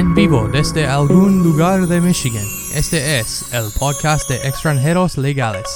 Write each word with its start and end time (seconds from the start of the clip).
En 0.00 0.14
vivo 0.14 0.48
desde 0.48 0.86
algún 0.86 1.42
lugar 1.42 1.86
de 1.86 2.00
Michigan, 2.00 2.46
este 2.74 3.20
es 3.20 3.44
el 3.52 3.70
podcast 3.78 4.30
de 4.30 4.36
extranjeros 4.48 5.18
legales. 5.18 5.66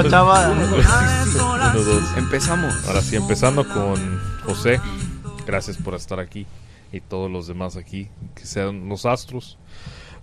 Uno, 0.00 0.66
dos. 1.84 2.16
Empezamos. 2.16 2.74
Ahora 2.86 3.02
sí, 3.02 3.16
empezando 3.16 3.68
con 3.68 4.20
José. 4.44 4.80
Gracias 5.46 5.76
por 5.76 5.94
estar 5.94 6.20
aquí. 6.20 6.46
Y 6.92 7.00
todos 7.00 7.30
los 7.30 7.46
demás 7.46 7.76
aquí, 7.76 8.08
que 8.34 8.46
sean 8.46 8.88
los 8.88 9.06
astros. 9.06 9.58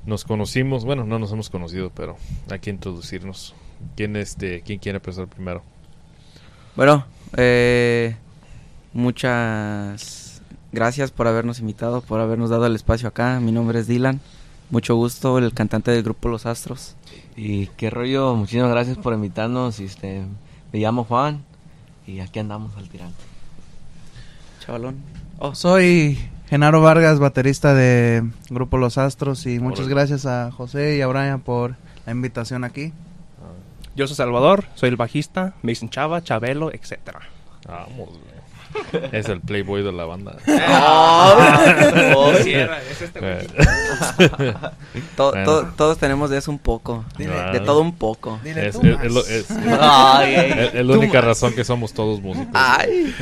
Nos 0.06 0.26
conocimos, 0.26 0.84
bueno, 0.84 1.06
no 1.06 1.20
nos 1.20 1.32
hemos 1.32 1.50
conocido, 1.50 1.92
pero 1.94 2.18
hay 2.50 2.60
que 2.60 2.70
introducirnos. 2.70 3.54
¿Quién, 3.96 4.16
este, 4.16 4.62
¿quién 4.62 4.80
quiere 4.80 4.98
empezar 4.98 5.28
primero? 5.28 5.62
Bueno, 6.76 7.06
eh, 7.36 8.16
muchas 8.94 10.42
gracias 10.72 11.12
por 11.12 11.28
habernos 11.28 11.60
invitado, 11.60 12.02
por 12.02 12.20
habernos 12.20 12.50
dado 12.50 12.66
el 12.66 12.76
espacio 12.76 13.08
acá. 13.08 13.40
Mi 13.40 13.52
nombre 13.52 13.80
es 13.80 13.88
Dylan. 13.88 14.20
Mucho 14.70 14.96
gusto, 14.96 15.38
el 15.38 15.54
cantante 15.54 15.92
del 15.92 16.04
grupo 16.04 16.28
Los 16.28 16.46
Astros. 16.46 16.96
Y 17.36 17.68
qué 17.68 17.90
rollo, 17.90 18.36
muchísimas 18.36 18.70
gracias 18.70 18.98
por 18.98 19.14
invitarnos. 19.14 19.80
y 19.80 19.86
Este, 19.86 20.26
me 20.74 20.80
llamo 20.80 21.06
Juan 21.06 21.44
y 22.06 22.20
aquí 22.20 22.40
andamos 22.40 22.76
al 22.76 22.90
tirante. 22.90 23.24
Chavalón. 24.60 24.98
Oh, 25.40 25.56
soy 25.56 26.20
Genaro 26.50 26.82
Vargas, 26.82 27.20
baterista 27.20 27.74
de 27.74 28.24
Grupo 28.50 28.78
Los 28.78 28.98
Astros 28.98 29.46
y 29.46 29.60
muchas 29.60 29.88
gracias 29.88 30.26
a 30.26 30.52
José 30.52 30.98
y 30.98 31.02
a 31.02 31.08
Brian 31.08 31.40
por 31.40 31.76
la 32.06 32.12
invitación 32.12 32.64
aquí. 32.64 32.92
Yo 33.96 34.06
soy 34.08 34.16
Salvador, 34.16 34.66
soy 34.76 34.90
el 34.90 34.96
bajista, 34.96 35.56
me 35.64 35.72
dicen 35.72 35.90
Chava, 35.90 36.22
Chabelo, 36.24 36.72
etcétera. 36.72 37.22
Vamos, 37.68 38.10
güey. 38.10 38.38
Es 39.12 39.28
el 39.30 39.42
playboy 39.42 39.84
de 39.84 39.92
la 39.92 40.06
banda. 40.06 40.38
Oh, 42.16 42.32
es 42.34 43.02
este. 43.02 43.20
Eh, 43.22 43.48
To- 45.16 45.32
to- 45.32 45.66
todos 45.76 45.98
tenemos 45.98 46.30
de 46.30 46.38
eso 46.38 46.52
un 46.52 46.60
poco. 46.60 47.06
Dile. 47.18 47.34
De 47.52 47.60
todo 47.60 47.82
un 47.82 47.96
poco. 47.96 48.40
es, 48.44 48.58
es- 48.58 48.76
es 48.76 49.12
lo- 49.12 49.26
es- 49.26 49.52
Ay, 49.52 50.36
ay. 50.36 50.52
es- 50.58 50.74
es 50.76 50.86
la 50.86 50.94
única 50.98 51.20
más. 51.20 51.26
razón 51.26 51.54
que 51.54 51.64
somos 51.64 51.94
todos 51.94 52.22
músicos. 52.22 52.50
Ay. 52.54 53.14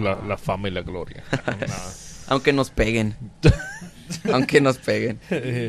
La, 0.00 0.16
la 0.26 0.36
fama 0.36 0.68
y 0.68 0.70
la 0.72 0.82
gloria. 0.82 1.22
Aunque 2.28 2.52
nos 2.52 2.70
peguen. 2.70 3.16
Aunque 4.32 4.60
nos 4.60 4.78
peguen. 4.78 5.18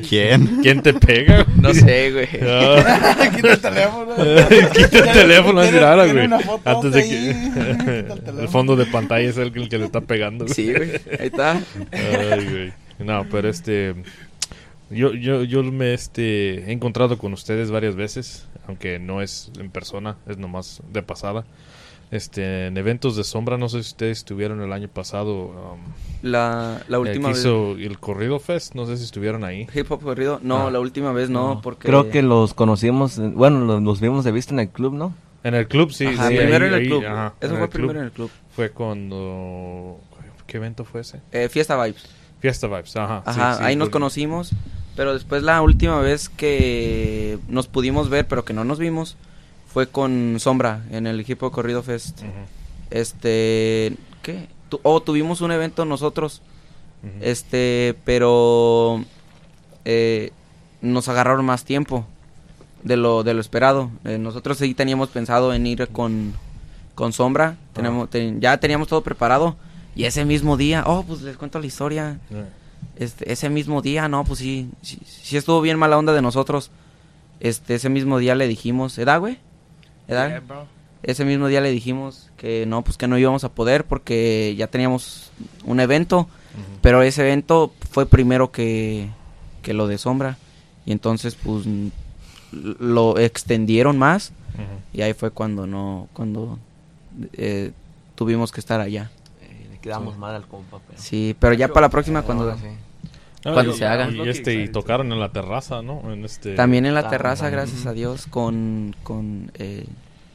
¿Quién? 0.08 0.62
¿Quién 0.62 0.82
te 0.82 0.94
pega? 0.94 1.44
güey? 1.44 1.58
No 1.62 1.74
sé, 1.74 2.12
güey. 2.12 2.28
Ah. 2.42 3.32
Quita 3.36 3.54
el 3.54 3.60
teléfono. 3.62 4.16
Quita 4.74 5.00
el 5.00 5.12
teléfono, 5.12 5.64
es 5.64 5.74
rara, 5.74 6.06
güey. 6.06 6.26
una 6.26 6.40
foto 6.40 6.70
Antes 6.70 6.94
de 6.94 7.02
ahí. 7.02 7.52
Quita 7.54 7.70
el 7.70 7.78
que. 8.24 8.42
el 8.42 8.48
fondo 8.50 8.76
de 8.76 8.86
pantalla 8.86 9.30
es 9.30 9.38
el 9.38 9.52
que, 9.52 9.60
el 9.60 9.70
que 9.70 9.78
le 9.78 9.86
está 9.86 10.02
pegando. 10.02 10.46
güey. 10.46 10.56
Sí, 10.56 10.74
güey. 10.74 10.92
Ahí 11.20 11.28
está. 11.28 11.62
Ay, 11.92 12.46
güey. 12.46 12.74
No, 13.00 13.26
pero 13.30 13.50
este. 13.50 13.96
Yo, 14.90 15.14
yo, 15.14 15.44
yo 15.44 15.64
me 15.64 15.94
este, 15.94 16.70
he 16.70 16.72
encontrado 16.72 17.18
con 17.20 17.32
ustedes 17.34 17.70
varias 17.70 17.96
veces, 17.96 18.48
aunque 18.68 18.98
no 18.98 19.22
es 19.22 19.52
en 19.60 19.70
persona, 19.70 20.18
es 20.28 20.38
nomás 20.38 20.82
de 20.92 21.04
pasada. 21.04 21.46
Este, 22.12 22.68
en 22.68 22.78
eventos 22.78 23.16
de 23.16 23.24
sombra, 23.24 23.58
no 23.58 23.70
sé 23.70 23.84
si 23.84 23.90
ustedes 23.92 24.18
estuvieron 24.20 24.62
el 24.62 24.74
año 24.74 24.88
pasado. 24.88 25.46
um, 25.46 25.80
La, 26.24 26.82
la 26.88 26.98
eh, 26.98 27.00
última 27.00 27.30
que 27.30 27.34
vez. 27.34 27.40
hizo 27.42 27.74
el 27.74 28.00
Corrido 28.00 28.40
Fest, 28.40 28.74
no 28.74 28.86
sé 28.88 28.98
si 28.98 29.04
estuvieron 29.04 29.44
ahí. 29.44 29.68
Hip 29.76 29.92
Hop 29.92 30.02
Corrido. 30.02 30.40
No, 30.42 30.68
Ah. 30.68 30.72
la 30.72 30.80
última 30.80 31.12
vez 31.12 31.30
no, 31.30 31.62
porque. 31.62 31.88
Creo 31.88 32.10
que 32.10 32.24
los 32.24 32.54
conocimos, 32.56 33.18
en- 33.20 33.36
bueno, 33.36 33.60
los, 33.60 33.84
los 33.84 34.02
vimos 34.02 34.26
de 34.26 34.32
vista 34.32 34.54
en 34.54 34.60
el 34.62 34.70
club, 34.70 34.94
¿no? 34.94 35.14
En 35.44 35.54
el 35.54 35.68
club, 35.68 35.92
sí. 35.92 36.08
Ajá, 36.08 36.30
sí, 36.30 36.36
primero 36.36 36.66
ahí- 36.66 36.70
en 36.70 36.74
el 36.74 36.80
ahí, 36.82 36.88
club. 36.88 37.06
ajá, 37.06 37.34
Eso 37.40 37.54
fue 37.56 37.64
el 37.64 37.70
primero 37.70 37.92
club. 37.94 38.00
en 38.02 38.06
el 38.08 38.12
club. 38.12 38.32
Fue 38.56 38.70
cuando. 38.72 40.00
¿Qué 40.48 40.58
evento 40.58 40.84
fue 40.86 41.02
ese? 41.02 41.22
Eh, 41.32 41.48
Fiesta 41.48 41.82
Vibes. 41.82 42.04
Fiesta 42.40 42.66
Vibes, 42.68 42.96
ajá. 42.96 43.22
Ajá, 43.26 43.58
sí, 43.58 43.64
ahí 43.64 43.76
nos 43.76 43.90
conocimos. 43.90 44.52
Pero 44.96 45.14
después 45.14 45.44
la 45.44 45.62
última 45.62 46.00
vez 46.02 46.28
que 46.28 47.38
nos 47.48 47.68
pudimos 47.68 48.10
ver, 48.10 48.28
pero 48.28 48.44
que 48.44 48.52
no 48.54 48.64
nos 48.66 48.80
vimos, 48.80 49.16
fue 49.72 49.88
con 49.88 50.38
Sombra 50.40 50.84
en 50.92 51.08
el 51.08 51.20
equipo 51.20 51.52
Corrido 51.52 51.82
Fest. 51.84 52.22
Este, 52.92 53.96
¿qué? 54.24 54.48
Tu- 54.70 54.80
oh, 54.84 55.02
tuvimos 55.02 55.42
un 55.42 55.52
evento 55.52 55.86
nosotros, 55.86 56.42
este, 57.22 57.96
pero 58.04 59.04
eh, 59.86 60.32
nos 60.82 61.08
agarraron 61.08 61.46
más 61.46 61.64
tiempo 61.66 62.06
de 62.84 62.98
lo 62.98 63.24
de 63.24 63.34
lo 63.34 63.42
esperado. 63.42 63.90
Eh, 64.06 64.18
nosotros 64.18 64.58
sí 64.58 64.74
teníamos 64.74 65.10
pensado 65.10 65.54
en 65.54 65.66
ir 65.68 65.88
con, 65.90 66.34
con 66.96 67.14
Sombra, 67.14 67.58
tenemos, 67.74 68.10
ten- 68.10 68.42
ya 68.42 68.58
teníamos 68.58 68.88
todo 68.88 69.02
preparado. 69.02 69.56
Y 69.96 70.06
ese 70.06 70.24
mismo 70.26 70.56
día, 70.58 70.84
oh, 70.86 71.04
pues 71.04 71.22
les 71.22 71.36
cuento 71.38 71.60
la 71.60 71.66
historia. 71.66 72.20
Este, 72.96 73.32
ese 73.32 73.50
mismo 73.50 73.82
día, 73.82 74.08
no, 74.08 74.24
pues 74.24 74.40
sí, 74.40 74.70
sí, 74.82 75.00
sí 75.06 75.36
estuvo 75.38 75.62
bien 75.62 75.78
mala 75.78 75.98
onda 75.98 76.14
de 76.14 76.22
nosotros. 76.22 76.70
Este, 77.40 77.76
ese 77.76 77.90
mismo 77.90 78.18
día 78.18 78.36
le 78.36 78.48
dijimos, 78.48 78.98
¿edad, 78.98 79.20
güey? 79.20 79.38
Ese 81.02 81.24
mismo 81.24 81.48
día 81.48 81.62
le 81.62 81.72
dijimos 81.72 82.30
que 82.38 82.66
no, 82.66 82.84
pues 82.84 82.98
que 82.98 83.08
no 83.08 83.18
íbamos 83.18 83.44
a 83.44 83.50
poder 83.50 83.86
porque 83.86 84.56
ya 84.58 84.68
teníamos 84.68 85.32
un 85.64 85.80
evento, 85.80 86.28
pero 86.82 87.02
ese 87.04 87.22
evento 87.22 87.72
fue 87.92 88.06
primero 88.06 88.52
que, 88.52 89.10
que 89.62 89.74
lo 89.74 89.88
de 89.88 89.98
Sombra. 89.98 90.38
Y 90.86 90.92
entonces, 90.92 91.36
pues, 91.36 91.66
lo 92.52 93.18
extendieron 93.18 93.98
más 93.98 94.34
y 94.94 95.02
ahí 95.02 95.14
fue 95.14 95.32
cuando 95.32 95.68
no, 95.68 96.10
cuando 96.14 96.58
eh, 97.34 97.72
tuvimos 98.16 98.52
que 98.52 98.60
estar 98.60 98.82
allá. 98.82 99.12
Eh, 99.42 99.68
le 99.72 99.78
quedamos 99.80 100.18
mal 100.18 100.36
al 100.36 100.48
compa, 100.48 100.80
pero... 100.86 101.00
Sí, 101.00 101.36
pero 101.40 101.54
ya 101.54 101.68
para 101.68 101.88
la 101.88 101.90
próxima 101.90 102.24
cuando... 102.24 102.56
Sí. 102.58 102.68
Ah, 103.46 103.54
Cuando 103.54 103.74
y- 103.74 103.78
se 103.78 103.86
haga. 103.86 104.10
Y, 104.10 104.28
este, 104.28 104.54
y 104.56 104.68
tocaron 104.70 105.12
en 105.14 105.20
la 105.20 105.32
terraza, 105.32 105.82
¿no? 105.82 106.12
En 106.12 106.26
este... 106.26 106.56
También 106.56 106.86
en 106.86 106.94
la 106.94 107.02
Ah, 107.02 107.10
terraza, 107.10 107.50
gracias 107.50 107.86
a 107.86 107.94
Dios, 107.94 108.26
con... 108.30 108.96
con 109.04 109.52
eh... 109.56 109.86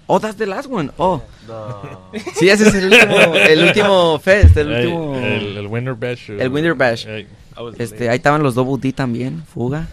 Oh, 0.06 0.20
that's 0.20 0.36
the 0.36 0.46
last 0.46 0.68
one. 0.70 0.90
Oh, 0.98 1.22
No. 1.48 1.80
sí, 2.34 2.48
ese 2.48 2.68
es 2.68 2.74
el 2.74 2.86
último, 2.92 3.34
el 3.36 3.62
último 3.64 4.18
fest, 4.18 4.56
el 4.58 4.70
último... 4.70 5.16
el, 5.16 5.56
el 5.56 5.66
Winter 5.66 5.94
Bash. 5.94 6.30
El 6.30 6.48
Winter 6.50 6.74
Bash. 6.74 7.06
I 7.06 7.26
was 7.62 7.78
Este, 7.78 8.08
ahí 8.10 8.16
estaban 8.16 8.42
los 8.42 8.54
Double 8.54 8.78
D 8.80 8.92
también, 8.92 9.42
Fuga. 9.46 9.86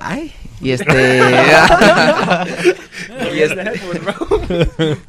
Ay, 0.00 0.32
y 0.60 0.70
este... 0.70 0.92
y 3.34 3.40
este... 3.40 3.72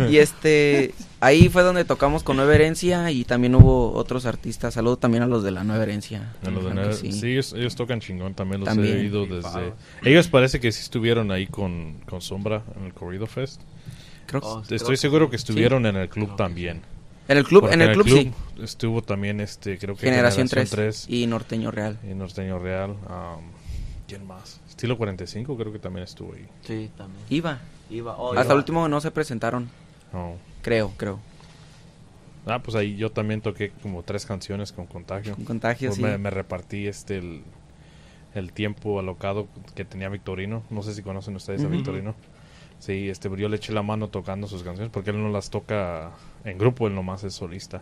y 0.09 0.17
este... 0.17 0.93
Ahí 1.21 1.49
fue 1.49 1.63
donde 1.63 1.83
tocamos 1.83 2.23
con 2.23 2.37
Nueva 2.37 2.55
Herencia 2.55 3.11
y 3.11 3.25
también 3.25 3.53
hubo 3.55 3.91
otros 3.93 4.25
artistas. 4.25 4.75
Saludo 4.75 4.97
también 4.97 5.21
a 5.23 5.27
los 5.27 5.43
de 5.43 5.51
la 5.51 5.65
Nueva 5.65 5.83
Herencia. 5.83 6.33
a 6.45 6.49
los 6.49 6.63
de 6.63 6.73
Neve- 6.73 6.93
sí. 6.93 7.11
sí, 7.11 7.31
ellos, 7.31 7.51
ellos 7.53 7.75
tocan 7.75 7.99
chingón, 7.99 8.35
también 8.35 8.61
los 8.61 8.69
También. 8.69 8.95
he 8.95 8.99
oído 9.01 9.25
desde... 9.25 9.73
Ellos 10.03 10.29
parece 10.29 10.61
que 10.61 10.71
sí 10.71 10.81
estuvieron 10.81 11.29
ahí 11.31 11.45
con, 11.47 11.95
con 12.07 12.21
Sombra 12.21 12.63
en 12.77 12.85
el 12.85 12.93
Corrido 12.93 13.27
Fest. 13.27 13.61
Creo 14.27 14.39
que- 14.41 14.47
Oh, 14.47 14.61
Estoy 14.61 14.79
creo 14.79 14.95
seguro 14.97 15.29
que 15.29 15.35
estuvieron 15.35 15.85
en 15.85 15.97
el 15.97 16.07
club 16.07 16.37
también. 16.37 16.81
En 17.27 17.37
el 17.37 17.43
club, 17.43 17.61
Porque 17.63 17.75
en 17.75 17.81
el 17.81 17.91
club, 17.93 18.07
sí. 18.07 18.31
Estuvo 18.63 19.01
también, 19.03 19.41
este, 19.41 19.77
creo 19.77 19.95
que 19.95 20.07
Generación, 20.07 20.47
3, 20.47 20.69
3 20.69 21.05
y 21.09 21.27
Norteño 21.27 21.69
Real. 21.69 21.99
y 22.09 22.13
Norteño 22.15 22.57
Real. 22.59 22.91
um, 22.91 23.43
¿Quién 24.07 24.25
más? 24.25 24.61
Estilo 24.79 24.97
45 24.97 25.57
creo 25.57 25.73
que 25.73 25.79
también 25.79 26.05
estuvo 26.05 26.33
ahí. 26.33 26.47
Sí, 26.61 26.89
también. 26.95 27.21
Iba. 27.29 27.59
Iba, 27.89 28.15
oh, 28.15 28.29
Hasta 28.29 28.45
iba. 28.45 28.53
el 28.53 28.57
último 28.59 28.87
no 28.87 29.01
se 29.01 29.11
presentaron. 29.11 29.69
Creo, 30.61 30.93
creo. 30.95 31.19
Ah, 32.45 32.59
pues 32.63 32.75
ahí 32.77 32.95
yo 32.95 33.11
también 33.11 33.41
toqué 33.41 33.71
como 33.83 34.03
tres 34.03 34.25
canciones 34.25 34.71
con 34.71 34.85
Contagio. 34.85 35.35
Con 35.35 35.43
contagio, 35.43 35.89
Pues 35.89 35.97
sí. 35.97 36.01
me, 36.01 36.17
me 36.17 36.29
repartí 36.29 36.87
este 36.87 37.17
el, 37.17 37.41
el 38.33 38.53
tiempo 38.53 38.99
alocado 38.99 39.49
que 39.75 39.83
tenía 39.83 40.07
Victorino. 40.07 40.63
No 40.69 40.81
sé 40.81 40.93
si 40.93 41.03
conocen 41.03 41.35
ustedes 41.35 41.61
a. 41.65 41.67
Victorino. 41.67 42.15
Sí, 42.79 43.09
este, 43.09 43.29
yo 43.35 43.49
le 43.49 43.57
eché 43.57 43.73
la 43.73 43.83
mano 43.83 44.07
tocando 44.07 44.47
sus 44.47 44.63
canciones 44.63 44.93
porque 44.93 45.09
él 45.09 45.21
no 45.21 45.27
las 45.27 45.49
toca 45.49 46.11
en 46.45 46.57
grupo, 46.57 46.87
él 46.87 46.95
nomás 46.95 47.25
es 47.25 47.33
solista. 47.33 47.81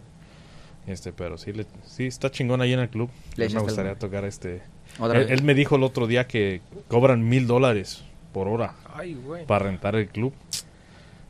Este, 0.87 1.11
pero 1.11 1.37
sí, 1.37 1.51
le, 1.53 1.65
sí 1.85 2.05
está 2.07 2.31
chingón 2.31 2.61
ahí 2.61 2.73
en 2.73 2.79
el 2.79 2.89
club. 2.89 3.09
Le 3.35 3.49
me 3.49 3.59
gustaría 3.59 3.95
tocar 3.99 4.23
este. 4.25 4.61
Otra 4.99 5.19
Él, 5.19 5.25
vez. 5.27 5.31
él 5.39 5.43
me 5.43 5.53
dijo 5.53 5.75
el 5.75 5.83
otro 5.83 6.07
día 6.07 6.27
que 6.27 6.61
cobran 6.87 7.27
mil 7.27 7.45
dólares 7.45 8.03
por 8.33 8.47
hora 8.47 8.73
Ay, 8.95 9.13
güey. 9.15 9.45
para 9.45 9.65
rentar 9.65 9.95
el 9.95 10.07
club. 10.07 10.33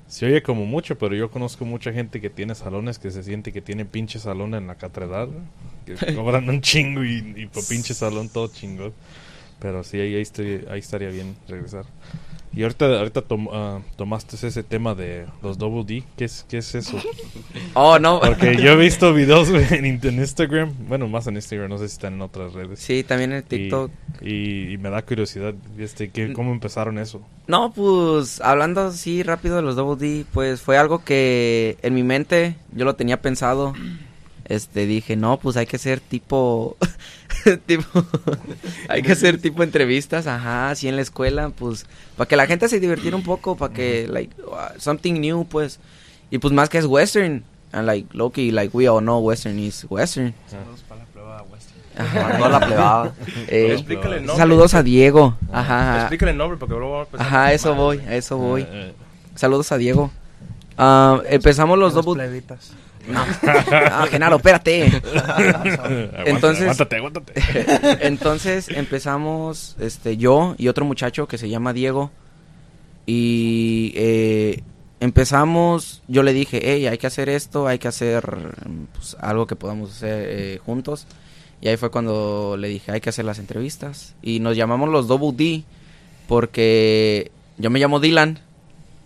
Se 0.08 0.26
oye 0.26 0.42
como 0.42 0.66
mucho, 0.66 0.98
pero 0.98 1.16
yo 1.16 1.30
conozco 1.32 1.66
mucha 1.66 1.92
gente 1.92 2.22
que 2.22 2.30
tiene 2.30 2.56
salones 2.56 2.98
que 2.98 3.12
se 3.12 3.24
siente 3.24 3.52
que 3.52 3.62
tiene 3.62 3.84
pinche 3.84 4.20
salón 4.20 4.54
en 4.54 4.68
la 4.68 4.76
catedral. 4.76 5.30
Que 5.86 5.96
cobran 6.16 6.48
un 6.50 6.62
chingo 6.62 7.04
y, 7.04 7.34
y 7.36 7.46
por 7.48 7.66
pinche 7.68 7.94
salón 7.94 8.30
todo 8.30 8.48
chingón. 8.48 8.94
Pero 9.60 9.84
sí, 9.84 10.00
ahí, 10.00 10.16
ahí, 10.16 10.22
estoy- 10.22 10.66
ahí 10.70 10.80
estaría 10.80 11.10
bien 11.10 11.36
regresar. 11.48 11.86
Y 12.54 12.64
ahorita, 12.64 12.86
ahorita 13.00 13.22
tom- 13.22 13.50
ah, 13.52 13.82
tomaste 13.98 14.36
ese 14.36 14.64
tema 14.64 14.96
de 14.96 15.26
los 15.44 15.58
Double 15.60 15.84
D. 15.84 16.04
¿Qué 16.16 16.26
es, 16.26 16.46
qué 16.50 16.58
es 16.60 16.74
eso? 16.76 16.98
Oh, 17.74 18.00
no. 18.00 18.20
Porque 18.20 18.56
yo 18.58 18.72
he 18.72 18.76
visto 18.76 19.14
videos 19.14 19.50
en, 19.50 19.86
en 19.86 20.20
Instagram. 20.20 20.74
Bueno, 20.88 21.08
más 21.08 21.28
en 21.28 21.36
Instagram. 21.36 21.70
No 21.70 21.78
sé 21.78 21.88
si 21.88 21.94
están 21.94 22.14
en 22.16 22.22
otras 22.22 22.54
redes. 22.54 22.80
Sí, 22.80 23.04
también 23.04 23.34
en 23.34 23.40
Y- 23.40 23.44
TikTok. 23.44 23.92
Y, 24.22 24.72
y 24.74 24.78
me 24.78 24.90
da 24.90 25.04
curiosidad. 25.04 25.54
Este, 25.78 26.10
¿qué, 26.10 26.34
¿Cómo 26.34 26.52
empezaron 26.52 26.98
eso? 26.98 27.22
No, 27.48 27.72
pues 27.74 28.42
hablando 28.42 28.82
así 28.82 29.22
rápido 29.22 29.58
de 29.58 29.62
los 29.62 29.76
Double 29.76 29.98
D, 30.04 30.26
pues 30.34 30.62
fue 30.62 30.78
algo 30.78 31.04
que 31.04 31.78
en 31.84 31.94
mi 31.94 32.02
mente 32.04 32.56
yo 32.72 32.86
lo 32.86 32.96
tenía 32.96 33.22
pensado. 33.22 33.74
Este, 34.50 34.86
dije, 34.86 35.16
no, 35.18 35.38
pues 35.38 35.58
hay 35.58 35.66
que 35.66 35.76
hacer 35.76 36.00
tipo, 36.00 36.78
tipo, 37.66 37.84
hay 38.88 39.02
que 39.02 39.12
hacer 39.12 39.40
tipo 39.42 39.62
entrevistas, 39.62 40.26
ajá, 40.26 40.70
así 40.70 40.88
en 40.88 40.96
la 40.96 41.02
escuela, 41.02 41.50
pues, 41.50 41.86
para 42.16 42.28
que 42.28 42.36
la 42.38 42.48
gente 42.48 42.70
se 42.70 42.80
divirtiera 42.80 43.18
un 43.18 43.24
poco, 43.24 43.58
para 43.58 43.74
que, 43.74 44.08
like, 44.10 44.34
uh, 44.42 44.80
something 44.80 45.20
new, 45.20 45.46
pues, 45.46 45.80
y 46.32 46.38
pues 46.38 46.54
más 46.54 46.70
que 46.70 46.78
es 46.78 46.86
western, 46.86 47.44
and 47.74 47.86
like, 47.86 48.08
Loki, 48.14 48.52
like, 48.52 48.76
we 48.76 48.88
all 48.88 49.02
know 49.02 49.20
western 49.20 49.60
is 49.60 49.86
western. 49.90 50.34
Saludos 50.50 50.82
para 50.88 51.02
la 51.02 51.08
prueba 51.08 51.44
western. 51.44 51.78
Ajá. 51.98 52.38
No 52.38 52.48
la 52.50 52.60
plebaba. 52.60 53.12
Eh, 53.50 53.74
Explícale 53.74 54.16
el 54.18 54.22
nombre. 54.26 54.38
saludos 54.38 54.74
a 54.76 54.84
Diego, 54.84 55.38
ajá, 55.52 56.00
Explícale 56.02 56.32
el 56.32 56.38
nombre 56.38 56.58
porque 56.58 56.74
luego 56.76 56.92
vamos 56.92 57.08
a 57.08 57.12
empezar 57.12 57.28
ajá, 57.28 57.54
eso 57.54 57.70
madre. 57.76 57.82
voy, 57.84 57.98
a 58.08 58.16
eso 58.16 58.38
voy. 58.38 58.62
Eh, 58.62 58.68
eh, 58.72 58.94
Saludos 59.36 59.72
a 59.74 59.78
Diego. 59.78 60.10
Ah, 60.78 61.22
empezamos 61.30 61.78
los 61.78 61.94
Las 61.94 62.06
double. 62.06 62.24
plebitas. 62.24 62.72
No, 63.08 63.24
Ah, 63.72 64.06
Genaro, 64.10 64.38
espérate. 64.38 65.02
Entonces- 66.26 66.64
Aguántate, 66.64 66.96
aguántate. 66.98 67.34
Entonces 68.08 68.70
empezamos, 68.70 69.76
este, 69.80 70.18
yo 70.18 70.56
y 70.58 70.68
otro 70.68 70.86
muchacho 70.86 71.28
que 71.28 71.38
se 71.38 71.50
llama 71.50 71.74
Diego. 71.74 72.12
Y 73.06 73.94
eh, 73.96 74.62
empezamos, 75.00 76.02
yo 76.08 76.24
le 76.24 76.34
dije, 76.34 76.60
hey, 76.62 76.88
hay 76.88 76.98
que 76.98 77.08
hacer 77.08 77.30
esto, 77.30 77.68
hay 77.68 77.80
que 77.80 77.88
hacer 77.88 78.24
pues, 78.94 79.16
algo 79.20 79.48
que 79.48 79.56
podamos 79.56 79.92
hacer 79.92 80.26
eh, 80.30 80.60
juntos. 80.66 81.08
Y 81.62 81.70
ahí 81.70 81.78
fue 81.78 81.90
cuando 81.90 82.56
le 82.60 82.68
dije, 82.68 82.92
hay 82.92 83.00
que 83.02 83.10
hacer 83.10 83.26
las 83.26 83.40
entrevistas. 83.40 84.14
Y 84.22 84.40
nos 84.42 84.58
llamamos 84.58 84.90
los 84.90 85.08
Double 85.08 85.32
D 85.34 85.64
porque 86.28 87.32
yo 87.58 87.70
me 87.70 87.80
llamo 87.80 88.00
Dylan 88.00 88.40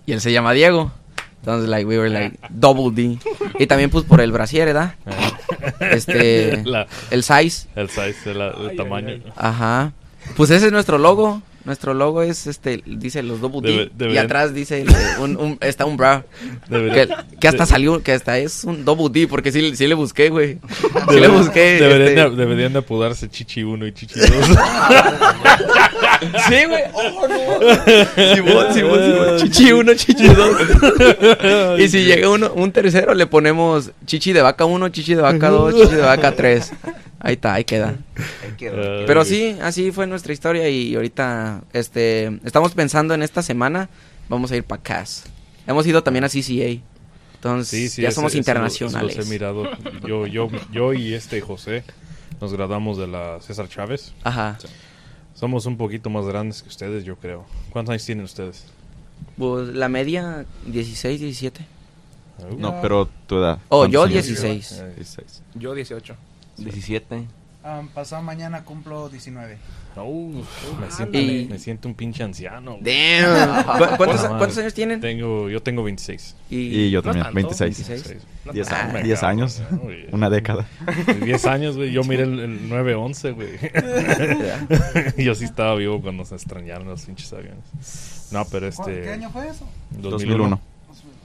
y 0.06 0.13
él 0.13 0.21
se 0.21 0.31
llama 0.33 0.54
Diego. 0.54 0.92
Entonces, 1.42 1.70
like, 1.70 1.86
we 1.86 1.98
were 1.98 2.10
like, 2.10 2.38
Double 2.50 2.92
D. 2.96 3.18
Y 3.60 3.66
también, 3.68 3.90
pues, 3.90 4.06
por 4.06 4.22
el 4.22 4.32
brasier, 4.32 4.68
¿verdad? 4.68 4.96
Este, 5.80 6.62
La- 6.66 6.88
el 7.12 7.24
size. 7.24 7.68
el 7.76 7.90
size, 7.90 8.32
el, 8.32 8.42
el 8.42 8.70
Ay, 8.72 8.76
tamaño. 8.78 9.08
ay, 9.10 9.22
ay. 9.26 9.34
Ajá. 9.36 9.92
Pues 10.38 10.50
ese 10.52 10.68
es 10.68 10.72
nuestro 10.72 10.98
logo. 10.98 11.42
Nuestro 11.63 11.94
logo 11.94 12.22
es 12.24 12.48
este, 12.48 12.81
dice 12.86 13.22
los 13.22 13.40
double 13.40 13.62
D. 13.62 13.69
Debe- 13.75 13.84
y 13.86 13.92
deberían- 13.98 14.25
atrás 14.25 14.54
dice 14.54 14.81
el- 14.81 14.90
un, 15.19 15.38
un- 15.38 15.58
está 15.62 15.86
un 15.86 15.96
bra. 15.96 16.25
Debería- 16.69 17.06
Que, 17.08 17.38
que 17.40 17.48
hasta 17.48 17.66
salió, 17.68 18.02
que 18.02 18.13
hasta 18.13 18.38
es 18.40 18.63
un 18.63 18.84
double 18.84 19.10
D, 19.12 19.28
porque 19.28 19.52
sí, 19.52 19.75
sí 19.75 19.86
le 19.88 19.94
busqué, 19.94 20.30
güey. 20.30 20.58
Sí 21.10 21.19
le 21.19 21.28
busqué. 21.28 21.80
Deberían, 21.80 22.08
este- 22.10 22.30
de, 22.31 22.36
deberían 22.36 22.74
de 22.74 22.80
apodarse 22.80 23.30
Chichi 23.30 23.63
1 23.63 23.86
y 23.88 23.92
Chichi 23.94 24.19
2. 24.19 24.30
Sí, 26.48 26.66
güey. 26.68 26.84
Oh, 26.94 27.28
no. 27.28 28.36
Simón, 28.36 28.74
Simón, 28.74 29.00
Simón. 29.04 29.38
Chichi 29.40 29.72
uno, 29.74 29.94
chichi 29.96 30.28
dos. 30.28 30.52
y 31.80 31.88
si 31.90 32.04
llega 32.04 32.30
uno, 32.30 32.52
un 32.54 32.72
tercero, 32.72 33.14
le 33.16 33.25
ponemos 33.25 33.90
chichi 34.06 34.31
de 34.31 34.42
vaca 34.44 34.66
uno, 34.66 34.90
chichi 34.90 35.16
de 35.16 35.22
vaca 35.22 35.50
dos, 35.50 35.74
chichi 35.75 35.96
de 35.96 36.02
vaca 36.02 36.31
tres. 36.36 36.74
Ahí 37.23 37.33
está, 37.35 37.53
ahí 37.53 37.63
queda. 37.63 37.95
Ahí 38.44 38.53
quedó. 38.57 38.81
Ah, 38.81 39.03
Pero 39.06 39.23
sí, 39.23 39.56
así 39.62 39.91
fue 39.91 40.07
nuestra 40.07 40.33
historia 40.33 40.68
y 40.69 40.95
ahorita 40.95 41.62
este 41.71 42.39
estamos 42.44 42.73
pensando 42.73 43.13
en 43.13 43.21
esta 43.21 43.44
semana 43.44 43.89
vamos 44.27 44.51
a 44.51 44.56
ir 44.57 44.63
para 44.63 44.81
CAS. 44.81 45.25
Hemos 45.68 45.85
ido 45.85 46.01
también 46.03 46.23
a 46.23 46.29
CCA. 46.29 46.81
Entonces, 47.35 47.68
Sí, 47.69 47.89
sí, 47.89 48.01
ya 48.01 48.09
ese- 48.09 48.15
somos 48.15 48.33
internacionales. 48.35 49.12
ese 49.12 49.19
los 49.19 49.27
he 49.27 49.29
mirado. 49.31 49.63
Yo, 50.07 50.25
yo, 50.27 50.50
yo 50.71 50.94
y 50.94 51.13
este 51.13 51.41
José 51.41 51.83
nos 52.39 52.53
graduamos 52.53 52.97
de 52.97 53.07
la 53.07 53.39
César 53.41 53.68
Chávez. 53.69 54.13
Ajá. 54.23 54.57
Somos 55.35 55.65
un 55.65 55.77
poquito 55.77 56.09
más 56.09 56.25
grandes 56.25 56.62
que 56.62 56.69
ustedes, 56.69 57.03
yo 57.03 57.15
creo. 57.18 57.45
¿Cuántos 57.71 57.94
años 57.94 58.06
tienen 58.06 58.25
ustedes? 58.25 58.65
Pues 59.38 59.69
la 59.69 59.89
media 59.89 60.45
16, 60.65 61.19
17. 61.19 61.65
Uh, 62.51 62.57
No, 62.59 62.81
pero 62.81 63.07
tu 63.27 63.38
edad. 63.38 63.59
Oh, 63.69 63.79
¿Cuántos 63.81 63.91
yo 63.94 64.03
años? 64.03 64.13
16. 64.27 64.71
eh, 64.73 64.94
16. 64.97 65.41
Yo 65.56 65.73
18. 65.75 66.15
17. 66.63 67.25
Um, 67.63 67.88
pasado 67.90 68.24
mañana 68.24 68.63
cumplo 68.63 69.08
19. 69.10 69.56
uh, 69.98 70.44
me, 70.80 70.90
siento, 70.90 71.19
Y- 71.19 71.46
me 71.48 71.60
siento 71.60 71.88
un 71.88 71.94
pinche 71.94 72.24
anciano. 72.24 72.78
Damn. 72.81 73.63
¿Cu- 73.78 73.98
¿Cuántos, 73.98 74.24
No, 74.24 74.38
cuántos 74.40 74.58
años 74.58 74.74
tienen? 74.74 75.00
Tengo, 75.00 75.48
yo 75.48 75.62
tengo 75.62 75.84
26. 75.84 76.36
Y 76.50 76.90
yo 76.90 77.02
No 77.04 77.12
también, 77.13 77.24
tanto, 77.25 77.36
26. 77.36 77.88
26. 77.88 78.24
No 78.46 78.54
10 78.54 78.68
tanto. 78.68 78.96
años. 78.98 79.04
10 79.06 79.24
años. 79.24 79.62
Una 80.12 80.30
década. 80.31 80.66
10 81.24 81.46
años, 81.46 81.75
güey. 81.78 81.92
Yo 81.92 82.04
miré 82.04 82.24
el, 82.24 82.40
el 82.40 82.60
9-11, 82.72 83.36
güey. 83.36 83.50
yo 85.24 85.36
sí 85.36 85.46
estaba 85.46 85.75
vivo 85.75 86.02
cuando 86.02 86.25
se 86.25 86.34
extrañaron 86.34 86.88
los 86.88 87.04
pinches 87.06 87.31
aviones. 87.34 88.28
No, 88.31 88.44
pero 88.46 88.68
este... 88.69 89.02
¿Qué 89.04 89.12
año 89.12 89.30
fue 89.30 89.48
eso? 89.50 89.68
2001. 89.92 90.60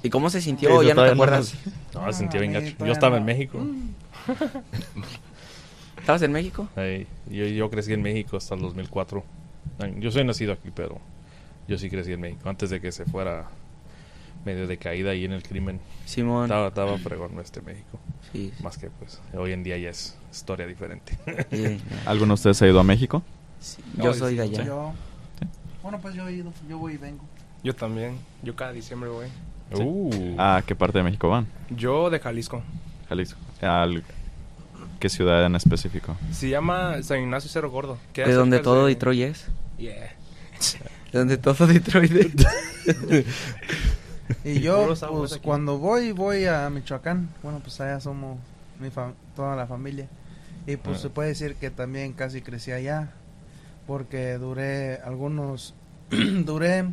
¿Y 0.02 0.10
cómo 0.10 0.28
se 0.28 0.40
Sí, 0.40 0.46
sintió? 0.46 0.68
eso 0.68 0.82
ya 0.82 0.94
no 0.94 1.02
te 1.02 1.08
todavía 1.12 1.14
no 1.14 1.22
acuerdas. 1.22 1.54
No, 1.94 2.12
sentía 2.12 2.40
bien 2.40 2.54
Ah, 2.56 2.60
gacho. 2.60 2.74
sí, 2.78 2.84
Yo 2.84 2.92
estaba 2.92 3.12
no. 3.12 3.20
en 3.20 3.24
México. 3.24 3.66
¿Estabas 6.06 6.22
en 6.22 6.30
México? 6.30 6.68
Yo, 7.28 7.46
yo 7.46 7.68
crecí 7.68 7.92
en 7.92 8.00
México 8.00 8.36
hasta 8.36 8.54
el 8.54 8.60
2004. 8.60 9.24
Ay, 9.80 9.96
Yo 9.98 10.12
soy 10.12 10.22
nacido 10.22 10.52
aquí, 10.52 10.70
pero 10.72 11.00
yo 11.66 11.76
sí 11.78 11.90
crecí 11.90 12.12
en 12.12 12.20
México. 12.20 12.48
Antes 12.48 12.70
de 12.70 12.80
que 12.80 12.92
se 12.92 13.04
fuera 13.06 13.48
medio 14.44 14.68
de 14.68 14.76
caída 14.76 15.10
ahí 15.10 15.24
en 15.24 15.32
el 15.32 15.42
crimen. 15.42 15.80
Simón. 16.04 16.44
Estaba, 16.44 16.68
estaba 16.68 16.96
fregón 16.98 17.32
este 17.40 17.60
México. 17.60 17.98
Sí, 18.30 18.52
Más 18.62 18.78
que 18.78 18.88
pues 18.88 19.20
hoy 19.36 19.50
en 19.50 19.64
día 19.64 19.78
ya 19.78 19.90
es 19.90 20.16
historia 20.30 20.64
diferente. 20.68 21.18
sí, 21.50 21.80
¿Alguno 22.06 22.28
de 22.28 22.34
ustedes 22.34 22.62
ha 22.62 22.68
ido 22.68 22.78
a 22.78 22.84
México? 22.84 23.24
sí. 23.58 23.82
Yo 23.96 24.14
soy 24.14 24.36
de 24.36 24.46
sí, 24.46 24.54
allá. 24.54 24.64
Yo. 24.64 24.92
Bueno, 25.82 25.98
pues 26.00 26.14
yo 26.14 26.28
he 26.28 26.34
ido. 26.34 26.52
Yo 26.68 26.78
voy 26.78 26.92
y 26.92 26.98
vengo. 26.98 27.24
Yo 27.64 27.74
también. 27.74 28.16
Yo 28.44 28.54
cada 28.54 28.70
diciembre 28.72 29.10
voy. 29.10 29.26
Uh, 29.74 30.36
¿A 30.38 30.62
qué 30.64 30.76
parte 30.76 30.98
de 30.98 31.02
México 31.02 31.28
van? 31.28 31.48
Yo 31.68 32.10
de 32.10 32.20
Jalisco. 32.20 32.62
Jalisco. 33.08 33.40
¿Al- 33.60 34.04
¿Qué 34.98 35.08
ciudad 35.08 35.44
en 35.44 35.54
específico? 35.56 36.16
Se 36.32 36.48
llama 36.48 37.02
San 37.02 37.20
Ignacio 37.20 37.50
Cerro 37.50 37.70
Gordo. 37.70 37.98
De 38.14 38.32
donde 38.32 38.60
todo 38.60 38.86
de- 38.86 38.94
Detroit 38.94 39.20
es. 39.22 39.46
Yeah. 39.78 40.14
De 41.12 41.18
donde 41.18 41.36
todo 41.38 41.66
Detroit 41.66 42.12
es. 42.12 43.26
Y 44.44 44.58
yo, 44.60 44.88
pues 45.08 45.38
cuando 45.38 45.78
voy, 45.78 46.10
voy 46.12 46.46
a 46.46 46.68
Michoacán. 46.68 47.28
Bueno, 47.44 47.60
pues 47.60 47.80
allá 47.80 48.00
somos 48.00 48.38
mi 48.80 48.88
fam- 48.90 49.14
toda 49.36 49.54
la 49.54 49.66
familia. 49.68 50.08
Y 50.66 50.76
pues 50.76 50.98
Ah. 50.98 51.02
se 51.02 51.10
puede 51.10 51.28
decir 51.28 51.54
que 51.56 51.70
también 51.70 52.12
casi 52.12 52.42
crecí 52.42 52.72
allá. 52.72 53.10
Porque 53.86 54.34
duré 54.38 54.96
algunos. 55.04 55.74
duré. 56.44 56.86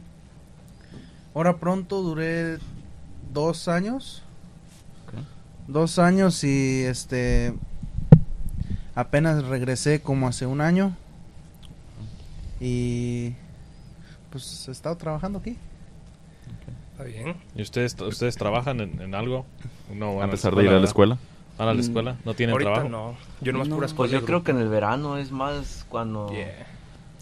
Ahora 1.34 1.58
pronto 1.58 2.02
duré 2.04 2.60
dos 3.32 3.68
años. 3.68 4.22
Dos 5.68 5.98
años 5.98 6.44
y 6.44 6.84
este. 6.84 7.54
Apenas 8.96 9.44
regresé 9.46 10.02
como 10.02 10.28
hace 10.28 10.46
un 10.46 10.62
año. 10.62 10.96
Y. 12.60 13.34
Pues 14.30 14.68
he 14.68 14.72
estado 14.72 14.96
trabajando 14.98 15.40
aquí. 15.40 15.58
Está 16.92 17.04
bien. 17.04 17.36
¿Y 17.56 17.62
ustedes, 17.62 18.00
ustedes 18.02 18.36
trabajan 18.38 18.80
en, 18.80 19.02
en 19.02 19.16
algo? 19.16 19.46
No, 19.94 20.16
van 20.18 20.30
A 20.30 20.32
pesar 20.32 20.56
de 20.56 20.64
ir 20.64 20.70
a 20.70 20.80
la 20.80 20.86
escuela. 20.86 21.18
¿Van 21.58 21.68
a 21.68 21.74
la 21.74 21.78
Mm. 21.78 21.84
escuela? 21.84 22.16
¿No 22.26 22.34
tienen 22.34 22.54
Ahorita 22.54 22.72
trabajo? 22.74 22.90
no. 22.90 23.16
Yo 23.42 23.52
nomás 23.54 23.68
No. 23.68 23.76
puras 23.76 23.94
Pues 23.94 24.12
yo 24.12 24.26
creo 24.26 24.44
que 24.44 24.52
en 24.52 24.58
el 24.58 24.70
verano 24.70 25.18
es 25.18 25.32
más 25.32 25.86
cuando... 25.90 26.30
Yeah. 26.32 26.68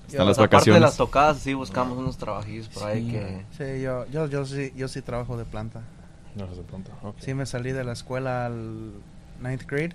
Están 0.08 0.26
las 0.28 0.38
Aparte 0.38 0.42
de 0.42 0.58
vacaciones. 0.58 0.82
las 0.82 0.98
tocadas, 0.98 1.40
sí 1.40 1.54
buscamos 1.54 1.98
unos 1.98 2.18
trabajillos 2.18 2.68
por 2.70 2.84
ahí 2.84 3.06
Sí. 3.06 3.12
que... 3.12 3.46
Sí, 3.78 3.82
yo, 3.82 4.06
yo, 4.08 4.28
yo, 4.28 4.46
sí, 4.46 4.72
yo 4.76 4.88
sí 4.90 5.02
trabajo 5.02 5.38
de 5.38 5.46
planta. 5.46 5.82
No 6.36 6.54
se 6.54 6.62
pronto. 6.64 6.92
ok. 7.02 7.16
Sí, 7.20 7.34
me 7.34 7.46
salí 7.46 7.72
de 7.72 7.84
la 7.86 7.94
escuela 7.94 8.46
al 8.46 8.92
ninth 9.42 9.64
grade. 9.68 9.94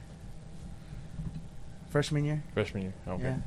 Freshman 1.90 2.24
year. 2.24 2.42
Freshman 2.54 2.82
year, 2.84 2.94
ok. 3.06 3.20
Yeah. 3.20 3.38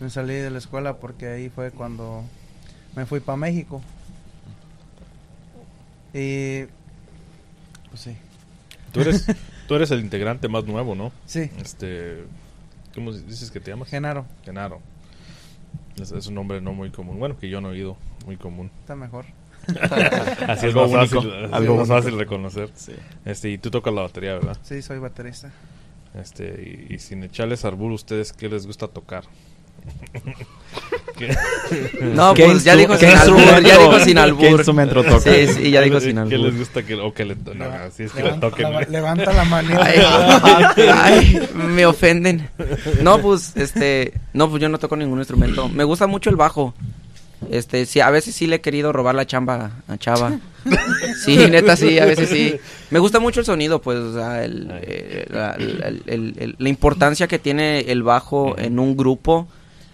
Me 0.00 0.10
salí 0.10 0.34
de 0.34 0.50
la 0.50 0.58
escuela 0.58 0.96
porque 0.98 1.26
ahí 1.28 1.48
fue 1.48 1.70
cuando 1.70 2.24
me 2.96 3.06
fui 3.06 3.20
para 3.20 3.36
México. 3.36 3.80
Y... 6.12 6.64
Pues 7.90 8.00
sí. 8.02 8.16
Tú 8.92 9.00
eres, 9.00 9.26
tú 9.68 9.74
eres 9.74 9.90
el 9.90 10.00
integrante 10.00 10.48
más 10.48 10.64
nuevo, 10.64 10.94
¿no? 10.94 11.12
Sí, 11.26 11.50
Este, 11.60 12.24
¿cómo 12.94 13.12
dices 13.12 13.50
que 13.50 13.60
te 13.60 13.70
llamas? 13.70 13.88
Genaro, 13.88 14.26
Genaro. 14.44 14.80
Es, 16.00 16.12
es 16.12 16.26
un 16.26 16.34
nombre 16.34 16.60
no 16.60 16.72
muy 16.72 16.90
común. 16.90 17.18
Bueno, 17.18 17.38
que 17.38 17.48
yo 17.48 17.60
no 17.60 17.68
he 17.68 17.72
oído 17.72 17.96
muy 18.26 18.36
común. 18.36 18.70
está 18.80 18.96
mejor. 18.96 19.26
Así 20.48 20.66
es 20.66 20.74
Algo 20.74 20.88
más 20.88 21.10
único, 21.12 21.22
fácil, 21.22 21.44
así 21.44 21.54
algo 21.54 21.72
es 21.74 21.78
más 21.78 21.88
único. 21.88 22.02
fácil 22.02 22.18
reconocer. 22.18 22.70
Este, 23.24 23.50
y 23.50 23.58
tú 23.58 23.70
tocas 23.70 23.94
la 23.94 24.02
batería, 24.02 24.34
¿verdad? 24.34 24.58
Sí, 24.62 24.82
soy 24.82 24.98
baterista. 24.98 25.50
Este, 26.20 26.86
y, 26.88 26.94
y 26.94 26.98
sin 26.98 27.22
echarles 27.24 27.64
arbur, 27.64 27.90
¿ustedes 27.92 28.32
qué 28.32 28.48
les 28.48 28.66
gusta 28.66 28.88
tocar? 28.88 29.24
No, 32.00 32.34
¿Qué 32.34 32.44
pues 32.46 32.64
ya 32.64 32.74
dijo 32.76 32.92
qué 32.98 33.06
sin 33.10 33.16
albur, 33.18 33.62
ya 33.62 33.78
dijo 33.78 33.98
sin 34.00 34.14
qué 34.14 34.20
albur. 34.20 34.44
instrumento 34.50 35.02
toca? 35.04 35.20
Sí, 35.20 35.46
sí, 35.48 35.70
ya 35.70 35.80
dijo 35.80 35.98
¿Qué- 35.98 36.04
sin 36.06 36.16
¿Qué 36.28 36.36
les 36.38 36.46
albur. 36.46 36.58
gusta 36.58 36.82
que, 36.82 36.94
o 36.94 37.12
que 37.14 37.24
le, 37.24 37.36
no, 37.36 37.54
no, 37.54 37.70
si 37.94 38.04
es 38.04 38.12
que 38.12 38.18
le 38.18 38.24
Levanta, 38.26 38.50
toquen? 38.50 38.72
la, 38.72 38.80
levanta 38.88 39.32
la 39.32 39.44
mano. 39.44 39.78
Ay, 39.80 40.00
ay, 40.92 41.48
me 41.54 41.86
ofenden. 41.86 42.48
No, 43.02 43.18
pues, 43.20 43.56
este, 43.56 44.14
no, 44.32 44.50
pues 44.50 44.60
yo 44.62 44.68
no 44.68 44.78
toco 44.78 44.96
ningún 44.96 45.18
instrumento. 45.18 45.68
Me 45.68 45.84
gusta 45.84 46.06
mucho 46.06 46.30
el 46.30 46.36
bajo. 46.36 46.74
Este, 47.50 47.86
sí, 47.86 48.00
a 48.00 48.10
veces 48.10 48.34
sí 48.34 48.46
le 48.46 48.56
he 48.56 48.60
querido 48.60 48.92
robar 48.92 49.14
la 49.14 49.26
chamba 49.26 49.72
a 49.88 49.96
Chava. 49.98 50.38
Sí, 51.24 51.36
neta, 51.50 51.76
sí, 51.76 51.98
a 51.98 52.06
veces 52.06 52.28
sí. 52.30 52.56
Me 52.90 52.98
gusta 52.98 53.20
mucho 53.20 53.40
el 53.40 53.46
sonido, 53.46 53.82
pues, 53.82 53.98
o 53.98 54.14
sea, 54.14 54.44
el, 54.44 54.68
eh, 54.82 55.26
la, 55.30 55.52
el- 55.52 56.02
el- 56.06 56.34
el- 56.38 56.56
la 56.58 56.68
importancia 56.70 57.26
que 57.26 57.38
tiene 57.38 57.80
el 57.80 58.02
bajo 58.02 58.56
en 58.58 58.78
un 58.78 58.96
grupo. 58.96 59.46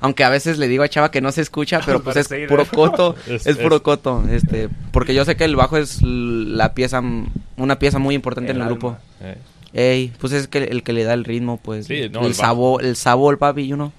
Aunque 0.02 0.24
a 0.24 0.30
veces 0.30 0.56
le 0.58 0.66
digo 0.68 0.82
a 0.82 0.88
Chava 0.88 1.10
que 1.10 1.20
no 1.20 1.30
se 1.32 1.42
escucha, 1.42 1.80
pero 1.84 2.02
pues 2.02 2.16
es 2.16 2.28
puro 2.48 2.64
coto, 2.66 3.16
Es- 3.26 3.46
es 3.46 3.56
puro 3.58 3.82
coto, 3.82 4.24
este, 4.30 4.68
porque 4.92 5.12
yo 5.12 5.24
sé 5.26 5.36
que 5.36 5.44
el 5.44 5.56
bajo 5.56 5.76
es 5.76 6.00
la 6.02 6.72
pieza, 6.72 7.02
una 7.56 7.78
pieza 7.78 7.98
muy 7.98 8.14
importante 8.14 8.52
en 8.52 8.56
el 8.58 8.62
grupo. 8.66 8.96
Eh, 9.20 9.36
Ey, 9.72 10.12
pues 10.20 10.32
es 10.32 10.48
que 10.48 10.58
el 10.64 10.82
que 10.82 10.92
le 10.92 11.04
da 11.04 11.12
el 11.14 11.24
ritmo, 11.24 11.58
pues. 11.58 11.86
Sí, 11.86 12.08
no, 12.10 12.20
el, 12.26 12.34
sabor, 12.34 12.84
el 12.84 12.96
sabor, 12.96 13.38
papi, 13.38 13.66
you 13.66 13.76
know. 13.76 13.92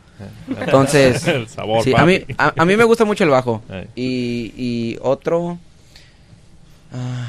Entonces, 0.60 1.28
el 1.28 1.48
sabor, 1.48 1.84
sí, 1.84 1.94
a 1.96 2.06
mí, 2.06 2.20
a, 2.38 2.54
a 2.58 2.66
mí 2.66 2.76
me 2.78 2.84
gusta 2.84 3.06
mucho 3.06 3.24
el 3.24 3.30
bajo. 3.30 3.62
Y, 3.96 4.54
y 4.58 4.98
otro, 5.02 5.58
ah, 6.94 7.28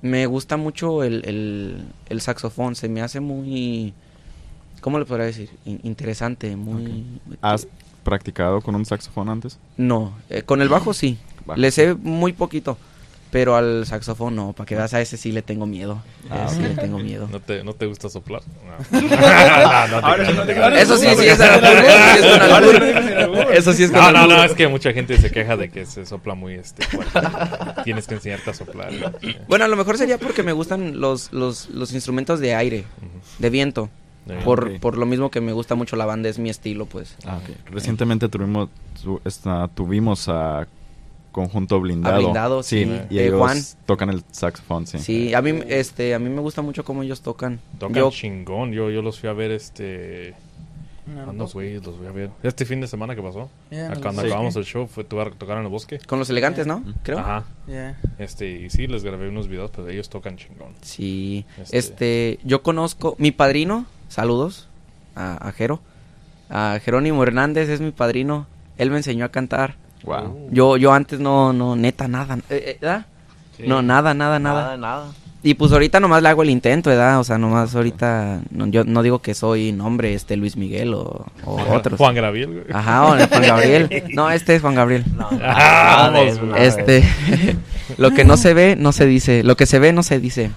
me 0.00 0.26
gusta 0.26 0.56
mucho 0.56 1.02
el, 1.04 1.22
el, 1.24 1.84
el 2.08 2.20
saxofón. 2.20 2.74
Se 2.74 2.88
me 2.88 3.02
hace 3.02 3.20
muy, 3.20 3.92
¿cómo 4.80 4.98
le 4.98 5.04
podría 5.04 5.26
decir? 5.26 5.50
In- 5.64 5.80
interesante, 5.84 6.56
muy. 6.56 7.04
¿Has 7.40 7.66
practicado 8.02 8.60
con 8.60 8.74
un 8.74 8.84
saxofón 8.84 9.28
antes? 9.28 9.58
No, 9.76 10.14
eh, 10.28 10.42
con 10.42 10.60
el 10.62 10.68
bajo 10.68 10.92
sí. 10.92 11.18
Bajo. 11.46 11.60
Le 11.60 11.70
sé 11.70 11.94
muy 11.94 12.32
poquito. 12.32 12.76
Pero 13.32 13.56
al 13.56 13.84
saxofón 13.86 14.36
no, 14.36 14.52
para 14.52 14.66
que 14.66 14.76
veas 14.76 14.92
a 14.94 15.00
ese 15.00 15.16
sí 15.16 15.32
le 15.32 15.40
tengo 15.42 15.64
miedo. 15.66 16.02
Ah, 16.30 16.44
Ese 16.46 16.56
sí 16.56 16.62
le 16.62 16.74
tengo 16.74 16.98
miedo. 16.98 17.26
¿No 17.32 17.40
te, 17.40 17.64
¿No 17.64 17.72
te 17.72 17.86
gusta 17.86 18.08
soplar? 18.10 18.42
No. 18.92 20.00
No, 20.00 20.44
te 20.46 20.54
te. 20.54 20.82
Eso 20.82 20.96
sí, 20.96 21.06
sí 21.18 21.26
es 21.26 21.40
albur, 21.40 21.64
eso 21.74 22.22
sí 22.22 22.28
es 22.28 22.38
con 22.38 23.16
albur. 23.16 23.52
Eso 23.54 23.72
sí 23.72 23.82
es 23.84 23.90
con 23.90 24.00
No, 24.00 24.12
no, 24.12 24.26
no, 24.26 24.44
es 24.44 24.52
que 24.52 24.68
mucha 24.68 24.92
gente 24.92 25.16
se 25.18 25.30
queja 25.30 25.56
de 25.56 25.70
que 25.70 25.86
se 25.86 26.04
sopla 26.06 26.34
muy 26.34 26.54
este 26.54 26.84
fuerte. 26.84 27.20
Tienes 27.84 28.06
que 28.06 28.14
enseñarte 28.14 28.50
a 28.50 28.54
soplar. 28.54 28.90
Bueno, 29.48 29.64
a 29.64 29.68
lo 29.68 29.76
mejor 29.76 29.96
sería 29.98 30.18
porque 30.18 30.42
me 30.42 30.52
gustan 30.52 31.00
los, 31.00 31.32
los, 31.32 31.70
los 31.70 31.92
instrumentos 31.92 32.38
de 32.40 32.54
aire, 32.54 32.84
de 33.38 33.50
viento. 33.50 33.88
Por, 34.44 34.78
por 34.78 34.98
lo 34.98 35.04
mismo 35.06 35.30
que 35.30 35.40
me 35.40 35.52
gusta 35.52 35.74
mucho 35.74 35.96
la 35.96 36.06
banda, 36.06 36.28
es 36.28 36.38
mi 36.38 36.48
estilo, 36.48 36.86
pues. 36.86 37.16
Ah, 37.26 37.38
ok. 37.42 37.70
Recientemente 37.72 38.28
tuvimos, 38.28 38.68
tu- 39.02 39.20
esta- 39.24 39.66
tuvimos 39.68 40.28
a 40.28 40.68
Conjunto 41.32 41.80
Blindado. 41.80 42.14
A 42.14 42.18
Blindado, 42.18 42.62
sí. 42.62 42.88
Y 43.10 43.18
Eh, 43.18 43.26
ellos 43.28 43.38
Juan. 43.40 43.58
tocan 43.86 44.10
el 44.10 44.22
saxofón, 44.30 44.86
sí. 44.86 44.98
Sí, 44.98 45.34
a 45.34 45.42
mí, 45.42 45.58
este, 45.68 46.14
a 46.14 46.18
mí 46.18 46.28
me 46.30 46.40
gusta 46.40 46.62
mucho 46.62 46.84
cómo 46.84 47.02
ellos 47.02 47.22
tocan. 47.22 47.58
Tocan 47.78 47.96
Yo, 47.96 48.10
chingón. 48.10 48.72
Yo, 48.72 48.90
yo 48.90 49.02
los 49.02 49.18
fui 49.18 49.28
a 49.28 49.32
ver 49.32 49.50
este. 49.50 50.34
¿Cuándo 51.24 51.48
fui? 51.48 51.80
Los 51.80 51.98
voy 51.98 52.06
a 52.06 52.12
ver. 52.12 52.30
Este 52.44 52.64
fin 52.64 52.80
de 52.80 52.86
semana 52.86 53.16
que 53.16 53.22
pasó. 53.22 53.50
Yeah, 53.70 53.92
Cuando 54.00 54.20
acabamos 54.22 54.54
el 54.54 54.64
show, 54.64 54.86
fue 54.86 55.02
tocar, 55.02 55.32
tocar 55.34 55.58
en 55.58 55.64
el 55.64 55.68
bosque. 55.68 55.98
con 56.06 56.20
los 56.20 56.30
elegantes, 56.30 56.66
¿no? 56.66 56.84
Creo. 57.02 57.18
Ajá. 57.18 57.44
Yeah. 57.66 57.98
Este, 58.18 58.48
y 58.48 58.70
sí, 58.70 58.86
les 58.86 59.02
grabé 59.02 59.28
unos 59.28 59.48
videos, 59.48 59.72
pero 59.74 59.88
ellos 59.88 60.08
tocan 60.08 60.36
chingón. 60.36 60.72
Sí. 60.80 61.44
Este- 61.58 61.76
Este, 61.78 62.38
yo 62.44 62.62
conozco, 62.62 63.16
mi 63.18 63.32
padrino, 63.32 63.86
saludos 64.08 64.68
a, 65.16 65.48
a 65.48 65.50
Jero. 65.52 65.80
A 66.48 66.78
Jerónimo 66.84 67.22
Hernández 67.24 67.68
es 67.68 67.80
mi 67.80 67.90
padrino. 67.90 68.46
Él 68.78 68.90
me 68.90 68.98
enseñó 68.98 69.24
a 69.24 69.30
cantar. 69.30 69.74
Wow. 70.04 70.48
Yo, 70.50 70.76
yo 70.76 70.92
antes 70.92 71.20
no, 71.20 71.52
no, 71.52 71.76
neta, 71.76 72.08
nada. 72.08 72.38
Eh, 72.50 72.78
eh. 72.80 73.02
No, 73.66 73.82
nada, 73.82 74.14
nada, 74.14 74.38
nada. 74.38 74.62
Nada, 74.62 74.76
nada. 74.76 75.12
Y 75.44 75.54
pues 75.54 75.72
ahorita 75.72 75.98
nomás 75.98 76.22
le 76.22 76.28
hago 76.28 76.44
el 76.44 76.50
intento, 76.50 76.90
¿verdad? 76.90 77.18
O 77.18 77.24
sea, 77.24 77.36
nomás 77.36 77.74
ahorita, 77.74 78.42
no, 78.50 78.68
yo 78.68 78.84
no 78.84 79.02
digo 79.02 79.18
que 79.20 79.34
soy 79.34 79.72
nombre, 79.72 80.14
este 80.14 80.36
Luis 80.36 80.56
Miguel 80.56 80.94
o, 80.94 81.26
o 81.44 81.56
otros. 81.74 81.98
Juan 81.98 82.14
güey. 82.14 82.46
Ajá, 82.72 83.06
o 83.06 83.08
Juan 83.08 83.42
Gabriel. 83.42 84.04
No, 84.14 84.30
este 84.30 84.54
es 84.54 84.62
Juan 84.62 84.76
Gabriel. 84.76 85.04
No, 85.16 85.28
Ah, 85.42 86.10
vamos. 86.12 86.38
Este, 86.56 87.02
lo 87.98 88.12
que 88.12 88.24
no 88.24 88.36
se 88.36 88.54
ve, 88.54 88.76
no 88.76 88.92
se 88.92 89.06
dice. 89.06 89.42
Lo 89.42 89.56
que 89.56 89.66
se 89.66 89.80
ve, 89.80 89.92
no 89.92 90.04
se 90.04 90.20
dice. 90.20 90.52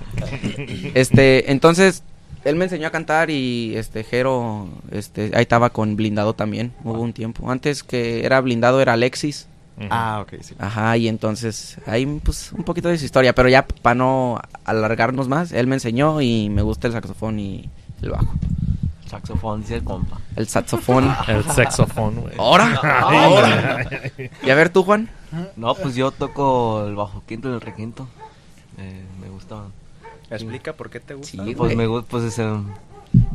Este, 0.94 1.52
entonces, 1.52 2.04
él 2.46 2.56
me 2.56 2.66
enseñó 2.66 2.88
a 2.88 2.92
cantar 2.92 3.30
y 3.30 3.76
este, 3.76 4.04
Jero, 4.04 4.70
este, 4.92 5.32
ahí 5.34 5.42
estaba 5.42 5.72
con 5.72 5.96
Blindado 5.96 6.34
también, 6.34 6.72
hubo 6.84 7.02
un 7.02 7.12
tiempo. 7.12 7.52
Antes 7.52 7.84
que 7.84 8.26
era 8.26 8.40
Blindado 8.40 8.82
era 8.82 8.94
Alexis. 8.94 9.48
Ah, 9.90 10.20
ok, 10.22 10.36
sí. 10.42 10.56
Ajá, 10.58 10.96
y 10.96 11.10
entonces 11.10 11.78
ahí 11.86 12.06
pues 12.24 12.54
un 12.54 12.64
poquito 12.64 12.88
de 12.88 12.98
su 12.98 13.04
historia, 13.04 13.34
pero 13.36 13.50
ya 13.50 13.66
para 13.66 13.96
no 13.96 14.40
alargarnos 14.64 15.28
más, 15.28 15.52
él 15.52 15.68
me 15.68 15.76
enseñó 15.76 16.22
y 16.22 16.50
me 16.50 16.62
gusta 16.62 16.88
el 16.88 16.94
saxofón 16.94 17.40
y 17.40 17.70
el 18.02 18.12
bajo. 18.12 18.34
Saxofón, 19.08 19.62
dice 19.62 19.76
el 19.76 19.84
compa. 19.84 20.20
El 20.36 20.48
saxofón. 20.48 21.14
El 21.28 21.44
saxofón, 21.44 22.22
güey. 22.22 22.34
¿Ahora? 22.38 22.80
¿Ahora? 23.02 23.90
Y 24.44 24.50
a 24.50 24.56
ver 24.56 24.70
tú, 24.70 24.84
Juan. 24.84 25.10
No, 25.56 25.76
pues 25.76 25.96
yo 25.96 26.12
toco 26.12 26.86
el 26.88 26.96
bajo 26.96 27.24
quinto 27.28 27.50
y 27.50 27.54
el 27.54 27.62
requinto. 27.62 28.08
Eh, 28.78 29.04
me 29.22 29.30
gusta. 29.30 29.64
Explica 30.30 30.74
por 30.74 30.90
qué 30.90 31.00
te 31.00 31.14
gusta. 31.14 31.44
Sí, 31.44 31.56
pues 31.56 31.76
me 31.76 31.88
gusta, 31.88 32.10
pues 32.10 32.24
ese, 32.24 32.46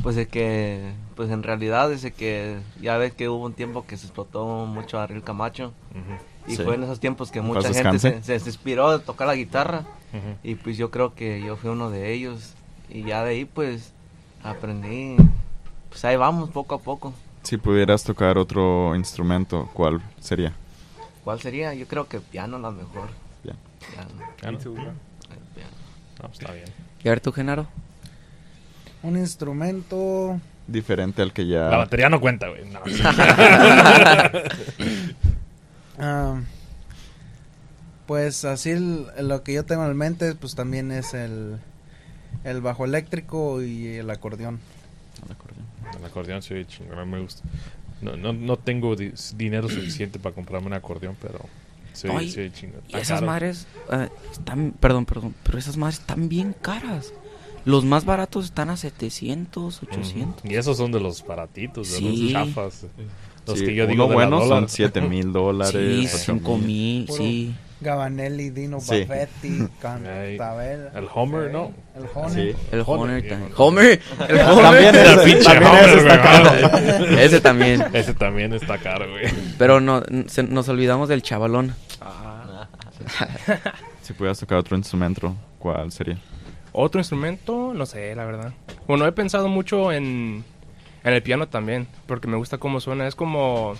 pues 0.02 0.16
es 0.16 0.28
que, 0.28 0.92
pues 1.14 1.30
en 1.30 1.42
realidad 1.42 1.88
desde 1.88 2.10
que 2.12 2.58
ya 2.80 2.96
ves 2.98 3.12
que 3.14 3.28
hubo 3.28 3.44
un 3.44 3.52
tiempo 3.54 3.86
que 3.86 3.96
se 3.96 4.06
explotó 4.06 4.66
mucho 4.66 4.98
a 4.98 5.04
Ariel 5.04 5.22
Camacho 5.22 5.72
Ujú, 5.92 6.52
y 6.52 6.56
Sí. 6.56 6.62
fue 6.64 6.74
en 6.74 6.82
esos 6.84 7.00
tiempos 7.00 7.30
que 7.30 7.40
mucha 7.40 7.72
gente 7.72 7.98
se, 7.98 8.22
se 8.22 8.34
inspiró 8.34 8.90
de 8.96 9.04
tocar 9.04 9.26
la 9.26 9.34
guitarra 9.34 9.80
ujú. 10.12 10.36
y 10.42 10.54
pues 10.56 10.76
yo 10.76 10.90
creo 10.90 11.14
que 11.14 11.40
yo 11.42 11.56
fui 11.56 11.70
uno 11.70 11.90
de 11.90 12.12
ellos 12.12 12.54
y 12.88 13.04
ya 13.04 13.22
de 13.24 13.30
ahí 13.30 13.44
pues 13.44 13.92
aprendí, 14.42 15.16
pues 15.88 16.04
ahí 16.04 16.16
vamos 16.16 16.50
poco 16.50 16.74
a 16.74 16.78
poco. 16.80 17.12
Si 17.42 17.56
pudieras 17.56 18.04
tocar 18.04 18.36
otro 18.36 18.94
instrumento, 18.96 19.68
¿cuál 19.74 20.02
sería? 20.20 20.54
¿Cuál 21.24 21.40
sería? 21.40 21.72
Yo 21.74 21.86
creo 21.86 22.08
que 22.08 22.20
piano 22.20 22.58
la 22.58 22.70
mejor. 22.70 23.08
Bien. 23.44 23.56
Piano, 23.90 24.08
¿no? 24.54 24.60
Sí, 24.60 24.68
güey. 24.68 24.82
el 24.82 24.92
piano. 25.54 25.70
No, 26.22 26.28
está 26.32 26.52
bien. 26.52 26.66
Y 27.04 27.08
a 27.08 27.12
ver 27.12 27.20
tú, 27.20 27.32
Genaro. 27.32 27.66
Un 29.02 29.16
instrumento. 29.16 30.38
Diferente 30.66 31.22
al 31.22 31.32
que 31.32 31.46
ya... 31.46 31.68
La 31.70 31.78
batería 31.78 32.08
no 32.08 32.20
cuenta, 32.20 32.48
güey. 32.48 32.64
No. 32.68 32.80
ah, 35.98 36.40
pues 38.06 38.44
así 38.44 38.70
el- 38.70 39.06
lo 39.20 39.42
que 39.42 39.54
yo 39.54 39.64
tengo 39.64 39.84
en 39.86 39.96
mente, 39.96 40.34
pues 40.34 40.54
también 40.54 40.90
es 40.92 41.14
el, 41.14 41.56
el 42.44 42.60
bajo 42.60 42.84
eléctrico 42.84 43.62
y 43.62 43.96
el 43.96 44.10
acordeón. 44.10 44.60
El 45.98 46.04
acordeón 46.04 46.42
sí, 46.42 46.64
chingón, 46.66 46.98
a 46.98 47.04
mí 47.04 47.10
me 47.12 47.20
gusta. 47.20 47.42
No, 48.00 48.16
no, 48.16 48.32
no 48.32 48.56
tengo 48.56 48.96
di- 48.96 49.12
dinero 49.36 49.68
suficiente 49.68 50.18
para 50.18 50.34
comprarme 50.34 50.68
un 50.68 50.72
acordeón, 50.74 51.16
pero 51.20 51.40
sí, 51.92 52.08
Ay, 52.10 52.30
sí, 52.30 52.50
chingón. 52.52 52.80
Y 52.82 52.86
Está 52.88 52.98
esas 53.00 53.14
caro. 53.20 53.26
madres 53.26 53.66
eh, 53.92 54.08
están, 54.32 54.72
perdón, 54.78 55.06
perdón, 55.06 55.34
pero 55.42 55.58
esas 55.58 55.76
madres 55.76 55.98
están 56.00 56.28
bien 56.28 56.54
caras. 56.60 57.12
Los 57.64 57.84
más 57.84 58.04
baratos 58.06 58.46
están 58.46 58.70
a 58.70 58.76
700, 58.76 59.82
800. 59.82 60.38
Ujú. 60.44 60.48
Y 60.52 60.56
esos 60.56 60.76
son 60.78 60.92
de 60.92 61.00
los 61.00 61.24
baratitos, 61.26 61.90
de 61.92 61.98
Sí. 61.98 62.30
los 62.32 62.32
chafas. 62.46 62.86
Los 63.46 63.58
Sí, 63.58 63.64
que 63.66 63.74
yo 63.74 63.86
digo 63.86 64.06
bueno 64.08 64.46
son 64.46 64.68
7 64.68 65.00
mil 65.02 65.32
dólares. 65.32 65.72
Sí, 65.72 66.06
ocho 66.06 66.18
5 66.38 66.58
mil, 66.58 67.08
sí. 67.10 67.54
Gabanelli, 67.82 68.50
Dino 68.50 68.78
Sí. 68.80 69.00
Buffetti, 69.00 69.66
Cantabel. 69.80 70.88
El 70.94 71.06
Homer, 71.14 71.50
¿no? 71.50 71.72
El 71.96 72.04
Homer. 72.14 72.30
Sí. 72.54 72.58
El 72.72 72.82
Homer, 72.86 73.28
también. 73.28 73.52
Homer, 73.56 74.00
el 74.28 74.40
Homer. 74.40 74.62
También 74.62 74.94
El 74.94 75.06
ese- 75.06 75.24
pinche 75.24 75.44
también 75.44 75.70
Homer, 75.70 75.88
ese 75.88 75.98
está 75.98 76.22
caro. 76.22 77.18
Ese 77.18 77.40
también. 77.40 77.84
Ese 77.94 78.14
también 78.14 78.52
está 78.52 78.78
caro, 78.78 79.10
güey. 79.10 79.24
Pero 79.60 79.78
no, 79.78 80.02
se- 80.26 80.42
nos 80.42 80.70
olvidamos 80.70 81.10
del 81.10 81.20
chavalón. 81.22 81.74
Si 84.02 84.14
pudieras 84.14 84.38
tocar 84.40 84.56
otro 84.56 84.74
instrumento, 84.74 85.36
¿cuál 85.58 85.92
sería? 85.92 86.18
Otro 86.72 86.98
instrumento, 86.98 87.72
no 87.74 87.84
sé, 87.84 88.14
la 88.14 88.24
verdad. 88.24 88.54
Bueno, 88.86 89.06
he 89.06 89.12
pensado 89.12 89.48
mucho 89.48 89.92
en, 89.92 90.44
en 91.04 91.12
el 91.12 91.22
piano 91.22 91.46
también, 91.46 91.86
porque 92.06 92.26
me 92.26 92.38
gusta 92.38 92.56
cómo 92.56 92.80
suena. 92.80 93.06
Es 93.06 93.14
como, 93.14 93.74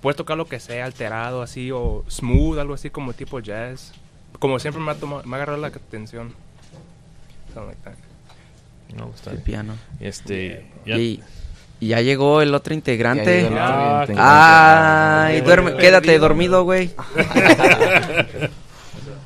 puedes 0.00 0.16
tocar 0.16 0.38
lo 0.38 0.46
que 0.46 0.60
sea, 0.60 0.86
alterado 0.86 1.42
así, 1.42 1.70
o 1.70 2.04
smooth, 2.10 2.58
algo 2.58 2.72
así 2.74 2.88
como 2.88 3.12
tipo 3.12 3.38
jazz. 3.40 3.92
Como 4.38 4.58
siempre 4.58 4.82
me 4.82 4.92
ha, 4.92 4.94
tomado, 4.94 5.22
me 5.24 5.34
ha 5.34 5.36
agarrado 5.36 5.58
la 5.60 5.66
atención. 5.68 6.32
Something 7.52 7.68
like 7.68 7.82
that. 7.82 7.94
No, 8.96 9.10
está 9.14 9.30
El 9.30 9.36
bien. 9.36 9.44
piano. 9.44 9.74
Este, 10.00 10.70
ya- 10.86 10.96
Y, 11.82 11.88
ya 11.88 12.00
llegó 12.00 12.40
el 12.42 12.54
otro 12.54 12.74
integrante. 12.74 13.40
El 13.40 13.46
otro 13.46 13.58
Ah, 13.60 14.00
integrante. 14.02 14.22
Ay, 14.22 15.38
Ah, 15.40 15.44
duerme, 15.44 15.76
quédate 15.76 16.16
dormido, 16.18 16.62
güey. 16.62 16.90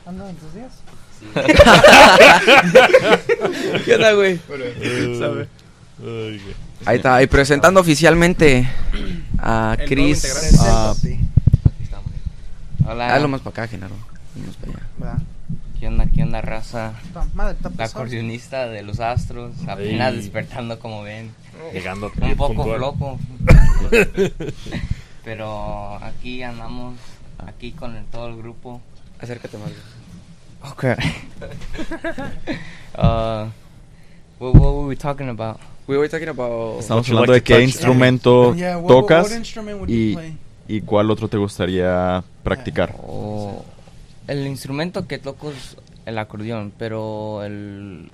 En 0.07 0.37
tus 0.37 0.55
días. 0.55 0.73
¿Qué 3.85 3.95
onda, 3.95 4.13
güey? 4.15 4.41
Ahí 6.87 6.97
está, 6.97 7.23
y 7.23 7.27
presentando 7.27 7.81
oficialmente 7.81 8.67
a 9.39 9.77
Chris. 9.87 10.57
ah. 10.61 10.95
Hola. 12.89 13.15
Hazlo 13.15 13.29
más 13.29 13.41
para 13.43 13.51
acá, 13.65 13.69
Genaro. 13.69 13.95
Más 14.47 14.57
para 14.57 15.13
allá. 15.13 15.19
¿Qué 15.79 15.89
onda, 15.89 16.07
qué 16.15 16.23
onda, 16.23 16.41
raza? 16.41 16.93
La 17.77 17.85
acordeonista 17.85 18.67
de 18.69 18.83
los 18.83 19.01
astros, 19.01 19.53
apenas 19.69 20.15
despertando 20.15 20.79
como 20.79 21.03
ven. 21.03 21.31
Llegando 21.73 22.11
Un 22.21 22.37
poco 22.37 22.55
puntual. 22.55 22.79
flojo. 22.79 23.19
Pero 25.25 25.97
aquí 26.03 26.43
andamos, 26.43 26.95
aquí 27.47 27.73
con 27.73 27.97
el- 27.97 28.05
todo 28.07 28.29
el 28.29 28.37
grupo. 28.37 28.81
Acércate 29.21 29.57
más. 29.59 29.71
Okay. 30.73 30.95
uh, 32.99 33.47
what, 34.39 34.55
what 34.55 34.73
were 34.75 34.87
we 34.89 34.97
talking 34.97 35.29
about? 35.29 35.59
We 35.87 35.97
were 35.97 36.09
talking 36.09 36.29
about... 36.29 36.81
Estamos 36.81 37.09
hablando 37.09 37.33
like 37.33 37.55
de 37.55 37.59
qué 37.59 37.63
instrumento 37.65 38.55
Yeah, 38.55 38.77
what- 38.77 38.83
what- 38.85 38.89
tocas 39.03 39.29
what 39.29 39.37
instrument 39.39 39.79
would 39.81 39.89
you 39.91 39.97
y, 39.97 40.15
play? 40.15 40.37
y 40.69 40.81
cuál 40.81 41.11
otro 41.11 41.29
te 41.29 41.37
gustaría 41.37 42.23
practicar. 42.43 42.95
O 42.99 43.65
el 44.27 44.47
instrumento 44.47 45.07
que 45.07 45.19
toco 45.19 45.51
es 45.53 45.77
el 46.07 46.19
acordeón, 46.19 46.73
pero 46.77 47.43
el 47.45 48.11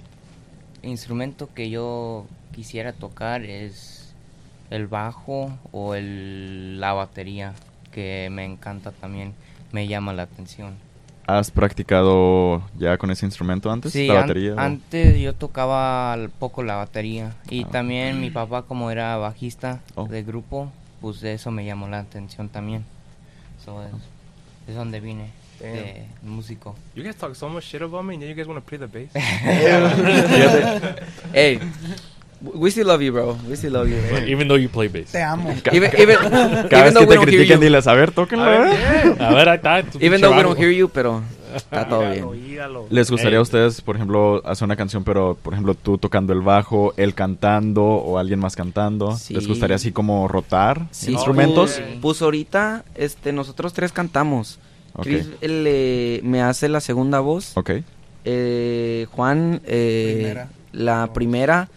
instrumento 0.82 1.48
que 1.54 1.70
yo 1.70 2.26
quisiera 2.54 2.92
tocar 2.92 3.42
es 3.44 4.14
el 4.70 4.86
bajo 4.86 5.50
o 5.72 5.94
el, 5.94 6.80
la 6.80 6.92
batería, 6.92 7.54
que 7.92 8.28
me 8.30 8.44
encanta 8.44 8.90
también, 8.92 9.34
me 9.72 9.86
llama 9.86 10.12
la 10.12 10.22
atención. 10.24 10.74
¿Has 11.26 11.50
practicado 11.50 12.62
ya 12.78 12.98
con 12.98 13.10
ese 13.10 13.24
instrumento 13.26 13.70
antes? 13.70 13.92
Sí, 13.92 14.08
¿La 14.08 14.14
an- 14.14 14.20
batería? 14.22 14.54
antes 14.56 15.20
yo 15.20 15.34
tocaba 15.34 16.16
poco 16.38 16.62
la 16.62 16.76
batería 16.76 17.34
y 17.48 17.64
Ah. 17.64 17.68
también 17.70 18.20
mi 18.20 18.30
papá 18.30 18.62
como 18.62 18.90
era 18.90 19.16
bajista 19.18 19.80
Oh. 19.94 20.08
de 20.08 20.22
grupo, 20.24 20.70
pues 21.00 21.22
eso 21.22 21.50
me 21.50 21.64
llamó 21.64 21.86
la 21.88 22.00
atención 22.00 22.48
también. 22.48 22.84
So, 23.64 23.82
es, 23.84 23.90
es 24.68 24.74
donde 24.74 24.98
vine 25.00 25.26
Damn. 25.60 26.06
músico. 26.22 26.74
You 26.94 27.02
guys 27.04 27.16
talk 27.16 27.34
so 27.34 27.48
much 27.48 27.64
shit 27.64 27.82
about 27.82 28.04
me, 28.04 28.14
and 28.14 28.22
then 28.22 28.30
you 28.30 28.36
guys 28.36 28.46
want 28.46 28.64
to 28.64 28.68
play 28.68 28.78
the 28.78 28.86
bass. 28.86 29.10
Hey, 31.32 31.60
we 32.40 32.70
still 32.70 32.86
love 32.88 33.02
you, 33.02 33.12
bro. 33.12 33.36
We 33.48 33.56
still 33.56 33.72
love 33.72 33.88
you. 33.88 33.98
Even 34.26 34.48
though 34.48 34.56
you 34.60 34.68
play 34.68 34.88
bass. 34.88 35.12
Te 35.12 35.22
amo. 35.22 35.50
Even, 35.72 35.90
even, 35.98 36.16
Cada 36.18 36.68
even 36.68 36.84
vez 36.84 36.94
though 36.94 37.00
que 37.00 37.06
we 37.06 37.06
te 37.06 37.14
don't 37.16 37.28
hear 37.28 37.46
critiquen, 37.46 37.60
you. 37.60 37.68
diles, 37.68 37.86
a 37.86 37.94
ver, 37.94 38.10
tóquenlo. 38.10 38.52
¿eh? 38.52 39.16
A 39.20 39.34
ver, 39.34 39.48
ahí 39.48 39.56
está. 39.56 39.82
tu 39.84 39.98
Even 39.98 40.12
pinche 40.12 40.20
though 40.22 40.30
we 40.30 40.36
vago. 40.42 40.48
don't 40.54 40.58
hear 40.60 40.72
you, 40.72 40.88
pero 40.88 41.22
está 41.54 41.86
todo 41.88 42.02
Hígalo, 42.12 42.30
bien. 42.32 42.50
hígalo. 42.52 42.86
¿Les 42.90 43.10
gustaría 43.10 43.38
a 43.38 43.42
ustedes, 43.42 43.80
por 43.80 43.94
ejemplo, 43.96 44.42
hacer 44.44 44.64
una 44.64 44.76
canción, 44.76 45.04
pero, 45.04 45.36
por 45.40 45.52
ejemplo, 45.52 45.74
tú 45.74 45.98
tocando 45.98 46.32
el 46.32 46.40
bajo, 46.40 46.94
él 46.96 47.14
cantando 47.14 47.84
o 47.84 48.18
alguien 48.18 48.40
más 48.40 48.56
cantando? 48.56 49.16
Sí. 49.16 49.34
¿Les 49.34 49.46
gustaría 49.46 49.76
así 49.76 49.92
como 49.92 50.26
rotar 50.26 50.86
Sí, 50.90 51.12
instrumentos? 51.12 51.80
Pues 52.00 52.22
ahorita, 52.22 52.84
este, 52.96 53.32
nosotros 53.32 53.72
tres 53.72 53.92
cantamos. 53.92 54.58
Chris 55.00 55.28
él, 55.40 55.64
eh, 55.66 56.20
me 56.24 56.42
hace 56.42 56.68
la 56.68 56.80
segunda 56.80 57.20
voz. 57.20 57.56
Ok. 57.56 57.70
Eh, 58.24 59.06
Juan, 59.10 59.60
eh, 59.66 60.12
Primera. 60.16 60.48
la 60.72 61.12
primera. 61.12 61.68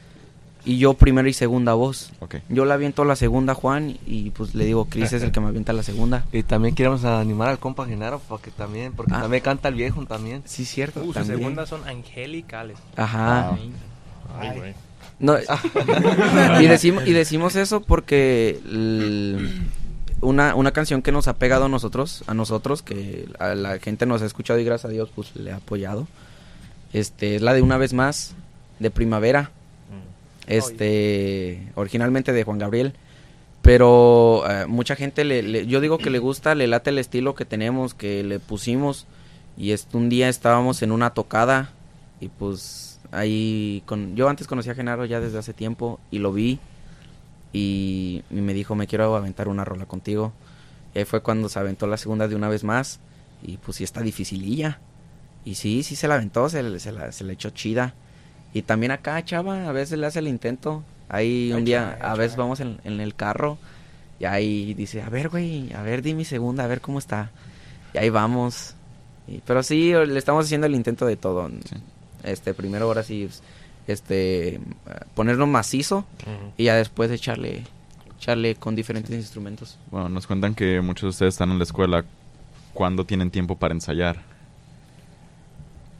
Y 0.67 0.79
yo 0.79 0.95
primera 0.95 1.29
y 1.29 1.33
segunda 1.33 1.75
voz. 1.75 2.11
Ok. 2.21 2.37
Yo 2.49 2.65
le 2.65 2.73
aviento 2.73 3.05
la 3.05 3.15
segunda 3.15 3.51
a 3.53 3.55
Juan 3.55 3.97
y 4.07 4.31
pues 4.31 4.55
le 4.55 4.65
digo, 4.65 4.85
Chris 4.85 5.13
es 5.13 5.21
el 5.21 5.31
que 5.31 5.39
me 5.39 5.47
avienta 5.49 5.73
la 5.73 5.83
segunda. 5.83 6.25
Y 6.31 6.41
también 6.41 6.73
queremos 6.73 7.05
animar 7.05 7.49
al 7.49 7.59
compa 7.59 7.85
Genaro 7.85 8.17
para 8.19 8.41
que 8.41 8.49
también, 8.49 8.91
porque 8.93 9.13
Ah. 9.13 9.21
también 9.21 9.43
canta 9.43 9.69
el 9.69 9.75
viejo 9.75 10.03
también. 10.07 10.41
Sí, 10.45 10.65
cierto. 10.65 11.01
Uh, 11.03 11.13
sus 11.13 11.27
segundas 11.27 11.69
son 11.69 11.87
angelicales. 11.87 12.77
Ajá. 12.95 13.49
Ah. 13.51 13.57
Ay, 14.39 14.57
güey. 14.57 14.73
No, 15.19 15.37
y, 16.61 16.65
decimos, 16.67 17.07
y 17.07 17.13
decimos 17.13 17.55
eso 17.55 17.81
porque 17.81 18.59
una, 20.21 20.55
una 20.55 20.71
canción 20.71 21.01
que 21.01 21.11
nos 21.11 21.27
ha 21.27 21.33
pegado 21.37 21.65
a 21.65 21.69
nosotros, 21.69 22.23
a 22.27 22.33
nosotros, 22.33 22.81
que 22.81 23.27
a 23.39 23.55
la 23.55 23.79
gente 23.79 24.05
nos 24.05 24.21
ha 24.21 24.25
escuchado 24.25 24.59
y 24.59 24.63
gracias 24.63 24.89
a 24.89 24.93
Dios 24.93 25.09
pues 25.15 25.35
le 25.35 25.51
ha 25.51 25.57
apoyado. 25.57 26.07
Este, 26.93 27.35
es 27.35 27.41
la 27.41 27.53
de 27.53 27.61
Una 27.61 27.77
vez 27.77 27.93
más, 27.93 28.33
de 28.79 28.89
Primavera. 28.91 29.51
Este, 30.47 31.67
originalmente 31.75 32.31
de 32.33 32.43
Juan 32.43 32.59
Gabriel. 32.59 32.93
Pero 33.61 34.43
eh, 34.47 34.65
mucha 34.67 34.95
gente 34.95 35.23
le, 35.23 35.41
le- 35.41 35.65
yo 35.65 35.81
digo 35.81 35.97
que 35.97 36.11
le 36.11 36.19
gusta, 36.19 36.53
le 36.53 36.67
late 36.67 36.91
el 36.91 36.99
estilo 36.99 37.33
que 37.33 37.45
tenemos, 37.45 37.93
que 37.95 38.23
le 38.23 38.39
pusimos. 38.39 39.07
Y 39.57 39.71
este, 39.71 39.97
un 39.97 40.09
día 40.09 40.29
estábamos 40.29 40.83
en 40.83 40.91
una 40.91 41.11
tocada 41.15 41.71
y 42.21 42.27
pues 42.27 42.99
ahí 43.11 43.81
con 43.85 44.15
yo 44.15 44.29
antes 44.29 44.47
conocía 44.47 44.73
a 44.73 44.75
Genaro 44.75 45.05
ya 45.05 45.19
desde 45.19 45.37
hace 45.37 45.53
tiempo 45.53 45.99
y 46.11 46.19
lo 46.19 46.31
vi 46.33 46.59
y, 47.55 48.23
y 48.29 48.41
me 48.41 48.53
dijo 48.53 48.75
me 48.75 48.87
quiero 48.87 49.15
aventar 49.15 49.47
una 49.47 49.63
rola 49.65 49.85
contigo. 49.85 50.33
Y 50.93 50.99
ahí 50.99 51.05
fue 51.05 51.21
cuando 51.21 51.49
se 51.49 51.59
aventó 51.59 51.87
la 51.87 51.97
segunda 51.97 52.27
de 52.27 52.35
una 52.35 52.49
vez 52.49 52.63
más 52.63 52.99
y 53.43 53.57
pues 53.57 53.77
sí 53.77 53.83
está 53.83 54.01
dificililla. 54.01 54.79
Y 55.45 55.55
sí, 55.55 55.83
sí 55.83 55.95
se 55.95 56.07
la 56.07 56.15
aventó, 56.15 56.49
se, 56.49 56.63
le- 56.63 56.79
se 56.79 56.91
la, 56.91 57.11
se 57.11 57.23
la 57.23 57.33
echó 57.33 57.49
chida. 57.51 57.93
Y 58.53 58.61
también 58.63 58.91
acá, 58.91 59.23
chava, 59.23 59.67
a 59.67 59.71
veces 59.71 59.99
le 59.99 60.05
hace 60.07 60.19
el 60.19 60.27
intento. 60.27 60.83
Ahí 61.09 61.51
un 61.53 61.65
día, 61.65 61.97
a 62.01 62.15
veces 62.15 62.35
vamos 62.37 62.59
en, 62.61 62.79
en 62.83 62.99
el 62.99 63.13
carro 63.13 63.57
y 64.19 64.25
ahí 64.25 64.73
dice, 64.73 65.01
a 65.01 65.09
ver, 65.09 65.29
güey, 65.29 65.71
a 65.73 65.81
ver, 65.83 66.01
di 66.01 66.13
mi 66.13 66.25
segunda, 66.25 66.63
a 66.63 66.67
ver 66.67 66.81
cómo 66.81 66.97
está. 66.99 67.29
Y 67.93 67.97
ahí 67.99 68.09
vamos. 68.09 68.73
Y- 69.27 69.39
pero 69.45 69.61
sí, 69.63 69.91
le 69.93 70.17
estamos 70.17 70.45
haciendo 70.45 70.65
el 70.67 70.73
intento 70.75 71.05
de 71.05 71.15
todo. 71.17 71.49
Este, 72.23 72.53
primero 72.55 72.85
ahora 72.85 73.03
sí, 73.03 73.29
este, 73.87 74.59
ponernos 75.13 75.47
macizo 75.47 76.05
y 76.57 76.65
ya 76.65 76.75
después 76.75 77.11
echarle, 77.11 77.63
echarle 78.17 78.55
con 78.55 78.75
diferentes 78.75 79.13
instrumentos. 79.15 79.77
Bueno, 79.91 80.09
nos 80.09 80.27
cuentan 80.27 80.55
que 80.55 80.81
muchos 80.81 81.01
de 81.03 81.09
ustedes 81.09 81.33
están 81.35 81.51
en 81.51 81.57
la 81.57 81.63
escuela. 81.63 82.03
¿Cuándo 82.73 83.05
tienen 83.05 83.31
tiempo 83.31 83.55
para 83.55 83.73
ensayar? 83.73 84.17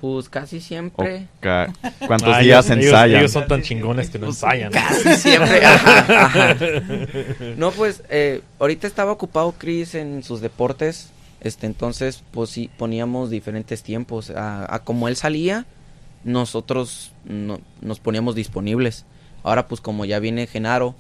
Pues 0.02 0.28
casi 0.28 0.58
¿O 0.58 0.62
siempre. 0.62 1.28
ca- 1.40 1.74
¿Cuántos 2.08 2.36
Ah, 2.36 2.40
días 2.40 2.70
ellos- 2.70 2.86
ensayan? 2.86 3.20
Ellos 3.20 3.32
son 3.32 3.48
tan 3.48 3.62
chingones 3.62 4.10
que 4.10 4.20
no 4.20 4.28
ensayan. 4.28 4.72
Casi 4.72 5.16
siempre. 5.16 5.66
ajá, 5.66 6.26
ajá. 6.26 6.56
No, 7.58 7.72
pues 7.72 8.04
eh, 8.10 8.42
ahorita 8.60 8.88
estaba 8.88 9.12
ocupado 9.14 9.54
Chris 9.58 9.96
en 9.96 10.22
sus 10.24 10.42
deportes. 10.42 11.12
Este, 11.40 11.66
entonces, 11.68 12.24
pues 12.32 12.50
sí, 12.50 12.70
poníamos 12.78 13.30
diferentes 13.30 13.84
tiempos. 13.84 14.32
A, 14.32 14.74
a 14.74 14.80
como 14.80 15.08
él 15.08 15.16
salía, 15.16 15.66
nosotros 16.26 17.12
no- 17.24 17.60
nos 17.82 18.00
poníamos 18.02 18.36
disponibles. 18.36 19.06
Ahora, 19.44 19.68
pues 19.70 19.80
como 19.80 20.04
ya 20.06 20.20
viene 20.20 20.48
Genaro, 20.48 20.96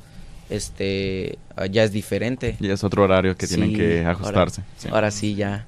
este, 0.49 1.37
ya 1.71 1.83
es 1.83 1.91
diferente. 1.91 2.55
Y 2.59 2.69
es 2.69 2.83
otro 2.83 3.03
horario 3.03 3.35
que 3.35 3.47
tienen 3.47 3.73
que 3.75 3.99
ahora- 3.99 4.11
ajustarse. 4.11 4.61
sí. 4.77 4.87
Ahora 4.91 5.11
sí, 5.11 5.35
ya. 5.35 5.65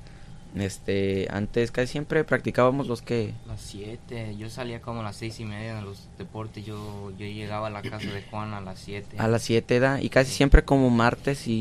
Este, 0.55 1.27
antes 1.29 1.69
casi 1.71 1.91
siempre 1.91 2.23
practicábamos 2.23 2.87
los 2.87 3.03
que 3.03 3.31
Las 3.47 3.61
7, 3.61 4.35
yo 4.39 4.49
salía 4.49 4.81
como 4.81 5.01
a 5.01 5.03
las 5.03 5.15
6 5.17 5.39
y 5.41 5.45
media 5.45 5.75
de 5.75 5.81
los 5.83 6.07
deportes, 6.17 6.65
yo, 6.65 7.11
yo 7.19 7.25
llegaba 7.27 7.67
a 7.67 7.69
la 7.69 7.83
casa 7.83 8.09
de 8.09 8.23
Juan 8.31 8.53
a 8.55 8.61
las 8.61 8.79
7. 8.79 9.17
a 9.19 9.27
las 9.27 9.43
7 9.43 9.79
da 9.79 10.01
y 10.01 10.09
casi 10.09 10.31
siempre 10.31 10.63
como 10.63 10.89
martes 10.89 11.47
y, 11.47 11.51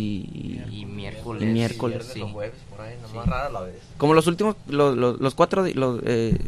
y- 0.71 0.81
Y 0.81 0.87
miércoles. 0.87 1.43
Y 1.43 1.47
miércoles, 1.47 2.11
sí. 2.15 2.21
por 2.21 2.81
ahí, 2.81 2.95
nomás 3.03 3.27
rara 3.27 3.51
la 3.51 3.61
vez. 3.63 3.75
como 3.99 4.15
los 4.15 4.27
últimos 4.29 4.57
los, 4.69 4.97
los, 4.97 5.21
los 5.21 5.35
cuatro 5.35 5.67
los, 5.75 6.01
eh, 6.07 6.39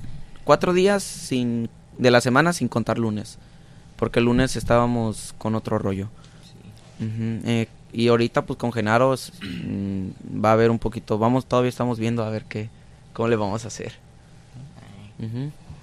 cuatro 0.49 0.73
días 0.73 1.03
sin 1.03 1.69
de 1.99 2.11
la 2.11 2.23
semana 2.23 2.55
sin 2.55 2.69
contar 2.69 2.97
lunes 2.99 3.37
porque 3.97 4.19
el 4.21 4.25
lunes 4.25 4.57
estábamos 4.57 5.35
con 5.37 5.55
otro 5.55 5.79
rollo 5.79 6.09
eh, 7.01 7.67
y 7.93 8.09
ahorita 8.09 8.43
pues 8.47 8.59
con 8.59 8.73
Genaro 8.73 9.13
es, 9.13 9.31
mm, 9.43 10.43
va 10.45 10.49
a 10.51 10.53
haber 10.55 10.71
un 10.71 10.79
poquito 10.79 11.19
vamos 11.19 11.45
todavía 11.45 11.69
estamos 11.69 11.99
viendo 11.99 12.25
a 12.25 12.31
ver 12.31 12.45
qué 12.49 12.71
cómo 13.13 13.29
le 13.29 13.37
vamos 13.37 13.65
a 13.65 13.69
hacer. 13.69 13.93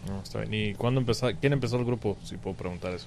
No, 0.07 0.21
está 0.23 0.39
bien. 0.41 0.53
¿Y 0.53 0.73
cuándo 0.75 0.99
empezó? 1.01 1.27
¿Quién 1.39 1.53
empezó 1.53 1.77
el 1.77 1.85
grupo? 1.85 2.17
Si 2.23 2.37
puedo 2.37 2.55
preguntar 2.55 2.93
eso. 2.93 3.05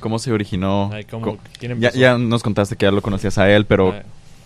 ¿Cómo 0.00 0.18
se 0.18 0.32
originó? 0.32 0.90
Ay, 0.92 1.04
¿cómo- 1.04 1.24
Co- 1.24 1.38
quién 1.58 1.80
ya, 1.80 1.90
ya 1.92 2.18
nos 2.18 2.42
contaste 2.42 2.76
que 2.76 2.84
ya 2.86 2.90
lo 2.92 3.00
conocías 3.02 3.38
a 3.38 3.50
él, 3.50 3.64
pero 3.66 3.94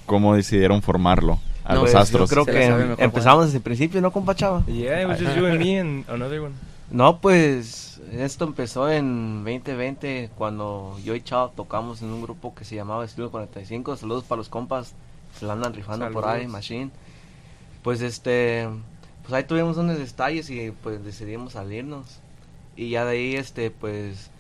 ¿cómo 0.07 0.35
decidieron 0.35 0.81
formarlo? 0.83 1.39
A 1.67 1.75
No, 1.75 1.83
los 1.83 1.91
pues, 1.91 1.95
astros. 1.97 2.31
Yo 2.31 2.45
creo 2.45 2.47
que 2.47 2.71
mejor, 2.71 3.03
empezamos 3.03 3.47
desde 3.47 3.59
el 3.59 3.63
principio, 3.63 4.01
¿no, 4.01 4.13
compa 4.13 4.37
Chava? 4.37 4.65
Yeah, 4.67 5.03
it 5.03 5.09
was 5.09 5.19
just 5.19 5.37
you 5.37 5.47
and 5.47 5.59
me 5.59 5.81
and 5.81 6.09
another 6.09 6.41
one. 6.41 6.55
No, 6.91 7.19
pues 7.19 8.01
esto 8.13 8.45
empezó 8.45 8.89
en 8.89 9.45
2020 9.45 10.31
cuando 10.37 10.97
yo 11.05 11.17
y 11.17 11.23
Chava 11.23 11.51
tocamos 11.57 12.03
en 12.03 12.11
un 12.11 12.23
grupo 12.23 12.55
que 12.55 12.65
se 12.65 12.77
llamaba 12.77 13.05
Estilo 13.05 13.33
45. 13.33 13.97
Saludos 13.97 14.23
para 14.23 14.39
los 14.39 14.49
compas, 14.49 14.95
se 15.39 15.45
la 15.45 15.55
andan 15.55 15.75
rifando 15.75 16.09
por 16.13 16.25
ahí, 16.25 16.43
Saludos. 16.43 16.53
Machine. 16.53 16.91
Pues 17.83 18.01
este, 18.01 18.69
pues 19.23 19.35
ahí 19.35 19.43
tuvimos 19.43 19.77
unos 19.77 19.99
detalles 19.99 20.49
y 20.51 20.71
pues 20.71 21.05
decidimos 21.05 21.55
salirnos. 21.55 22.21
Y 22.77 22.91
ya 22.91 23.05
de 23.05 23.11
ahí, 23.11 23.35
este, 23.35 23.73
pues 23.73 24.31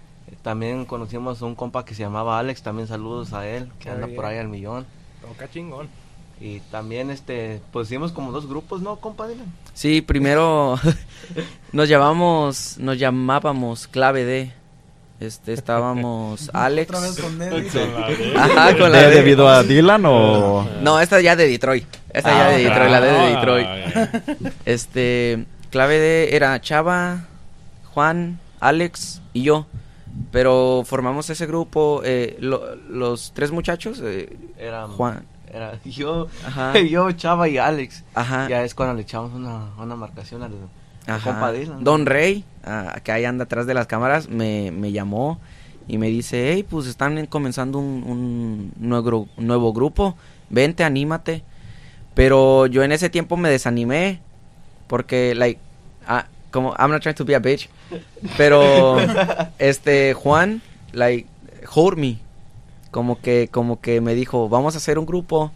también 0.43 0.85
conocimos 0.85 1.43
a 1.43 1.47
un 1.47 1.57
compa 1.57 1.85
que 1.85 1.95
se 1.95 2.03
llamaba 2.03 2.39
Alex, 2.39 2.63
también 2.63 2.87
saludos 2.87 3.33
a 3.33 3.49
él, 3.49 3.71
que 3.81 3.91
anda 3.91 4.07
por 4.07 4.27
ahí 4.27 4.39
al 4.39 4.49
millón. 4.49 4.87
Toca 5.23 5.51
chingón. 5.51 5.89
Y 6.41 6.61
también, 6.71 7.11
este, 7.11 7.61
pues 7.73 7.89
hicimos 7.89 8.13
como 8.13 8.31
dos 8.33 8.47
grupos, 8.49 8.83
¿no, 8.83 8.97
compa? 8.97 9.27
Dylan? 9.27 9.47
sí 9.73 10.01
primero 10.03 10.79
nos 11.73 11.89
llamamos 11.89 12.77
nos 12.79 12.99
llamábamos 12.99 13.87
clave 13.89 14.25
D 14.25 14.53
Este, 15.19 15.55
estábamos 15.55 16.51
Alex. 16.55 16.91
Otra 16.91 17.01
vez 17.01 17.19
con 17.21 17.39
Nelly. 17.39 17.69
Ajá, 18.37 18.77
con 18.77 18.93
la 18.93 18.99
¿De- 19.03 19.09
D. 19.09 19.15
¿Debido 19.17 19.49
a 19.49 19.63
Dylan 19.63 20.05
o...? 20.07 20.69
No, 20.83 21.01
esta 21.01 21.21
ya 21.23 21.37
de 21.37 21.49
Detroit. 21.49 21.87
Esta 22.13 22.31
ya 22.31 22.49
de 22.51 22.65
Detroit, 22.65 22.91
la 22.91 23.01
D 23.01 23.13
de 23.13 23.35
Detroit. 23.35 23.67
Detroit. 23.69 24.53
Este, 24.67 25.47
clave 25.71 25.99
de 25.99 26.37
era 26.37 26.61
Chava, 26.61 27.25
Juan, 27.95 28.39
Alex 28.61 29.23
y 29.33 29.43
yo. 29.43 29.67
Pero 30.33 30.83
formamos 30.87 31.29
ese 31.31 31.47
grupo, 31.47 32.01
eh, 32.05 32.37
lo- 32.41 32.75
los 32.77 33.33
tres 33.35 33.51
muchachos, 33.53 34.01
eh, 34.03 34.35
Era 34.59 34.87
Juan, 34.87 35.25
Era 35.53 35.79
yo, 35.85 36.29
Ajá. 36.47 36.79
yo, 36.91 37.11
Chava 37.13 37.49
y 37.49 37.59
Alex. 37.59 38.05
ajá, 38.15 38.49
Ya 38.49 38.63
es 38.65 38.75
cuando 38.75 38.95
le 38.95 39.03
echamos 39.03 39.33
una, 39.33 39.71
una 39.79 39.97
marcación 39.97 40.43
al 40.43 40.53
al 41.07 41.21
compa. 41.23 41.53
Don 41.81 42.05
Rey, 42.05 42.45
ah, 42.65 42.99
que 43.05 43.13
ahí 43.13 43.25
anda 43.25 43.45
atrás 43.45 43.67
de 43.67 43.75
las 43.75 43.87
cámaras, 43.87 44.29
me, 44.29 44.73
me 44.73 44.91
llamó 44.91 45.39
y 45.89 45.99
me 45.99 46.09
dice, 46.09 46.53
hey, 46.53 46.65
pues 46.69 46.87
están 46.87 47.27
comenzando 47.27 47.79
un, 47.79 48.03
un 48.05 48.73
nuevo, 48.77 49.29
nuevo 49.37 49.73
grupo, 49.73 50.17
vente, 50.51 50.83
anímate. 50.83 51.45
Pero 52.15 52.67
yo 52.67 52.83
en 52.83 52.91
ese 52.93 53.09
tiempo 53.09 53.37
me 53.37 53.49
desanimé 53.51 54.21
porque, 54.89 55.35
like, 55.37 55.61
ah, 56.09 56.27
como, 56.51 56.75
I'm 56.79 56.91
not 56.91 57.03
trying 57.03 57.15
to 57.15 57.25
be 57.25 57.35
a 57.37 57.39
bitch, 57.41 57.69
pero, 58.37 58.97
este, 59.59 60.15
Juan, 60.15 60.61
like, 60.93 61.27
hold 61.75 61.99
me, 61.99 62.19
como 62.97 63.21
que, 63.21 63.49
como 63.53 63.79
que 63.79 64.01
me 64.01 64.15
dijo, 64.15 64.49
vamos 64.49 64.73
a 64.73 64.79
hacer 64.79 64.99
un 64.99 65.05
grupo, 65.05 65.53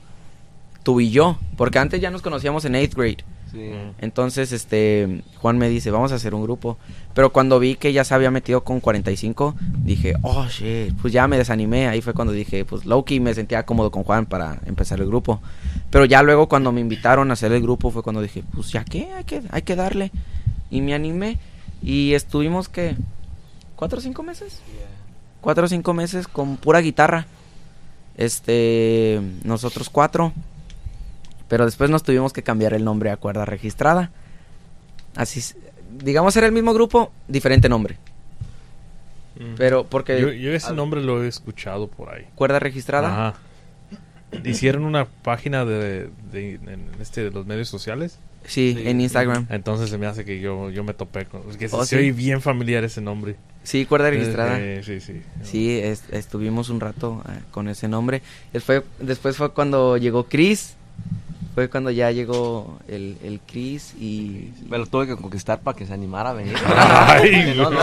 tú 0.83 1.01
y 1.01 1.11
yo, 1.11 1.39
porque 1.57 1.79
antes 1.79 1.99
ya 1.99 2.11
nos 2.11 2.21
conocíamos 2.21 2.67
en 2.67 2.75
8th 2.75 2.95
grade. 2.95 3.25
Sí. 3.51 3.71
Entonces, 3.99 4.53
este, 4.53 5.23
Juan 5.39 5.57
me 5.57 5.71
dice, 5.71 5.91
vamos 5.91 6.13
a 6.13 6.17
hacer 6.17 6.35
un 6.35 6.43
grupo. 6.43 6.77
Pero 7.15 7.33
cuando 7.33 7.59
vi 7.59 7.77
que 7.77 7.95
ya 7.95 8.05
se 8.05 8.13
había 8.13 8.31
metido 8.31 8.63
con 8.63 8.81
45, 8.81 9.55
dije, 9.83 10.17
oh, 10.21 10.45
shit, 10.49 10.95
pues 11.01 11.15
ya 11.15 11.27
me 11.29 11.39
desanimé. 11.39 11.89
Ahí 11.89 12.03
fue 12.03 12.13
cuando 12.13 12.35
dije, 12.35 12.67
pues 12.67 12.85
Loki, 12.85 13.21
me 13.21 13.33
sentía 13.33 13.65
cómodo 13.65 13.91
con 13.91 14.05
Juan 14.05 14.27
para 14.27 14.59
empezar 14.67 15.01
el 15.01 15.07
grupo. 15.07 15.41
Pero 15.89 16.05
ya 16.05 16.23
luego 16.23 16.47
cuando 16.47 16.73
me 16.73 16.83
invitaron 16.83 17.31
a 17.31 17.33
hacer 17.33 17.53
el 17.53 17.63
grupo 17.63 17.91
fue 17.91 18.03
cuando 18.03 18.21
dije, 18.21 18.45
pues 18.55 18.71
ya 18.71 18.85
qué, 18.85 19.11
hay 19.15 19.25
que, 19.25 19.41
hay 19.51 19.63
que 19.63 19.77
darle. 19.77 20.13
Y 20.71 20.83
me 20.83 20.93
animé 20.93 21.39
y 21.83 22.13
estuvimos, 22.13 22.69
que 22.69 22.97
¿Cuatro 23.81 23.99
o 23.99 24.03
cinco 24.03 24.23
meses? 24.23 24.61
Cuatro 25.41 25.65
o 25.65 25.69
cinco 25.69 25.95
meses 25.95 26.29
con 26.29 26.57
pura 26.57 26.81
guitarra. 26.81 27.27
Este, 28.17 29.21
nosotros 29.45 29.89
cuatro. 29.91 30.33
Pero 31.49 31.65
después 31.65 31.91
nos 31.91 32.03
tuvimos 32.03 32.33
que 32.33 32.43
cambiar 32.43 32.75
el 32.75 32.85
nombre 32.85 33.11
a 33.11 33.17
cuerda 33.17 33.45
registrada. 33.45 34.11
Así, 35.17 35.43
digamos, 36.03 36.37
era 36.37 36.47
el 36.47 36.53
mismo 36.53 36.73
grupo, 36.75 37.11
diferente 37.29 37.69
nombre. 37.69 37.97
Pero 39.57 39.85
porque 39.85 40.21
Yo, 40.21 40.31
yo 40.33 40.53
ese 40.53 40.75
nombre 40.75 41.03
lo 41.03 41.25
he 41.25 41.29
escuchado 41.29 41.89
por 41.89 42.13
ahí. 42.15 42.27
cuerda 42.35 42.59
registrada. 42.59 43.29
Ajá. 43.29 43.39
Hicieron 44.45 44.85
una 44.85 45.07
página 45.07 45.65
de, 45.65 46.11
de- 46.31 46.55
en 46.55 46.89
este 47.01 47.25
de 47.25 47.31
los 47.31 47.47
medios 47.47 47.69
sociales. 47.69 48.19
Sí, 48.45 48.75
Sí, 48.77 48.89
en. 48.89 49.01
Instagram. 49.01 49.47
Entonces 49.51 49.89
se 49.91 49.99
me 49.99 50.07
hace 50.07 50.25
que 50.25 50.41
yo, 50.41 50.71
yo 50.71 50.85
me 50.85 50.93
topé 50.95 51.25
con. 51.25 51.43
Que 51.57 51.69
Oh, 51.73 51.85
se 51.85 51.97
oye 51.97 52.13
bien 52.13 52.41
familiar 52.43 52.85
ese 52.85 53.01
nombre. 53.01 53.37
Sí, 53.63 53.85
cuerda 53.87 54.11
registrada. 54.11 54.59
Eh, 54.61 54.83
sí, 54.83 55.01
sí. 55.01 55.21
Sí, 55.43 55.79
es- 55.79 56.05
estuvimos 56.11 56.71
un 56.71 56.81
rato 56.81 57.23
eh, 57.29 57.41
con 57.51 57.69
ese 57.69 57.89
nombre. 57.89 58.23
Después, 58.53 58.83
después 59.01 59.37
fue 59.37 59.53
cuando 59.53 59.97
llegó 59.97 60.25
Chris. 60.25 60.77
Fue 61.61 61.69
cuando 61.69 61.91
ya 61.91 62.11
llegó 62.11 62.79
el, 62.89 63.19
el 63.23 63.39
Chris 63.47 63.93
y... 64.01 64.51
Me 64.67 64.79
lo 64.79 64.87
tuve 64.87 65.07
que 65.07 65.15
conquistar 65.15 65.61
para 65.61 65.77
que 65.77 65.85
se 65.85 65.93
animara 65.93 66.31
a 66.31 66.33
venir. 66.33 66.57
Ay, 66.75 67.53
no, 67.55 67.69
no. 67.69 67.83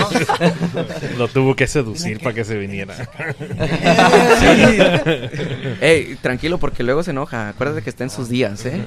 Lo 1.15 1.27
tuvo 1.27 1.55
que 1.55 1.67
seducir 1.67 2.19
para 2.19 2.33
que 2.33 2.43
se 2.43 2.57
viniera. 2.57 2.95
Ey, 5.79 6.17
tranquilo 6.23 6.57
porque 6.57 6.81
luego 6.81 7.03
se 7.03 7.11
enoja. 7.11 7.49
Acuérdate 7.49 7.83
que 7.83 7.91
está 7.91 8.03
en 8.03 8.09
sus 8.09 8.29
días, 8.29 8.65
¿eh? 8.65 8.81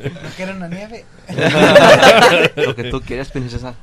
¿No 0.00 0.30
quieren 0.36 0.58
la 0.58 0.66
nieve? 0.66 1.04
Lo 2.56 2.74
que 2.74 2.90
tú 2.90 3.00
quieres, 3.00 3.30
princesa. 3.30 3.74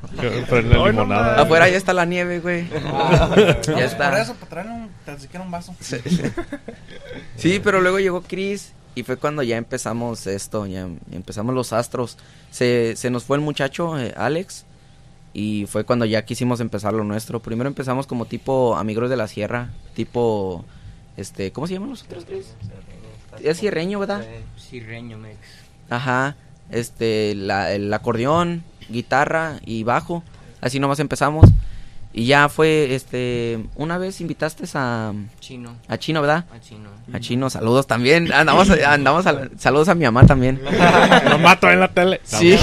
No 0.66 0.88
limonada. 0.90 1.42
Afuera 1.42 1.70
ya 1.70 1.78
está 1.78 1.94
la 1.94 2.04
nieve, 2.04 2.42
güey. 2.42 2.68
ya 3.66 3.86
está. 3.86 4.10
Por 4.10 4.20
eso, 4.20 4.34
para 4.34 4.50
traerle 4.50 4.74
un, 4.74 4.90
tan 5.06 5.18
siquiera 5.22 5.46
un 5.46 5.52
vaso. 5.52 5.74
Sí. 5.80 5.96
Sí, 7.38 7.62
pero 7.64 7.80
luego 7.80 8.00
llegó 8.00 8.22
Chris 8.24 8.74
y 9.00 9.04
fue 9.04 9.18
cuando 9.18 9.44
ya 9.44 9.58
empezamos 9.58 10.26
esto, 10.28 10.66
ya 10.66 10.88
empezamos 11.12 11.54
los 11.54 11.74
astros. 11.74 12.18
Se, 12.52 12.96
se 12.96 13.10
nos 13.10 13.24
fue 13.24 13.38
el 13.38 13.44
muchacho, 13.44 14.00
eh, 14.00 14.14
Alex, 14.18 14.66
y 15.34 15.66
fue 15.68 15.84
cuando 15.84 16.06
ya 16.06 16.26
quisimos 16.26 16.60
empezar 16.60 16.94
lo 16.94 17.04
nuestro. 17.04 17.40
Primero 17.42 17.68
empezamos 17.68 18.08
como 18.08 18.26
tipo 18.26 18.76
Amigos 18.76 19.10
de 19.10 19.18
la 19.18 19.28
Sierra, 19.28 19.70
tipo, 19.96 20.66
este, 21.16 21.52
¿cómo 21.52 21.68
se 21.68 21.74
llaman 21.74 21.90
los 21.92 22.04
otros, 22.04 22.26
Chris? 22.26 22.54
Es 23.44 23.58
sierreño, 23.58 24.00
¿verdad? 24.00 24.26
Sirreño 24.58 25.18
Mex. 25.18 25.38
Ajá, 25.90 26.36
este, 26.72 27.36
la- 27.36 27.72
el 27.72 27.94
acordeón, 27.94 28.64
guitarra 28.90 29.60
y 29.66 29.84
bajo. 29.84 30.24
Así 30.60 30.80
nomás 30.80 31.00
empezamos. 31.00 31.46
Y 32.18 32.26
ya 32.26 32.50
fue, 32.50 32.96
este, 32.96 33.60
una 33.76 34.00
vez 34.00 34.22
invitaste 34.22 34.64
a, 34.74 35.14
Chino. 35.40 35.76
a 35.88 35.98
Chino, 36.00 36.20
¿verdad? 36.22 36.46
A 36.52 36.60
chino. 36.60 36.90
A 37.14 37.20
Chino, 37.20 37.48
saludos 37.52 37.86
también. 37.86 38.34
Andamos, 38.34 38.72
andamos 38.72 39.28
a- 39.28 39.48
saludos 39.60 39.88
a 39.90 39.94
mi 39.94 40.04
mamá 40.04 40.26
también. 40.26 40.60
Lo 41.30 41.38
mato 41.38 41.70
en 41.70 41.80
la 41.80 41.90
tele. 41.90 42.20
Sí. 42.24 42.58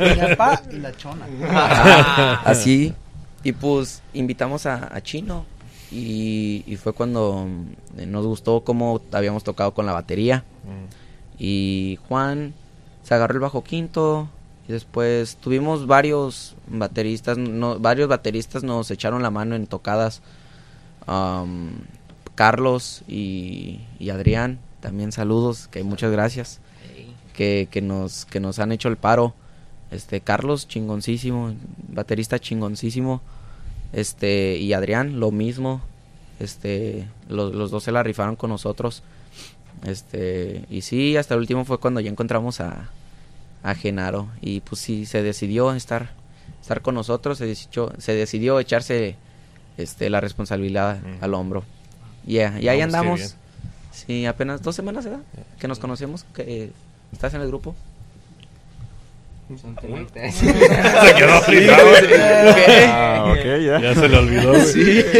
Mi 0.00 0.28
papá 0.28 0.62
y 0.70 0.76
la 0.76 0.92
chona. 0.96 1.26
Así. 2.44 2.94
Y 3.42 3.50
pues 3.50 4.00
invitamos 4.14 4.66
a, 4.66 4.94
a 4.94 5.00
Chino. 5.00 5.44
Y, 5.90 6.62
y 6.68 6.76
fue 6.76 6.92
cuando 6.92 7.46
mm, 7.48 8.08
nos 8.12 8.24
gustó 8.24 8.60
cómo 8.62 9.00
habíamos 9.10 9.42
tocado 9.42 9.74
con 9.74 9.86
la 9.86 9.92
batería. 9.92 10.44
Y 11.36 11.98
Juan 12.08 12.54
se 13.02 13.14
agarró 13.14 13.34
el 13.34 13.40
bajo 13.40 13.64
quinto. 13.64 14.28
Y 14.70 14.72
después 14.72 15.34
tuvimos 15.34 15.88
varios 15.88 16.54
bateristas. 16.68 17.36
No, 17.36 17.80
varios 17.80 18.08
bateristas 18.08 18.62
nos 18.62 18.88
echaron 18.92 19.20
la 19.20 19.32
mano 19.32 19.56
en 19.56 19.66
tocadas. 19.66 20.22
Am, 21.08 21.72
Carlos 22.36 23.02
y, 23.08 23.80
y 23.98 24.10
Adrián. 24.10 24.60
También 24.78 25.10
saludos. 25.10 25.66
Que 25.66 25.82
muchas 25.82 26.12
gracias. 26.12 26.60
Que, 27.34 27.66
que 27.68 27.82
nos 27.82 28.26
que 28.26 28.38
nos 28.38 28.60
han 28.60 28.70
hecho 28.70 28.88
el 28.88 28.96
paro. 28.96 29.34
Este 29.90 30.20
Carlos 30.20 30.68
chingoncísimo, 30.68 31.52
baterista 31.88 32.38
chingoncísimo. 32.38 33.22
Este 33.92 34.56
y 34.56 34.72
Adrián 34.72 35.18
lo 35.18 35.32
mismo. 35.32 35.80
Este 36.38 37.08
los, 37.28 37.56
los 37.56 37.72
dos 37.72 37.82
se 37.82 37.90
la 37.90 38.04
rifaron 38.04 38.36
con 38.36 38.50
nosotros. 38.50 39.02
Este 39.84 40.64
y 40.70 40.82
sí, 40.82 41.16
hasta 41.16 41.34
el 41.34 41.40
último 41.40 41.64
fue 41.64 41.80
cuando 41.80 41.98
ya 41.98 42.10
encontramos 42.10 42.60
a 42.60 42.88
a 43.62 43.74
Genaro 43.74 44.28
y 44.40 44.60
pues 44.60 44.80
sí 44.80 45.06
se 45.06 45.22
decidió 45.22 45.72
estar 45.72 46.10
estar 46.60 46.82
con 46.82 46.94
nosotros, 46.94 47.38
se 47.38 47.46
decidió 47.46 47.92
se 47.98 48.14
decidió 48.14 48.60
echarse 48.60 49.16
este 49.76 50.10
la 50.10 50.20
responsabilidad 50.20 50.98
Ujú. 50.98 51.24
al 51.24 51.34
hombro. 51.34 51.64
Yeah, 52.26 52.60
y 52.60 52.68
ahí 52.68 52.78
qué 52.78 52.82
andamos. 52.82 53.36
Sí, 53.92 54.26
apenas 54.26 54.62
dos 54.62 54.76
semanas, 54.76 55.04
¿verdad? 55.04 55.20
Que 55.58 55.68
nos 55.68 55.78
conocemos, 55.78 56.24
que 56.34 56.42
eh, 56.42 56.70
estás 57.12 57.34
en 57.34 57.40
el 57.40 57.48
grupo. 57.48 57.74
Se 59.48 61.14
quedó 61.16 61.40
flipado. 61.42 61.88
Ah, 62.86 63.34
ya. 63.42 63.80
Ya 63.80 63.94
se 63.94 64.08
le 64.08 64.16
olvidó. 64.16 64.52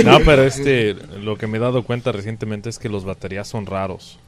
No, 0.05 0.21
pero 0.25 0.45
este, 0.45 0.95
lo 0.95 1.37
que 1.37 1.49
me 1.49 1.59
he 1.59 1.61
dado 1.61 1.83
cuenta 1.83 2.13
recientemente 2.13 2.69
es 2.69 2.79
que 2.79 2.89
los 2.89 3.05
baterías 3.05 3.49
son 3.49 3.67
raros. 3.67 4.21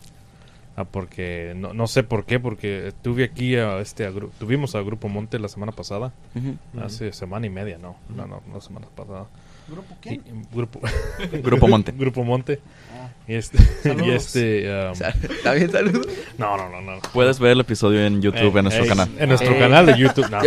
Ah, 0.74 0.84
porque 0.84 1.52
no, 1.54 1.74
no 1.74 1.86
sé 1.86 2.02
por 2.02 2.24
qué, 2.24 2.40
porque 2.40 2.92
tuve 3.02 3.24
aquí 3.24 3.56
a 3.56 3.78
este 3.80 4.06
a 4.06 4.12
tuvimos 4.38 4.74
al 4.74 4.84
grupo 4.84 5.08
Monte 5.08 5.38
la 5.38 5.48
semana 5.48 5.72
pasada, 5.72 6.12
Ujú. 6.34 6.56
hace 6.82 7.12
semana 7.12 7.46
y 7.46 7.50
media, 7.50 7.76
no, 7.76 7.96
no, 8.16 8.26
no, 8.26 8.42
no 8.50 8.60
semana 8.60 8.86
pasada. 8.94 9.26
¿Grupo 9.68 9.96
quién? 10.00 10.22
grupo 10.52 10.80
Grupo 11.42 11.68
Monte. 11.68 11.92
Grupo 11.96 12.24
Monte. 12.24 12.58
Ah. 12.92 13.08
Y 13.28 13.34
este, 13.34 13.58
Saludos. 13.82 14.06
y 14.06 14.10
este 14.10 14.86
um, 14.88 14.92
¿Está 14.92 15.52
bien, 15.54 15.70
salud? 15.70 16.08
no, 16.38 16.56
no, 16.56 16.68
no, 16.68 16.80
no. 16.80 17.00
Puedes 17.12 17.38
ver 17.38 17.52
el 17.52 17.60
episodio 17.60 18.04
en 18.04 18.20
YouTube, 18.22 18.56
Eh, 18.56 18.58
en 18.58 18.64
nuestro 18.64 18.84
eh, 18.84 18.88
canal. 18.88 19.10
En 19.18 19.28
nuestro 19.28 19.54
Eh. 19.54 19.58
canal 19.58 19.86
de 19.86 19.98
YouTube. 19.98 20.28
no. 20.30 20.40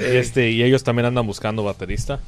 Y 0.00 0.16
este, 0.16 0.50
y 0.50 0.62
ellos 0.62 0.82
también 0.82 1.06
andan 1.06 1.26
buscando 1.26 1.62
baterista. 1.62 2.20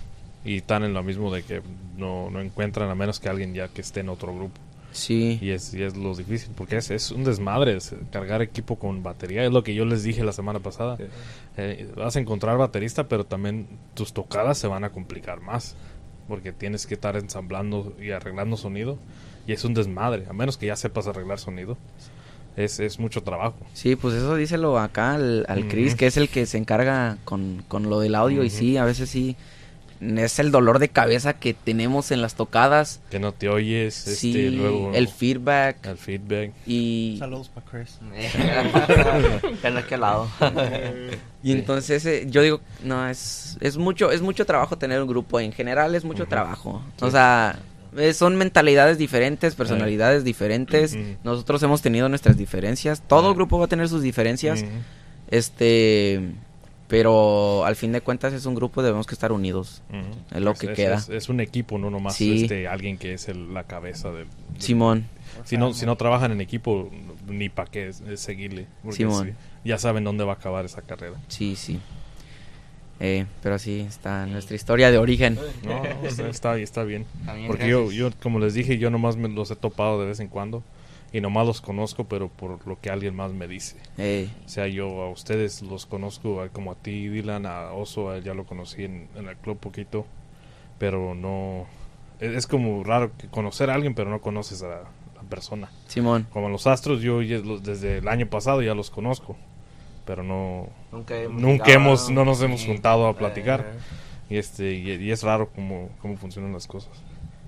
Y 0.44 0.58
están 0.58 0.84
en 0.84 0.92
lo 0.94 1.02
mismo 1.02 1.34
de 1.34 1.42
que 1.42 1.60
no, 1.96 2.30
no 2.30 2.40
encuentran 2.40 2.88
a 2.88 2.94
menos 2.94 3.18
que 3.18 3.28
alguien 3.28 3.52
ya 3.52 3.66
que 3.68 3.80
esté 3.80 4.00
en 4.00 4.10
otro 4.10 4.32
grupo. 4.34 4.54
Sí. 4.96 5.38
Y 5.42 5.50
es, 5.50 5.74
y 5.74 5.82
es 5.82 5.96
lo 5.96 6.14
difícil, 6.14 6.50
porque 6.56 6.76
es, 6.78 6.90
es 6.90 7.10
un 7.10 7.22
desmadre 7.22 7.76
es 7.76 7.94
cargar 8.10 8.40
equipo 8.40 8.76
con 8.76 9.02
batería. 9.02 9.44
Es 9.44 9.52
lo 9.52 9.62
que 9.62 9.74
yo 9.74 9.84
les 9.84 10.02
dije 10.02 10.24
la 10.24 10.32
semana 10.32 10.58
pasada. 10.60 10.96
Eh, 11.56 11.88
vas 11.94 12.16
a 12.16 12.20
encontrar 12.20 12.56
baterista, 12.56 13.06
pero 13.06 13.24
también 13.24 13.66
tus 13.94 14.12
tocadas 14.12 14.56
se 14.58 14.66
van 14.66 14.84
a 14.84 14.90
complicar 14.90 15.40
más. 15.40 15.76
Porque 16.28 16.52
tienes 16.52 16.86
que 16.86 16.94
estar 16.94 17.16
ensamblando 17.16 17.94
y 18.00 18.10
arreglando 18.10 18.56
sonido. 18.56 18.98
Y 19.46 19.52
es 19.52 19.64
un 19.64 19.74
desmadre, 19.74 20.24
a 20.28 20.32
menos 20.32 20.56
que 20.56 20.66
ya 20.66 20.76
sepas 20.76 21.06
arreglar 21.06 21.38
sonido. 21.38 21.76
Es, 22.56 22.80
es 22.80 22.98
mucho 22.98 23.22
trabajo. 23.22 23.58
Sí, 23.74 23.96
pues 23.96 24.14
eso 24.14 24.34
díselo 24.34 24.78
acá 24.78 25.14
al, 25.14 25.44
al 25.46 25.68
Chris, 25.68 25.94
que 25.94 26.06
es 26.06 26.16
el 26.16 26.30
que 26.30 26.46
se 26.46 26.56
encarga 26.56 27.18
con, 27.24 27.62
con 27.68 27.90
lo 27.90 28.00
del 28.00 28.14
audio. 28.14 28.42
Y 28.42 28.50
sí, 28.50 28.78
a 28.78 28.86
veces 28.86 29.10
sí, 29.10 29.36
es 30.00 30.38
el 30.38 30.50
dolor 30.50 30.78
de 30.78 30.88
cabeza 30.88 31.34
que 31.34 31.54
tenemos 31.54 32.10
en 32.10 32.22
las 32.22 32.34
tocadas. 32.34 33.00
Que 33.10 33.18
no 33.18 33.32
te 33.32 33.48
oyes, 33.48 33.94
Sí, 33.94 34.30
este, 34.30 34.50
luego 34.50 34.92
el 34.94 35.08
feedback 35.08 35.86
el 35.86 35.96
feedback. 35.96 36.52
y, 36.66 37.16
Saludos 37.18 37.48
para 37.48 37.66
Chris. 37.66 37.98
Que 39.88 39.94
al 39.94 40.00
lado. 40.00 40.28
y 41.42 41.52
entonces 41.52 42.04
eh, 42.06 42.26
yo 42.28 42.42
digo, 42.42 42.60
no, 42.82 43.08
es, 43.08 43.56
es 43.60 43.76
mucho 43.76 44.10
es 44.10 44.22
mucho 44.22 44.44
trabajo 44.44 44.76
tener 44.76 45.00
un 45.00 45.08
grupo, 45.08 45.40
en 45.40 45.52
general 45.52 45.94
es 45.94 46.04
mucho 46.04 46.26
trabajo. 46.26 46.82
Sí. 46.98 47.04
O 47.04 47.10
sea, 47.10 47.58
eh, 47.96 48.12
son 48.12 48.36
mentalidades 48.36 48.98
diferentes, 48.98 49.54
personalidades 49.54 50.24
diferentes. 50.24 50.96
Nosotros 51.24 51.62
hemos 51.62 51.82
tenido 51.82 52.08
nuestras 52.08 52.36
diferencias. 52.36 53.02
Todo 53.06 53.34
grupo 53.34 53.58
va 53.58 53.64
a 53.64 53.68
tener 53.68 53.88
sus 53.88 54.02
diferencias. 54.02 54.64
Este, 55.28 56.20
pero 56.88 57.64
al 57.64 57.74
fin 57.76 57.92
de 57.92 58.00
cuentas 58.00 58.32
es 58.32 58.46
un 58.46 58.54
grupo, 58.54 58.82
debemos 58.82 59.06
que 59.06 59.14
estar 59.14 59.32
unidos. 59.32 59.82
Es 60.34 60.40
lo 60.40 60.54
que 60.54 60.66
es, 60.70 60.76
queda. 60.76 60.94
Es, 60.96 61.08
es 61.08 61.28
un 61.28 61.40
equipo, 61.40 61.78
no 61.78 61.90
nomás 61.90 62.14
Sí. 62.16 62.42
este, 62.42 62.68
alguien 62.68 62.96
que 62.98 63.14
es 63.14 63.28
el- 63.28 63.52
la 63.52 63.64
cabeza 63.64 64.10
del... 64.10 64.26
del- 64.52 64.62
Simón, 64.62 65.06
Si 65.44 65.56
no, 65.56 65.74
si 65.74 65.84
no 65.86 65.96
trabajan 65.96 66.32
en 66.32 66.40
equipo, 66.40 66.90
ni 67.28 67.48
para 67.48 67.70
qué 67.70 67.92
seguirle. 68.16 68.66
porque 68.82 68.96
Simón. 68.98 69.26
sí, 69.28 69.32
ya 69.68 69.78
saben 69.78 70.04
dónde 70.04 70.24
va 70.24 70.32
a 70.32 70.36
acabar 70.36 70.64
esa 70.64 70.82
carrera. 70.82 71.16
sí, 71.28 71.56
sí. 71.56 71.80
Eh, 72.98 73.26
pero 73.42 73.56
así 73.56 73.80
está 73.80 74.24
nuestra 74.24 74.56
historia 74.56 74.90
de 74.90 74.96
origen. 74.96 75.38
No, 75.64 75.82
no, 75.82 76.08
está, 76.08 76.28
está, 76.30 76.56
está 76.58 76.82
bien. 76.82 77.04
También 77.26 77.46
Porque 77.46 77.68
yo, 77.68 77.92
yo, 77.92 78.08
como 78.22 78.38
les 78.38 78.54
dije, 78.54 78.78
yo 78.78 78.88
nomás 78.88 79.16
me 79.18 79.28
los 79.28 79.50
he 79.50 79.56
topado 79.56 80.00
de 80.00 80.06
vez 80.06 80.20
en 80.20 80.28
cuando. 80.28 80.62
Y 81.16 81.20
nomás 81.22 81.46
los 81.46 81.60
conozco, 81.62 82.04
pero 82.04 82.28
por 82.28 82.66
lo 82.66 82.78
que 82.78 82.90
alguien 82.90 83.14
más 83.16 83.32
me 83.32 83.48
dice. 83.48 83.76
O 84.44 84.48
sea, 84.48 84.66
yo 84.66 84.86
a 85.02 85.08
ustedes 85.10 85.62
los 85.62 85.86
conozco, 85.86 86.46
como 86.52 86.72
a 86.72 86.74
ti, 86.74 87.08
Dylan, 87.08 87.46
a 87.46 87.72
Oso, 87.72 88.18
ya 88.18 88.34
lo 88.34 88.44
conocí 88.44 88.84
en, 88.84 89.08
en 89.16 89.28
el 89.28 89.36
club 89.36 89.58
poquito. 89.58 90.04
Pero 90.78 91.14
no... 91.14 91.64
Es, 92.20 92.32
es 92.32 92.46
como 92.46 92.84
raro 92.84 93.12
que 93.16 93.28
conocer 93.28 93.70
a 93.70 93.74
alguien, 93.74 93.94
pero 93.94 94.10
no 94.10 94.20
conoces 94.20 94.62
a 94.62 94.68
la 94.68 94.82
persona. 95.30 95.70
Simón, 95.88 96.26
Como 96.32 96.50
los 96.50 96.66
Astros, 96.66 97.00
yo 97.00 97.22
ya 97.22 97.38
los- 97.38 97.62
desde 97.62 97.98
el 97.98 98.08
año 98.08 98.26
pasado 98.26 98.60
ya 98.60 98.74
los 98.74 98.90
conozco. 98.90 99.36
Pero 100.04 100.22
no... 100.22 100.68
Nunca 100.92 101.16
hemos, 101.18 101.40
Nunca 101.40 101.72
hemos, 101.72 102.10
no 102.10 102.24
nos 102.26 102.42
hemos 102.42 102.64
juntado 102.66 103.06
a 103.06 103.16
platicar. 103.16 103.60
Eh, 103.60 104.34
Y 104.34 104.36
este 104.36 104.72
y, 104.74 104.90
y 104.90 105.10
es 105.12 105.22
raro 105.22 105.48
cómo, 105.54 105.88
cómo 106.02 106.16
funcionan 106.18 106.52
las 106.52 106.66
cosas. 106.66 106.92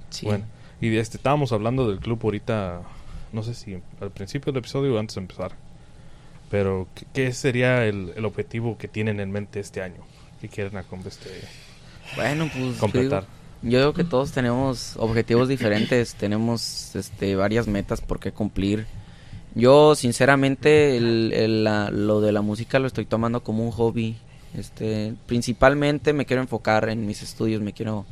sí. 0.09 0.25
Bueno, 0.25 0.45
y 0.81 0.89
de 0.91 1.01
este 1.01 1.17
estábamos 1.17 1.53
hablando 1.53 1.89
del 1.89 1.99
club 1.99 2.21
ahorita, 2.23 2.83
no 3.33 3.43
sé 3.43 3.55
si 3.55 3.79
al 4.01 4.11
principio 4.11 4.53
del 4.53 4.61
episodio 4.61 4.95
o 4.95 4.99
antes 4.99 5.17
de 5.17 5.21
empezar. 5.23 5.53
Pero 6.51 6.89
¿qué, 6.95 7.07
qué 7.13 7.33
sería 7.33 7.85
el, 7.85 8.13
el 8.17 8.25
objetivo 8.25 8.79
que 8.79 8.89
tienen 8.89 9.21
en 9.21 9.31
mente 9.31 9.61
este 9.61 9.83
año? 9.83 10.03
¿Qué 10.41 10.49
quieren 10.49 10.73
este, 11.07 11.31
Bueno, 12.17 12.45
pues 12.53 12.75
yo 12.75 12.81
completar? 12.81 13.23
digo- 13.23 13.71
Yo 13.71 13.79
digo 13.81 13.93
que 13.93 14.05
todos 14.05 14.31
tenemos 14.33 14.95
objetivos 14.97 15.49
diferentes, 15.49 16.15
tenemos 16.15 16.95
este, 16.95 17.35
varias 17.37 17.67
metas 17.67 18.01
por 18.01 18.21
qué 18.21 18.31
cumplir. 18.33 18.87
Yo, 19.55 19.95
sinceramente, 19.97 20.97
el- 20.97 21.33
el- 21.35 21.65
la- 21.65 21.91
lo 21.91 22.21
de 22.21 22.31
la 22.33 22.41
música 22.41 22.79
lo 22.79 22.87
estoy 22.87 23.05
tomando 23.05 23.43
como 23.43 23.65
un 23.65 23.73
hobby. 23.73 24.17
Este, 24.55 25.15
principalmente 25.27 26.13
me 26.13 26.25
quiero 26.25 26.41
enfocar 26.41 26.89
en 26.89 27.05
mis 27.05 27.23
estudios, 27.23 27.61
me 27.61 27.73
quiero 27.73 28.07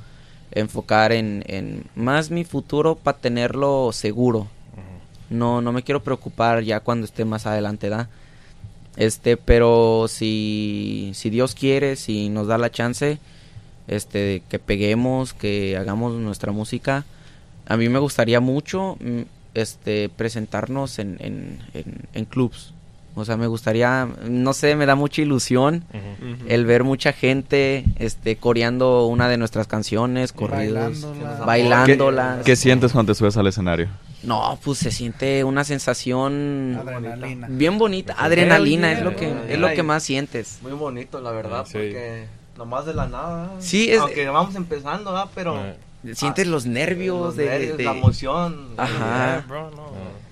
enfocar 0.51 1.13
en, 1.13 1.45
en 1.47 1.85
más 1.95 2.31
mi 2.31 2.45
futuro 2.45 2.97
para 2.97 3.19
tenerlo 3.19 3.91
seguro. 3.93 4.49
No, 5.31 5.61
no 5.61 5.73
me 5.73 5.83
quiero 5.83 6.03
preocupar 6.03 6.63
ya 6.63 6.81
cuando 6.81 7.05
esté 7.05 7.25
más 7.25 7.47
adelante, 7.47 7.89
¿da? 7.89 8.09
Este, 8.97 9.37
pero 9.37 10.07
si, 10.09 11.11
si 11.15 11.29
Dios 11.31 11.55
quiere, 11.55 11.97
si 11.97 12.29
nos 12.29 12.47
da 12.47 12.57
la 12.59 12.71
chance, 12.71 13.19
este, 13.89 14.43
que 14.49 14.59
peguemos, 14.59 15.35
que 15.35 15.77
hagamos 15.77 16.15
nuestra 16.15 16.53
música, 16.53 17.05
a 17.69 17.77
mí 17.77 17.89
me 17.89 17.99
gustaría 17.99 18.41
mucho, 18.41 18.97
mm, 19.01 19.23
este, 19.55 20.09
presentarnos 20.09 20.99
en, 20.99 21.17
en, 21.21 21.59
en, 21.75 21.95
en 22.15 22.25
clubs. 22.25 22.73
O 23.19 23.25
sea, 23.25 23.39
me 23.39 23.47
gustaría, 23.47 24.07
no 24.29 24.53
sé, 24.53 24.77
me 24.77 24.85
da 24.85 24.95
mucha 24.95 25.23
ilusión 25.23 25.85
el 26.49 26.67
ver 26.67 26.85
mucha 26.85 27.15
gente, 27.15 27.85
este, 27.99 28.37
coreando 28.37 29.07
una 29.07 29.27
de 29.31 29.39
nuestras 29.39 29.67
canciones, 29.67 30.33
corridos, 30.33 31.01
Bailándola. 31.01 31.47
bailándolas. 31.47 32.45
¿Qué 32.45 32.57
sientes 32.57 32.93
cuando 32.93 33.13
te 33.15 33.19
subes 33.19 33.39
al 33.39 33.47
escenario? 33.47 33.89
No, 34.27 34.59
pues 34.65 34.79
se 34.79 34.91
siente 34.91 35.45
una 35.45 35.65
sensación 35.65 36.79
Adrenalina. 36.81 37.47
bien 37.51 37.79
bonita, 37.79 38.15
adrenalina 38.19 38.93
es 38.93 39.03
lo 39.03 39.15
que 39.17 39.33
es 39.49 39.59
lo 39.59 39.69
que 39.73 39.83
más 39.83 40.03
sientes. 40.03 40.59
Muy 40.63 40.73
bonito, 40.73 41.21
la 41.21 41.31
verdad, 41.31 41.65
Sí. 41.65 41.73
porque 41.75 42.27
nomás 42.59 42.87
de 42.87 42.95
la 42.95 43.07
nada. 43.07 43.53
Sí, 43.61 43.91
es- 43.91 44.01
Aunque 44.01 44.27
vamos 44.29 44.55
empezando, 44.55 45.13
¿verdad? 45.13 45.31
Pero. 45.35 45.87
Sientes 46.15 46.47
los 46.47 46.67
nervios 46.67 47.19
los 47.19 47.37
de, 47.37 47.47
nervios, 47.47 47.77
de- 47.79 47.85
la 47.85 47.91
emoción. 47.93 48.69
Ajá. 48.77 49.45
Bro, 49.49 49.71
no. 49.73 49.87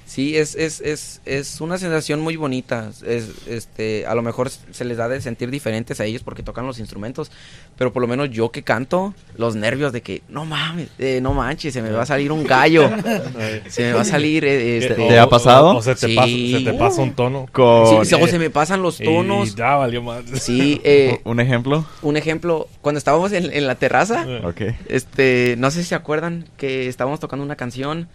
Sí, 0.06 0.36
es, 0.36 0.54
es, 0.54 0.80
es, 0.82 1.20
es 1.24 1.60
una 1.62 1.78
sensación 1.78 2.20
muy 2.20 2.36
bonita. 2.36 2.90
Es, 3.06 3.30
este, 3.48 4.06
a 4.06 4.14
lo 4.14 4.22
mejor 4.22 4.50
se 4.50 4.84
les 4.84 4.98
da 4.98 5.08
de 5.08 5.20
sentir 5.20 5.50
diferentes 5.50 5.98
a 5.98 6.04
ellos 6.04 6.22
porque 6.22 6.42
tocan 6.42 6.66
los 6.66 6.78
instrumentos, 6.78 7.30
pero 7.78 7.92
por 7.92 8.02
lo 8.02 8.06
menos 8.08 8.30
yo 8.30 8.50
que 8.52 8.62
canto, 8.62 9.14
los 9.36 9.56
nervios 9.56 9.92
de 9.92 10.02
que 10.02 10.22
no 10.28 10.44
mames, 10.44 10.88
eh, 10.98 11.20
no 11.22 11.32
manches, 11.32 11.72
se 11.72 11.80
me 11.82 11.90
va 11.90 12.02
a 12.02 12.06
salir 12.06 12.30
un 12.32 12.44
gallo, 12.44 12.88
se 13.68 13.82
me 13.82 13.92
va 13.94 14.02
a 14.02 14.04
salir 14.04 14.44
eh, 14.44 14.78
este, 14.78 15.02
o- 15.02 15.08
¿Te 15.08 15.18
ha 15.18 15.28
pasado? 15.28 15.76
O, 15.76 15.82
se, 15.82 15.94
te 15.94 16.06
Sí. 16.06 16.14
pasa, 16.14 16.28
se 16.28 16.60
te 16.64 16.74
pasa 16.78 17.00
un 17.02 17.14
tono. 17.14 17.46
Con 17.50 18.04
sí, 18.04 18.10
se- 18.10 18.16
o 18.22 18.26
se 18.28 18.38
me 18.38 18.50
pasan 18.50 18.82
los 18.82 18.98
tonos. 18.98 19.52
Y 19.52 19.54
ya 19.54 19.76
valió 19.76 20.02
más. 20.02 20.22
Sí, 20.34 20.80
eh, 20.84 21.20
un 21.24 21.40
ejemplo. 21.40 21.86
un 22.02 22.16
ejemplo, 22.16 22.68
cuando 22.82 22.98
estábamos 22.98 23.32
en, 23.32 23.50
en 23.52 23.66
la 23.66 23.74
terraza, 23.76 24.24
Eh, 24.28 24.42
Ok. 24.44 24.60
Este, 24.88 25.54
no 25.58 25.70
sé 25.70 25.82
si 25.82 25.88
se 25.88 25.94
acuerdan 25.94 26.46
que 26.58 26.88
estábamos 26.88 27.20
tocando 27.20 27.44
una 27.44 27.56
canción, 27.56 28.08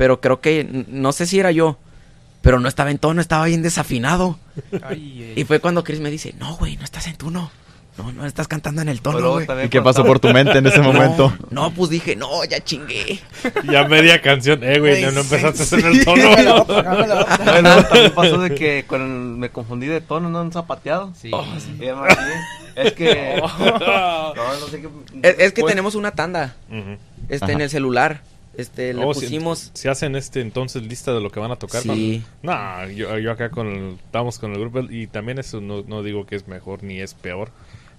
pero 0.00 0.18
creo 0.22 0.40
que, 0.40 0.66
no 0.88 1.12
sé 1.12 1.26
si 1.26 1.38
era 1.38 1.50
yo, 1.50 1.76
pero 2.40 2.58
no 2.58 2.68
estaba 2.68 2.90
en 2.90 2.96
tono, 2.96 3.20
estaba 3.20 3.44
bien 3.44 3.60
desafinado. 3.60 4.38
Ay, 4.82 5.34
Y 5.36 5.44
fue 5.44 5.60
cuando 5.60 5.84
Chris 5.84 6.00
me 6.00 6.10
dice, 6.10 6.34
no, 6.38 6.56
güey, 6.56 6.78
no 6.78 6.84
estás 6.84 7.06
en 7.06 7.16
tono. 7.16 7.50
No, 7.98 8.10
no 8.12 8.24
estás 8.24 8.48
cantando 8.48 8.80
en 8.80 8.88
el 8.88 9.02
tono, 9.02 9.18
Pero 9.18 9.32
güey. 9.32 9.66
¿Y 9.66 9.68
qué 9.68 9.82
pasó 9.82 10.02
por 10.06 10.18
tu 10.20 10.30
mente 10.30 10.56
en 10.56 10.66
ese 10.66 10.78
No, 10.82 10.84
momento? 10.90 11.34
No, 11.50 11.70
pues 11.72 11.90
dije, 11.90 12.16
no, 12.16 12.42
ya 12.46 12.64
chingué. 12.64 13.20
Ya 13.70 13.86
media 13.88 14.22
canción. 14.22 14.64
Eh, 14.64 14.78
güey, 14.80 15.02
no, 15.02 15.10
no 15.10 15.22
Sí, 15.22 15.34
empezaste 15.34 15.64
sí. 15.66 15.74
hacer 15.76 15.84
el 15.92 16.02
tono. 16.06 16.64
Bueno, 17.44 17.84
también 17.84 18.12
pasó 18.14 18.38
de 18.38 18.54
que 18.54 18.86
cuando 18.88 19.36
me 19.36 19.50
confundí 19.50 19.86
de 19.86 20.00
tono, 20.00 20.30
¿no? 20.30 20.40
Un 20.40 20.50
zapateado. 20.50 21.12
Sí. 21.14 21.30
Me 21.78 21.92
mareé. 21.92 22.16
Es 22.74 22.92
que. 22.94 23.42
No, 23.58 24.34
no 24.60 24.66
sé 24.70 24.80
qué. 24.80 24.88
Es, 25.22 25.34
es 25.38 25.52
que 25.52 25.60
pues, 25.60 25.72
tenemos 25.72 25.94
una 25.94 26.12
tanda, 26.12 26.56
Ujú. 26.70 26.96
este, 27.28 27.44
Ajá. 27.44 27.52
en 27.52 27.60
el 27.60 27.68
celular. 27.68 28.22
Este, 28.56 28.92
le 28.92 29.04
Oh, 29.04 29.14
si- 29.14 29.20
pusimos... 29.26 29.70
Si, 29.74 29.88
hacen 29.88 30.16
este 30.16 30.40
entonces 30.40 30.82
lista 30.82 31.12
de 31.14 31.20
lo 31.20 31.30
que 31.30 31.40
van 31.40 31.50
a 31.52 31.56
tocar. 31.56 31.82
Sí. 31.82 32.22
No, 32.42 32.52
Nah, 32.52 32.86
yo, 32.86 33.16
yo 33.18 33.30
acá 33.32 33.50
con 33.50 33.68
el, 33.68 33.94
estamos 34.04 34.38
con 34.38 34.52
el 34.52 34.60
grupo 34.60 34.80
y 34.90 35.06
también 35.06 35.38
eso 35.38 35.60
no, 35.60 35.82
no 35.82 36.02
digo 36.02 36.26
que 36.26 36.36
es 36.36 36.48
mejor 36.48 36.82
ni 36.82 37.00
es 37.00 37.14
peor, 37.14 37.50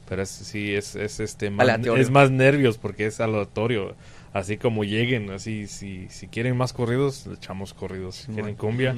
pero 0.09 0.21
es, 0.21 0.29
sí 0.29 0.73
es, 0.75 0.95
es 0.95 1.19
este 1.19 1.49
más, 1.49 1.67
es 1.97 2.09
más 2.09 2.31
nervios 2.31 2.77
porque 2.77 3.05
es 3.05 3.19
aleatorio. 3.19 3.95
Así 4.33 4.55
como 4.57 4.85
lleguen, 4.85 5.29
así 5.31 5.67
si, 5.67 6.07
si 6.09 6.27
quieren 6.27 6.55
más 6.55 6.71
corridos, 6.71 7.27
le 7.27 7.33
echamos 7.35 7.73
corridos. 7.73 8.15
Si 8.15 8.31
quieren 8.31 8.55
cumbia, 8.55 8.95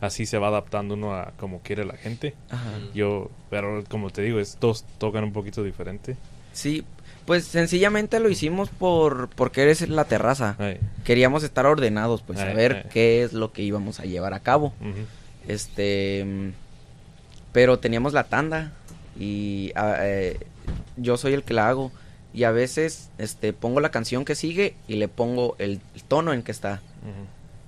así 0.00 0.26
se 0.26 0.38
va 0.38 0.46
adaptando 0.48 0.94
uno 0.94 1.12
a 1.14 1.32
como 1.38 1.60
quiere 1.60 1.84
la 1.84 1.96
gente. 1.96 2.34
Ajá. 2.50 2.70
Yo, 2.94 3.28
pero 3.50 3.82
como 3.88 4.10
te 4.10 4.22
digo, 4.22 4.38
es, 4.38 4.56
todos 4.58 4.84
tocan 4.98 5.24
un 5.24 5.32
poquito 5.32 5.64
diferente. 5.64 6.16
Sí, 6.52 6.84
pues 7.26 7.44
sencillamente 7.44 8.20
lo 8.20 8.28
hicimos 8.30 8.68
por 8.70 9.28
porque 9.30 9.62
eres 9.62 9.86
la 9.88 10.04
terraza. 10.04 10.56
Ay, 10.58 10.78
Queríamos 11.04 11.42
estar 11.42 11.66
ordenados, 11.66 12.22
pues 12.22 12.38
Ay, 12.38 12.48
saber 12.50 12.82
ay. 12.84 12.90
qué 12.92 13.22
es 13.22 13.32
lo 13.32 13.52
que 13.52 13.62
íbamos 13.62 14.00
a 14.00 14.04
llevar 14.04 14.32
a 14.34 14.40
cabo. 14.40 14.72
Este, 15.48 16.52
pero 17.52 17.78
teníamos 17.78 18.12
la 18.12 18.24
tanda 18.24 18.72
y 19.18 19.72
ah, 19.76 19.96
eh, 20.00 20.38
yo 20.96 21.16
soy 21.16 21.32
el 21.34 21.42
que 21.42 21.54
la 21.54 21.68
hago 21.68 21.92
y 22.34 22.44
a 22.44 22.50
veces 22.50 23.10
este 23.18 23.52
pongo 23.52 23.80
la 23.80 23.90
canción 23.90 24.24
que 24.24 24.34
sigue 24.34 24.74
y 24.88 24.96
le 24.96 25.08
pongo 25.08 25.56
el, 25.58 25.80
el 25.94 26.02
tono 26.04 26.32
en 26.32 26.42
que 26.42 26.52
está. 26.52 26.80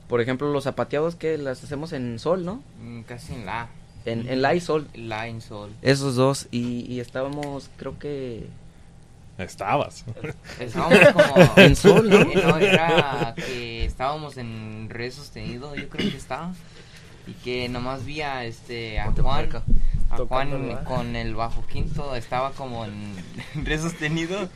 Por 0.08 0.20
ejemplo, 0.22 0.50
los 0.50 0.64
zapateados 0.64 1.16
que 1.16 1.36
las 1.38 1.62
hacemos 1.62 1.92
en 1.92 2.18
sol, 2.18 2.44
¿no? 2.44 2.62
Mm, 2.82 3.02
Casi 3.02 3.34
en 3.34 3.44
la. 3.46 3.68
En, 4.06 4.26
en 4.28 4.40
la 4.40 4.54
y 4.54 4.60
sol. 4.60 4.88
La 4.94 5.28
en 5.28 5.42
sol. 5.42 5.70
Esos 5.82 6.16
dos 6.16 6.48
y, 6.50 6.86
y 6.90 7.00
estábamos, 7.00 7.68
creo 7.76 7.98
que 7.98 8.46
Estabas. 9.38 10.04
Estábamos 10.58 10.98
como. 11.12 11.52
En 11.56 11.76
sol, 11.76 12.08
¿no? 12.10 12.24
No, 12.24 12.58
era 12.58 13.34
que 13.36 13.84
estábamos 13.84 14.36
en 14.36 14.88
re 14.90 15.10
sostenido, 15.10 15.74
yo 15.74 15.88
creo 15.88 16.10
que 16.10 16.16
estaba. 16.16 16.52
Y 17.26 17.32
que 17.44 17.68
nomás 17.68 18.04
vi 18.04 18.22
a 18.22 18.44
este 18.44 18.98
a 18.98 19.12
Juan, 19.12 19.50
a 20.10 20.16
Juan 20.16 20.78
con 20.84 21.14
el 21.14 21.34
bajo 21.34 21.62
quinto, 21.66 22.16
estaba 22.16 22.52
como 22.52 22.84
en 22.86 23.14
re 23.64 23.78
sostenido 23.78 24.48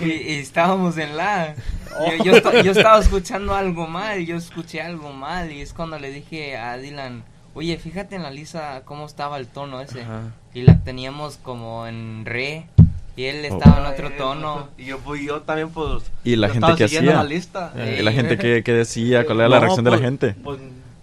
y, 0.00 0.06
y 0.06 0.38
estábamos 0.38 0.96
en 0.96 1.16
la. 1.18 1.54
Yo, 2.18 2.24
yo, 2.24 2.32
esta- 2.36 2.62
yo 2.62 2.72
estaba 2.72 2.98
escuchando 2.98 3.54
algo 3.54 3.86
mal, 3.86 4.24
yo 4.24 4.36
escuché 4.36 4.80
algo 4.80 5.12
mal 5.12 5.52
y 5.52 5.60
es 5.60 5.74
cuando 5.74 5.98
le 5.98 6.10
dije 6.10 6.56
a 6.56 6.78
Dylan, 6.78 7.24
oye, 7.52 7.76
fíjate 7.76 8.16
en 8.16 8.22
la 8.22 8.30
lista 8.30 8.80
cómo 8.86 9.04
estaba 9.04 9.36
el 9.36 9.46
tono 9.46 9.82
ese. 9.82 10.00
Ajá. 10.02 10.32
Y 10.54 10.62
la 10.62 10.82
teníamos 10.82 11.36
como 11.36 11.86
en 11.86 12.24
re 12.24 12.64
Y 13.16 13.24
él 13.24 13.46
Oh. 13.50 13.58
estaba 13.58 13.78
en 13.86 13.92
otro 13.94 14.10
tono. 14.16 14.68
Y 14.78 14.86
yo, 14.86 14.98
pues, 14.98 15.20
yo 15.22 15.42
también, 15.42 15.68
pues. 15.70 16.04
¿Y 16.24 16.36
la 16.36 16.48
gente 16.48 16.66
siguiendo 16.76 17.10
hacía? 17.10 17.22
la 17.22 17.28
lista. 17.28 17.72
Eh, 17.76 17.98
¿Y 18.00 18.02
la 18.02 18.12
gente 18.12 18.38
qué, 18.38 18.62
qué 18.64 18.72
decía? 18.72 19.24
¿Cuál 19.26 19.40
era 19.40 19.48
la 19.50 19.56
No, 19.56 19.60
reacción 19.62 19.84
de 19.84 19.90
la 19.90 19.96
pues, 19.98 20.06
gente? 20.06 20.34
Pues, 20.42 20.58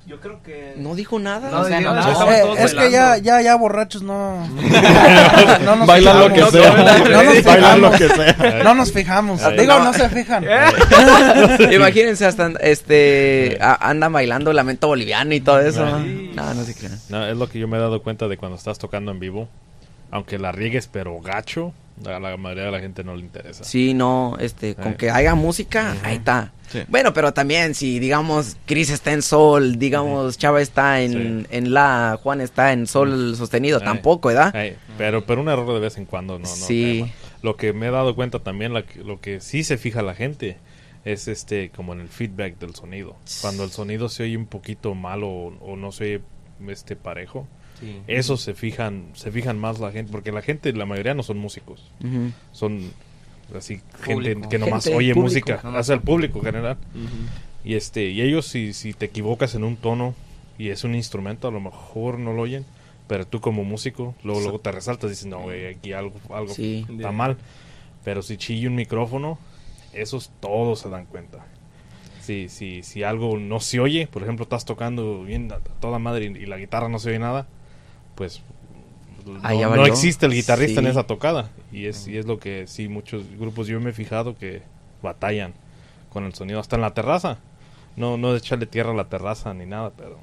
yo 0.07 0.19
creo 0.19 0.41
que. 0.41 0.73
No 0.77 0.95
dijo 0.95 1.19
nada. 1.19 1.51
No, 1.51 1.59
O 1.59 1.65
sea, 1.65 1.79
no, 1.81 1.95
estaban 1.99 2.33
Eh, 2.33 2.43
es 2.63 2.73
que 2.73 2.89
ya, 2.89 3.17
ya, 3.19 3.41
ya 3.43 3.55
borrachos 3.55 4.01
no. 4.01 4.43
no 5.65 5.75
nos 5.75 5.85
Bailan 5.87 6.19
lo 6.19 6.29
que 6.29 6.45
fijamos. 6.45 6.51
sea. 6.51 6.73
No 6.73 7.23
nos 7.23 7.43
Bailan 7.43 7.81
lo 7.81 7.91
fijamos. 7.91 7.97
que 7.99 8.09
sea. 8.09 8.63
No 8.63 8.73
nos 8.73 8.91
fijamos. 8.91 9.41
Ahí. 9.43 9.57
Digo, 9.59 9.79
no 9.79 9.93
se 9.93 10.09
fijan. 10.09 10.45
Imagínense 11.71 12.25
hasta 12.25 12.47
este 12.61 13.57
andan 13.61 14.11
bailando 14.11 14.51
lamento 14.51 14.87
boliviano 14.87 15.33
y 15.35 15.41
todo 15.41 15.59
eso. 15.59 15.85
No, 15.85 16.53
no 16.55 16.63
se 16.63 16.73
crean. 16.73 16.97
No, 17.09 17.25
es 17.27 17.37
lo 17.37 17.47
que 17.47 17.59
yo 17.59 17.67
me 17.67 17.77
he 17.77 17.79
dado 17.79 18.01
cuenta 18.01 18.27
de 18.27 18.37
cuando 18.37 18.57
estás 18.57 18.79
tocando 18.79 19.11
en 19.11 19.19
vivo. 19.19 19.47
Aunque 20.11 20.37
la 20.39 20.51
riegues, 20.51 20.87
pero 20.87 21.19
gacho, 21.19 21.73
a 22.05 22.19
la 22.19 22.37
mayoría 22.37 22.65
de 22.65 22.71
la 22.71 22.79
gente 22.79 23.03
no 23.03 23.15
le 23.15 23.21
interesa. 23.21 23.63
Sí, 23.63 23.93
no, 23.93 24.37
este, 24.39 24.75
con 24.75 24.93
Eh. 24.93 24.95
que 24.97 25.11
haya 25.11 25.35
música, 25.35 25.95
ahí 26.03 26.15
está. 26.17 26.51
Sí. 26.69 26.79
Bueno, 26.87 27.13
pero 27.13 27.33
también 27.33 27.73
si 27.75 27.99
digamos 27.99 28.55
Chris 28.65 28.89
está 28.91 29.11
en 29.11 29.21
sol, 29.23 29.77
digamos 29.79 30.37
Chava 30.37 30.61
está 30.61 31.01
en, 31.01 31.41
Sí. 31.41 31.47
en 31.57 31.73
la, 31.73 32.19
Juan 32.21 32.41
está 32.41 32.73
en 32.73 32.85
sol 32.87 33.35
sostenido, 33.35 33.79
Eh. 33.79 33.83
tampoco, 33.83 34.29
¿verdad? 34.29 34.55
Ay, 34.55 34.77
pero, 34.97 35.25
pero 35.25 35.41
un 35.41 35.49
error 35.49 35.73
de 35.73 35.79
vez 35.79 35.97
en 35.97 36.05
cuando, 36.05 36.33
no, 36.39 36.39
no. 36.39 36.45
Sí. 36.47 36.99
tema. 37.03 37.13
Lo 37.41 37.55
que 37.55 37.73
me 37.73 37.87
he 37.87 37.91
dado 37.91 38.15
cuenta 38.15 38.39
también, 38.39 38.73
la 38.73 38.83
lo 39.03 39.19
que 39.21 39.39
sí 39.41 39.63
se 39.63 39.77
fija 39.77 40.01
la 40.01 40.13
gente, 40.13 40.57
es 41.05 41.27
este, 41.27 41.69
como 41.69 41.93
en 41.93 42.01
el 42.01 42.09
feedback 42.09 42.57
del 42.59 42.75
sonido. 42.75 43.15
Cuando 43.41 43.63
el 43.63 43.71
sonido 43.71 44.09
se 44.09 44.23
oye 44.23 44.37
un 44.37 44.45
poquito 44.45 44.93
malo 44.95 45.27
o, 45.29 45.47
o 45.61 45.75
no 45.77 45.91
se 45.91 46.03
oye 46.03 46.21
este 46.67 46.95
parejo, 46.97 47.47
Sí. 47.79 47.97
eso 48.07 48.35
se 48.37 48.53
fijan, 48.53 49.05
se 49.13 49.31
fijan 49.31 49.57
más 49.57 49.79
la 49.79 49.91
gente, 49.91 50.11
porque 50.11 50.31
la 50.31 50.41
gente, 50.41 50.73
la 50.73 50.85
mayoría 50.85 51.13
no 51.13 51.23
son 51.23 51.37
músicos, 51.37 51.91
son 52.51 52.91
así 53.57 53.81
gente 54.03 54.37
que 54.49 54.59
nomás 54.59 54.83
Gente, 54.83 54.97
oye 54.97 55.13
público. 55.13 55.21
música, 55.21 55.59
Nomás. 55.63 55.79
hace 55.81 55.93
el 55.93 56.01
público 56.01 56.39
en 56.39 56.45
general. 56.45 56.77
Y 57.63 57.75
este, 57.75 58.09
y 58.09 58.21
ellos 58.21 58.45
si, 58.45 58.73
si 58.73 58.93
te 58.93 59.05
equivocas 59.05 59.55
en 59.55 59.63
un 59.63 59.75
tono 59.75 60.13
y 60.57 60.69
es 60.69 60.83
un 60.83 60.93
instrumento, 60.95 61.47
a 61.47 61.51
lo 61.51 61.59
mejor 61.59 62.19
no 62.19 62.33
lo 62.33 62.41
oyen, 62.43 62.65
pero 63.07 63.25
tú 63.25 63.41
como 63.41 63.63
músico, 63.63 64.13
luego, 64.23 64.41
luego 64.41 64.59
te 64.59 64.71
resaltas 64.71 65.07
y 65.07 65.11
dices, 65.11 65.25
no, 65.25 65.39
güey, 65.41 65.65
aquí 65.67 65.93
algo, 65.93 66.13
algo 66.33 66.53
Sí. 66.53 66.85
está 66.89 67.11
mal. 67.11 67.37
Pero 68.03 68.21
si 68.21 68.37
chilla 68.37 68.67
un 68.69 68.75
micrófono, 68.75 69.39
esos 69.93 70.29
todos 70.39 70.79
se 70.79 70.89
dan 70.89 71.05
cuenta. 71.05 71.45
Si, 72.21 72.47
si, 72.49 72.83
si 72.83 73.03
algo 73.03 73.37
no 73.39 73.59
se 73.59 73.79
oye, 73.79 74.05
por 74.07 74.21
ejemplo, 74.23 74.43
estás 74.43 74.63
tocando 74.65 75.23
bien 75.23 75.51
a 75.51 75.57
toda 75.79 75.97
madre 75.97 76.25
y, 76.25 76.43
y 76.43 76.45
la 76.45 76.57
guitarra 76.57 76.87
no 76.87 76.99
se 76.99 77.09
oye 77.09 77.19
nada, 77.19 77.47
pues 78.19 78.41
no, 79.25 79.75
no 79.77 79.85
existe 79.87 80.25
el 80.27 80.33
guitarrista 80.33 80.79
en 80.81 80.87
esa 80.87 81.03
tocada. 81.03 81.49
Y 81.71 81.85
es, 81.87 82.07
y 82.07 82.17
es 82.17 82.25
lo 82.27 82.37
que 82.39 82.67
sí, 82.67 82.87
muchos 82.89 83.23
grupos 83.39 83.65
yo 83.67 83.79
me 83.79 83.89
he 83.89 83.93
fijado 83.93 84.37
que 84.37 84.61
batallan 85.01 85.53
con 86.11 86.25
el 86.25 86.33
sonido, 86.33 86.59
hasta 86.59 86.75
en 86.75 86.81
la 86.83 86.93
terraza. 86.93 87.37
No, 87.95 88.17
no 88.17 88.31
de 88.33 88.37
echarle 88.39 88.65
tierra 88.65 88.91
a 88.91 88.95
la 88.95 89.05
terraza 89.09 89.53
ni 89.53 89.65
nada, 89.65 89.91
pero 89.95 90.17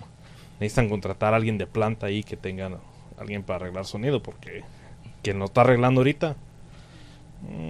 necesitan 0.60 0.88
contratar 0.88 1.32
a 1.32 1.36
alguien 1.36 1.58
de 1.58 1.66
planta 1.66 2.06
ahí 2.06 2.22
que 2.22 2.36
tenga 2.36 2.70
alguien 3.18 3.42
para 3.42 3.56
arreglar 3.64 3.84
sonido, 3.86 4.22
porque 4.22 4.62
quien 5.22 5.38
lo 5.38 5.46
está 5.46 5.62
arreglando 5.62 6.00
ahorita. 6.00 6.36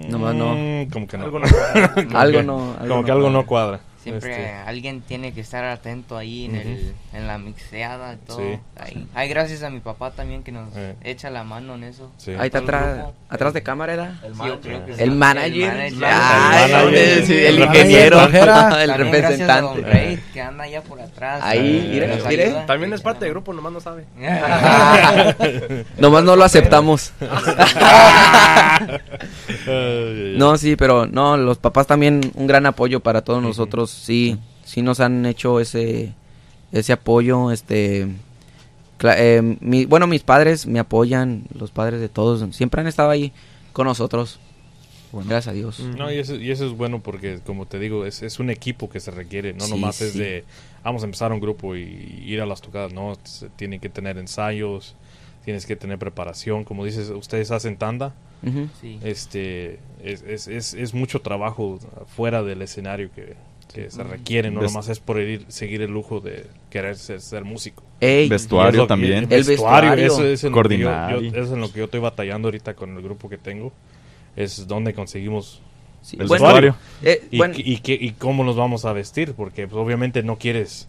Nomás 0.09 0.33
no. 0.35 0.55
mm, 0.55 0.89
Como 0.91 1.07
que 1.07 1.17
no. 1.17 1.25
Algo 1.25 1.39
no 1.39 1.47
Como 2.07 2.17
Algo 2.17 2.37
que- 2.39 2.43
no- 2.45 2.71
algo 2.79 2.87
como 2.87 2.99
no 3.01 3.05
que 3.05 3.11
algo 3.11 3.29
no 3.29 3.45
cuadra. 3.45 3.79
Siempre 4.09 4.31
Este, 4.31 4.53
alguien 4.65 5.01
tiene 5.01 5.33
que 5.33 5.41
estar 5.41 5.63
atento 5.65 6.17
ahí 6.17 6.45
en, 6.45 6.55
el, 6.55 6.93
en 7.13 7.27
la 7.27 7.37
mixeada 7.37 8.13
y 8.13 8.17
todo. 8.25 8.37
Sí. 8.37 8.59
Ahí. 8.79 9.07
Ay, 9.13 9.27
gracias 9.29 9.63
a 9.63 9.69
mi 9.69 9.79
papá 9.79 10.11
también 10.11 10.43
que 10.43 10.51
nos 10.51 10.75
Eh. 10.75 10.95
echa 11.03 11.29
la 11.29 11.43
mano 11.43 11.75
en 11.75 11.83
eso. 11.83 12.11
sí. 12.17 12.31
Ahí 12.31 12.47
está 12.47 12.59
atrás, 12.59 13.05
atrás 13.29 13.53
de 13.53 13.63
cámara 13.63 13.93
era. 13.93 14.19
El 14.23 14.33
Sí, 14.33 14.39
manager. 14.39 14.83
sí. 14.95 15.03
El 15.03 15.11
manager. 15.11 15.91
Ay, 16.05 16.71
El 16.95 17.25
sí, 17.25 17.33
ingeniero, 17.61 18.21
el 18.79 18.93
representante. 18.93 19.81
Rey, 19.81 20.19
que 20.33 20.41
anda 20.41 20.63
allá 20.63 20.81
por 20.81 21.01
atrás. 21.01 21.41
Ahí, 21.43 21.89
que 21.91 22.23
mire. 22.29 22.63
También 22.65 22.93
es 22.93 23.01
parte 23.01 23.25
del 23.25 23.33
grupo, 23.33 23.51
nomás 23.53 23.73
no 23.73 23.79
sabe. 23.81 24.05
Nomás 25.97 26.23
no 26.23 26.35
lo 26.35 26.43
aceptamos. 26.43 27.11
No, 29.67 30.57
sí, 30.57 30.75
pero 30.75 31.05
no, 31.07 31.37
los 31.37 31.57
papás 31.57 31.87
también 31.87 32.21
un 32.35 32.47
gran 32.47 32.65
apoyo 32.65 32.99
para 32.99 33.21
todos 33.21 33.41
nosotros. 33.41 33.89
Sí, 33.97 34.37
sí 34.65 34.81
nos 34.81 34.99
han 34.99 35.25
hecho 35.25 35.59
ese 35.59 36.13
ese 36.71 36.93
apoyo, 36.93 37.51
este 37.51 38.07
eh, 39.03 39.57
mi- 39.61 39.85
bueno, 39.85 40.07
mis 40.07 40.23
padres 40.23 40.65
me 40.65 40.79
apoyan, 40.79 41.43
los 41.53 41.71
padres 41.71 41.99
de 42.01 42.09
todos 42.09 42.55
siempre 42.55 42.81
han 42.81 42.87
estado 42.87 43.09
ahí 43.09 43.31
con 43.73 43.85
nosotros. 43.87 44.39
Bueno. 45.11 45.29
Gracias 45.29 45.53
a 45.53 45.55
Dios. 45.55 45.79
No, 45.79 46.11
y 46.11 46.17
eso, 46.17 46.35
y 46.35 46.51
eso 46.51 46.65
es 46.65 46.73
bueno 46.73 47.01
porque, 47.01 47.39
como 47.45 47.65
te 47.65 47.79
digo, 47.79 48.05
es, 48.05 48.21
es 48.23 48.39
un 48.39 48.49
equipo 48.49 48.89
que 48.89 48.99
se 48.99 49.09
requiere. 49.11 49.53
No 49.53 49.63
Sí, 49.65 49.71
nomás 49.71 50.01
es 50.01 50.15
de, 50.15 50.43
vamos 50.83 51.01
a 51.03 51.05
empezar 51.05 51.31
un 51.31 51.39
grupo 51.39 51.75
y 51.77 51.83
ir 52.25 52.41
a 52.41 52.45
las 52.45 52.59
tocadas. 52.61 52.91
No, 52.91 53.17
se 53.23 53.47
tienen 53.49 53.79
que 53.79 53.87
tener 53.87 54.17
ensayos, 54.17 54.95
tienes 55.45 55.65
que 55.65 55.77
tener 55.77 55.97
preparación. 55.97 56.65
Como 56.65 56.83
dices, 56.83 57.09
ustedes 57.09 57.51
hacen 57.51 57.77
tanda. 57.77 58.13
Ujú. 58.45 58.67
Sí. 58.81 58.99
Este, 59.01 59.79
es, 60.03 60.23
es, 60.23 60.47
es, 60.49 60.73
es 60.73 60.93
mucho 60.93 61.21
trabajo 61.21 61.79
fuera 62.15 62.43
del 62.43 62.61
escenario 62.61 63.09
que, 63.15 63.35
que 63.73 63.89
se 63.91 64.03
requiere. 64.03 64.49
No 64.51 64.61
Ves- 64.61 64.71
nomás 64.71 64.89
es 64.89 64.99
por 64.99 65.19
ir, 65.19 65.45
seguir 65.49 65.81
el 65.81 65.91
lujo 65.91 66.19
de 66.19 66.45
querer 66.69 66.95
ser, 66.95 67.21
ser 67.21 67.43
músico. 67.43 67.83
Ey, 67.99 68.29
Vestuario 68.29 68.79
Y 68.79 68.81
lo 68.83 68.87
también. 68.87 69.23
El 69.25 69.33
El 69.33 69.43
vestuario, 69.43 69.91
vestuario. 69.91 70.05
eso 70.05 70.25
es 70.25 70.43
en 70.43 70.51
lo 70.51 70.63
que 70.63 70.77
yo- 70.77 70.85
Coordinar 70.87 71.11
yo- 71.13 71.21
y- 71.21 71.27
eso 71.27 71.39
es 71.41 71.51
en 71.51 71.61
lo 71.61 71.71
que 71.71 71.79
yo 71.79 71.85
estoy 71.85 71.99
batallando 71.99 72.47
ahorita 72.47 72.73
con 72.75 72.95
el 72.95 73.01
grupo 73.03 73.29
que 73.29 73.37
tengo. 73.37 73.71
Es 74.35 74.67
donde 74.67 74.93
conseguimos 74.93 75.61
sí, 76.01 76.15
El 76.19 76.27
bueno, 76.27 76.43
vestuario. 76.45 76.75
eh, 77.03 77.27
y, 77.31 77.37
bueno, 77.37 77.53
y, 77.57 77.77
qué- 77.77 77.97
y 77.99 78.11
cómo 78.11 78.43
nos 78.43 78.55
vamos 78.55 78.85
a 78.85 78.93
vestir, 78.93 79.33
porque 79.33 79.67
pues, 79.67 79.77
obviamente 79.83 80.21
no 80.23 80.37
quieres 80.37 80.87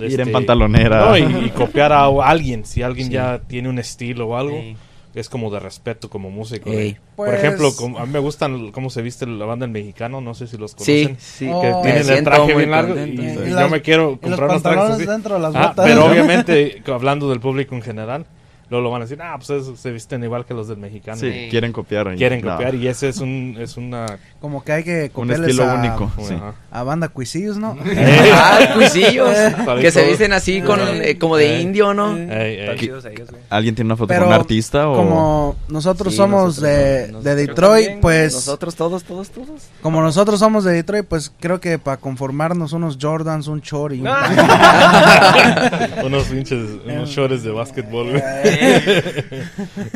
Ir 0.00 0.20
en 0.20 0.32
pantalonera. 0.32 1.06
no, 1.10 1.18
y, 1.18 1.46
y 1.46 1.50
copiar 1.50 1.92
a 1.92 2.06
alguien. 2.06 2.64
Si 2.64 2.82
alguien 2.82 3.08
Sí. 3.08 3.12
ya 3.14 3.40
tiene 3.46 3.68
un 3.68 3.78
estilo 3.78 4.28
o 4.28 4.36
algo, 4.36 4.58
Sí. 4.60 4.76
Es 5.14 5.28
como 5.28 5.50
de 5.50 5.60
respeto 5.60 6.10
como 6.10 6.30
músico. 6.30 6.70
De- 6.70 6.98
Por 7.16 7.26
Pues- 7.28 7.38
ejemplo, 7.38 7.74
como- 7.76 7.98
a 7.98 8.06
mí 8.06 8.12
me 8.12 8.18
gustan 8.18 8.72
cómo 8.72 8.90
se 8.90 9.00
viste 9.02 9.26
la 9.26 9.44
banda 9.46 9.64
del 9.66 9.72
mexicano, 9.72 10.20
no 10.20 10.34
sé 10.34 10.46
si 10.48 10.56
los 10.56 10.72
sí, 10.76 11.04
conocen. 11.06 11.16
sí. 11.20 11.48
Oh. 11.52 11.60
Que 11.62 11.68
Me 11.68 11.82
tienen 12.02 12.18
el 12.18 12.24
traje 12.24 12.42
muy 12.42 12.54
bien 12.54 12.70
largo 12.72 12.94
y, 12.94 12.96
contento. 12.98 13.22
y 13.22 13.26
Y 13.26 13.50
yo 13.50 13.54
las- 13.56 13.70
me 13.70 13.82
quiero 13.82 14.02
y 14.02 14.10
los 14.10 14.18
comprar 14.20 14.50
unos 14.50 14.62
trajes 14.62 14.90
así. 14.90 15.06
dentro 15.06 15.34
de 15.34 15.40
las 15.40 15.54
Ah, 15.54 15.68
botas. 15.68 15.86
pero 15.86 16.04
obviamente, 16.06 16.82
hablando 16.86 17.30
del 17.30 17.40
público 17.40 17.74
en 17.74 17.82
general, 17.82 18.26
luego 18.70 18.82
lo 18.84 18.90
van 18.90 19.02
a 19.02 19.04
decir, 19.04 19.20
ah, 19.22 19.34
pues 19.36 19.50
esos 19.50 19.78
se 19.78 19.90
visten 19.92 20.22
igual 20.24 20.44
que 20.44 20.54
los 20.54 20.68
del 20.68 20.78
mexicano. 20.78 21.18
Sí, 21.18 21.30
Sí. 21.32 21.48
quieren 21.50 21.72
copiar. 21.72 22.10
y- 22.14 22.16
Quieren 22.16 22.40
no. 22.44 22.52
copiar 22.52 22.74
y 22.74 22.88
ese 22.88 23.08
es 23.08 23.18
un 23.18 23.56
es 23.58 23.76
una 23.76 24.06
Como 24.40 24.62
que 24.64 24.72
hay 24.72 24.84
que 24.84 25.10
Un 25.14 25.30
estilo 25.30 25.64
a, 25.64 25.74
único. 25.74 26.10
sí. 26.26 26.34
A 26.70 26.82
banda 26.82 27.08
Cuisillos, 27.08 27.56
¿no? 27.58 27.76
Ah, 28.34 28.58
cuisillos, 28.74 29.30
que 29.80 29.90
se 29.90 30.06
visten 30.06 30.32
así 30.32 30.60
con 30.62 30.80
eh, 30.80 31.16
como 31.18 31.36
de 31.36 31.56
Eh. 31.56 31.60
indio, 31.60 31.94
¿no? 31.94 32.10
¿Alguien 33.50 33.74
tiene 33.74 33.86
una 33.88 33.96
foto 33.96 34.08
Pero 34.08 34.22
con 34.22 34.28
un 34.28 34.34
artista 34.34 34.88
o...? 34.88 34.96
Como 34.96 35.56
nosotros 35.68 36.12
Sí, 36.12 36.16
somos 36.18 36.60
nosotros 36.60 36.62
de, 36.62 37.12
de 37.30 37.34
Detroit, 37.34 37.84
también, 37.84 38.00
pues 38.00 38.34
nosotros 38.34 38.74
todos, 38.74 39.04
todos, 39.04 39.30
todos. 39.30 39.62
como 39.82 40.00
nosotros 40.02 40.38
somos 40.40 40.64
de 40.64 40.72
Detroit, 40.72 41.06
pues 41.06 41.32
creo 41.40 41.60
que 41.60 41.78
para 41.78 41.96
conformarnos 41.98 42.72
unos 42.72 42.98
Jordans, 43.00 43.46
un 43.46 43.60
short 43.60 43.94
y 43.94 44.00
un 44.00 44.08
unos 46.04 46.24
pinches 46.24 46.60
unos 46.86 47.08
shorts 47.08 47.42
de 47.42 47.50
básquetbol. 47.50 48.12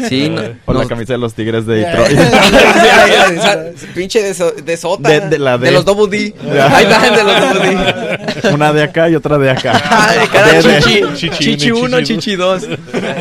Sí, 0.09 0.29
no, 0.29 0.41
O 0.67 0.73
la 0.73 0.81
nos- 0.81 0.89
camisa 0.89 1.13
de 1.15 1.19
los 1.19 1.35
Tigres 1.35 1.67
de 1.67 1.77
Detroit. 1.77 2.19
pinche 3.95 4.23
de, 4.23 4.35
so- 4.35 4.53
de 4.53 4.77
sota. 4.77 5.09
De- 5.09 5.21
de 5.29 5.39
la 5.39 5.59
D. 5.59 5.71
los 5.71 5.85
Double 5.85 6.09
D. 6.17 6.35
Ahí 6.71 6.85
están 6.85 7.15
de 7.15 7.25
los 7.25 7.41
Double 7.41 7.71
D. 7.71 8.51
una 8.55 8.73
de 8.73 8.83
acá 8.83 9.09
y 9.09 9.15
otra 9.15 9.39
de 9.39 9.51
acá. 9.51 9.81
Ah, 9.85 10.13
de 10.21 10.29
cada 10.29 10.53
De- 10.53 10.63
de- 10.63 10.83
chichi. 10.83 11.29
Chichi 11.31 11.57
Chichi 11.57 11.71
uno 11.71 11.99
y 11.99 12.03
1, 12.03 12.07
chichi 12.07 12.15
chichi 12.21 12.37
2. 12.37 12.69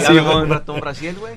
Ya 0.04 0.10
me 0.12 0.19
voy 0.21 0.30
a 0.32 0.34
comprar 0.39 0.62
todo 0.65 0.76
un 0.76 0.82
Brasil, 0.82 1.15
güey. 1.19 1.34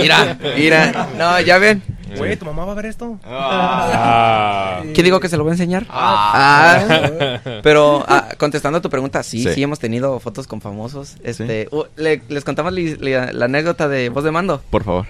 Mira, 0.00 0.36
mira. 0.56 1.08
No, 1.18 1.40
ya 1.40 1.58
ven. 1.58 1.82
Güey, 2.16 2.36
¿tu 2.36 2.44
mamá 2.46 2.64
va 2.64 2.72
a 2.72 2.74
ver 2.74 2.86
esto? 2.86 3.18
Ah. 3.24 4.82
¿Qué 4.94 5.02
digo 5.02 5.20
que 5.20 5.28
se 5.28 5.36
lo 5.36 5.44
voy 5.44 5.50
a 5.50 5.54
enseñar? 5.54 5.86
Ah, 5.88 7.40
pero 7.62 8.04
ah, 8.08 8.28
contestando 8.38 8.78
a 8.78 8.82
tu 8.82 8.90
pregunta, 8.90 9.22
sí, 9.22 9.42
sí, 9.42 9.54
Sí. 9.54 9.62
hemos 9.62 9.78
tenido 9.78 10.18
fotos 10.20 10.46
con 10.46 10.60
famosos. 10.60 11.16
Este, 11.22 11.68
uh, 11.70 11.84
le- 11.96 12.22
les 12.28 12.44
contamos 12.44 12.72
li- 12.72 12.96
li- 12.96 13.12
la, 13.32 13.44
anécdota 13.44 13.88
de 13.88 14.08
voz 14.08 14.24
de 14.24 14.30
mando. 14.30 14.62
Por 14.70 14.84
favor. 14.84 15.06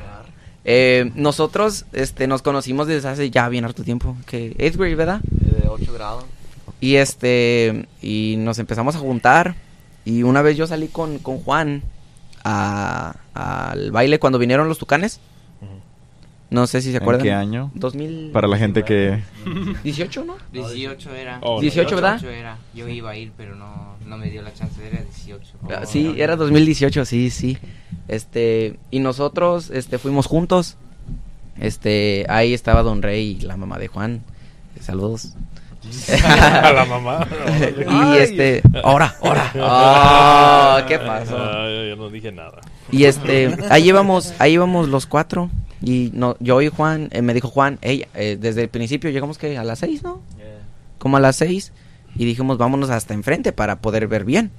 Eh, 0.64 1.10
nosotros, 1.14 1.84
este, 1.92 2.26
nos 2.26 2.42
conocimos 2.42 2.86
desde 2.86 3.08
hace 3.08 3.30
ya 3.30 3.48
bien 3.48 3.64
harto 3.64 3.82
tiempo, 3.82 4.16
que 4.26 4.54
eighth 4.58 4.76
grade, 4.76 4.94
¿verdad? 4.94 5.20
De 5.22 5.68
8 5.68 5.92
grados. 5.92 6.24
Y 6.80 6.96
este, 6.96 7.86
y 8.02 8.36
nos 8.38 8.58
empezamos 8.58 8.96
a 8.96 8.98
juntar. 8.98 9.54
Y 10.06 10.22
una 10.22 10.42
vez 10.42 10.56
yo 10.56 10.66
salí 10.66 10.88
con, 10.88 11.18
con 11.18 11.38
Juan 11.38 11.82
a- 12.44 13.14
al 13.34 13.90
baile 13.90 14.18
cuando 14.18 14.38
vinieron 14.38 14.68
los 14.68 14.78
tucanes. 14.78 15.20
No 16.54 16.68
sé 16.68 16.82
si 16.82 16.92
se 16.92 16.98
¿En 16.98 17.02
acuerdan. 17.02 17.24
qué 17.24 17.32
año? 17.32 17.72
2018, 17.74 18.32
Para 18.32 18.46
la 18.46 18.56
gente 18.56 18.84
que... 18.84 19.20
¿no? 19.44 20.36
18 20.52 21.14
era. 21.16 21.38
Oh, 21.42 21.56
no. 21.56 21.60
18, 21.60 21.94
¿verdad? 21.96 22.12
18 22.20 22.30
era. 22.30 22.58
Yo 22.72 22.88
iba 22.88 23.10
a 23.10 23.16
ir, 23.16 23.32
pero 23.36 23.56
no, 23.56 23.96
no 24.06 24.16
me 24.16 24.30
dio 24.30 24.40
la 24.40 24.54
chance. 24.54 24.80
Era 24.86 25.02
18. 25.02 25.52
Ah, 25.68 25.84
Sí, 25.84 26.14
era 26.16 26.36
2018, 26.36 27.04
sí, 27.06 27.30
sí. 27.30 27.58
Este, 28.06 28.78
y 28.92 29.00
nosotros 29.00 29.70
este 29.70 29.98
fuimos 29.98 30.26
juntos 30.26 30.76
Este, 31.58 32.24
ahí 32.28 32.54
estaba 32.54 32.84
Don 32.84 33.02
Rey 33.02 33.38
y 33.40 33.40
la 33.40 33.56
mamá 33.56 33.78
de 33.78 33.88
Juan. 33.88 34.22
Saludos. 34.80 35.34
A 36.24 36.72
la 36.72 36.84
mamá. 36.84 37.26
y 38.14 38.18
este, 38.18 38.62
ahora, 38.84 39.16
ahora. 39.20 39.52
Ah, 39.56 40.84
¿Qué 40.86 41.00
pasó? 41.00 41.36
Yo, 41.36 41.84
yo 41.84 41.96
no 41.96 42.10
dije 42.10 42.30
nada. 42.30 42.60
Y 42.92 43.04
este, 43.06 43.56
ahí 43.70 43.88
íbamos, 43.88 44.34
ahí 44.38 44.52
íbamos 44.52 44.88
los 44.88 45.06
cuatro. 45.06 45.50
Y 45.84 46.10
no, 46.14 46.36
yo 46.40 46.62
y 46.62 46.68
Juan, 46.68 47.08
eh, 47.12 47.20
me 47.22 47.34
dijo 47.34 47.48
Juan, 47.48 47.78
ella, 47.82 48.08
desde 48.14 48.62
el 48.62 48.68
principio 48.68 49.10
llegamos 49.10 49.36
que 49.38 49.58
a 49.58 49.64
las 49.64 49.80
seis, 49.80 50.02
¿no? 50.02 50.20
Como 50.98 51.18
a 51.18 51.20
las 51.20 51.36
seis. 51.36 51.72
Y 52.16 52.24
dijimos, 52.24 52.58
vámonos 52.58 52.90
hasta 52.90 53.12
enfrente 53.12 53.52
para 53.52 53.80
poder 53.80 54.06
ver 54.08 54.24
bien. 54.24 54.50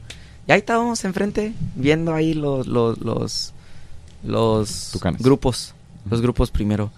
Y 0.47 0.51
ahí 0.51 0.59
estábamos 0.59 1.03
enfrente, 1.05 1.53
viendo 1.75 2.13
ahí 2.13 2.33
los, 2.33 2.67
los, 2.67 2.99
los, 2.99 3.53
los 4.23 4.89
Tucanes. 4.91 5.21
grupos. 5.21 5.73
Los 6.09 6.21
grupos 6.21 6.51
primero. 6.51 6.91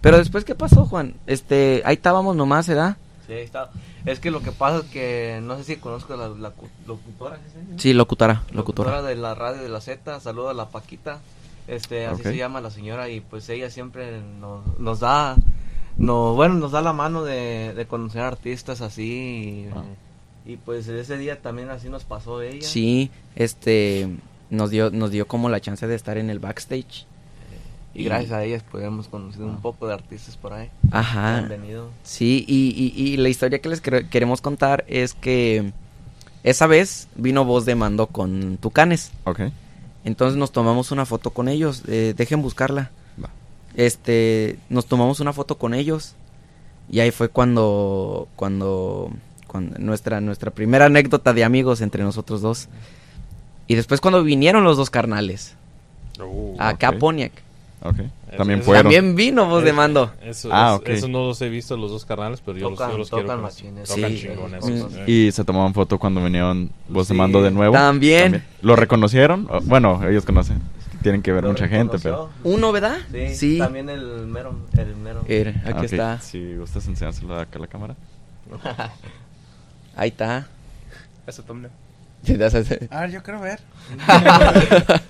Pero 0.00 0.18
después, 0.18 0.44
¿qué 0.44 0.54
pasó, 0.54 0.86
Juan? 0.86 1.14
Este, 1.26 1.82
ahí 1.84 1.94
estábamos 1.96 2.36
nomás, 2.36 2.68
¿verdad? 2.68 2.96
Sí, 3.26 3.32
ahí 3.32 3.42
está. 3.42 3.70
Es 4.06 4.20
que 4.20 4.30
lo 4.30 4.40
que 4.42 4.52
pasa 4.52 4.78
es 4.78 4.84
que 4.84 5.40
no 5.42 5.56
sé 5.56 5.64
si 5.64 5.76
conozco 5.76 6.14
a 6.14 6.16
la, 6.16 6.28
la 6.28 6.50
cu- 6.50 6.68
locutora. 6.86 7.36
¿sí? 7.36 7.60
Sí, 7.78 7.92
locutora, 7.94 8.42
locutora. 8.52 9.02
de 9.02 9.16
la 9.16 9.34
radio 9.34 9.62
de 9.62 9.68
la 9.68 9.80
Z. 9.80 10.20
Saluda 10.20 10.50
a 10.50 10.54
la 10.54 10.68
Paquita. 10.68 11.20
Este, 11.66 12.06
así 12.06 12.22
se 12.22 12.36
llama 12.36 12.60
la 12.60 12.70
señora 12.70 13.08
y 13.08 13.20
pues 13.20 13.48
ella 13.48 13.70
siempre 13.70 14.20
nos, 14.40 14.78
nos 14.78 15.00
da, 15.00 15.36
nos, 15.96 16.36
bueno, 16.36 16.54
nos 16.54 16.72
da 16.72 16.82
la 16.82 16.92
mano 16.92 17.24
de, 17.24 17.72
de 17.74 17.86
conocer 17.86 18.20
artistas 18.22 18.80
así. 18.82 19.66
Ah. 19.74 19.82
Y, 20.46 20.52
y, 20.52 20.56
pues 20.58 20.86
ese 20.88 21.16
día 21.16 21.40
también 21.40 21.70
así 21.70 21.88
nos 21.88 22.04
pasó 22.04 22.42
ella. 22.42 22.66
Sí, 22.66 23.10
este, 23.34 24.08
nos 24.50 24.70
dio, 24.70 24.90
nos 24.90 25.10
dio 25.10 25.26
como 25.26 25.48
la 25.48 25.60
chance 25.60 25.86
de 25.86 25.94
estar 25.94 26.18
en 26.18 26.28
el 26.30 26.38
backstage. 26.38 27.06
Y 27.96 28.02
gracias 28.04 28.32
a 28.32 28.42
ellas 28.42 28.64
pues 28.70 28.82
hemos 28.84 29.06
conocido 29.06 29.46
un 29.46 29.60
poco 29.62 29.86
de 29.86 29.94
artistas 29.94 30.36
por 30.36 30.52
ahí. 30.52 30.68
Ajá. 30.90 31.38
Han 31.38 31.48
venido. 31.48 31.90
Sí, 32.02 32.44
y, 32.48 32.92
y- 32.96 33.00
y 33.12 33.16
la 33.18 33.28
historia 33.28 33.60
que 33.60 33.68
les 33.68 33.80
quere- 33.80 34.08
queremos 34.08 34.40
contar 34.40 34.84
es 34.88 35.14
que 35.14 35.72
esa 36.42 36.66
vez 36.66 37.06
vino 37.14 37.44
voz 37.44 37.64
de 37.66 37.76
mando 37.76 38.08
con 38.08 38.56
Tucanes. 38.58 39.12
Ok. 39.22 39.42
Entonces 40.04 40.38
nos 40.38 40.52
tomamos 40.52 40.90
una 40.90 41.06
foto 41.06 41.30
con 41.30 41.48
ellos. 41.48 41.82
eh, 41.88 42.14
dejen 42.16 42.42
buscarla. 42.42 42.90
Va. 43.22 43.30
Este, 43.74 44.58
nos 44.68 44.86
tomamos 44.86 45.20
una 45.20 45.32
foto 45.32 45.56
con 45.56 45.74
ellos. 45.74 46.14
Y 46.90 47.00
ahí 47.00 47.10
fue 47.10 47.28
cuando, 47.28 48.28
cuando, 48.36 49.10
cuando 49.46 49.78
nuestra, 49.78 50.20
nuestra 50.20 50.50
primera 50.50 50.86
anécdota 50.86 51.32
de 51.32 51.44
amigos 51.44 51.80
entre 51.80 52.02
nosotros 52.02 52.42
dos. 52.42 52.68
Y 53.66 53.74
después 53.74 54.00
cuando 54.00 54.22
vinieron 54.22 54.64
los 54.64 54.76
dos 54.76 54.90
carnales. 54.90 55.54
Uh, 56.20 56.56
Acá 56.58 56.88
a 56.88 56.92
Pontiac. 56.92 57.32
Ok. 57.84 57.98
Es- 58.30 58.36
También 58.38 58.60
es- 58.60 58.64
fueron. 58.64 58.84
También 58.84 59.14
vino 59.14 59.46
voz 59.46 59.62
de 59.62 59.72
mando. 59.74 60.10
Eso, 60.22 60.48
Ah, 60.50 60.72
es- 60.74 60.80
ok. 60.80 60.88
eso 60.88 61.08
no 61.08 61.26
los 61.26 61.40
he 61.42 61.48
visto 61.50 61.76
los 61.76 61.90
dos 61.90 62.04
carnales, 62.06 62.40
pero 62.44 62.56
yo 62.58 62.70
Tocan- 62.70 62.86
los, 62.88 62.92
yo 62.92 62.98
los 62.98 63.10
tocan 63.10 63.26
quiero. 63.26 63.86
Tocan 63.86 64.10
Sí. 64.10 64.20
chingones. 64.22 65.08
Y 65.08 65.30
se 65.32 65.44
tomaban 65.44 65.74
foto 65.74 65.98
cuando 65.98 66.24
vinieron 66.24 66.70
voz 66.88 67.08
de 67.08 67.14
mando 67.14 67.42
de 67.42 67.50
nuevo. 67.50 67.74
También. 67.74 68.42
¿Lo 68.62 68.74
reconocieron? 68.74 69.46
O- 69.50 69.60
Bueno, 69.60 70.00
ellos 70.08 70.24
conocen. 70.24 70.62
Tienen 71.02 71.20
que 71.20 71.32
ver 71.32 71.42
Lo 71.44 71.50
mucha 71.50 71.68
gente, 71.68 71.98
pero... 72.02 72.30
Uno, 72.44 72.72
¿verdad? 72.72 72.96
Sí, 73.34 73.58
también 73.58 73.90
el 73.90 74.26
mero, 74.26 74.54
el 74.78 74.96
mero. 74.96 75.22
Er, 75.28 75.48
aquí 75.66 75.80
Ah, 75.80 75.84
está. 75.84 76.20
Si 76.20 76.56
gustas 76.56 76.86
enseñárselo 76.88 77.38
acá 77.38 77.58
a 77.58 77.60
la 77.60 77.66
cámara. 77.66 77.94
Ahí 79.96 80.08
está. 80.08 80.48
Eso 81.26 81.42
thumbnail. 81.42 81.70
A 82.90 83.00
ver, 83.02 83.10
yo 83.10 83.22
quiero 83.22 83.38
ver. 83.40 83.60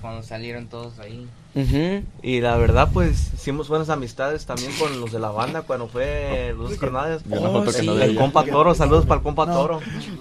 Cuando 0.00 0.22
salieron 0.22 0.66
todos 0.66 0.98
ahí. 0.98 1.26
Ujú. 1.56 2.02
Y 2.22 2.40
la 2.40 2.56
verdad, 2.56 2.88
pues, 2.92 3.32
hicimos 3.34 3.68
buenas 3.68 3.88
amistades 3.88 4.44
también 4.44 4.72
con 4.78 5.00
los 5.00 5.12
de 5.12 5.20
la 5.20 5.30
banda 5.30 5.62
cuando 5.62 5.86
fue 5.86 6.52
que 7.64 7.72
sí. 7.72 7.86
no 7.86 7.96
El 8.00 8.16
compa 8.16 8.44
Toro, 8.44 8.74
saludos 8.74 9.06
para 9.06 9.18
el 9.18 9.22
compa 9.22 9.46
Toro. 9.46 9.80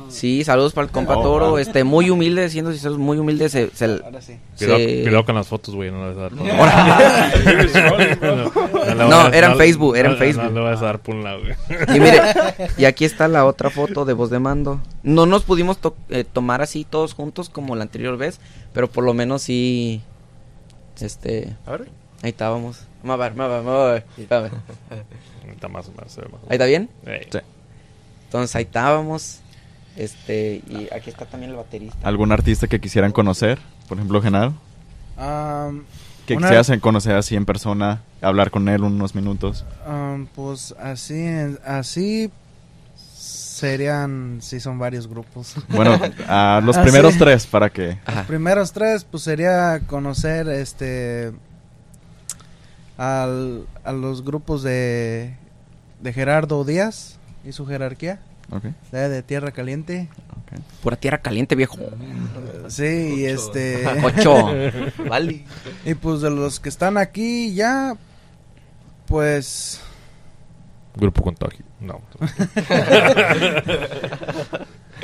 Sí, 0.09 0.43
saludos 0.43 0.73
para 0.73 0.85
el 0.85 0.91
compa 0.91 1.17
Oh, 1.17 1.23
Toro. 1.23 1.57
Este, 1.57 1.83
muy 1.83 2.09
humilde, 2.11 2.49
siendo 2.49 2.71
sinceros, 2.71 2.97
muy 2.99 3.17
humilde. 3.17 3.49
Se, 3.49 3.71
se- 3.71 3.85
Ahora 4.03 4.21
sí. 4.21 4.37
Cuidado, 4.57 4.77
se- 4.77 5.01
cuidado 5.03 5.25
con 5.25 5.35
las 5.35 5.47
fotos, 5.47 5.73
güey. 5.73 5.89
No 5.91 6.07
le 6.07 6.13
vas 6.13 6.17
a 6.17 6.21
dar 6.21 6.31
por 6.31 6.47
No, 8.95 9.07
No, 9.09 9.27
era 9.29 9.51
en 9.51 9.57
Facebook, 9.57 9.95
era 9.95 10.09
en 10.09 10.13
no, 10.13 10.19
Facebook. 10.19 10.51
No, 10.51 10.51
le 10.51 10.61
vas 10.69 10.81
a 10.81 10.85
dar 10.85 10.99
por 10.99 11.15
un 11.15 11.23
lado, 11.23 11.39
güey. 11.41 11.53
Y 11.95 11.99
mire, 11.99 12.19
y 12.77 12.85
aquí 12.85 13.05
está 13.05 13.27
la 13.27 13.45
otra 13.45 13.69
foto 13.69 14.05
de 14.05 14.13
voz 14.13 14.29
de 14.29 14.39
mando. 14.39 14.79
No 15.03 15.25
nos 15.25 15.43
pudimos 15.43 15.77
to- 15.79 15.95
eh, 16.09 16.23
tomar 16.31 16.61
así 16.61 16.85
todos 16.87 17.13
juntos 17.13 17.49
como 17.49 17.75
la 17.75 17.83
anterior 17.83 18.17
vez, 18.17 18.39
pero 18.73 18.89
por 18.89 19.03
lo 19.03 19.13
menos 19.13 19.41
sí. 19.41 20.01
Este, 21.03 21.55
A 21.65 21.71
ver. 21.71 21.89
ahí 22.21 22.29
estábamos. 22.29 22.85
Vamos 23.03 23.13
a 23.15 23.17
ver, 23.29 23.33
vamos 23.33 23.51
a 23.51 23.55
ver, 23.57 23.63
vamos 23.65 23.81
a 23.81 23.91
ver. 23.93 24.05
Espérame. 24.17 24.51
Está 25.51 25.67
más, 25.67 25.87
más, 25.89 26.17
más. 26.17 26.41
¿Ahí 26.49 26.53
está 26.53 26.65
bien? 26.65 26.89
Sí. 27.05 27.39
Entonces 28.25 28.55
ahí 28.55 28.63
estábamos. 28.63 29.39
Este, 29.95 30.61
y 30.67 30.87
aquí 30.93 31.09
está 31.09 31.25
también 31.25 31.51
el 31.51 31.57
baterista. 31.57 32.07
¿Algún 32.07 32.31
artista 32.31 32.67
que 32.67 32.79
quisieran 32.81 33.11
conocer? 33.11 33.59
Por 33.87 33.97
ejemplo, 33.97 34.21
Genaro. 34.21 34.53
Am, 35.17 35.83
Que 36.25 36.35
Una- 36.37 36.47
se 36.47 36.57
hacen 36.57 36.79
conocer 36.79 37.15
así 37.17 37.35
en 37.35 37.45
persona, 37.45 38.01
hablar 38.21 38.49
con 38.49 38.69
él 38.69 38.81
unos 38.83 39.13
minutos. 39.13 39.65
am, 39.85 40.25
pues 40.33 40.73
así, 40.79 41.25
así 41.65 42.31
serían, 43.69 44.39
sí 44.41 44.59
son 44.59 44.77
varios 44.77 45.07
grupos. 45.07 45.55
Bueno, 45.69 45.97
a 46.27 46.61
los 46.65 46.75
Ah, 46.77 46.81
primeros 46.83 47.13
sí. 47.13 47.19
tres 47.19 47.47
para 47.47 47.69
que... 47.69 47.97
Ajá. 48.05 48.23
Primeros 48.23 48.73
tres, 48.73 49.05
pues 49.05 49.23
sería 49.23 49.79
conocer 49.87 50.49
este 50.49 51.31
al, 52.97 53.65
a 53.83 53.91
los 53.91 54.23
grupos 54.23 54.63
de, 54.63 55.35
de 56.01 56.13
Gerardo 56.13 56.63
Díaz 56.63 57.17
y 57.45 57.51
su 57.53 57.65
jerarquía, 57.65 58.19
Ok, 58.51 58.63
de, 58.91 59.09
de 59.09 59.23
Tierra 59.23 59.51
Caliente. 59.51 60.09
ok. 60.31 60.59
Pura 60.83 60.97
tierra 60.97 61.17
caliente, 61.19 61.55
viejo. 61.55 61.77
Sí, 62.67 63.15
y 63.19 63.25
este 63.25 63.87
Ocho. 64.03 64.47
Vale. 65.09 65.45
y 65.85 65.93
pues 65.95 66.21
de 66.21 66.29
los 66.29 66.59
que 66.59 66.67
están 66.69 66.97
aquí 66.97 67.53
ya 67.55 67.95
pues 69.07 69.79
Grupo 70.95 71.23
Contagio. 71.23 71.65
No. 71.83 72.01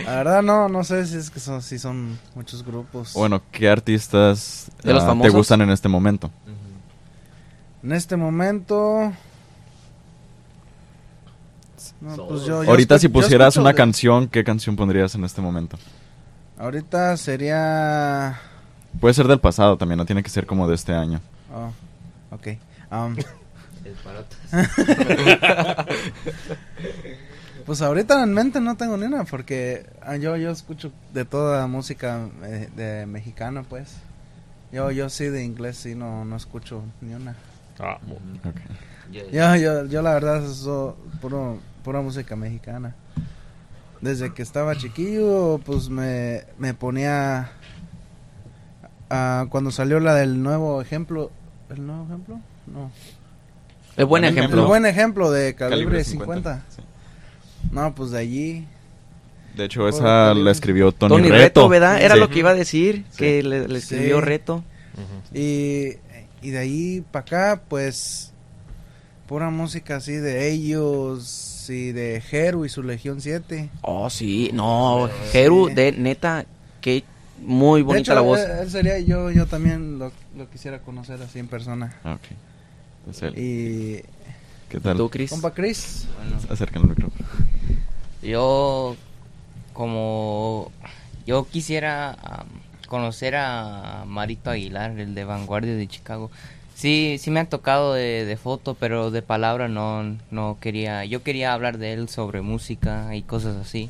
la 0.06 0.16
verdad 0.16 0.42
no 0.42 0.70
no 0.70 0.84
sé 0.86 1.06
si 1.06 1.18
es 1.18 1.30
que 1.30 1.40
son 1.42 1.62
si 1.62 1.78
son 1.78 2.18
muchos 2.36 2.64
grupos. 2.66 3.14
Bueno, 3.14 3.42
¿qué 3.52 3.70
artistas 3.70 4.72
¿De 4.82 4.94
los 4.94 5.04
ah, 5.04 5.16
te 5.22 5.30
gustan 5.30 5.62
en 5.62 5.70
este 5.72 5.90
momento? 5.90 6.32
En 7.84 7.92
este 7.92 8.16
momento 8.16 9.12
no, 12.02 12.16
pues 12.28 12.44
yo- 12.44 12.64
yo 12.64 12.70
Ahorita 12.70 12.98
si 12.98 13.10
pusieras 13.10 13.58
una 13.58 13.70
de- 13.72 13.76
canción, 13.76 14.28
¿qué 14.30 14.44
canción 14.44 14.76
pondrías 14.78 15.16
en 15.16 15.26
este 15.26 15.42
momento? 15.42 15.78
Ahorita 16.58 17.16
sería 17.18 18.40
Puede 19.00 19.14
ser 19.14 19.28
del 19.28 19.40
pasado 19.40 19.78
también, 19.78 19.98
no 19.98 20.06
tiene 20.06 20.24
que 20.24 20.30
ser 20.30 20.46
como 20.46 20.68
de 20.68 20.76
este 20.76 20.94
año. 20.94 21.20
Oh, 21.54 21.72
ok. 22.36 22.48
Um, 22.92 23.16
El 24.10 24.26
parotas. 24.26 24.39
pues 27.66 27.82
ahorita 27.82 28.24
en 28.24 28.34
mente 28.34 28.60
no 28.60 28.78
tengo 28.78 28.97
ni 28.97 29.05
una 29.05 29.24
porque 29.26 29.86
yo 30.20 30.36
yo 30.38 30.51
escucho 30.51 30.91
de 31.14 31.26
toda 31.26 31.68
música 31.68 32.28
eh, 32.43 32.70
de 32.76 33.05
mexicana 33.05 33.64
pues. 33.64 33.97
Yo 34.72 34.91
yo 34.91 35.10
sí 35.10 35.26
de 35.26 35.43
inglés 35.43 35.78
sí 35.78 35.95
no 35.95 36.26
no 36.26 36.36
escucho 36.36 36.84
ni 37.01 37.14
una. 37.14 37.36
Ah, 37.80 37.97
Ok. 38.43 38.55
Yo 39.12 39.55
yo 39.55 39.86
yo 39.86 40.01
la 40.01 40.14
verdad 40.14 40.43
eso 40.45 40.97
puro 41.22 41.60
pura 41.84 42.01
música 42.01 42.36
mexicana. 42.36 42.95
Desde 44.01 44.34
que 44.34 44.41
estaba 44.41 44.76
chiquillo 44.76 45.60
pues 45.66 45.89
me 45.89 46.43
me 46.57 46.74
ponía 46.74 47.51
ah, 49.10 49.45
cuando 49.49 49.72
salió 49.72 49.99
la 49.99 50.16
del 50.16 50.41
nuevo 50.41 50.82
ejemplo, 50.82 51.32
¿el 51.70 51.86
nuevo 51.86 52.05
ejemplo? 52.05 52.39
No. 52.68 52.91
El 54.00 54.06
buen 54.06 54.24
ejemplo. 54.26 54.62
El 54.62 54.68
buen 54.68 54.86
ejemplo 54.86 55.30
de 55.32 55.54
calibre, 55.56 55.86
Calibre 55.86 56.04
50. 56.04 56.64
sí. 56.70 56.82
No, 57.72 57.93
pues 57.93 58.12
de 58.12 58.20
allí. 58.20 58.66
De 59.56 59.66
hecho, 59.66 59.82
Por 59.82 59.89
esa 59.89 60.04
calibre. 60.04 60.43
la 60.45 60.52
escribió 60.52 60.91
Tony, 60.91 61.10
Tony, 61.16 61.30
Reto. 61.30 61.38
Reto, 61.38 61.70
¿verdad? 61.70 62.02
Era 62.02 62.14
Sí. 62.16 62.20
lo 62.22 62.30
que 62.30 62.39
iba 62.39 62.50
a 62.52 62.56
decir, 62.56 63.04
Sí. 63.12 63.18
que 63.18 63.43
le, 63.43 63.68
le 63.68 63.78
escribió 63.80 64.20
Sí. 64.20 64.26
Reto. 64.26 64.56
ujú. 64.95 65.38
Y, 65.38 65.97
y 66.41 66.50
de 66.52 66.58
ahí 66.58 67.04
para 67.12 67.22
acá, 67.26 67.62
pues, 67.68 68.32
pura 69.28 69.50
música 69.50 69.97
así 69.97 70.14
de 70.14 70.50
ellos 70.50 71.66
y 71.70 71.91
de 71.91 72.22
Jeru 72.22 72.66
y 72.66 72.70
su 72.70 72.82
Legión 72.82 73.22
7. 73.22 73.70
Oh, 73.82 74.10
sí, 74.10 74.50
no, 74.54 75.10
Jeru, 75.32 75.68
Sí. 75.70 75.76
de 75.76 75.91
neta, 75.91 76.45
que 76.82 77.04
muy 77.41 77.82
De 77.82 77.84
bonita 77.86 78.02
hecho, 78.02 78.16
la 78.16 78.22
voz. 78.22 78.39
Él, 78.39 78.52
él 78.62 78.72
sería 78.72 78.97
yo, 79.00 79.30
yo 79.30 79.45
también 79.45 80.00
lo, 80.00 80.12
lo 80.38 80.50
quisiera 80.50 80.80
conocer 80.80 81.22
así 81.22 81.38
en 81.39 81.47
persona. 81.47 81.93
Ah, 82.04 82.14
ok. 82.14 82.22
Es 83.10 83.22
él. 83.22 83.38
Y, 83.38 84.03
¿Qué 84.70 84.80
tal? 84.80 84.97
¿Tú, 84.97 85.10
Chris? 85.10 85.30
compa 85.32 85.53
Chris, 85.53 86.07
Bueno, 86.18 86.38
Acércalo 86.49 86.84
al 86.86 86.89
micrófono. 86.89 87.26
yo 88.22 88.95
como 89.74 90.72
yo 91.26 91.47
quisiera 91.47 92.12
am, 92.12 92.47
conocer 92.88 93.36
a 93.36 94.03
Marito 94.07 94.49
Aguilar, 94.49 94.99
el 94.99 95.16
de 95.16 95.24
Vanguardia 95.24 95.76
de 95.76 95.88
Chicago. 95.88 96.30
Sí, 96.76 97.18
sí 97.20 97.30
me 97.32 97.39
han 97.41 97.49
tocado 97.49 97.93
de, 97.93 98.26
de 98.26 98.38
foto, 98.38 98.74
pero 98.76 99.12
de 99.12 99.22
palabra 99.22 99.68
no, 99.68 100.18
no 100.32 100.57
quería. 100.62 101.03
Yo 101.05 101.24
quería 101.24 101.53
hablar 101.53 101.78
de 101.78 101.93
él 101.93 102.10
sobre 102.10 102.41
música 102.41 103.16
y 103.16 103.22
cosas 103.22 103.57
así. 103.57 103.89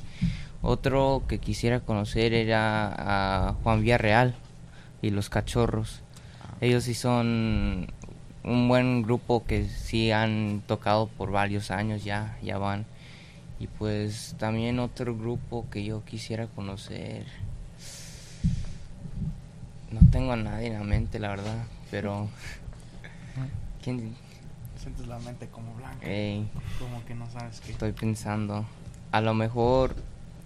Otro 0.61 1.24
que 1.28 1.38
quisiera 1.39 1.80
conocer 1.80 2.34
era 2.34 3.49
a 3.49 3.53
Juan 3.63 3.82
Villarreal 3.82 4.36
y 5.01 5.11
los 5.11 5.30
Cachorros. 5.30 6.01
Ellos 6.61 6.84
sí 6.84 6.93
son 6.93 7.88
un 8.44 8.68
buen 8.68 9.02
grupo 9.04 9.44
que 9.46 9.68
sí 9.68 10.12
han 10.12 10.62
tocado 10.68 11.08
por 11.08 11.32
varios 11.32 11.72
años 11.72 12.04
ya, 12.04 12.38
ya 12.42 12.58
van. 12.58 12.86
Y 13.60 13.68
pues 13.68 14.36
también 14.40 14.80
otro 14.80 15.18
grupo 15.18 15.66
que 15.70 15.84
yo 15.84 16.04
quisiera 16.06 16.48
conocer. 16.48 17.26
No 19.92 20.00
tengo 20.12 20.32
a 20.34 20.36
nadie 20.38 20.68
en 20.68 20.74
la 20.74 20.84
mente, 20.84 21.20
la 21.20 21.30
verdad, 21.30 21.66
pero... 21.92 22.30
¿Quién? 23.84 24.16
Sientes 24.78 25.08
la 25.08 25.20
mente 25.20 25.48
como 25.48 25.74
blanca. 25.74 26.06
Ey, 26.08 26.48
Como 26.80 27.04
que 27.06 27.16
no 27.16 27.30
sabes 27.30 27.60
qué. 27.60 27.72
estoy 27.72 27.92
pensando. 27.92 28.66
A 29.12 29.20
lo 29.22 29.34
mejor 29.34 29.96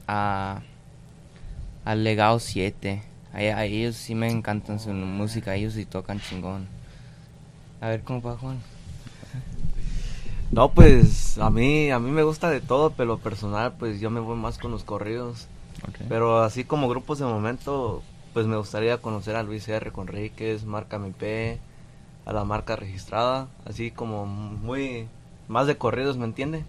a... 0.07 0.61
Al 1.85 2.03
Legado 2.03 2.39
7. 2.39 3.01
A, 3.33 3.37
a 3.37 3.65
ellos 3.65 3.95
sí 3.95 4.15
me 4.15 4.29
encantan 4.31 4.79
su 4.79 4.91
música, 4.93 5.53
ellos 5.55 5.73
sí 5.73 5.85
tocan 5.85 6.19
chingón. 6.21 6.67
A 7.83 7.89
ver 7.89 8.01
cómo 8.03 8.21
va 8.21 8.37
Juan. 8.37 8.61
No, 10.51 10.71
pues 10.71 11.37
a 11.37 11.49
mí, 11.49 11.91
a 11.91 11.99
mí 11.99 12.11
me 12.11 12.23
gusta 12.23 12.49
de 12.49 12.61
todo, 12.61 12.91
pero 12.91 13.07
lo 13.07 13.17
personal, 13.17 13.73
pues 13.77 13.99
yo 13.99 14.09
me 14.09 14.21
voy 14.21 14.37
más 14.37 14.57
con 14.57 14.71
los 14.71 14.85
corridos. 14.85 15.47
Pero 16.07 16.41
así 16.43 16.63
como 16.63 16.87
grupos 16.87 17.19
de 17.19 17.25
momento, 17.25 18.01
pues 18.33 18.47
me 18.47 18.55
gustaría 18.55 18.99
conocer 18.99 19.35
a 19.35 19.43
Luis 19.43 19.67
R. 19.67 19.91
Conríquez, 19.91 20.63
Marca 20.63 20.95
MP, 20.95 21.59
a 22.25 22.31
la 22.31 22.45
marca 22.45 22.77
registrada, 22.77 23.47
así 23.65 23.91
como 23.91 24.25
muy 24.25 25.07
más 25.49 25.67
de 25.67 25.75
corridos, 25.75 26.15
¿me 26.15 26.23
entiende? 26.23 26.63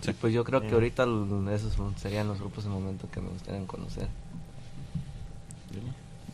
Sí. 0.00 0.12
pues 0.12 0.32
yo 0.32 0.44
creo 0.44 0.60
que 0.60 0.74
ahorita 0.74 1.06
esos 1.52 1.76
serían 1.96 2.28
los 2.28 2.38
grupos 2.38 2.62
de 2.62 2.70
momento 2.70 3.08
que 3.10 3.20
me 3.20 3.30
gustaría 3.30 3.66
conocer. 3.66 4.06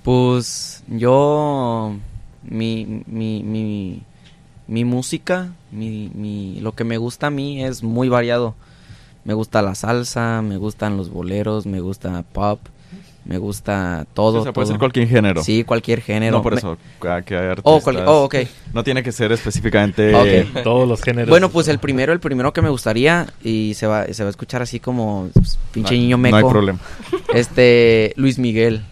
Pues 0.03 0.85
yo, 0.87 1.97
mi, 2.43 3.05
mi, 3.07 3.43
mi, 3.43 4.03
mi 4.69 4.85
música, 4.85 5.49
mi, 5.73 6.11
mi, 6.15 6.61
lo 6.61 6.73
que 6.73 6.85
me 6.85 6.99
gusta 6.99 7.27
a 7.27 7.31
mí 7.31 7.65
es 7.65 7.83
muy 7.83 8.09
variado. 8.09 8.55
Me 9.25 9.35
gusta 9.35 9.61
la 9.63 9.75
salsa, 9.75 10.41
me 10.43 10.57
gustan 10.57 10.97
los 10.97 11.11
boleros, 11.11 11.67
me 11.67 11.81
gusta 11.81 12.23
pop, 12.33 12.61
me 13.27 13.37
gusta 13.37 14.07
todo. 14.15 14.33
Sí, 14.33 14.39
o 14.39 14.43
sea, 14.45 14.53
puede 14.53 14.65
todo. 14.67 14.73
ser 14.75 14.79
cualquier 14.79 15.09
género. 15.09 15.43
Sí, 15.43 15.65
cualquier 15.65 16.01
género. 16.01 16.37
No, 16.39 16.43
por 16.43 16.53
Me- 16.55 16.59
eso, 16.61 16.79
que 17.01 17.09
hay 17.37 17.47
artistas. 17.49 17.63
Oh, 17.65 17.81
cual- 17.83 18.05
oh, 18.07 18.23
ok. 18.25 18.37
No 18.73 18.83
tiene 18.85 19.03
que 19.03 19.13
ser 19.13 19.33
específicamente... 19.33 20.13
Todos 20.65 20.89
los 20.89 21.03
géneros. 21.03 21.29
Bueno, 21.29 21.51
pues 21.51 21.69
el 21.69 21.79
primero, 21.79 22.13
el 22.15 22.21
primero 22.21 22.53
que 22.55 22.63
me 22.63 22.71
gustaría, 22.71 23.27
y 23.45 23.75
se 23.75 23.87
va, 23.87 24.07
se 24.07 24.23
va 24.23 24.29
a 24.29 24.31
escuchar 24.31 24.63
así 24.63 24.81
como 24.81 25.29
pues, 25.35 25.59
pinche 25.73 25.95
No- 25.95 26.01
niño 26.01 26.17
no 26.17 26.23
meco. 26.23 26.37
hay 26.37 26.45
problema. 26.45 26.79
Este, 27.35 28.13
Luis 28.17 28.39
Miguel. 28.39 28.83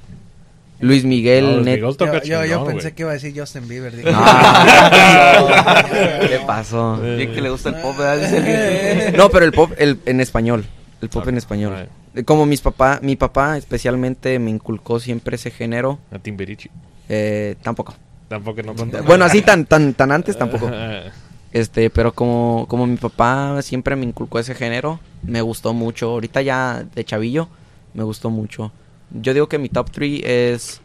Luis 0.81 1.05
Miguel, 1.05 1.45
No, 1.45 1.51
Luis 1.53 1.67
net- 1.67 1.75
Miguel 1.77 1.81
Yo, 1.81 1.95
toca 1.97 2.23
yo, 2.23 2.45
yo 2.45 2.57
chingón, 2.59 2.67
pensé 2.75 2.95
que 2.95 3.03
iba 3.03 3.11
a 3.11 3.15
decir 3.15 3.33
Justin 3.39 3.67
Bieber. 3.69 3.97
dije, 3.97 4.11
Ah, 4.15 5.85
¿Qué 6.29 6.39
pasó? 6.47 6.99
Bien 6.99 7.33
que 7.33 7.41
le 7.41 7.51
gusta 7.51 7.71
el 7.71 7.77
pop, 7.77 7.97
¿verdad? 7.97 8.19
Dice 8.19 9.09
el- 9.09 9.17
No, 9.17 9.31
pero 9.31 9.45
el 9.45 9.53
pop 9.53 9.73
el, 9.79 10.01
en 10.07 10.21
español. 10.21 10.65
El 11.01 11.09
pop 11.09 11.23
Ah, 11.27 11.31
en 11.31 11.37
español. 11.37 11.75
right. 11.79 11.91
Eh, 12.21 12.25
Como 12.25 12.47
mis 12.47 12.61
papá, 12.61 12.99
mi 13.03 13.17
papá 13.17 13.57
especialmente 13.59 14.39
me 14.39 14.51
inculcó 14.51 15.01
siempre 15.01 15.37
ese 15.37 15.51
género. 15.51 15.99
A 16.11 16.19
Timbirichi. 16.19 16.71
Eh, 17.09 17.57
tampoco. 17.63 17.95
Tampoco 18.29 18.63
no 18.63 18.75
contó. 18.75 19.03
Bueno, 19.05 19.25
así 19.25 19.43
tan, 19.43 19.67
tan, 19.67 19.95
tan 19.95 20.11
antes 20.13 20.37
tampoco. 20.39 20.71
Ah, 20.73 21.03
Este, 21.53 21.89
pero 21.89 22.13
como, 22.13 22.67
como 22.69 22.87
mi 22.87 22.97
papá 22.99 23.63
siempre 23.63 23.97
me 23.97 24.05
inculcó 24.05 24.39
ese 24.39 24.55
género, 24.55 25.01
me 25.23 25.41
gustó 25.41 25.73
mucho. 25.73 26.11
Ahorita 26.11 26.43
ya 26.43 26.85
de 26.95 27.03
chavillo, 27.05 27.49
me 27.95 28.03
gustó 28.03 28.29
mucho. 28.29 28.73
Yo 29.11 29.35
digo 29.35 29.49
que 29.49 29.59
mi 29.59 29.69
top 29.69 29.91
3 29.91 30.21
es 30.25 30.81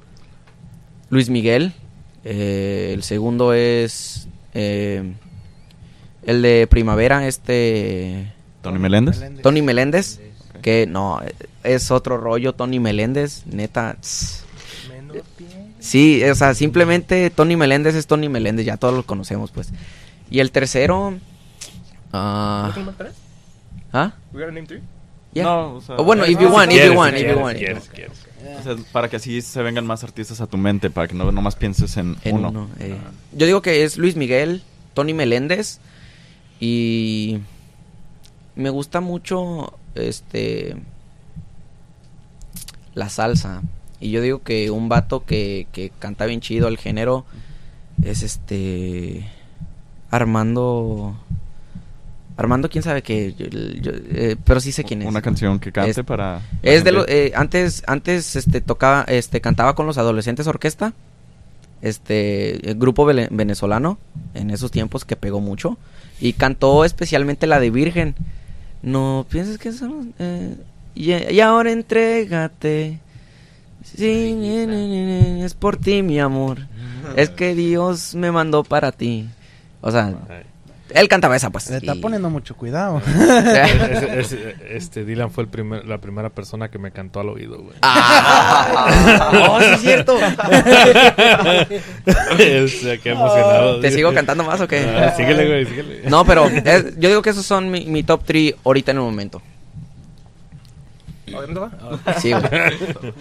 Luis 1.09 1.29
Miguel. 1.29 1.73
eh, 2.23 2.91
el 2.93 3.03
segundo 3.03 3.53
es 3.53 4.27
eh, 4.53 5.13
el 6.23 6.41
de 6.41 6.67
Primavera, 6.67 7.27
este 7.27 8.31
Tony 8.61 8.79
Meléndez. 8.79 9.41
Tony 9.41 9.61
Meléndez. 9.61 10.19
Que 10.61 10.85
no, 10.85 11.19
es 11.63 11.89
otro 11.89 12.17
rollo 12.17 12.53
Tony 12.53 12.79
Meléndez, 12.79 13.45
neta. 13.47 13.97
tss. 13.99 14.45
Sí, 15.79 16.23
o 16.23 16.35
sea, 16.35 16.53
simplemente 16.53 17.31
Tony 17.31 17.55
Meléndez 17.55 17.95
es 17.95 18.05
Tony 18.05 18.29
Meléndez, 18.29 18.65
ya 18.65 18.77
todos 18.77 18.93
lo 18.93 19.03
conocemos, 19.03 19.49
pues. 19.51 19.69
Y 20.29 20.39
el 20.39 20.51
tercero. 20.51 21.17
ah, 22.13 22.71
¿Ah? 23.91 24.13
Yeah. 25.33 25.43
No, 25.45 25.75
o 25.75 25.81
sea, 25.81 25.95
Oh, 25.97 26.03
bueno, 26.03 26.25
if 26.25 26.39
you 26.39 26.49
want, 26.49 26.71
if 26.71 26.85
you 26.85 26.93
want, 26.93 27.15
if 27.15 27.27
you 27.27 27.39
want. 27.39 27.57
O 28.59 28.63
sea, 28.63 28.75
para 28.91 29.09
que 29.09 29.15
así 29.15 29.41
se 29.41 29.61
vengan 29.63 29.85
más 29.85 30.03
artistas 30.03 30.41
a 30.41 30.47
tu 30.47 30.57
mente, 30.57 30.89
para 30.89 31.07
que 31.07 31.13
no 31.13 31.31
nomás 31.31 31.55
pienses 31.55 31.95
en, 31.97 32.17
En 32.23 32.35
uno. 32.37 32.49
uno, 32.49 32.69
eh. 32.79 32.97
Yo 33.31 33.45
digo 33.45 33.61
que 33.61 33.83
es 33.83 33.97
Luis 33.97 34.15
Miguel, 34.15 34.63
Tony 34.93 35.13
Meléndez 35.13 35.79
y 36.59 37.39
me 38.55 38.69
gusta 38.69 38.99
mucho 38.99 39.73
este 39.95 40.75
la 42.93 43.09
salsa. 43.09 43.61
Y 43.99 44.09
yo 44.11 44.21
digo 44.21 44.41
que 44.41 44.69
un 44.71 44.89
vato 44.89 45.23
que, 45.25 45.67
que 45.71 45.91
canta 45.97 46.25
bien 46.25 46.41
chido 46.41 46.67
el 46.67 46.77
género 46.77 47.23
es 48.03 48.23
este 48.23 49.29
Armando 50.09 51.15
Armando 52.37 52.69
quién 52.69 52.83
sabe 52.83 53.01
qué, 53.03 53.33
yo- 53.37 53.47
yo- 53.47 53.91
eh, 53.93 54.35
pero 54.43 54.59
sí 54.59 54.71
sé 54.71 54.83
quién 54.83 55.01
es. 55.01 55.07
Una 55.07 55.21
canción 55.21 55.59
que 55.59 55.71
cante 55.71 55.91
Es- 55.91 56.05
para... 56.05 56.41
Es 56.63 56.83
de 56.83 56.91
lo, 56.91 57.07
eh, 57.07 57.31
antes, 57.35 57.83
antes, 57.87 58.35
este, 58.35 58.61
tocaba, 58.61 59.03
este, 59.07 59.41
cantaba 59.41 59.75
con 59.75 59.85
los 59.85 59.97
adolescentes 59.97 60.47
orquesta, 60.47 60.93
este, 61.81 62.69
el 62.69 62.77
grupo 62.77 63.05
venezolano, 63.05 63.97
en 64.33 64.49
esos 64.51 64.71
tiempos 64.71 65.03
que 65.05 65.15
pegó 65.15 65.39
mucho, 65.41 65.77
y 66.19 66.33
cantó 66.33 66.85
especialmente 66.85 67.47
la 67.47 67.59
de 67.59 67.69
Virgen. 67.71 68.15
No 68.83 69.25
pienses 69.29 69.57
que 69.57 69.71
son, 69.71 70.13
eh, 70.19 70.55
y, 70.95 71.11
y 71.13 71.39
ahora 71.41 71.71
entrégate, 71.71 72.99
sí, 73.83 74.35
es 75.43 75.53
por 75.53 75.77
ti 75.77 76.01
mi 76.01 76.19
amor, 76.19 76.59
es 77.15 77.29
que 77.29 77.55
Dios 77.55 78.15
me 78.15 78.31
mandó 78.31 78.63
para 78.63 78.91
ti. 78.91 79.27
O 79.81 79.91
sea. 79.91 80.15
Él 80.93 81.07
cantaba 81.07 81.35
esa, 81.35 81.49
pues. 81.49 81.69
Le 81.69 81.77
está 81.77 81.95
y- 81.95 81.99
poniendo 82.01 82.29
mucho 82.29 82.55
cuidado. 82.55 83.01
Este 84.69 85.05
Dylan 85.05 85.31
fue 85.31 85.43
el 85.43 85.49
primer, 85.49 85.85
la 85.85 85.97
primera 85.99 86.29
persona 86.29 86.69
que 86.69 86.77
me 86.79 86.91
cantó 86.91 87.19
al 87.19 87.29
oído, 87.29 87.57
güey. 87.61 87.75
Ah, 87.81 89.31
oh, 89.49 89.59
sí 89.61 89.65
es 89.73 89.81
cierto. 89.81 90.17
Este, 92.37 92.99
qué 92.99 93.09
emocionado. 93.11 93.79
¿Te 93.79 93.91
sigo 93.91 94.13
cantando 94.13 94.43
más 94.43 94.59
o 94.61 94.67
qué? 94.67 94.79
Ah, 94.81 95.13
síguele, 95.15 95.47
güey, 95.47 95.65
síguele. 95.65 96.01
No, 96.09 96.25
pero 96.25 96.47
es- 96.47 96.97
yo 96.99 97.09
digo 97.09 97.21
que 97.21 97.29
esos 97.31 97.45
son 97.45 97.69
mi, 97.71 97.85
mi 97.85 98.03
top 98.03 98.21
3 98.25 98.55
ahorita 98.63 98.91
en 98.91 98.97
el 98.97 99.03
momento. 99.03 99.41
Sí, 102.19 102.31
güey. 102.33 102.43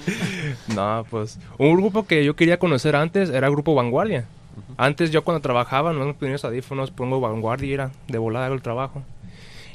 No, 0.74 1.06
pues 1.10 1.38
un 1.58 1.76
grupo 1.76 2.06
que 2.06 2.24
yo 2.24 2.34
quería 2.34 2.58
conocer 2.58 2.96
antes 2.96 3.30
era 3.30 3.46
el 3.46 3.52
grupo 3.52 3.74
Vanguardia. 3.74 4.24
Antes 4.76 5.10
yo 5.10 5.24
cuando 5.24 5.40
trabajaba, 5.40 5.92
no 5.92 6.14
ponía 6.14 6.32
los 6.32 6.44
audífonos, 6.44 6.90
pongo 6.90 7.20
Vanguardia 7.20 7.68
y 7.68 7.72
era 7.72 7.90
de 8.08 8.18
volada 8.18 8.48
el 8.48 8.62
trabajo. 8.62 9.02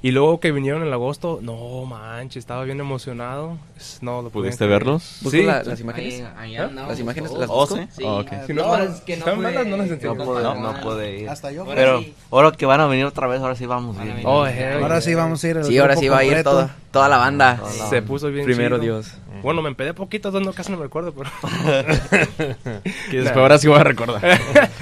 Y 0.05 0.11
luego 0.11 0.39
que 0.39 0.51
vinieron 0.51 0.83
en 0.85 0.93
agosto, 0.93 1.39
no 1.41 1.83
manches, 1.85 2.35
estaba 2.37 2.63
bien 2.63 2.79
emocionado. 2.79 3.57
No, 4.01 4.21
lo 4.21 4.29
¿Pudiste 4.29 4.67
verlos? 4.67 5.17
¿Busco 5.21 5.35
Sí. 5.35 5.41
la- 5.41 5.63
las 5.63 5.79
imágenes? 5.79 6.23
Ahí, 6.37 6.55
ahí 6.55 6.63
¿Eh? 6.63 6.69
¿Las 6.75 6.99
imágenes 6.99 7.31
todos. 7.31 7.41
las 7.41 7.49
Oh, 7.51 7.65
sí. 7.65 8.03
Oh, 8.03 8.19
ok. 8.19 8.27
Si 8.45 8.53
no, 8.53 8.67
No, 8.67 8.83
es 8.83 9.01
que 9.01 9.13
no 9.17 9.25
están 9.25 9.41
malas, 9.41 9.65
no 9.65 9.77
las 9.77 9.89
No 9.89 10.13
pude, 10.23 10.43
No. 10.43 10.53
no 10.61 10.79
pude 10.81 11.21
ir. 11.21 11.27
Hasta 11.29 11.51
yo. 11.51 11.63
Ahora 11.63 11.73
Pero 11.75 11.99
sí. 12.01 12.13
ahora 12.29 12.51
que 12.51 12.67
van 12.67 12.81
a 12.81 12.85
venir 12.85 13.05
otra 13.05 13.25
vez, 13.25 13.41
ahora 13.41 13.55
sí 13.55 13.65
vamos 13.65 13.99
bien. 13.99 14.21
Oh, 14.25 14.45
hey, 14.45 14.77
Ahora 14.79 15.01
sí 15.01 15.15
vamos 15.15 15.43
a 15.43 15.47
ir. 15.49 15.63
Sí, 15.63 15.75
ahora 15.79 15.95
sí 15.95 16.07
va 16.07 16.19
a 16.19 16.23
ir 16.23 16.43
toda, 16.43 16.75
toda 16.91 17.09
la 17.09 17.17
banda. 17.17 17.57
Toda 17.57 17.73
la 17.75 17.89
Se 17.89 18.03
puso 18.03 18.27
bien 18.27 18.45
Primero 18.45 18.79
chido. 18.79 18.97
Dios. 19.01 19.11
Bueno, 19.43 19.61
me 19.61 19.69
empedé 19.69 19.93
poquito, 19.93 20.31
no, 20.39 20.53
casi 20.53 20.71
no 20.71 20.77
me 20.77 20.85
acuerdo, 20.85 21.13
pero... 21.13 21.29
Que 23.11 23.17
después 23.17 23.37
ahora 23.37 23.57
sí 23.59 23.67
voy 23.67 23.79
a 23.79 23.83
recordar. 23.83 24.21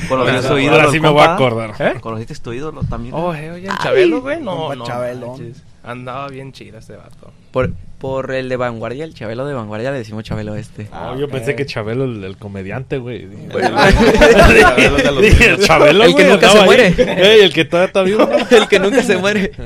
¿Conociste 0.08 0.42
tu 0.48 0.54
Ahora 0.54 0.62
ídolo, 0.64 0.90
sí 0.92 0.96
el 0.98 1.02
me 1.02 1.10
voy 1.10 1.22
a 1.22 1.34
acordar. 1.34 1.74
¿Eh? 1.80 1.96
¿Conociste 2.00 2.36
tu 2.36 2.54
ídolo 2.54 2.82
también? 2.84 3.14
Oh, 3.14 3.34
hey, 3.34 3.50
oye, 3.50 3.68
el 3.68 3.78
Chabelo, 3.80 4.22
güey, 4.22 4.40
no, 4.42 4.74
no 4.76 4.86
Chabelón. 5.20 5.54
Andaba 5.84 6.28
bien 6.30 6.54
chido 6.54 6.78
este 6.80 6.96
vato. 6.96 7.32
Por, 7.52 7.74
por 8.00 8.32
el 8.34 8.48
de 8.50 8.56
vanguardia, 8.56 9.04
el 9.04 9.14
Chabelo 9.14 9.46
de 9.46 9.54
vanguardia, 9.54 9.92
le 9.92 9.98
decimos 9.98 10.24
Chabelo 10.24 10.56
este. 10.56 10.88
No, 10.92 11.20
yo 11.20 11.28
pensé 11.28 11.56
que 11.56 11.66
Chabelo, 11.66 12.06
el, 12.06 12.24
el 12.24 12.38
comediante, 12.38 12.98
güey. 12.98 13.28
Chabelo 13.52 14.96
de 14.98 15.12
los 15.12 15.22
Dije, 15.22 15.46
el 15.48 15.60
Chabelo, 15.60 16.04
El 16.06 16.16
que 16.16 16.24
nunca 16.26 16.50
se 16.50 16.62
muere. 16.64 16.88
Ey, 16.98 17.42
el 17.42 17.54
que 17.54 17.66
todavía 17.66 17.88
está 17.88 18.02
vivo. 18.04 18.28
el 18.50 18.68
que 18.68 18.80
nunca 18.80 19.04
se 19.04 19.18
muere. 19.18 19.52
No, 19.58 19.64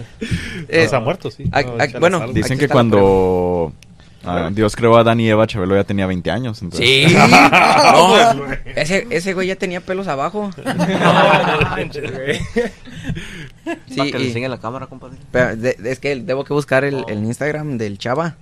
Eh, 0.69 0.87
se 0.87 0.95
ha 0.95 0.99
muerto, 0.99 1.31
sí. 1.31 1.45
ah, 1.51 1.61
No, 1.61 1.73
ah, 1.79 1.87
bueno. 1.99 2.27
Dicen 2.33 2.57
que 2.57 2.65
está 2.65 2.73
cuando 2.73 3.71
Ah, 4.29 4.49
Dios 4.51 4.75
creó 4.75 4.97
a 4.97 5.01
Adán 5.01 5.21
y 5.21 5.29
Eva, 5.29 5.47
Chabelo 5.47 5.75
ya 5.75 5.85
tenía 5.85 6.05
20 6.05 6.29
años. 6.31 6.61
Entonces. 6.61 6.85
Sí. 6.85 7.15
No, 7.15 8.45
ese, 8.75 9.07
ese 9.09 9.33
güey 9.33 9.47
ya 9.47 9.55
tenía 9.55 9.79
pelos 9.79 10.07
abajo. 10.09 10.51
No 10.65 11.59
manches, 11.69 12.11
güey. 12.11 12.39
Sí, 13.88 13.95
Para 13.97 14.11
que 14.11 14.18
le 14.20 14.24
y- 14.26 14.28
enseñe 14.28 14.47
la 14.49 14.59
cámara, 14.59 14.88
compadre. 14.88 15.18
pero 15.32 15.55
de- 15.55 15.78
es 15.86 15.99
que 15.99 16.15
debo 16.15 16.43
que 16.43 16.53
buscar 16.53 16.84
el, 16.84 17.03
el 17.07 17.20
Instagram 17.24 17.78
del 17.78 17.97
chava. 17.97 18.36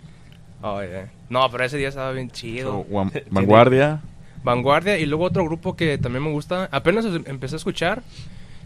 Oh, 0.62 0.82
yeah. 0.82 1.12
No, 1.30 1.50
pero 1.52 1.64
ese 1.64 1.78
día 1.78 1.90
estaba 1.90 2.12
bien 2.12 2.32
chido. 2.32 2.86
So, 2.90 2.94
Van- 2.94 3.12
Vanguardia. 3.30 4.02
Vanguardia 4.44 4.98
y 5.00 5.06
luego 5.06 5.26
otro 5.26 5.44
grupo 5.46 5.76
que 5.76 5.98
también 5.98 6.24
me 6.24 6.32
gusta. 6.32 6.70
Apenas 6.72 7.06
em- 7.06 7.24
empecé 7.28 7.56
a 7.56 7.58
escuchar. 7.58 8.02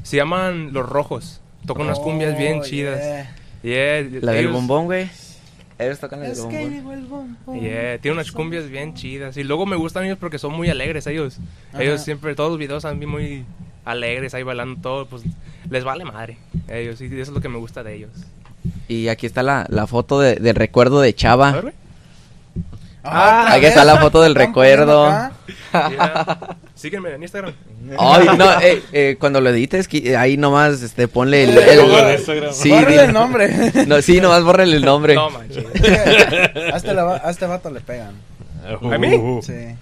Se 0.03 0.17
llaman 0.17 0.71
Los 0.73 0.87
Rojos. 0.87 1.41
Tocan 1.65 1.85
unas 1.87 1.99
cumbias 1.99 2.37
bien 2.37 2.59
Oh, 2.59 2.63
chidas. 2.63 3.01
yeah. 3.01 3.35
Yeah, 4.01 4.19
La 4.21 4.31
del 4.33 4.47
bombón, 4.47 4.85
güey. 4.85 5.09
Ellos 5.77 5.99
tocan 5.99 6.19
la 6.19 6.25
del 6.25 6.33
Es 6.33 6.39
que 6.39 6.45
bombón. 6.45 6.71
llegó 6.71 6.93
el 6.93 7.05
bombón. 7.05 7.59
Yeah, 7.61 7.97
tiene 7.99 8.15
unas 8.15 8.31
cumbias 8.31 8.69
bien 8.69 8.93
chidas. 8.93 9.35
Y 9.37 9.43
luego 9.43 9.65
me 9.65 9.75
gustan 9.75 10.05
ellos 10.05 10.17
porque 10.17 10.39
son 10.39 10.53
muy 10.53 10.69
alegres 10.69 11.05
ellos. 11.07 11.37
Ellos 11.77 12.01
siempre, 12.01 12.35
todos 12.35 12.49
los 12.51 12.59
videos 12.59 12.81
son 12.83 12.97
bien 12.99 13.09
muy 13.11 13.45
alegres, 13.85 14.33
ahí 14.33 14.43
bailando 14.43 14.79
todo, 14.81 15.05
pues 15.07 15.23
les 15.69 15.83
vale 15.83 16.05
madre. 16.05 16.37
Ellos, 16.67 16.99
y 17.01 17.05
eso 17.05 17.15
es 17.21 17.29
lo 17.29 17.41
que 17.41 17.49
me 17.49 17.57
gusta 17.57 17.83
de 17.83 17.95
ellos. 17.95 18.11
Y 18.87 19.07
aquí 19.07 19.25
está 19.25 19.41
la, 19.43 19.65
la 19.69 19.87
foto 19.87 20.19
de- 20.19 20.35
del 20.35 20.55
recuerdo 20.55 21.01
de 21.01 21.09
A 21.09 21.13
Chava. 21.13 21.51
ver, 21.53 21.61
güey. 21.61 21.73
Ah, 23.03 23.53
aquí 23.53 23.65
está 23.65 23.85
la 23.85 23.97
foto 23.97 24.21
del 24.21 24.35
recuerdo. 24.35 25.07
Yeah. 25.71 26.57
Sígueme 26.75 27.11
en 27.11 27.21
Instagram. 27.23 27.53
Ay, 27.97 28.27
no, 28.37 28.51
eh, 28.61 28.83
eh, 28.91 29.17
cuando 29.19 29.39
lo 29.39 29.49
edites, 29.49 29.89
qui- 29.89 30.15
ahí 30.17 30.35
nomás 30.37 30.81
este, 30.81 31.07
ponle 31.07 31.43
el... 31.45 31.57
Eh, 31.57 31.73
el- 31.73 32.15
Instagram. 32.17 32.53
Sí, 32.53 32.71
el 32.73 33.13
nombre. 33.13 33.71
No, 33.87 34.01
sí, 34.01 34.19
nomás 34.19 34.43
bórrele 34.43 34.75
el 34.77 34.83
nombre. 34.85 35.15
No 35.15 35.29
manches. 35.29 35.65
a, 36.73 36.77
este 36.77 36.89
a 36.91 37.29
este 37.29 37.45
vato 37.45 37.69
le 37.71 37.79
pegan. 37.79 38.15
Uh, 38.81 38.91
¿A 38.93 38.97
mí? 38.97 39.39
Sí. 39.41 39.75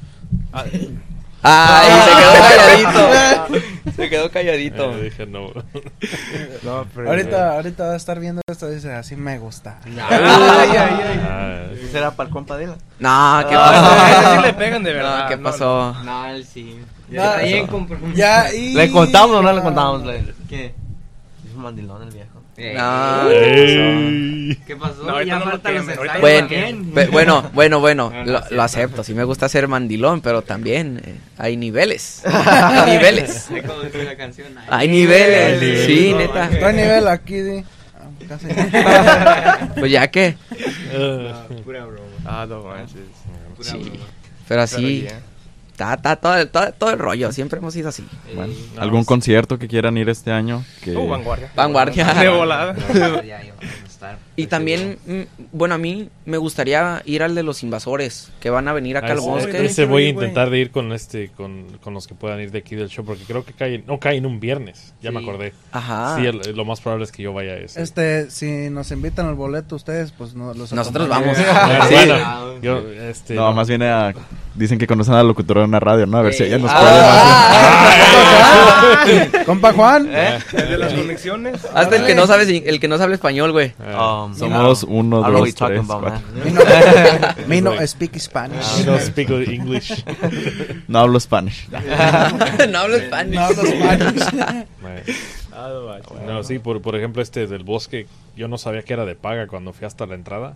Ay, 1.43 1.89
se 2.01 2.11
quedó 2.17 2.33
calladito. 2.49 3.67
Se 3.97 4.09
quedó 4.09 4.29
calladito. 4.31 4.91
eh, 4.97 5.01
dije 5.03 5.25
no. 5.25 5.47
No, 6.63 6.85
pero- 6.93 7.09
Ahorita, 7.09 7.53
ahorita 7.55 7.87
va 7.87 7.93
a 7.93 7.95
estar 7.95 8.19
viendo 8.19 8.41
esto 8.47 8.69
y 8.71 8.75
dice, 8.75 8.93
así 8.93 9.15
me 9.15 9.39
gusta. 9.39 9.79
Ay, 9.85 9.97
ay, 9.97 10.69
ay. 10.77 11.21
Ah, 11.27 11.61
¿Ese 11.73 11.91
será 11.93 12.11
para 12.11 12.27
el 12.27 12.33
compa? 12.33 12.57
No, 12.57 12.67
¿qué 12.67 13.55
Ah, 13.57 14.07
ese 14.09 14.19
sí 14.19 14.23
pasó? 14.25 14.41
le 14.41 14.53
pegan 14.53 14.83
de 14.83 14.93
verdad. 14.93 15.23
No, 15.23 15.29
¿qué 15.29 15.37
No, 15.37 15.43
pasó? 15.43 15.95
No, 16.03 16.27
él 16.27 16.45
sí. 16.45 16.79
No, 17.09 17.23
Está 17.23 17.37
bien 17.41 17.63
eso- 17.63 17.71
comprometido. 17.71 18.15
Ya, 18.17 18.53
y... 18.53 18.73
¿Le 18.75 18.91
contamos 18.91 19.37
o 19.37 19.41
no 19.41 19.51
le 19.53 19.59
Ah. 19.59 19.63
contamos? 19.63 20.03
¿Qué? 20.49 20.65
Es 21.47 21.53
un 21.55 21.61
mandilón 21.63 22.03
el 22.03 22.11
viejo. 22.11 22.36
No. 22.57 23.29
¿Qué 23.29 24.75
pasó? 24.79 25.03
No, 25.03 25.09
ahorita 25.11 25.23
ya 25.25 25.39
no 25.39 25.45
lo 25.45 25.51
faltan 25.51 25.75
los 25.75 25.83
quemen, 25.85 25.89
ensayos 25.89 25.97
ahorita 25.99 26.19
Bueno, 26.19 26.39
también. 26.47 26.91
pe- 26.91 27.07
bueno, 27.07 27.49
bueno, 27.53 27.79
bueno, 27.79 28.11
No, 28.11 28.25
no, 28.25 28.41
lo, 28.49 28.63
acepto. 28.63 29.03
Sí 29.03 29.13
me 29.13 29.23
gusta 29.23 29.47
ser 29.47 29.67
mandilón, 29.67 30.21
pero 30.21 30.41
también 30.41 30.99
eh, 31.05 31.15
hay 31.37 31.55
niveles. 31.55 32.23
Hay 32.25 32.93
niveles. 32.97 33.51
Es 33.51 33.63
como 33.63 33.81
dice 33.83 34.03
la 34.03 34.17
canción. 34.17 34.47
ay. 34.57 34.65
Hay 34.71 34.87
niveles. 34.87 35.61
Hay 35.61 35.85
Sí, 35.85 35.93
niveles. 36.13 36.27
neta. 36.29 36.49
No 36.59 36.67
hay 36.67 36.75
nivel 36.75 37.07
aquí, 37.07 37.35
di. 37.41 37.63
Ah, 37.95 38.09
Casi. 38.27 38.47
Pues 39.79 39.91
ya 39.91 40.07
que. 40.09 40.35
Ah, 40.95 41.45
Pura 41.63 41.85
broma. 41.85 42.07
Ah, 42.25 42.45
no 42.49 42.63
manches. 42.63 43.01
Pura 43.55 43.69
Sí. 43.69 43.77
broma. 43.77 43.89
Pero 43.99 44.05
Pero 44.47 44.61
así, 44.61 45.07
está, 45.77 45.93
está 45.93 46.15
todo, 46.15 46.47
todo, 46.47 46.71
todo 46.73 46.89
el 46.91 46.99
rollo. 46.99 47.31
Siempre 47.31 47.59
hemos 47.59 47.73
sido 47.73 47.89
así. 47.89 48.03
Bueno, 48.35 48.53
¿Algún 48.77 49.03
concierto 49.05 49.59
que 49.59 49.67
quieran 49.67 49.97
ir 49.97 50.09
este 50.09 50.31
año? 50.31 50.63
Que... 50.83 50.95
Uh, 50.95 51.07
vanguardia. 51.07 51.51
Vanguardia. 51.55 52.13
De 52.15 52.29
volada. 52.29 52.73
no, 52.73 53.21
estar. 53.87 54.17
Y 54.35 54.45
también, 54.47 54.97
mm, 55.07 55.21
bueno, 55.51 55.75
a 55.75 55.77
mí 55.79 56.09
me 56.25 56.37
gustaría 56.37 57.01
ir 57.05 57.23
al 57.23 57.33
de 57.35 57.41
los 57.43 57.63
invasores, 57.63 58.31
que 58.39 58.49
van 58.51 58.67
a 58.67 58.73
venir 58.73 58.95
acá 58.97 59.07
Ah, 59.09 59.11
al 59.13 59.19
bosque. 59.21 59.65
Ese 59.65 59.85
voy 59.85 60.05
a 60.05 60.09
intentar 60.09 60.49
de 60.51 60.59
ir 60.59 60.71
con 60.71 60.91
este, 60.93 61.29
con, 61.29 61.77
con 61.81 61.93
los 61.95 62.05
que 62.07 62.13
puedan 62.13 62.39
ir 62.39 62.51
de 62.51 62.59
aquí 62.59 62.75
del 62.75 62.89
show, 62.89 63.03
porque 63.05 63.23
creo 63.23 63.43
que 63.45 63.53
cae, 63.53 63.83
no 63.87 63.99
cae 63.99 64.17
en 64.17 64.25
un 64.27 64.39
viernes, 64.39 64.93
ya 65.01 65.11
me 65.11 65.19
Sí. 65.19 65.25
acordé. 65.27 65.53
Ajá. 65.71 66.15
Sí, 66.17 66.25
el- 66.27 66.55
lo 66.55 66.65
más 66.65 66.79
probable 66.81 67.05
es 67.05 67.11
que 67.11 67.23
yo 67.23 67.33
vaya 67.33 67.53
a 67.53 67.57
ese. 67.57 67.81
Este, 67.81 68.29
si 68.29 68.69
nos 68.69 68.91
invitan 68.91 69.25
al 69.27 69.35
boleto 69.35 69.75
ustedes, 69.75 70.11
pues 70.11 70.35
no, 70.35 70.53
los 70.53 70.71
Nosotros 70.73 71.09
acompañamos. 71.09 71.89
Bueno, 71.91 72.61
yo, 72.61 72.79
este, 72.91 73.33
No, 73.35 73.51
más 73.53 73.67
bien 73.67 73.81
a... 73.83 74.13
Dicen 74.57 74.77
que 74.79 74.87
conocen 74.87 75.13
al 75.13 75.27
locutor 75.27 75.59
de 75.59 75.63
una 75.65 75.79
radio, 75.79 76.05
¿no? 76.07 76.17
A 76.17 76.21
ver 76.23 76.33
si 76.33 76.43
ella 76.43 76.57
nos 76.57 76.71
Ah. 76.73 76.79
puede 79.13 79.27
más. 79.31 79.45
Compa 79.45 79.71
Juan. 79.73 80.09
El 80.13 80.69
de 80.69 80.77
las 80.77 80.93
conexiones. 80.93 81.65
Hasta 81.73 81.95
el 81.95 82.05
que 82.05 82.15
no 82.15 82.25
sabe 82.27 82.63
el 82.67 82.79
que 82.79 82.87
no 82.87 82.97
sabe 82.97 83.13
español, 83.15 83.51
güey. 83.51 83.73
ah, 83.79 84.23
Um, 84.25 84.35
Somos 84.35 84.83
uno, 84.83 85.19
I 85.19 85.23
don't 85.23 85.31
know 85.31 85.31
what 85.31 85.31
dos, 85.31 85.47
you're 85.47 85.53
talking 85.53 85.75
tres, 85.77 85.89
about, 85.89 86.01
cuatro. 86.01 87.35
man. 87.35 87.35
Me 87.47 87.61
no 87.61 87.87
speak 87.87 88.17
Spanish. 88.19 88.79
I 88.79 88.83
don't 88.83 89.01
speak 89.01 89.29
English. 89.29 90.03
No 90.87 90.99
hablo 90.99 91.19
Spanish. 91.19 91.67
no 92.69 92.79
hablo 92.79 92.95
español. 92.95 93.35
No 93.35 93.41
hablo 93.41 93.63
Spanish. 93.63 94.23
Ah, 95.53 95.69
no. 96.25 96.33
No, 96.33 96.43
sí, 96.43 96.59
por, 96.59 96.81
por 96.81 96.95
ejemplo, 96.95 97.21
este 97.21 97.47
del 97.47 97.63
bosque, 97.63 98.05
yo 98.35 98.47
no 98.47 98.57
sabía 98.57 98.83
que 98.83 98.93
era 98.93 99.05
de 99.05 99.15
paga 99.15 99.47
cuando 99.47 99.73
fui 99.73 99.85
hasta 99.87 100.05
la 100.05 100.13
entrada, 100.15 100.53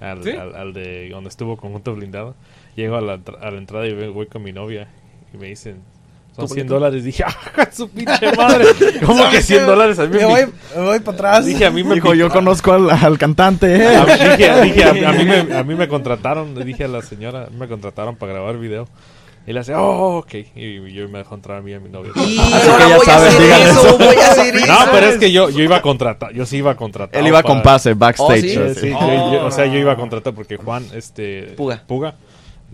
al, 0.00 0.22
¿Sí? 0.24 0.30
al, 0.30 0.54
al 0.56 0.72
de 0.72 1.08
donde 1.10 1.28
estuvo 1.28 1.56
Conjunto 1.56 1.94
Blindado. 1.94 2.34
Llego 2.76 2.96
a 2.96 3.00
la, 3.00 3.20
a 3.40 3.50
la 3.50 3.58
entrada 3.58 3.86
y 3.86 4.08
voy 4.08 4.26
con 4.26 4.42
mi 4.42 4.52
novia 4.52 4.88
y 5.32 5.36
me 5.36 5.46
dicen, 5.48 5.76
son 6.34 6.48
100 6.48 6.66
dólares. 6.66 7.04
Dije, 7.04 7.22
¡ah, 7.24 7.68
su 7.72 7.88
pinche 7.88 8.34
madre! 8.36 8.64
¿Cómo 9.06 9.30
que 9.30 9.40
100 9.40 9.66
dólares? 9.66 9.98
A 10.00 10.02
mí 10.06 10.10
Me 10.10 10.18
me, 10.18 10.24
voy, 10.26 10.40
me 10.76 10.82
voy 10.82 10.98
para 11.00 11.14
atrás. 11.16 11.44
dije, 11.46 11.64
a 11.66 11.70
mí 11.70 11.84
me 11.84 11.94
Dijo, 11.94 12.14
yo 12.14 12.28
conozco 12.30 12.72
al, 12.72 12.90
al 12.90 13.18
cantante. 13.18 13.76
¿eh? 13.76 13.96
a, 13.96 14.04
dije, 14.04 14.62
dije, 14.62 14.84
a, 14.84 15.10
a 15.10 15.12
mí 15.12 15.24
me, 15.24 15.56
a 15.56 15.62
mí 15.62 15.74
me 15.76 15.86
contrataron, 15.88 16.54
le 16.56 16.64
dije 16.64 16.84
a 16.84 16.88
la 16.88 17.02
señora, 17.02 17.48
me 17.56 17.68
contrataron 17.68 18.16
para 18.16 18.32
grabar 18.32 18.58
video. 18.58 18.88
Y 19.46 19.52
le 19.52 19.60
hace, 19.60 19.74
oh, 19.74 20.16
ok. 20.16 20.34
Y 20.56 20.90
yo 20.94 21.06
me 21.10 21.18
dejó 21.18 21.34
entrar 21.34 21.58
a 21.58 21.60
mí 21.60 21.70
y 21.72 21.74
a 21.74 21.78
mi 21.80 21.90
novia. 21.90 22.12
Y 22.16 22.38
Así 22.38 22.66
ahora 22.68 22.84
que 22.86 22.90
ya 22.90 22.96
voy 22.96 23.06
a 23.06 23.10
saben, 23.10 23.28
hacer 23.28 23.42
digan 23.42 23.60
eso, 23.62 23.86
eso. 23.88 23.98
voy 23.98 24.16
a 24.16 24.30
hacer 24.30 24.56
eso. 24.56 24.66
No, 24.66 24.78
pero 24.90 25.06
es 25.06 25.18
que 25.18 25.32
yo, 25.32 25.50
yo 25.50 25.62
iba 25.62 25.76
a 25.76 25.82
contratar, 25.82 26.32
yo 26.32 26.46
sí 26.46 26.56
iba 26.56 26.70
a 26.70 26.76
contratar. 26.76 27.20
Él 27.20 27.26
iba 27.28 27.42
con 27.42 27.62
pase, 27.62 27.92
backstage. 27.92 28.40
¿sí? 28.40 28.48
Sí, 28.74 28.80
sí, 28.80 28.90
yo- 28.90 29.32
yo- 29.34 29.44
o 29.46 29.50
sea, 29.50 29.66
yo 29.66 29.78
iba 29.78 29.92
a 29.92 29.96
contratar 29.96 30.32
porque 30.34 30.56
Juan, 30.56 30.86
este... 30.94 31.52
Puga. 31.58 31.82
Puga. 31.86 32.14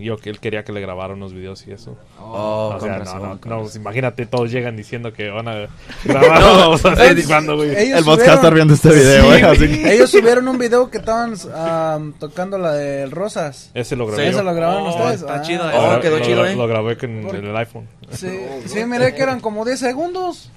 Yo 0.01 0.17
que 0.17 0.29
él 0.29 0.39
quería 0.39 0.63
que 0.63 0.71
le 0.71 0.81
grabara 0.81 1.13
unos 1.13 1.33
videos 1.33 1.65
y 1.67 1.71
eso. 1.71 1.97
Oh, 2.19 2.73
o 2.75 2.79
sea, 2.79 2.99
razón, 2.99 3.21
no, 3.21 3.39
no, 3.45 3.63
no, 3.63 3.69
imagínate, 3.75 4.25
todos 4.25 4.51
llegan 4.51 4.75
diciendo 4.75 5.13
que 5.13 5.29
van 5.29 5.47
a 5.47 5.67
grabar. 6.03 6.43
o 6.69 6.77
sea, 6.77 6.93
eh, 7.11 7.23
cuando, 7.27 7.55
güey. 7.55 7.69
ellos 7.71 7.99
El 7.99 8.03
a 8.03 8.15
subieron- 8.15 8.53
viendo 8.53 8.73
este 8.73 8.89
video, 8.89 9.33
¿eh? 9.35 9.43
Así 9.43 9.67
que- 9.67 9.93
Ellos 9.93 10.09
subieron 10.11 10.47
un 10.47 10.57
video 10.57 10.89
que 10.89 10.97
estaban 10.97 11.35
am, 11.55 12.13
tocando 12.13 12.57
la 12.57 12.73
de 12.73 13.05
Rosas. 13.07 13.71
Ese 13.73 13.95
lo 13.95 14.07
grabé 14.07 14.29
¿Eso 14.29 14.39
yo. 14.39 14.43
lo 14.43 14.53
grabaron 14.53 14.87
ustedes? 14.87 15.21
está 15.21 15.35
Ah. 15.35 15.41
chido, 15.41 15.63
Lo 15.63 15.69
eh. 15.71 15.95
Oh, 15.97 15.99
quedó 16.01 16.17
lo 16.19 16.25
chido, 16.25 16.45
eh. 16.45 16.55
Lo 16.55 16.67
grabé 16.67 16.97
con 16.97 17.09
el 17.11 17.55
iPhone. 17.57 17.87
Sí, 18.11 18.39
sí, 18.65 18.85
miré 18.85 19.13
que 19.15 19.21
eran 19.23 19.39
como 19.39 19.63
10 19.65 19.79
segundos. 19.79 20.49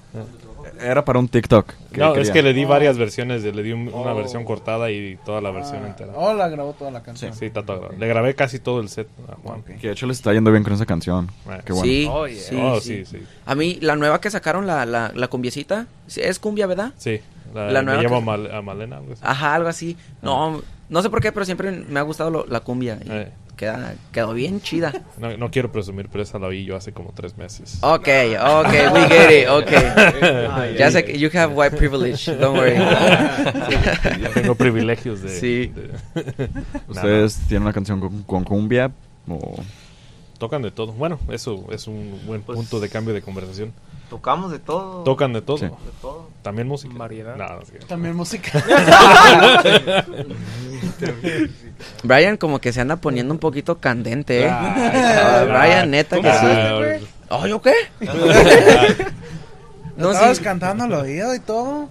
Era 0.80 1.04
para 1.04 1.18
un 1.18 1.28
TikTok. 1.28 1.72
que 1.92 2.00
no, 2.00 2.14
es 2.16 2.30
que 2.30 2.42
le 2.42 2.52
di 2.52 2.64
varias 2.64 2.98
versiones. 2.98 3.42
Le 3.44 3.62
di 3.62 3.72
un- 3.72 3.88
una 3.92 4.12
versión 4.12 4.44
cortada 4.44 4.90
y 4.90 5.16
toda 5.24 5.40
la 5.40 5.50
versión 5.50 5.82
Ah, 5.84 5.88
entera. 5.88 6.12
Oh, 6.16 6.34
la 6.34 6.48
grabó 6.48 6.72
toda 6.72 6.90
la 6.90 7.02
canción. 7.02 7.32
Sí, 7.34 7.46
está 7.46 7.62
todo 7.62 7.78
grabado. 7.80 7.98
Le 8.00 8.08
grabé 8.08 8.34
casi 8.34 8.58
todo 8.58 8.80
el 8.80 8.88
set 8.88 9.08
a 9.30 9.36
Juan. 9.36 9.60
Ok. 9.60 9.66
Que 9.80 9.86
de 9.88 9.92
hecho 9.92 10.06
les 10.06 10.16
está 10.18 10.32
yendo 10.32 10.50
bien 10.50 10.64
con 10.64 10.72
esa 10.72 10.86
canción. 10.86 11.30
Ah, 11.48 11.60
Qué 11.64 11.72
bueno. 11.72 11.86
Sí, 11.86 12.06
Oh, 12.10 12.26
yeah. 12.26 12.40
sí, 12.42 12.56
oh, 12.60 12.80
sí. 12.80 13.04
sí, 13.04 13.18
sí. 13.18 13.24
A 13.46 13.54
mí, 13.54 13.78
la 13.80 13.96
nueva 13.96 14.20
que 14.20 14.30
sacaron, 14.30 14.66
la, 14.66 14.84
la, 14.86 15.12
la 15.14 15.28
cumbiecita, 15.28 15.86
sí, 16.06 16.20
es 16.22 16.38
cumbia, 16.38 16.66
¿verdad? 16.66 16.92
Sí. 16.96 17.20
La, 17.54 17.70
La 17.70 17.80
me 17.80 17.86
nueva 17.86 18.02
llamo 18.02 18.18
que- 18.18 18.24
Mal- 18.24 18.50
a 18.54 18.62
Malena. 18.62 18.96
algo 18.96 19.12
así. 19.12 19.22
Ajá, 19.24 19.54
algo 19.54 19.68
así. 19.68 19.96
No, 20.22 20.60
no 20.88 21.02
sé 21.02 21.10
por 21.10 21.20
qué, 21.20 21.30
pero 21.30 21.44
siempre 21.44 21.70
me 21.70 22.00
ha 22.00 22.02
gustado 22.02 22.30
lo- 22.30 22.46
la 22.46 22.60
cumbia. 22.60 22.98
y 23.04 23.10
Eh. 23.10 23.28
Queda, 23.56 23.94
quedó 24.12 24.32
bien 24.34 24.60
chida. 24.60 24.92
No, 25.18 25.36
no 25.36 25.50
quiero 25.50 25.70
presumir, 25.72 26.08
pero 26.10 26.22
esa 26.22 26.38
la 26.38 26.48
vi 26.48 26.64
yo 26.64 26.76
hace 26.76 26.92
como 26.92 27.12
tres 27.14 27.36
meses. 27.36 27.78
Ok, 27.82 28.08
ok, 28.40 28.72
we 28.92 29.08
get 29.08 29.42
it, 29.42 29.48
ok. 29.48 29.70
ya 30.78 30.90
sé 30.90 31.04
que 31.04 31.18
you 31.18 31.30
have 31.34 31.54
white 31.54 31.76
privilege, 31.76 32.34
don't 32.36 32.56
worry. 32.56 32.76
Yo 34.22 34.30
tengo 34.30 34.54
privilegios 34.54 35.22
de... 35.22 35.28
Sí. 35.28 35.72
de- 35.74 36.48
¿Ustedes 36.88 37.36
tienen 37.48 37.62
una 37.62 37.72
canción 37.72 38.00
con, 38.00 38.22
con 38.22 38.44
cumbia? 38.44 38.90
O... 39.28 39.56
Tocan 40.38 40.62
de 40.62 40.70
todo. 40.70 40.92
Bueno, 40.92 41.18
eso 41.30 41.64
es 41.70 41.86
un 41.86 42.20
buen 42.26 42.42
Pues- 42.42 42.56
punto 42.56 42.80
de 42.80 42.88
cambio 42.88 43.14
de 43.14 43.22
conversación. 43.22 43.72
Tocamos 44.14 44.52
de 44.52 44.60
todo. 44.60 45.02
Tocan 45.02 45.32
de 45.32 45.42
todo. 45.42 45.58
Sí. 45.58 45.64
De 45.64 45.72
todo. 46.00 46.28
También 46.42 46.68
música. 46.68 46.94
Variedad. 46.96 47.34
No, 47.34 47.48
no. 47.48 47.62
También 47.88 48.14
música. 48.14 48.62
Brian 52.04 52.36
como 52.36 52.60
que 52.60 52.72
se 52.72 52.80
anda 52.80 52.94
poniendo 52.94 53.34
un 53.34 53.40
poquito 53.40 53.80
candente, 53.80 54.44
¿eh? 54.44 54.48
Ay, 54.48 55.46
Brian, 55.48 55.90
neta 55.90 56.20
que 56.20 56.30
sí. 56.30 56.46
Ah, 57.28 57.40
¿Oh, 57.40 57.44
yo 57.48 57.60
qué? 57.60 57.74
No, 59.96 60.10
Estabas 60.10 60.38
sí, 60.38 60.44
cantando 60.44 60.84
al 60.84 60.92
oído 60.92 61.34
y 61.34 61.38
todo. 61.40 61.88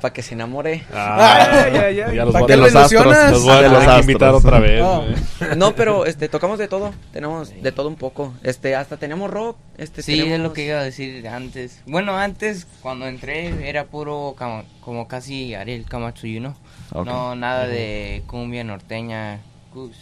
para 0.00 0.12
que 0.12 0.22
se 0.22 0.34
enamore. 0.34 0.84
ah, 0.92 1.64
ay, 1.66 1.76
ay. 1.78 1.96
ya 1.96 2.24
los 2.24 2.32
¿Para 2.32 2.44
a- 2.44 2.56
lo 2.56 2.64
los 2.64 2.74
astros, 2.74 3.02
ilusionas? 3.04 3.30
los 3.32 3.42
voy 3.42 3.50
a 3.52 3.56
de 3.56 3.62
tener 3.62 3.72
los 3.84 3.94
que 3.94 4.00
invitar 4.00 4.28
astros. 4.34 4.44
otra 4.44 4.58
vez. 4.60 4.82
Oh. 4.82 5.02
güey. 5.02 5.56
No, 5.56 5.74
pero 5.74 6.06
este 6.06 6.28
tocamos 6.28 6.58
de 6.58 6.68
todo. 6.68 6.92
Tenemos 7.12 7.52
de 7.62 7.72
todo 7.72 7.88
un 7.88 7.96
poco. 7.96 8.34
Este, 8.42 8.76
hasta 8.76 8.96
tenemos 8.96 9.30
rock, 9.30 9.56
este 9.78 10.02
Sí, 10.02 10.12
tenemos... 10.12 10.34
es 10.34 10.40
lo 10.40 10.52
que 10.52 10.66
iba 10.66 10.78
a 10.78 10.82
decir 10.82 11.26
antes. 11.28 11.80
Bueno, 11.86 12.16
antes, 12.16 12.66
cuando 12.82 13.06
entré, 13.06 13.68
era 13.68 13.84
puro 13.86 14.34
cama- 14.36 14.64
como 14.80 15.08
casi 15.08 15.54
Ariel 15.54 15.86
Camacho, 15.86 16.26
you 16.26 16.40
know? 16.40 16.54
Ok. 16.92 17.06
No, 17.06 17.34
nada 17.34 17.66
de 17.66 18.22
cumbia 18.26 18.62
norteña. 18.64 19.40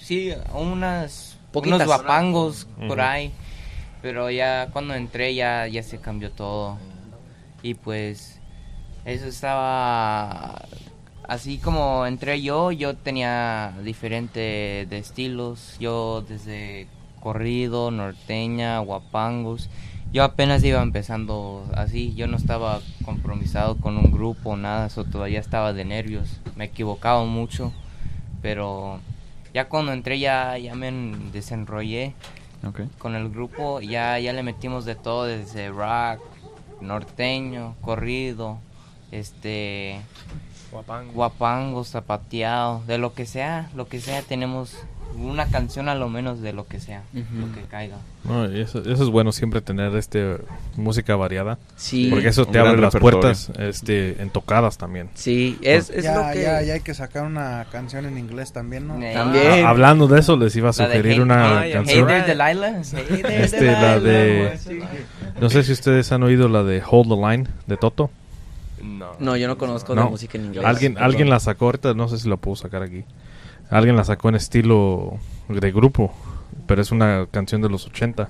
sí, 0.01 0.33
unas 0.53 1.37
Poquitas. 1.53 1.77
unos 1.77 1.87
guapangos 1.87 2.67
por 2.89 2.99
Ujú. 2.99 3.01
ahí, 3.07 3.33
pero 4.03 4.31
ya 4.31 4.69
cuando 4.73 4.95
entré 4.95 5.35
ya 5.35 5.67
ya 5.69 5.83
se 5.83 5.99
cambió 5.99 6.31
todo. 6.31 6.77
Y 7.63 7.75
pues 7.75 8.41
eso 9.05 9.27
estaba 9.27 10.63
así 11.29 11.59
como 11.59 12.05
entré 12.07 12.43
yo, 12.43 12.73
yo 12.73 12.95
tenía 12.97 13.73
diferente 13.85 14.87
de 14.91 14.99
estilos, 14.99 15.77
yo 15.79 16.23
desde 16.29 16.89
corrido, 17.21 17.91
norteña, 17.91 18.81
guapangos. 18.81 19.71
Yo 20.13 20.25
apenas 20.25 20.63
iba 20.63 20.83
empezando 20.83 21.65
así, 21.75 22.15
yo 22.15 22.27
no 22.27 22.37
estaba 22.37 22.81
compromisado 23.05 23.79
con 23.79 23.97
un 23.97 24.11
grupo, 24.13 24.57
nada, 24.57 24.89
eso 24.89 25.05
todavía 25.05 25.41
estaba 25.41 25.73
de 25.73 25.87
nervios, 25.87 26.39
me 26.55 26.67
equivocaba 26.67 27.25
mucho, 27.25 27.73
pero 28.43 29.01
ya 29.55 29.69
cuando 29.71 29.93
entré 29.95 30.19
ya, 30.19 30.59
ya 30.59 30.75
me 30.75 30.89
en- 30.89 31.33
desenrollé 31.33 32.13
Ok. 32.67 32.81
con 32.99 33.15
el 33.15 33.29
grupo, 33.29 33.81
ya, 33.81 34.19
ya 34.19 34.33
le 34.33 34.43
metimos 34.43 34.85
de 34.85 34.95
todo, 34.95 35.25
desde 35.25 35.69
rock, 35.69 36.21
norteño, 36.81 37.75
corrido, 37.81 38.59
este, 39.11 40.01
Guapango. 40.71 41.13
guapango, 41.13 41.85
zapateado, 41.85 42.83
de 42.87 42.99
lo 42.99 43.15
que 43.15 43.27
sea, 43.27 43.71
lo 43.75 43.89
que 43.89 44.01
sea, 44.01 44.23
tenemos 44.23 44.77
una 45.17 45.47
canción 45.47 45.89
a 45.89 45.95
lo 45.95 46.09
menos 46.09 46.41
de 46.41 46.53
lo 46.53 46.67
que 46.67 46.81
sea, 46.81 47.03
Ujú. 47.13 47.47
lo 47.47 47.55
que 47.55 47.63
caiga. 47.63 47.97
No, 48.25 48.45
eso, 48.45 48.79
eso 48.81 49.03
es 49.03 49.09
bueno 49.09 49.33
siempre 49.33 49.61
tener 49.61 49.95
este 49.97 50.37
música 50.77 51.17
variada. 51.17 51.59
Sí. 51.77 52.09
Porque 52.11 52.29
eso 52.29 52.47
te 52.47 52.59
abre 52.59 52.81
las 52.81 52.95
repertorio. 52.95 53.21
puertas 53.21 53.51
este, 53.59 54.23
en 54.23 54.31
tocadas 54.31 54.79
también. 54.79 55.09
Sí, 55.15 55.59
es, 55.63 55.91
es 55.91 56.05
ya, 56.05 56.15
lo 56.29 56.33
que... 56.33 56.43
ya, 56.43 56.63
ya 56.63 56.75
hay 56.75 56.81
que 56.81 56.95
sacar 56.95 57.25
una 57.25 57.67
canción 57.73 58.07
en 58.07 58.17
inglés 58.19 58.53
también, 58.53 58.87
¿no? 58.89 59.03
Eh, 59.03 59.13
También. 59.15 59.65
Ah, 59.65 59.71
hablando 59.71 60.07
de 60.09 60.21
eso, 60.21 60.37
les 60.37 60.55
iba 60.57 60.69
a 60.71 60.73
La 60.77 60.87
sugerir 60.87 61.21
una 61.21 61.61
Ay, 61.61 61.73
canción. 61.73 62.09
Hey 62.09 62.23
there, 62.25 62.37
Delilah. 62.37 62.83
Hey 62.93 63.23
there, 63.23 63.45
Este, 63.45 63.65
la 63.73 64.01
de-. 64.01 64.59
No 65.41 65.51
sé 65.51 65.63
si 65.65 65.73
ustedes 65.73 66.11
han 66.13 66.23
oído 66.23 66.49
la 66.49 66.63
de 66.63 66.83
Hold 66.89 67.09
the 67.09 67.17
Line 67.17 67.49
de 67.67 67.77
Toto. 67.77 68.11
No. 68.83 69.13
No, 69.21 69.37
yo 69.37 69.47
no 69.47 69.59
conozco 69.59 69.95
No. 69.95 70.05
de 70.05 70.11
música 70.11 70.39
en 70.39 70.47
inglés. 70.47 70.65
Alguien, 70.65 70.99
alguien 70.99 71.31
la 71.31 71.39
sacó 71.41 71.67
ahorita, 71.67 71.95
no 71.95 72.09
sé 72.09 72.19
si 72.19 72.29
la 72.29 72.37
puedo 72.37 72.57
sacar 72.57 72.83
aquí. 72.83 73.05
Alguien 73.73 73.97
la 73.97 74.05
sacó 74.05 74.29
en 74.29 74.37
estilo 74.37 75.19
de 75.49 75.73
grupo, 75.73 76.13
pero 76.67 76.81
es 76.83 76.93
una 76.93 77.27
canción 77.31 77.61
de 77.63 77.69
los 77.69 77.87
80. 77.87 78.29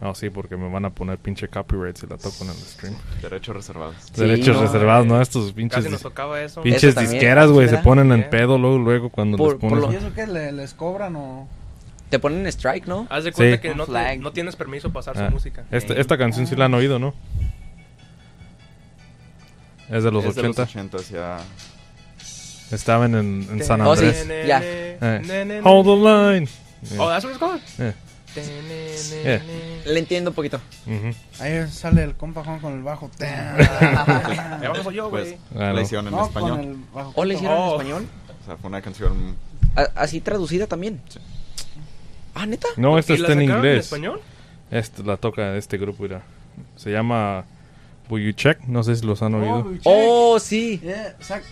No, 0.00 0.14
sí, 0.16 0.30
porque 0.30 0.56
me 0.56 0.68
van 0.68 0.84
a 0.84 0.90
poner 0.90 1.16
pinche 1.18 1.46
copyright 1.46 1.96
si 1.96 2.08
la 2.08 2.16
toco 2.18 2.42
en 2.42 2.50
el 2.50 2.56
stream. 2.56 2.94
Derechos 3.22 3.54
reservados. 3.54 3.94
Sí, 4.12 4.20
Derechos 4.20 4.56
no, 4.56 4.62
reservados, 4.62 5.06
¿no? 5.06 5.22
Estos 5.22 5.52
pinches, 5.52 5.76
Casi 5.78 5.90
nos 5.90 6.02
tocaba 6.02 6.40
eso. 6.42 6.60
pinches 6.62 6.82
Eso 6.82 6.94
también, 6.94 7.12
disqueras, 7.12 7.50
güey, 7.50 7.68
se 7.68 7.78
ponen 7.78 8.10
en 8.10 8.28
pedo 8.28 8.58
luego, 8.58 8.78
luego 8.78 9.10
cuando 9.10 9.36
Por- 9.38 9.52
les 9.52 9.60
por 9.60 9.70
pones... 9.70 9.84
lo- 9.84 9.92
¿Y 9.92 9.96
eso 9.96 10.12
qué? 10.12 10.26
¿Le- 10.26 10.50
¿Les 10.50 10.74
cobran 10.74 11.14
o...? 11.14 11.46
Te 12.10 12.18
ponen 12.18 12.44
strike, 12.48 12.86
¿no? 12.88 13.06
Haz 13.10 13.22
de 13.24 13.32
cuenta 13.32 13.56
Sí. 13.56 13.62
que 13.62 13.74
no, 13.76 13.86
te- 13.86 14.16
no 14.18 14.32
tienes 14.32 14.56
permiso 14.56 14.92
pasar 14.92 15.16
Ah, 15.16 15.26
su 15.28 15.32
música. 15.32 15.64
Esta, 15.70 15.94
esta 15.94 16.18
canción 16.18 16.48
sí 16.48 16.56
la 16.56 16.64
han 16.64 16.74
oído, 16.74 16.98
¿no? 16.98 17.14
Es 19.88 20.02
de 20.02 20.10
los 20.10 20.24
Es 20.24 20.34
de 20.34 20.40
80. 20.40 20.62
80 20.64 20.98
ya. 21.12 21.38
Estaban 22.72 23.14
en, 23.14 23.46
en 23.50 23.64
San 23.64 23.80
Oh, 23.82 23.94
sí. 23.96 24.04
Andrés. 24.06 24.46
ya. 24.46 24.60
Eh. 24.64 25.60
Hold 25.62 25.86
the 25.86 25.96
line. 25.96 26.48
Oh, 26.98 27.08
that's 27.08 27.24
what 27.24 27.30
it's 27.32 27.38
called. 27.38 27.60
Eh. 27.78 27.92
Yeah. 29.24 29.42
Le 29.84 29.98
entiendo 29.98 30.30
un 30.30 30.34
poquito. 30.34 30.58
Ujú. 30.86 31.14
Ahí 31.38 31.68
sale 31.70 32.02
el 32.02 32.14
compa 32.14 32.42
Juan 32.42 32.60
con 32.60 32.72
el 32.72 32.82
bajo. 32.82 33.10
Vamos 34.62 34.82
soy 34.84 34.94
yo, 34.94 35.10
Pues 35.10 35.24
güey. 35.24 35.38
Ah, 35.54 35.66
la 35.68 35.72
no. 35.74 35.80
hicieron 35.82 36.06
en 36.06 36.12
no, 36.12 36.24
español. 36.26 36.60
el 36.60 36.76
bajo. 36.94 37.12
¿O 37.14 37.24
le 37.24 37.34
hicieron 37.34 37.56
Oh. 37.58 37.66
en 37.66 37.72
español? 37.72 38.06
O 38.42 38.46
sea, 38.46 38.56
fue 38.56 38.68
una 38.68 38.80
canción. 38.80 39.36
A- 39.76 39.88
¿Así 40.02 40.20
traducida 40.20 40.66
también? 40.66 41.00
Ah, 42.34 42.46
¿neta? 42.46 42.68
No, 42.78 42.98
esta 42.98 43.12
¿Y 43.12 43.18
la 43.18 43.28
está 43.28 43.32
en 43.34 43.46
sacaron 43.48 43.66
inglés. 43.66 43.84
español? 43.84 44.20
Esta 44.70 45.02
la 45.02 45.16
toca 45.18 45.56
este 45.56 45.76
grupo, 45.76 46.02
mira. 46.04 46.22
Se 46.76 46.90
llama 46.90 47.44
Will 48.08 48.24
You 48.26 48.32
Check. 48.32 48.60
No 48.66 48.82
sé 48.82 48.96
si 48.96 49.04
los 49.06 49.20
han 49.22 49.34
oído. 49.34 49.62
Bucheck. 49.64 49.82
Oh, 49.84 50.38
sí. 50.40 50.80
Yeah, 50.82 51.16
sac- 51.20 51.42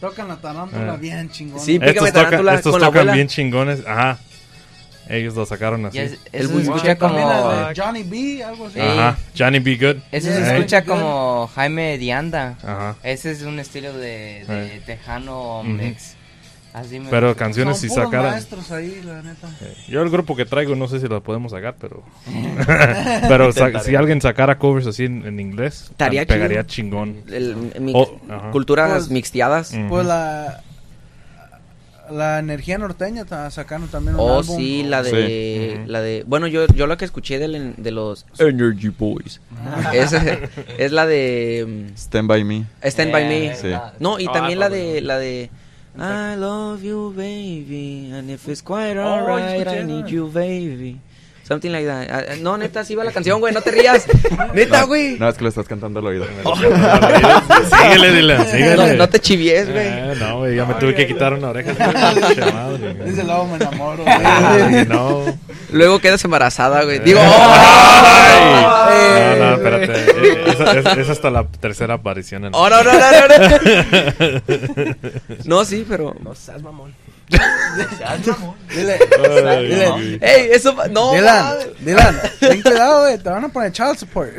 Tocan 0.00 0.28
la 0.28 0.36
tarántula 0.36 0.92
Ah. 0.92 0.96
bien 0.96 1.28
chingón. 1.30 1.60
Sí, 1.60 1.78
Pícame 1.78 1.90
estos 1.90 2.08
tocan, 2.08 2.24
tarántula 2.24 2.54
estos 2.54 2.72
con 2.72 2.80
la 2.80 2.86
tocan 2.86 2.98
abuela. 3.00 3.12
bien 3.14 3.26
chingones. 3.28 3.86
Ajá. 3.86 4.18
Ellos 5.10 5.34
lo 5.34 5.46
sacaron 5.46 5.86
así. 5.86 5.98
Es- 5.98 6.18
El 6.32 6.44
eso 6.44 6.54
se 6.56 6.62
escucha 6.64 6.82
Check 6.84 6.98
como... 6.98 7.18
La 7.18 7.68
de 7.72 7.80
Johnny 7.80 8.02
B, 8.02 8.44
algo 8.44 8.66
así. 8.66 8.78
Ajá. 8.78 9.16
Johnny 9.36 9.58
Be 9.58 9.76
Good. 9.76 9.96
Eso 10.12 10.28
Yeah. 10.28 10.44
se 10.44 10.54
escucha 10.56 10.84
como 10.84 11.50
Jaime 11.54 11.96
Dianda. 11.96 12.58
Ajá. 12.62 12.96
Ese 13.02 13.30
es 13.32 13.40
un 13.42 13.58
estilo 13.58 13.94
de, 13.94 14.44
de 14.46 14.76
Eh. 14.76 14.82
tejano 14.84 15.62
mix. 15.64 16.14
Así 16.78 16.98
me 17.00 17.08
Pero 17.10 17.28
gusta. 17.28 17.38
canciones 17.44 17.78
Son 17.78 17.88
si 17.88 17.94
sacaran. 17.94 18.32
maestros 18.32 18.70
ahí, 18.70 19.00
la 19.04 19.22
neta. 19.22 19.48
Eh, 19.60 19.74
Yo 19.88 20.02
el 20.02 20.10
grupo 20.10 20.36
que 20.36 20.44
traigo 20.44 20.74
no 20.76 20.88
sé 20.88 21.00
si 21.00 21.08
lo 21.08 21.22
podemos 21.22 21.52
sacar, 21.52 21.76
pero 21.80 22.02
pero 23.28 23.52
sa- 23.52 23.80
si 23.80 23.94
alguien 23.96 24.20
sacara 24.20 24.58
covers 24.58 24.86
así 24.86 25.04
en, 25.04 25.26
en 25.26 25.40
inglés, 25.40 25.88
Estaría 25.90 26.26
pegaría 26.26 26.66
chido. 26.66 26.88
chingón. 26.88 27.22
El, 27.30 27.56
Oh, 27.94 28.18
culturas 28.52 28.90
Pues- 28.90 29.10
mixteadas. 29.10 29.74
Pues 29.88 30.06
la... 30.06 30.62
La 32.10 32.38
energía 32.38 32.78
norteña 32.78 33.20
está 33.20 33.50
sacando 33.50 33.86
también 33.88 34.14
un 34.14 34.20
Oh, 34.22 34.38
álbum. 34.38 34.56
sí, 34.56 34.82
la 34.82 35.02
de, 35.02 35.80
Sí. 35.84 35.90
La 35.90 36.00
de, 36.00 36.24
bueno, 36.26 36.46
yo, 36.46 36.66
yo 36.68 36.86
lo 36.86 36.96
que 36.96 37.04
escuché 37.04 37.38
del- 37.38 37.74
de, 37.76 37.90
los 37.90 38.24
Energy 38.38 38.88
Boys 38.88 39.42
es, 39.92 40.14
es 40.78 40.90
la 40.92 41.06
de 41.06 41.66
mm, 41.90 41.94
Stand 41.98 42.26
By 42.26 42.44
Me. 42.44 42.64
Stand 42.82 43.12
By 43.12 43.28
Me. 43.28 43.54
Sí. 43.54 43.68
No, 44.00 44.18
y 44.18 44.26
Ah, 44.26 44.32
también 44.32 44.58
la 44.58 44.68
joder. 44.68 44.94
de, 44.94 45.00
la 45.02 45.18
de 45.18 45.50
I 46.00 46.36
love 46.36 46.84
you, 46.84 47.12
baby, 47.16 48.10
and 48.12 48.30
if 48.30 48.48
it's 48.48 48.60
quite 48.62 48.96
Oh, 48.96 49.02
alright, 49.02 49.66
escuché 49.66 49.80
I 49.80 49.84
need 49.84 50.10
you, 50.10 50.28
baby. 50.28 51.00
Something 51.48 51.70
like 51.72 51.86
that. 51.86 52.10
Ah, 52.10 52.24
ah, 52.32 52.34
no, 52.42 52.58
neta, 52.58 52.84
sí 52.84 52.94
va 52.94 53.04
la 53.04 53.10
canción, 53.10 53.40
güey, 53.40 53.54
no 53.54 53.62
te 53.62 53.70
rías. 53.70 54.04
Neta, 54.52 54.82
güey. 54.82 55.18
No, 55.18 55.30
es 55.30 55.36
que 55.38 55.44
lo 55.44 55.48
estás 55.48 55.66
cantando 55.66 56.00
al 56.00 56.06
oído. 56.06 56.26
síguele, 57.70 58.12
Dylan, 58.12 58.46
síguele. 58.46 58.76
No, 58.76 58.94
no 58.94 59.08
te 59.08 59.18
chivies, 59.18 59.72
güey. 59.72 59.86
Eh, 59.86 60.14
no, 60.20 60.40
güey, 60.40 60.56
ya 60.56 60.66
me 60.66 60.74
tuve 60.74 60.94
que 60.94 61.06
quitar 61.06 61.32
una 61.32 61.48
oreja. 61.48 61.72
Dice 63.02 63.24
luego 63.24 63.46
me 63.46 63.56
enamoro. 63.56 64.04
Ay, 64.06 64.84
no. 64.86 65.24
Luego 65.72 65.98
quedas 66.00 66.22
embarazada, 66.22 66.84
güey. 66.84 66.98
Digo, 66.98 67.20
Ay. 67.22 68.64
¡ay! 68.66 69.38
No, 69.38 69.46
no, 69.46 69.54
espérate. 69.54 70.10
Eh, 70.10 70.44
Esa 70.48 70.78
es, 70.78 70.98
es 70.98 71.08
hasta 71.08 71.30
la 71.30 71.46
tercera 71.46 71.94
aparición 71.94 72.44
en 72.44 72.54
Oh, 72.54 72.68
no, 72.68 72.82
no, 72.82 72.92
no, 72.92 72.98
no, 73.00 73.28
no. 74.18 74.94
No, 75.46 75.64
sí, 75.64 75.86
pero. 75.88 76.14
No 76.22 76.34
seas 76.34 76.62
mamón. 76.62 76.92
Dile, 77.28 78.98
dile. 79.60 79.90
güey. 79.90 80.18
¡Ey, 80.20 80.48
eso! 80.52 80.74
va- 80.74 80.88
¡No! 80.88 81.12
Dylan. 81.12 81.56
Dylan, 81.80 82.20
ten 82.40 82.62
cuidado, 82.62 83.00
güey, 83.02 83.18
te 83.18 83.28
van 83.28 83.44
a 83.44 83.48
poner 83.48 83.72
child 83.72 83.96
support. 83.98 84.30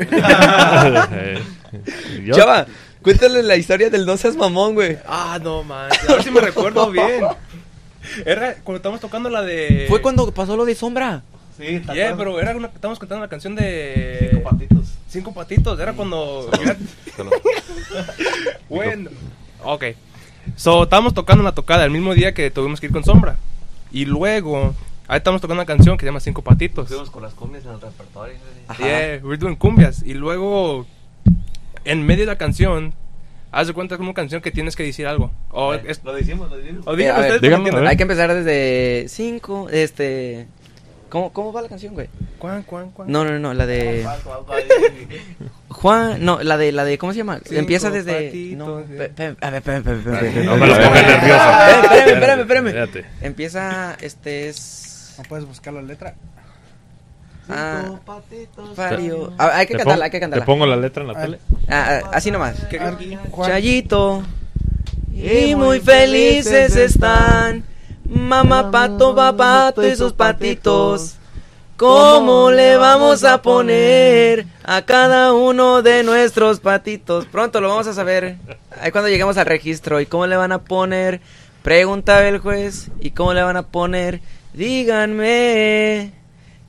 Eh, 1.72 2.32
Chava, 2.32 2.66
cuéntale 3.00 3.44
la 3.44 3.54
historia 3.54 3.90
del 3.90 4.04
no 4.04 4.16
seas 4.16 4.34
mamón, 4.34 4.74
güey. 4.74 4.98
Ah, 5.06 5.38
no, 5.40 5.62
man. 5.62 5.88
A 6.08 6.12
ver 6.14 6.22
si 6.24 6.30
me 6.32 6.40
recuerdo 6.40 6.90
bien. 6.90 7.22
Era 8.26 8.54
cuando 8.64 8.78
estábamos 8.78 9.00
tocando 9.00 9.30
la 9.30 9.42
de. 9.42 9.86
Fue 9.88 10.02
cuando 10.02 10.28
pasó 10.34 10.56
lo 10.56 10.64
de 10.64 10.74
sombra. 10.74 11.22
Sí, 11.56 11.78
¿te 11.86 11.94
Yeah, 11.94 12.16
pero 12.16 12.40
era 12.40 12.56
una, 12.56 12.68
estábamos 12.68 12.98
cantando 12.98 13.22
la 13.24 13.28
canción 13.28 13.54
de. 13.54 14.30
Cinco 14.32 14.42
patitos. 14.50 14.86
Cinco 15.08 15.32
patitos. 15.34 15.78
Era 15.78 15.92
cuando. 15.92 16.50
bueno. 18.68 19.10
Ok. 19.62 19.84
So, 20.56 20.84
estábamos 20.84 21.14
tocando 21.14 21.42
una 21.42 21.52
tocada 21.52 21.84
el 21.84 21.90
mismo 21.90 22.14
día 22.14 22.34
que 22.34 22.50
tuvimos 22.50 22.80
que 22.80 22.86
ir 22.86 22.92
con 22.92 23.04
Sombra. 23.04 23.36
Y 23.90 24.04
luego. 24.04 24.74
Ahí 25.08 25.18
estamos 25.18 25.40
tocando 25.40 25.60
una 25.60 25.66
canción 25.66 25.96
que 25.96 26.02
se 26.02 26.06
llama 26.06 26.20
Cinco 26.20 26.42
Patitos. 26.42 26.86
Fuimos 26.88 27.10
con 27.10 27.22
las 27.22 27.34
cumbias 27.34 27.64
en 27.64 27.72
el 27.72 27.80
repertorio. 27.80 28.36
Yeah, 28.78 29.20
we're 29.24 29.36
doing 29.38 29.56
cumbias. 29.56 30.02
Y 30.04 30.14
luego, 30.14 30.86
en 31.84 32.06
medio 32.06 32.20
de 32.20 32.26
la 32.26 32.38
canción, 32.38 32.94
haz 33.50 33.66
de 33.66 33.72
cuenta 33.72 33.96
que 33.96 34.02
es 34.02 34.06
una 34.06 34.14
canción 34.14 34.40
que 34.40 34.52
tienes 34.52 34.76
que 34.76 34.84
decir 34.84 35.08
algo. 35.08 35.32
O, 35.50 35.74
Eh, 35.74 35.82
es, 35.86 36.00
Lo 36.04 36.12
decimos, 36.12 36.48
lo 36.48 36.56
decimos. 36.56 36.86
o 36.86 36.94
ver, 36.94 37.10
a 37.10 37.18
ver. 37.18 37.86
Hay 37.86 37.96
que 37.96 38.02
empezar 38.04 38.32
desde 38.32 39.08
cinco, 39.08 39.68
este... 39.68 40.46
¿Cómo, 41.10 41.32
cómo 41.32 41.52
va 41.52 41.60
la 41.62 41.68
canción, 41.68 41.92
güey? 41.94 42.08
Cuan, 42.38 42.62
cuan, 42.62 42.90
cuan. 42.92 43.10
No, 43.10 43.24
no, 43.24 43.38
no, 43.38 43.52
la 43.52 43.66
de... 43.66 44.06
Juan, 45.68 46.24
no, 46.24 46.42
la 46.42 46.56
de, 46.56 46.72
la 46.72 46.84
de, 46.84 46.98
¿cómo 46.98 47.12
se 47.12 47.18
llama? 47.18 47.40
Cinco 47.44 47.58
Empieza 47.60 47.90
desde... 47.90 48.26
patitos, 48.26 48.68
No, 48.68 48.80
sí. 48.80 48.94
pe- 48.96 49.08
pe- 49.10 49.36
a 49.40 49.50
ver, 49.50 49.58
espérame, 49.58 49.78
espérame, 49.80 49.98
espérame, 49.98 50.26
espérame. 50.26 50.46
No 50.46 50.56
me 50.56 50.66
los 50.66 50.78
pongas 50.78 51.06
nerviosos. 51.06 51.46
Eh, 51.46 51.80
espérame, 51.80 52.10
espérame, 52.14 52.40
espérame. 52.40 52.66
Espérate. 52.68 53.04
Empieza, 53.22 53.96
este 54.00 54.48
es... 54.48 55.14
¿No 55.18 55.24
puedes 55.24 55.44
buscar 55.46 55.74
la 55.74 55.82
letra? 55.82 56.14
Ah, 57.48 57.82
Cinco 57.84 58.00
patitos. 58.04 58.76
Fario. 58.76 59.32
Ah, 59.38 59.50
hay 59.54 59.66
que 59.66 59.72
¿Te 59.74 59.78
cantarla, 59.78 60.04
hay 60.04 60.10
que 60.10 60.20
cantarla. 60.20 60.44
¿Te 60.44 60.46
pongo 60.46 60.66
la 60.66 60.76
letra 60.76 61.02
en 61.02 61.08
la 61.08 61.14
Ah, 61.18 61.22
tele? 61.22 61.38
Ah, 61.68 62.00
ah, 62.04 62.10
así 62.12 62.30
nomás. 62.30 62.56
¿Qué- 62.70 62.78
qué- 62.78 63.18
Juan, 63.30 63.50
Chayito. 63.50 64.22
Y 65.12 65.54
muy 65.56 65.80
felices 65.80 66.76
están. 66.76 67.64
Mamá 68.10 68.70
pato, 68.70 69.14
papato 69.14 69.86
y 69.86 69.96
sus 69.96 70.12
patitos. 70.12 71.16
¿Cómo 71.76 72.50
le 72.50 72.76
vamos 72.76 73.24
a 73.24 73.40
poner 73.40 74.44
a 74.64 74.82
cada 74.82 75.32
uno 75.32 75.80
de 75.80 76.02
nuestros 76.02 76.60
patitos? 76.60 77.24
Pronto 77.24 77.62
lo 77.62 77.70
vamos 77.70 77.86
a 77.86 77.94
saber. 77.94 78.36
Ahí 78.78 78.90
cuando 78.90 79.08
lleguemos 79.08 79.38
al 79.38 79.46
registro. 79.46 79.98
¿Y 79.98 80.04
cómo 80.04 80.26
le 80.26 80.36
van 80.36 80.52
a 80.52 80.58
poner 80.58 81.22
Preguntaba 81.62 82.26
el 82.26 82.38
juez, 82.38 82.90
¿y 83.00 83.10
cómo 83.10 83.34
le 83.34 83.42
van 83.42 83.58
a 83.58 83.66
poner? 83.66 84.20
Díganme. 84.54 86.12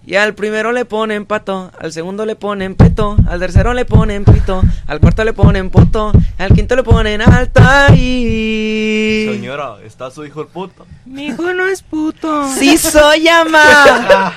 Y 0.04 0.16
al 0.16 0.34
primero 0.34 0.72
le 0.72 0.84
ponen 0.86 1.26
pato, 1.28 1.72
al 1.78 1.94
segundo 1.94 2.26
le 2.26 2.36
ponen 2.36 2.74
peto, 2.74 3.18
al 3.30 3.40
tercero 3.40 3.76
le 3.76 3.86
ponen 3.86 4.26
pito, 4.26 4.64
al 4.88 5.00
cuarto 5.00 5.24
le 5.24 5.32
ponen 5.32 5.70
poto, 5.70 6.12
al 6.40 6.54
quinto 6.56 6.76
le 6.76 6.82
ponen 6.82 7.22
alta 7.22 7.94
y... 7.96 9.28
Señora, 9.32 9.76
¿está 9.86 10.10
su 10.10 10.26
hijo 10.26 10.42
el 10.42 10.48
puto? 10.48 10.88
Mi 11.06 11.28
hijo 11.28 11.54
no 11.54 11.68
es 11.68 11.84
puto. 11.84 12.50
¡Sí 12.58 12.80
soy 12.80 13.28
ama! 13.28 14.34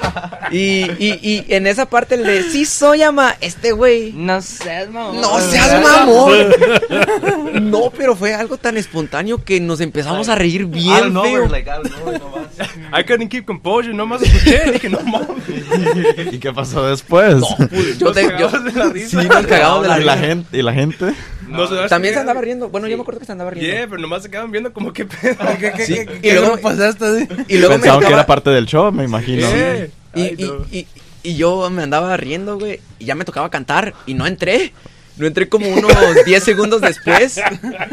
y, 0.53 0.83
y, 0.99 1.19
y 1.23 1.47
en 1.49 1.67
esa 1.67 1.89
parte 1.89 2.17
el 2.17 2.25
de 2.25 2.43
¡Sí 2.43 2.67
soy 2.67 3.03
ama! 3.03 3.35
Este 3.41 3.73
güey... 3.73 4.13
No 4.13 4.43
seas 4.43 4.91
mamón. 4.91 5.23
¡No 5.23 5.41
seas 5.41 5.83
mamón! 5.83 7.71
no, 7.71 7.91
pero 7.97 8.15
fue 8.15 8.35
algo 8.35 8.59
tan 8.59 8.77
espontáneo 8.77 9.43
que 9.43 9.61
nos 9.61 9.81
empezamos 9.81 10.29
a 10.29 10.35
reír 10.35 10.65
of 10.65 10.71
bien 10.73 11.15
feo. 11.23 11.49
like. 11.49 11.71
I 12.93 13.03
couldn't 13.03 13.31
keep 13.31 13.47
composure, 13.47 13.95
nomás 13.95 14.21
escuché. 14.23 14.73
Dije, 14.73 14.91
no 14.91 15.01
mames. 15.01 15.54
¿Y 16.33 16.39
qué 16.39 16.53
pasó 16.53 16.87
después? 16.87 17.37
Pues 17.71 17.99
yo 17.99 18.13
te- 18.13 18.35
yo- 18.39 18.49
de 18.49 18.73
la 18.73 18.87
risa. 18.93 19.21
sí, 19.23 19.29
nos 19.29 19.47
cagamos 19.47 19.83
de 19.83 19.89
la 19.89 20.01
¿Y 20.01 20.05
la 20.05 20.15
risa. 20.15 20.27
gente? 20.27 20.59
¿Y 20.59 20.63
la 20.63 20.73
gente? 20.73 21.13
No 21.49 21.67
se 21.67 21.89
También 21.89 22.15
se 22.15 22.21
andaba 22.21 22.41
riendo. 22.41 22.69
Bueno, 22.69 22.89
yo 22.89 22.97
me 22.97 23.03
acuerdo 23.03 23.21
que 23.21 23.27
se 23.27 23.33
andaba 23.33 23.51
riendo. 23.51 23.73
Yeah, 23.77 23.87
pero 23.89 24.01
nomás 24.01 24.23
se 24.23 24.31
quedan 24.31 24.51
viendo 24.51 24.73
como 24.73 24.93
que 24.93 25.05
pedo. 25.05 25.37
¿Qué, 25.61 25.73
qué, 25.77 25.87
Sí, 25.87 25.95
qué, 26.21 26.29
y 26.29 26.33
luego- 26.33 26.57
pasaste? 26.59 27.29
Y 27.49 27.59
luego 27.59 27.75
me 27.75 27.79
Pensaban 27.81 28.01
que 28.01 28.07
tocaba- 28.07 28.13
era 28.15 28.27
parte 28.27 28.51
del 28.51 28.67
show, 28.67 28.91
me 28.93 29.05
imagino. 29.05 29.41
Yeah. 29.49 29.87
Y, 30.15 30.21
Ay, 30.23 30.35
y, 30.39 30.45
no. 30.45 30.67
y, 30.73 30.87
y 31.23 31.37
yo 31.37 31.69
me 31.71 31.83
andaba 31.83 32.17
riendo, 32.17 32.59
güey. 32.59 32.81
Y 32.99 33.05
ya 33.07 33.15
me 33.15 33.25
tocaba 33.25 33.51
cantar. 33.51 33.95
Y 34.07 34.15
no 34.15 34.27
entré. 34.27 34.73
No 35.17 35.27
entré 35.27 35.49
como 35.49 35.69
unos 35.69 35.93
10 36.27 36.43
segundos 36.43 36.81
después. 36.81 37.41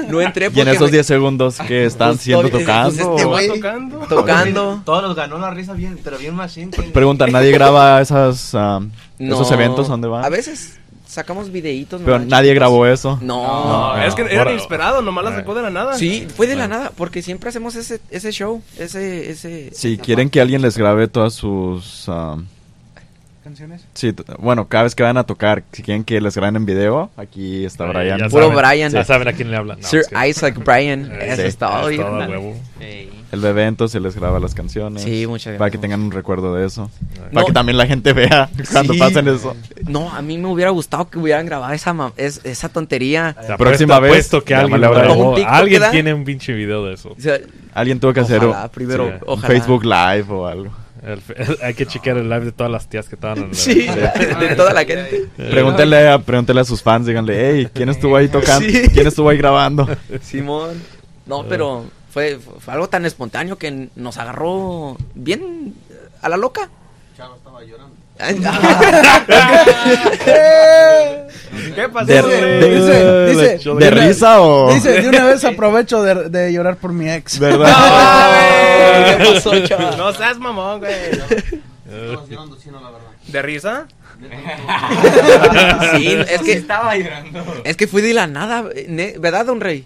No 0.08 0.22
entré 0.22 0.46
Y 0.46 0.48
en 0.48 0.54
porque 0.54 0.72
esos 0.72 0.88
me- 0.90 0.92
10 0.98 1.06
segundos 1.06 1.58
que 1.68 1.86
están 1.86 2.12
Pues, 2.14 2.22
siendo 2.22 2.50
pues, 2.50 2.64
tocando. 2.66 3.18
este 3.40 3.56
tocando. 3.56 3.98
tocando. 4.08 4.82
Todos 4.86 5.04
nos 5.04 5.16
ganó 5.16 5.38
la 5.38 5.52
risa 5.52 5.74
bien, 5.74 6.00
pero 6.04 6.18
bien 6.18 6.34
machine. 6.36 6.72
Pregunta, 6.94 7.28
¿nadie 7.28 7.52
graba 7.54 8.02
esas, 8.02 8.56
ah, 8.56 8.80
esos 9.20 9.52
eventos 9.52 9.88
donde 9.88 10.08
van? 10.08 10.26
A 10.26 10.30
veces 10.30 10.78
sacamos 11.06 11.52
videitos. 11.52 12.02
Pero 12.04 12.20
nadie 12.20 12.54
grabó 12.54 12.86
eso. 12.88 13.20
No. 13.22 13.94
No, 13.98 14.02
es 14.04 14.16
que 14.16 14.22
era 14.24 14.52
inesperado, 14.52 15.02
nomás 15.02 15.26
la 15.26 15.36
sacó 15.36 15.54
de 15.54 15.62
la 15.62 15.70
nada. 15.70 15.96
Sí, 15.98 16.26
fue 16.36 16.48
de 16.48 16.56
la 16.56 16.68
nada, 16.68 16.92
porque 16.96 17.22
siempre 17.22 17.50
hacemos 17.50 17.76
ese, 17.76 18.00
ese 18.10 18.32
show, 18.32 18.64
ese, 18.80 19.30
ese... 19.30 19.70
Si 19.74 19.98
quieren 19.98 20.28
parte. 20.28 20.32
que 20.32 20.42
alguien 20.42 20.62
les 20.62 20.78
grabe 20.78 21.08
todas 21.08 21.34
sus... 21.34 22.06
ah, 22.08 22.38
¿Canciones? 23.52 23.86
sí, 23.94 24.14
bueno, 24.40 24.68
cada 24.70 24.84
vez 24.86 24.96
que 24.96 25.04
van 25.04 25.18
a 25.18 25.24
tocar, 25.26 25.64
si 25.74 25.84
quieren 25.84 26.04
que 26.06 26.22
les 26.22 26.36
graben 26.36 26.56
en 26.56 26.66
video, 26.66 27.10
aquí 27.18 27.66
está 27.66 27.84
Ahí, 27.86 27.90
Brian. 27.94 28.20
ya 28.20 28.30
Puro 28.30 28.48
saben- 28.50 28.58
Brian. 28.70 28.92
Ya 28.94 29.04
saben 29.04 29.28
a 29.28 29.34
quién 29.34 29.52
le 29.52 29.58
hablan. 29.58 29.80
No, 29.82 29.88
Sir 29.88 30.00
es 30.02 30.08
que- 30.08 30.30
Isaac 30.30 30.56
Bryan, 30.64 31.12
Eh, 31.12 31.20
eso 31.34 31.42
sí, 31.42 31.48
es 31.50 31.58
todo, 31.58 31.90
es 31.90 31.98
todo, 32.00 32.18
bien. 32.18 32.30
huevo. 32.30 32.56
Ey. 32.80 33.10
El 33.32 33.40
bebé 33.40 33.66
entonces 33.66 34.02
les 34.02 34.14
graba 34.16 34.40
las 34.40 34.54
canciones. 34.54 35.04
Sí, 35.04 35.26
muchas 35.26 35.58
Para 35.58 35.70
que 35.70 35.78
gracias. 35.78 35.82
tengan 35.82 36.02
un 36.02 36.12
recuerdo 36.12 36.54
de 36.56 36.66
eso. 36.66 36.90
No. 37.18 37.30
Para 37.32 37.46
que 37.46 37.54
también 37.54 37.78
la 37.78 37.88
gente 37.88 38.12
vea 38.14 38.50
cuando 38.72 38.92
Sí. 38.94 39.00
pasen 39.00 39.28
eso. 39.30 39.56
No, 39.88 40.12
a 40.12 40.22
mí 40.22 40.38
me 40.38 40.48
hubiera 40.48 40.72
gustado 40.72 41.10
que 41.10 41.18
hubieran 41.18 41.46
grabado 41.46 41.72
esa, 41.74 41.94
ma- 41.94 42.12
es- 42.18 42.42
esa 42.44 42.68
tontería. 42.70 43.36
Te 43.48 43.56
Próxima 43.58 44.00
vez, 44.00 44.12
apuesto 44.12 44.44
que 44.44 44.54
alguien 44.56 44.82
Brian. 44.82 44.94
grabó. 44.94 45.34
Un 45.36 45.44
Alguien 45.46 45.82
tiene 45.92 46.14
un 46.14 46.26
pinche 46.26 46.52
video 46.54 46.86
de 46.86 46.94
eso. 46.96 47.16
O 47.18 47.22
sea, 47.22 47.38
Alguien 47.74 48.02
tuvo 48.02 48.12
que 48.14 48.20
hacer 48.20 48.44
ojalá, 48.44 48.64
un, 48.66 48.70
primero, 48.70 49.08
sí, 49.08 49.14
un 49.14 49.20
ojalá. 49.28 49.48
Facebook 49.48 49.84
Live 49.86 50.26
o 50.30 50.48
algo. 50.48 50.72
El 51.04 51.22
hay 51.64 51.74
que 51.74 51.86
chequear 51.86 52.18
el 52.18 52.30
live 52.30 52.46
de 52.46 52.52
todas 52.52 52.72
las 52.72 52.88
tías 52.88 53.08
que 53.10 53.16
estaban 53.16 53.40
en 53.40 53.44
el 53.50 53.56
Sí, 53.56 53.88
de, 53.88 54.48
de 54.48 54.56
toda 54.58 54.74
la 54.74 54.86
gente. 54.86 55.28
Pregúntenle 55.36 56.10
a, 56.10 56.20
pregúntenle 56.20 56.62
a 56.62 56.66
sus 56.66 56.82
fans, 56.84 57.08
díganle, 57.08 57.52
hey, 57.52 57.70
¿quién 57.74 57.90
estuvo 57.90 58.16
ahí 58.16 58.28
tocando? 58.28 58.68
Sí. 58.68 58.88
¿Quién 58.94 59.08
estuvo 59.08 59.30
ahí 59.30 59.38
grabando? 59.38 59.88
Simón. 60.22 60.82
No, 61.26 61.46
pero 61.48 61.86
fue, 62.12 62.38
fue 62.60 62.74
algo 62.74 62.90
tan 62.90 63.06
espontáneo 63.06 63.58
que 63.58 63.90
nos 63.96 64.18
agarró 64.18 64.98
bien 65.16 65.74
a 66.22 66.30
la 66.30 66.38
loca. 66.38 66.70
Chavo 67.18 67.36
estaba 67.36 67.64
llorando. 67.64 67.96
¿Qué 71.76 71.90
pasó? 71.90 72.06
De, 72.06 72.22
güey? 72.22 72.40
de- 72.42 72.76
Dice- 72.76 73.26
dice- 73.28 73.58
de 73.58 73.64
de 73.64 73.70
una- 73.72 73.90
risa 74.08 74.42
o...? 74.42 74.74
Dice, 74.74 75.02
de 75.02 75.10
una 75.10 75.26
vez 75.26 75.44
aprovecho 75.44 76.02
de, 76.04 76.30
de 76.30 76.54
llorar 76.54 76.78
por 76.78 76.94
mi 76.94 77.10
ex. 77.10 77.40
¿Verdad? 77.40 77.68
Ay, 77.76 79.18
¿Qué 79.18 79.26
pasó, 79.34 79.60
chaval? 79.66 79.98
No 79.98 80.14
seas 80.14 80.38
mamón, 80.40 80.80
güey. 80.80 80.94
Estabas 80.94 82.30
llorando, 82.30 82.56
sí, 82.58 82.70
no, 82.72 82.80
la 82.82 82.92
verdad. 82.92 83.08
¿De 83.28 83.42
risa? 83.42 83.86
Sí, 85.98 86.16
es 86.30 86.42
que 86.42 86.54
estaba 86.54 86.96
llorando. 86.96 87.44
Es 87.64 87.76
que 87.76 87.88
fue 87.88 88.02
de 88.04 88.14
la 88.14 88.28
nada, 88.28 88.64
¿verdad, 89.20 89.46
don 89.48 89.60
Rey? 89.60 89.86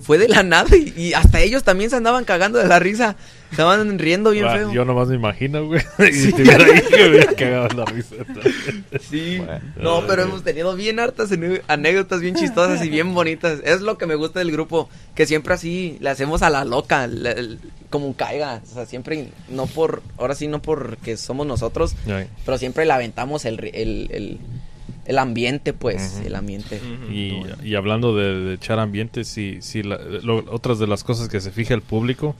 Fue 0.00 0.16
de 0.18 0.26
la 0.28 0.42
nada 0.42 0.74
y, 0.74 0.94
y 0.96 1.12
hasta 1.12 1.40
ellos 1.40 1.62
también 1.64 1.90
se 1.90 1.96
andaban 1.96 2.24
cagando 2.24 2.58
de 2.58 2.66
la 2.66 2.78
risa. 2.78 3.16
Estaban 3.54 3.98
riendo 3.98 4.30
bien 4.30 4.46
Ah, 4.46 4.54
feo. 4.56 4.72
Yo 4.72 4.84
nomás 4.84 5.08
me 5.08 5.14
imagino, 5.14 5.64
güey. 5.66 5.80
Y 6.10 6.12
si 6.12 6.28
estuviera 6.28 6.64
ahí, 6.64 6.82
me 6.90 7.08
hubiera 7.08 7.32
cagado 7.34 7.68
la 7.76 7.84
risa. 7.84 8.16
Sí. 9.00 9.40
No, 9.76 10.02
pero 10.06 10.22
hemos 10.22 10.42
tenido 10.42 10.74
bien 10.74 10.98
hartas 10.98 11.30
anécdotas 11.68 12.20
bien 12.20 12.34
chistosas 12.34 12.84
y 12.84 12.88
bien 12.88 13.14
bonitas. 13.14 13.60
Es 13.64 13.80
lo 13.80 13.96
que 13.98 14.06
me 14.06 14.14
gusta 14.16 14.40
del 14.40 14.50
grupo, 14.52 14.88
que 15.14 15.26
siempre 15.26 15.54
así 15.54 15.96
le 16.00 16.10
hacemos 16.10 16.42
a 16.42 16.50
la 16.50 16.64
loca, 16.64 17.06
le- 17.06 17.32
el- 17.32 17.58
como 17.90 18.14
caiga. 18.16 18.60
O 18.70 18.74
sea, 18.74 18.86
siempre, 18.86 19.28
no 19.48 19.66
por, 19.66 20.02
ahora 20.18 20.34
sí, 20.34 20.48
no 20.48 20.60
porque 20.60 21.16
somos 21.16 21.46
nosotros, 21.46 21.94
Ay. 22.08 22.26
pero 22.44 22.58
siempre 22.58 22.84
le 22.86 22.92
aventamos 22.92 23.44
el, 23.44 23.60
el, 23.72 24.08
el, 24.10 24.38
el 25.06 25.18
ambiente, 25.18 25.72
pues, 25.72 26.20
el 26.26 26.34
ambiente. 26.34 26.80
Y, 27.10 27.40
y 27.62 27.74
hablando 27.76 28.16
de, 28.16 28.34
de 28.40 28.54
echar 28.54 28.78
ambiente, 28.80 29.22
sí, 29.24 29.58
sí 29.60 29.82
la- 29.84 29.98
lo- 29.98 30.44
otras 30.52 30.78
de 30.80 30.86
las 30.88 31.04
cosas 31.04 31.28
que 31.28 31.40
se 31.40 31.52
fija 31.52 31.72
el 31.74 31.82
público 31.82 32.34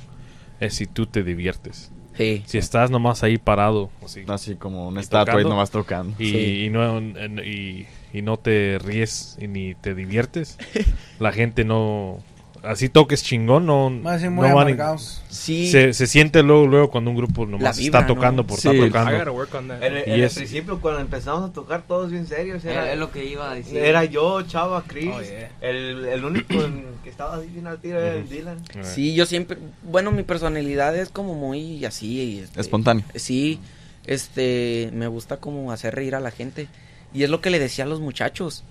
es 0.60 0.74
si 0.74 0.86
tú 0.86 1.06
te 1.06 1.22
diviertes. 1.22 1.90
Sí. 2.16 2.42
Si 2.46 2.58
estás 2.58 2.90
nomás 2.90 3.24
ahí 3.24 3.38
parado, 3.38 3.90
así, 4.04 4.22
Así 4.28 4.54
como 4.54 4.86
una 4.86 5.00
¿Y 5.00 5.02
estatua 5.02 5.22
y 5.22 5.36
tocando? 5.36 5.48
nomás 5.48 5.70
tocando. 5.70 6.14
y, 6.22 6.30
Sí. 6.30 6.64
y 6.66 6.70
no, 6.70 6.98
en- 6.98 7.40
y, 7.44 7.86
y 8.16 8.22
no 8.22 8.36
te 8.36 8.78
ríes 8.78 9.36
y 9.40 9.48
ni 9.48 9.74
te 9.74 9.94
diviertes, 9.96 10.56
la 11.18 11.32
gente 11.32 11.64
no... 11.64 12.18
Así 12.66 12.88
toques 12.88 13.22
chingón, 13.22 13.66
no, 13.66 13.90
Más 13.90 14.22
no 14.22 14.54
van 14.54 14.80
a-. 14.80 14.96
Sí. 15.28 15.68
se, 15.70 15.92
se 15.92 16.06
siente 16.06 16.42
luego, 16.42 16.66
luego 16.66 16.90
cuando 16.90 17.10
un 17.10 17.16
grupo 17.16 17.44
nomás 17.46 17.76
vibra, 17.78 18.00
está 18.00 18.06
tocando 18.12 18.42
¿no? 18.42 18.46
por 18.46 18.58
Sí. 18.58 18.68
estar 18.68 18.76
I 18.76 18.88
gotta 18.90 19.02
tocando. 19.10 19.32
work 19.34 19.54
on 19.54 19.68
that. 19.68 19.82
En, 19.82 19.96
el- 19.96 19.98
Y 19.98 20.10
en 20.10 20.12
el 20.14 20.22
es- 20.24 20.34
principio, 20.34 20.80
cuando 20.80 21.00
empezamos 21.00 21.50
a 21.50 21.52
tocar 21.52 21.82
todos 21.86 22.10
bien 22.10 22.26
serios, 22.26 22.64
era, 22.64 22.82
Era 22.84 22.92
es 22.94 22.98
lo 22.98 23.10
que 23.10 23.24
iba 23.24 23.50
a 23.50 23.54
decir. 23.54 23.76
era 23.76 24.04
yo, 24.04 24.42
Chava, 24.42 24.82
Chris. 24.86 25.10
Oh, 25.14 25.20
yeah. 25.22 25.50
el, 25.60 26.04
el 26.06 26.24
único 26.24 26.54
en- 26.54 26.86
que 27.04 27.10
estaba 27.10 27.36
así 27.36 27.48
bien 27.48 27.66
al 27.66 27.78
tiro 27.80 28.00
era 28.00 28.14
el 28.14 28.28
Dylan. 28.28 28.58
Sí, 28.82 29.14
yo 29.14 29.26
siempre, 29.26 29.58
bueno, 29.82 30.10
mi 30.10 30.22
personalidad 30.22 30.96
es 30.96 31.10
como 31.10 31.34
muy 31.34 31.84
así. 31.84 32.20
y, 32.22 32.38
este, 32.40 32.60
Espontáneo. 32.60 33.04
Sí, 33.14 33.60
este, 34.06 34.90
me 34.92 35.06
gusta 35.06 35.38
como 35.38 35.72
hacer 35.72 35.94
reír 35.94 36.14
a 36.14 36.20
la 36.20 36.30
gente. 36.30 36.68
Y 37.12 37.22
es 37.22 37.30
lo 37.30 37.40
que 37.40 37.50
le 37.50 37.58
decía 37.58 37.84
a 37.84 37.88
los 37.88 38.00
muchachos. 38.00 38.64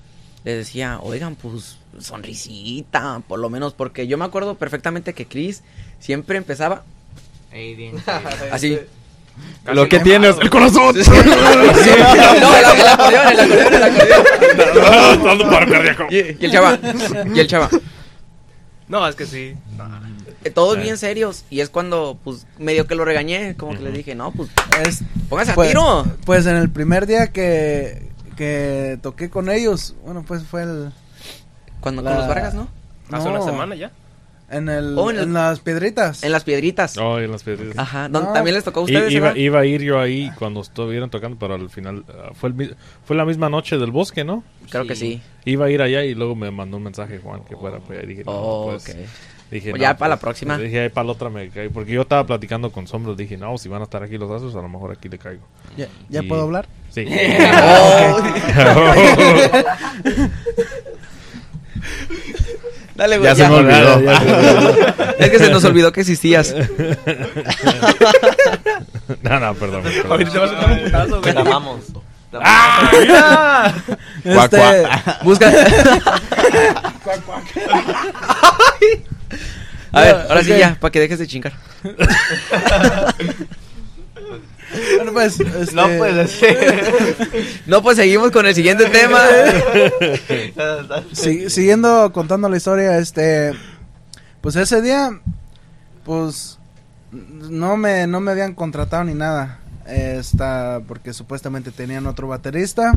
Les 0.44 0.58
decía, 0.58 1.00
oigan, 1.02 1.36
pues, 1.36 1.78
sonrisita, 2.00 3.22
por 3.28 3.40
lo 3.40 3.50
menos, 3.50 3.74
porque 3.74 4.08
yo 4.08 4.18
me 4.18 4.26
acuerdo 4.26 4.56
perfectamente 4.56 5.14
que 5.14 5.28
Chris 5.28 5.64
siempre 6.00 6.38
empezaba 6.38 6.84
Ey, 7.52 7.76
bien. 7.76 7.96
así. 8.52 8.80
Lo 9.66 9.88
que 9.90 10.00
tienes, 10.00 10.36
el 10.40 10.50
corazón. 10.50 10.96
no, 10.96 11.02
el, 11.02 11.20
el 12.80 12.88
acordeón, 12.88 13.28
el 13.32 13.40
acordeón, 13.40 13.74
el 13.74 13.84
acordeón. 13.84 15.24
Dando 15.24 15.50
paro 15.50 15.72
cardíaco. 15.72 16.08
Y, 16.10 16.18
y 16.40 16.46
el 16.46 16.52
chava, 16.52 16.80
y 17.34 17.40
el 17.40 17.48
chava. 17.48 17.70
No, 18.88 19.08
es 19.08 19.16
que 19.16 19.26
sí. 19.26 19.56
Eh, 20.44 20.52
Todos 20.52 20.78
bien 20.78 20.98
serios. 20.98 21.46
Y 21.50 21.62
es 21.62 21.70
cuando, 21.70 22.18
pues, 22.24 22.46
medio 22.60 22.86
que 22.86 22.96
lo 22.96 23.06
regañé, 23.06 23.56
como 23.56 23.74
que 23.74 23.80
le 23.84 23.92
dije, 23.92 24.14
no, 24.14 24.32
pues, 24.32 24.50
Es, 24.86 25.02
póngase 25.30 25.52
a 25.52 25.56
pues, 25.56 25.70
tiro. 25.70 26.06
pues 26.26 26.46
en 26.46 26.56
el 26.58 26.70
primer 26.70 27.08
día 27.08 27.28
que, 27.32 28.10
que 28.36 29.00
toqué 29.02 29.30
con 29.30 29.50
ellos, 29.50 29.96
bueno, 30.04 30.24
pues 30.28 30.44
fue 30.44 30.64
el... 30.64 30.92
Cuando 31.84 32.02
la- 32.02 32.10
con 32.12 32.20
los 32.20 32.28
Vargas, 32.28 32.54
¿no? 32.56 32.68
Hace 33.12 33.30
una 33.30 33.42
semana 33.42 33.76
ya. 33.76 33.92
En, 34.50 34.70
el, 34.70 34.98
Oh, 35.00 35.10
en 35.10 35.18
en, 35.18 35.24
el- 35.24 35.34
las 35.34 35.60
piedritas. 35.62 36.24
En 36.24 36.32
las 36.32 36.44
piedritas. 36.44 36.98
Oh, 36.98 37.18
en 37.20 37.32
las 37.32 37.42
piedritas. 37.44 37.78
Ajá, 37.78 38.08
¿no? 38.10 38.34
También 38.34 38.54
les 38.56 38.64
tocó 38.64 38.82
a 38.82 38.84
I- 38.84 38.86
ustedes. 38.86 39.12
iba, 39.14 39.36
iba 39.38 39.60
a 39.60 39.66
ir 39.66 39.82
yo 39.82 40.00
ahí 40.00 40.32
cuando 40.38 40.62
estuvieron 40.62 41.10
tocando, 41.10 41.38
pero 41.40 41.56
al 41.56 41.70
final 41.70 42.04
ah, 42.10 42.32
fue, 42.36 42.50
el, 42.50 42.76
fue 43.06 43.16
la 43.16 43.26
misma 43.26 43.50
noche 43.50 43.78
del 43.78 43.92
bosque, 43.92 44.24
¿no? 44.24 44.44
Creo 44.70 44.86
que 44.86 44.96
Sí. 44.96 45.22
Iba 45.46 45.66
a 45.66 45.70
ir 45.72 45.82
allá 45.82 46.04
y 46.04 46.14
luego 46.14 46.36
me 46.36 46.52
mandó 46.52 46.78
un 46.78 46.84
mensaje 46.84 47.18
Juan 47.20 47.42
que 47.50 47.56
fuera, 47.56 47.80
pues 47.80 48.04
y 48.04 48.08
dije, 48.08 48.24
no, 48.26 48.32
Oh, 48.32 48.70
pues, 48.72 48.84
ok. 48.90 48.96
dije, 49.50 49.72
Pues 49.72 49.80
no, 49.80 49.84
ya 49.88 49.98
para 49.98 50.10
la 50.10 50.16
pues, 50.18 50.22
próxima. 50.22 50.58
Dije, 50.58 50.82
ahí 50.82 50.90
para 50.90 51.06
la 51.08 51.12
otra 51.14 51.30
me 51.30 51.50
caigo, 51.50 51.74
porque 51.74 51.92
yo 51.94 52.02
estaba 52.02 52.26
platicando 52.26 52.72
con 52.72 52.86
Sombras, 52.88 53.18
dije, 53.18 53.38
no, 53.38 53.58
si 53.58 53.70
van 53.70 53.82
a 53.82 53.86
estar 53.86 54.04
aquí 54.04 54.18
los 54.20 54.30
asos, 54.30 54.54
a 54.56 54.62
lo 54.62 54.70
mejor 54.70 54.92
aquí 54.92 55.10
le 55.10 55.18
caigo. 55.18 55.42
¿Ya, 55.78 55.88
ya 56.10 56.22
Y- 56.22 56.28
puedo 56.28 56.44
hablar? 56.44 56.68
Sí. 56.92 57.06
Dale, 62.96 63.18
güey. 63.18 63.30
Ya 63.30 63.36
se 63.36 63.50
me 63.50 63.56
olvidó. 63.56 64.02
Ya, 64.02 64.24
ya, 64.24 65.16
Es 65.20 65.30
que 65.32 65.40
se 65.40 65.50
nos 65.50 65.64
olvidó 65.64 65.92
que 65.92 66.02
existías. 66.02 66.54
no, 69.24 69.40
no, 69.40 69.54
perdón. 69.56 69.84
Ahorita 70.10 70.32
te 70.32 70.38
vas 70.40 70.52
a 70.52 70.54
dar 70.56 70.72
un 70.72 70.80
putazo, 70.84 71.22
Te 71.22 71.32
güey. 71.32 71.34
la 71.34 71.42
amamos. 71.42 71.80
Te 72.32 72.38
¡Ah! 72.42 73.74
Cuac, 74.24 74.54
Este, 74.54 74.58
cuac. 74.58 75.24
Busca. 75.24 75.48
A 79.92 80.02
ver, 80.02 80.16
Ya, 80.16 80.22
ahora 80.30 80.44
sí 80.44 80.52
ok. 80.52 80.58
ya, 80.58 80.76
para 80.80 80.92
que 80.92 81.00
dejes 81.00 81.20
de 81.20 81.28
chingar. 81.28 81.54
Bueno, 84.98 85.14
pues, 85.14 85.40
este, 85.40 85.76
No 85.76 85.88
puede 85.98 86.28
ser. 86.28 86.84
No, 87.66 87.82
pues 87.82 87.98
seguimos 87.98 88.32
con 88.32 88.46
el 88.46 88.54
siguiente 88.56 88.86
tema. 88.86 89.20
si- 91.14 91.50
siguiendo 91.50 92.12
contando 92.12 92.50
la 92.50 92.58
historia, 92.58 92.98
este, 92.98 93.54
pues 94.42 94.56
ese 94.56 94.82
día, 94.82 95.20
pues, 96.06 96.60
no 97.12 97.78
me, 97.78 98.08
no 98.08 98.20
me 98.20 98.32
habían 98.32 98.54
contratado 98.54 99.04
ni 99.04 99.14
nada. 99.14 99.60
Esta, 99.88 100.82
porque 100.88 101.14
supuestamente 101.14 101.72
tenían 101.72 102.08
otro 102.08 102.28
baterista. 102.28 102.94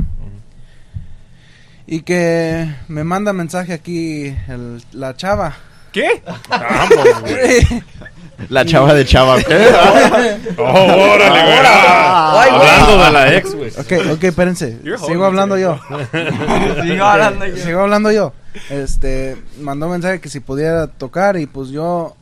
Y 1.88 2.02
que 2.02 2.68
me 2.88 3.04
manda 3.04 3.32
mensaje 3.32 3.72
aquí 3.72 4.34
el- 4.48 4.82
la 4.92 5.14
chava. 5.16 5.54
¿Qué? 5.92 6.22
Vamos, 6.48 7.20
güey. 7.20 7.82
La 8.48 8.64
chava 8.64 8.94
de 8.94 9.04
chava. 9.04 9.42
¿qué? 9.42 9.56
Oh, 10.58 10.62
órale, 10.62 11.42
güey. 11.42 11.58
Ay, 11.66 12.50
güey. 12.50 12.68
Hablando 12.68 13.04
de 13.04 13.12
la 13.12 13.36
ex, 13.36 13.54
güey. 13.54 13.70
Ok, 13.70 14.12
ok, 14.12 14.24
espérense. 14.24 14.78
Sigo 15.06 15.24
hablando 15.24 15.58
yo. 15.58 15.78
Sigo 16.82 17.04
hablando 17.04 17.46
yo. 17.46 17.56
Sigo 17.56 17.80
hablando 17.80 18.12
yo. 18.12 18.32
Este, 18.70 19.36
mandó 19.60 19.88
mensaje 19.88 20.20
que 20.20 20.28
si 20.28 20.40
pudiera 20.40 20.86
tocar 20.86 21.36
y 21.36 21.46
pues 21.46 21.68
yo 21.68 22.16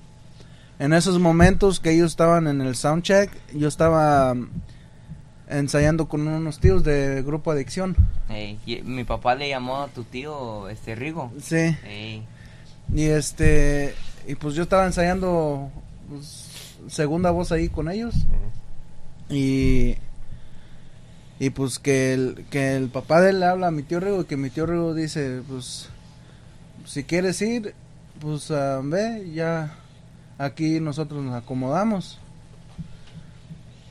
en 0.79 0.93
esos 0.93 1.19
momentos 1.19 1.81
que 1.81 1.93
ellos 1.93 2.13
estaban 2.13 2.47
en 2.49 2.61
el 2.61 2.75
soundcheck, 2.75 3.31
yo 3.53 3.69
estaba 3.69 4.35
ensayando 5.49 6.09
con 6.09 6.27
unos 6.27 6.59
tíos 6.59 6.83
de 6.85 7.23
grupo 7.23 7.53
Adicción. 7.53 7.97
Y 8.67 8.83
mi 8.83 9.05
papá 9.05 9.35
le 9.35 9.49
llamó 9.49 9.83
a 9.83 9.89
tu 9.89 10.05
tío, 10.05 10.69
este, 10.69 10.95
Rigo. 10.95 11.33
Sí. 11.41 11.77
Y 12.93 13.05
este, 13.05 13.95
y 14.27 14.35
pues 14.35 14.55
yo 14.55 14.65
estaba 14.65 14.87
ensayando 14.87 15.71
pues, 16.09 16.77
segunda 16.89 17.31
voz 17.31 17.53
ahí 17.53 17.69
con 17.69 17.91
ellos. 17.91 18.15
Y 19.29 19.97
y 21.39 21.51
pues 21.51 21.79
que 21.79 22.15
el, 22.15 22.47
que 22.51 22.77
el 22.77 22.89
papá 22.89 23.21
de 23.21 23.31
él 23.31 23.41
le 23.41 23.47
habla 23.47 23.69
a 23.69 23.73
mi 23.73 23.83
tío 23.83 24.01
Rigo 24.01 24.23
y 24.23 24.25
que 24.25 24.37
mi 24.37 24.51
tío 24.51 24.67
Rigo 24.67 24.95
dice, 24.95 25.43
pues 25.49 25.89
si 26.85 27.05
quieres 27.05 27.43
ir, 27.43 27.75
pues 28.21 28.51
ah, 28.51 28.81
ve, 28.85 29.31
ya 29.35 29.77
aquí 30.39 30.81
nosotros 30.81 31.25
nos 31.25 31.35
acomodamos. 31.35 32.19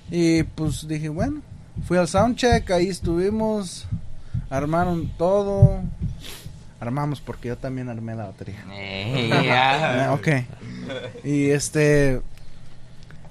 Y 0.10 0.44
pues 0.44 0.88
dije, 0.88 1.10
bueno, 1.10 1.42
fui 1.86 1.98
al 1.98 2.08
soundcheck, 2.08 2.70
ahí 2.72 2.88
estuvimos, 2.88 3.88
armaron 4.50 5.12
todo, 5.18 5.82
armamos 6.84 7.20
porque 7.22 7.48
yo 7.50 7.58
también 7.58 7.90
armé 7.90 8.16
la 8.16 8.26
batería. 8.26 8.64
ey, 8.72 9.32
Ah, 9.32 9.44
ya. 9.44 10.14
ok. 10.14 10.28
Y 11.24 11.50
este. 11.50 12.22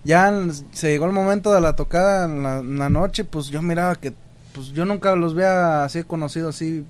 Ya 0.04 0.32
se 0.72 0.88
llegó 0.90 1.06
el 1.06 1.12
momento 1.12 1.52
de 1.54 1.60
la 1.60 1.76
tocada 1.76 2.24
en 2.24 2.42
la, 2.42 2.58
en 2.58 2.76
la 2.78 2.90
noche, 2.90 3.24
pues 3.24 3.46
yo 3.48 3.62
miraba 3.62 3.94
que. 3.94 4.12
Pues 4.52 4.68
yo 4.72 4.84
nunca 4.84 5.14
los 5.16 5.32
había 5.32 5.84
así 5.84 6.02
conocido 6.02 6.48
así 6.50 6.84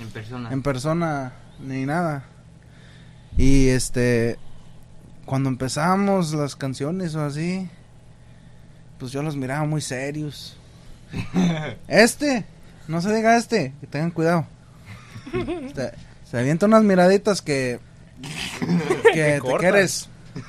En 0.00 0.08
persona. 0.10 0.50
en 0.50 0.62
persona 0.62 1.32
ni 1.60 1.84
nada. 1.86 2.24
Y 3.36 3.68
este. 3.68 4.38
Cuando 5.26 5.48
empezamos 5.50 6.32
las 6.32 6.56
canciones 6.56 7.14
o 7.14 7.24
así. 7.24 7.68
Pues 8.98 9.12
yo 9.12 9.22
los 9.22 9.36
miraba 9.36 9.64
muy 9.66 9.80
serios. 9.80 10.56
Este. 11.88 12.44
No 12.88 13.00
se 13.00 13.14
diga 13.14 13.36
este. 13.36 13.72
Que 13.80 13.86
tengan 13.86 14.10
cuidado. 14.10 14.46
Se, 15.74 15.92
se 16.30 16.38
avienta 16.38 16.66
unas 16.66 16.82
miraditas 16.82 17.42
que. 17.42 17.78
Que 19.12 19.40
te 19.42 19.56
quieres. 19.58 20.08
Sí. 20.34 20.44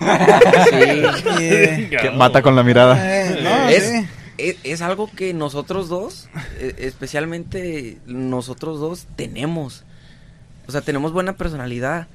Y, 1.40 1.90
Que 1.90 2.12
mata 2.16 2.42
con 2.42 2.56
la 2.56 2.64
mirada. 2.64 2.96
eh, 3.00 3.40
no, 3.42 3.70
Es, 3.70 3.84
sí. 3.90 4.08
es, 4.38 4.56
es 4.64 4.82
algo 4.82 5.10
que 5.10 5.34
nosotros 5.34 5.90
dos, 5.90 6.30
eh, 6.60 6.76
especialmente 6.80 7.98
nosotros 8.06 8.80
dos, 8.80 9.08
tenemos. 9.16 9.84
O 10.68 10.72
sea, 10.72 10.82
tenemos 10.82 11.12
buena 11.12 11.34
personalidad, 11.34 12.08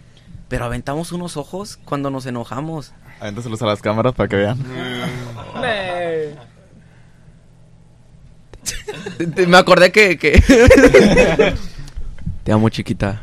pero 0.48 0.64
aventamos 0.66 1.10
unos 1.12 1.36
ojos 1.36 1.78
cuando 1.84 2.10
nos 2.10 2.26
enojamos. 2.26 2.92
Avéntaselos 3.18 3.60
a 3.62 3.66
las 3.66 3.82
cámaras 3.82 4.12
para 4.14 4.28
que 4.28 4.36
vean. 4.36 4.58
Te- 9.34 9.46
Me 9.46 9.56
acordé 9.56 9.90
que... 9.90 10.16
que... 10.18 10.42
Te 12.46 12.52
amo, 12.52 12.68
chiquita. 12.68 13.22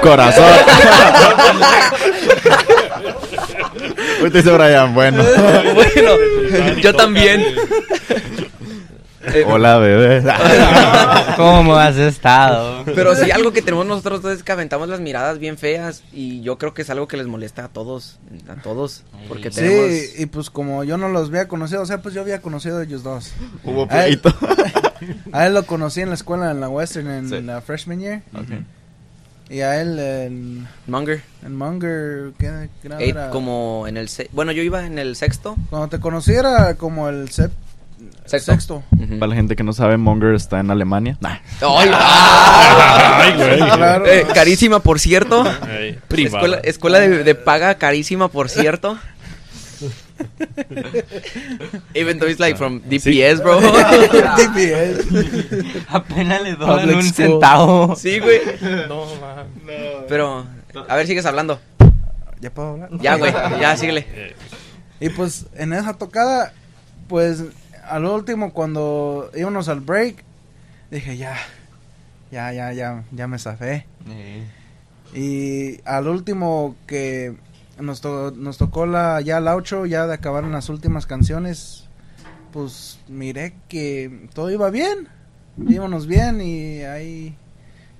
Corazón. 0.00 0.44
Usted 4.22 4.32
dice 4.32 4.52
Brian, 4.52 4.94
bueno. 4.94 5.20
bueno, 5.74 6.76
yo 6.80 6.94
también. 6.94 7.44
Hola, 9.46 9.78
bebé. 9.78 10.22
¿Cómo 11.36 11.74
has 11.74 11.96
estado? 11.96 12.84
Pero 12.94 13.16
sí, 13.16 13.32
algo 13.32 13.52
que 13.52 13.62
tenemos 13.62 13.84
nosotros 13.84 14.22
dos 14.22 14.34
es 14.34 14.44
que 14.44 14.52
aventamos 14.52 14.88
las 14.88 15.00
miradas 15.00 15.40
bien 15.40 15.58
feas 15.58 16.04
y 16.12 16.40
yo 16.42 16.56
creo 16.56 16.72
que 16.72 16.82
es 16.82 16.90
algo 16.90 17.08
que 17.08 17.16
les 17.16 17.26
molesta 17.26 17.64
a 17.64 17.68
todos, 17.68 18.20
a 18.48 18.62
todos, 18.62 19.02
porque 19.26 19.50
Sí, 19.50 19.56
tenemos... 19.56 19.90
Sí, 19.90 20.22
y 20.22 20.26
pues 20.26 20.50
como 20.50 20.84
yo 20.84 20.98
no 20.98 21.08
los 21.08 21.30
había 21.30 21.48
conocido, 21.48 21.82
o 21.82 21.86
sea, 21.86 22.00
pues 22.00 22.14
yo 22.14 22.20
había 22.20 22.40
conocido 22.40 22.78
a 22.78 22.84
ellos 22.84 23.02
dos. 23.02 23.32
Hubo 23.64 23.88
Ay. 23.90 24.16
pleito. 24.18 24.32
A 25.32 25.46
él 25.46 25.54
lo 25.54 25.64
conocí 25.64 26.00
en 26.00 26.08
la 26.08 26.14
escuela, 26.14 26.50
en 26.50 26.60
la 26.60 26.68
Western, 26.68 27.10
en 27.10 27.28
Sí. 27.28 27.40
la 27.42 27.60
freshman 27.60 28.00
year. 28.00 28.22
Y 29.50 29.60
a 29.60 29.80
él 29.80 29.98
en, 29.98 30.66
Monger. 30.86 31.22
en 31.44 31.54
Munger, 31.56 32.32
¿qué 32.38 32.68
grado 32.82 33.00
Eight, 33.02 33.14
era? 33.14 33.30
como 33.30 33.84
en 33.86 33.96
el... 33.98 34.08
se- 34.08 34.30
Bueno, 34.32 34.52
yo 34.52 34.62
iba 34.62 34.86
en 34.86 34.98
el 34.98 35.16
sexto. 35.16 35.54
Cuando 35.68 35.88
te 35.88 36.00
conocí 36.00 36.32
era 36.32 36.74
como 36.76 37.08
el 37.08 37.28
sep- 37.28 37.50
Sexto. 38.26 38.82
Para 39.18 39.28
la 39.28 39.34
gente 39.34 39.54
que 39.54 39.62
no 39.62 39.72
sabe, 39.74 39.96
Monger 39.98 40.34
está 40.34 40.58
en 40.60 40.70
Alemania. 40.70 41.16
Nah. 41.20 41.36
¡Ay! 41.60 41.90
Ay, 41.94 43.34
güey. 43.36 43.58
Claro. 43.70 44.06
Eh, 44.06 44.26
carísima, 44.34 44.80
por 44.80 44.98
cierto. 44.98 45.44
Escuela, 46.10 46.56
escuela 46.64 47.00
de, 47.00 47.22
de 47.22 47.34
paga 47.34 47.74
carísima, 47.76 48.28
por 48.28 48.48
cierto. 48.48 48.98
Even 51.94 52.18
though 52.18 52.26
it's 52.26 52.40
like 52.40 52.56
from 52.56 52.80
DPS, 52.82 53.42
bro. 53.42 53.60
DPS. 54.38 55.86
Apenas 55.88 56.42
le 56.42 56.54
doy 56.54 56.94
un 56.94 57.02
school. 57.02 57.12
centavo. 57.12 57.96
sí, 57.96 58.20
güey. 58.20 58.40
No, 58.88 59.06
man. 59.16 59.46
Pero, 60.08 60.46
a 60.88 60.96
ver, 60.96 61.06
sigues 61.06 61.26
hablando. 61.26 61.60
¿Ya 62.40 62.50
puedo 62.50 62.70
hablar? 62.70 62.90
Ya, 63.00 63.16
güey, 63.16 63.32
ya, 63.32 63.76
síguele. 63.76 64.34
Y 65.00 65.08
pues 65.08 65.46
en 65.54 65.72
esa 65.72 65.94
tocada, 65.94 66.52
pues 67.08 67.42
al 67.88 68.04
último 68.04 68.52
cuando 68.52 69.30
íbamos 69.34 69.68
al 69.68 69.80
break, 69.80 70.22
dije 70.90 71.16
ya, 71.16 71.36
ya, 72.30 72.52
ya, 72.52 72.72
ya, 72.72 73.04
ya 73.10 73.26
me 73.26 73.38
zafé. 73.38 73.86
Y 75.14 75.80
al 75.84 76.08
último 76.08 76.76
que 76.86 77.34
nos, 77.80 78.00
to- 78.00 78.32
nos 78.36 78.58
tocó 78.58 78.86
la, 78.86 79.20
ya 79.20 79.38
el 79.38 79.48
outro, 79.48 79.86
ya 79.86 80.06
de 80.06 80.14
acabar 80.14 80.44
en 80.44 80.52
las 80.52 80.68
últimas 80.68 81.06
canciones, 81.06 81.84
pues 82.52 82.98
miré 83.08 83.54
que 83.68 84.28
todo 84.34 84.50
iba 84.50 84.70
bien, 84.70 85.08
íbamos 85.58 86.06
bien 86.06 86.40
y 86.40 86.82
ahí 86.82 87.36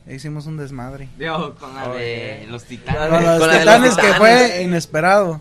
hicimos 0.09 0.47
un 0.47 0.57
desmadre. 0.57 1.09
Yo, 1.19 1.55
con 1.59 1.75
la 1.75 1.89
de 1.89 2.47
los 2.49 2.63
Con 2.63 2.69
titanes. 2.69 3.11
los 3.11 3.11
Con 3.11 3.25
la 3.25 3.33
de 3.33 3.39
los 3.39 3.59
titanes 3.61 3.97
que 3.97 4.13
fue 4.15 4.63
inesperado. 4.63 5.41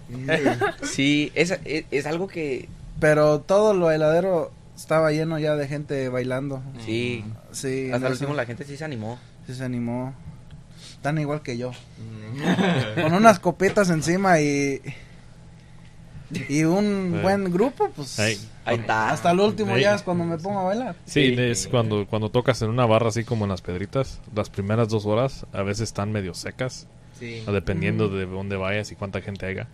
Sí, 0.84 1.32
es, 1.36 1.52
es, 1.66 1.86
es 1.92 2.06
algo 2.06 2.28
que... 2.28 2.70
Pero 3.00 3.40
todo 3.42 3.74
el 3.74 3.80
bailadero 3.80 4.52
estaba 4.76 5.12
lleno 5.12 5.38
ya 5.38 5.56
de 5.56 5.68
gente 5.68 6.08
bailando. 6.10 6.62
Sí, 6.86 7.26
Sí, 7.52 7.92
hasta 7.92 8.08
el 8.08 8.14
último 8.14 8.34
la 8.34 8.46
gente 8.46 8.64
sí 8.64 8.78
se 8.78 8.86
animó. 8.86 9.20
sí 9.46 9.54
se 9.54 9.64
animó. 9.66 10.14
Tan 11.04 11.20
igual 11.20 11.42
que 11.44 11.58
yo. 11.58 11.72
Con 13.02 13.14
unas 13.14 13.38
copitas 13.40 13.90
encima 13.92 14.40
y. 14.40 14.82
Y 16.50 16.64
un 16.64 17.12
Sí. 17.18 17.22
buen 17.22 17.52
grupo, 17.52 17.92
pues. 17.96 18.20
Ahí. 18.20 18.40
Ahí 18.66 18.78
está. 18.78 19.12
Hasta 19.12 19.30
el 19.32 19.40
último 19.40 19.78
ya 19.78 19.94
es 19.94 20.02
cuando 20.02 20.24
me 20.24 20.38
pongo 20.40 20.62
a 20.62 20.64
bailar. 20.64 20.96
Sí, 21.06 21.36
es 21.38 21.68
cuando, 21.68 22.08
cuando 22.08 22.30
tocas 22.32 22.60
en 22.64 22.70
una 22.70 22.86
barra 22.88 23.10
así 23.10 23.24
como 23.24 23.46
en 23.46 23.50
las 23.52 23.62
pedritas, 23.62 24.20
las 24.34 24.50
primeras 24.50 24.88
dos 24.90 25.06
horas 25.06 25.46
a 25.54 25.62
veces 25.62 25.90
están 25.90 26.12
medio 26.12 26.34
secas, 26.34 26.88
Sí. 27.20 27.44
dependiendo 27.46 28.10
de 28.10 28.26
dónde 28.26 28.56
vayas 28.56 28.92
y 28.92 28.96
cuánta 28.96 29.22
gente 29.22 29.46
haya. 29.46 29.68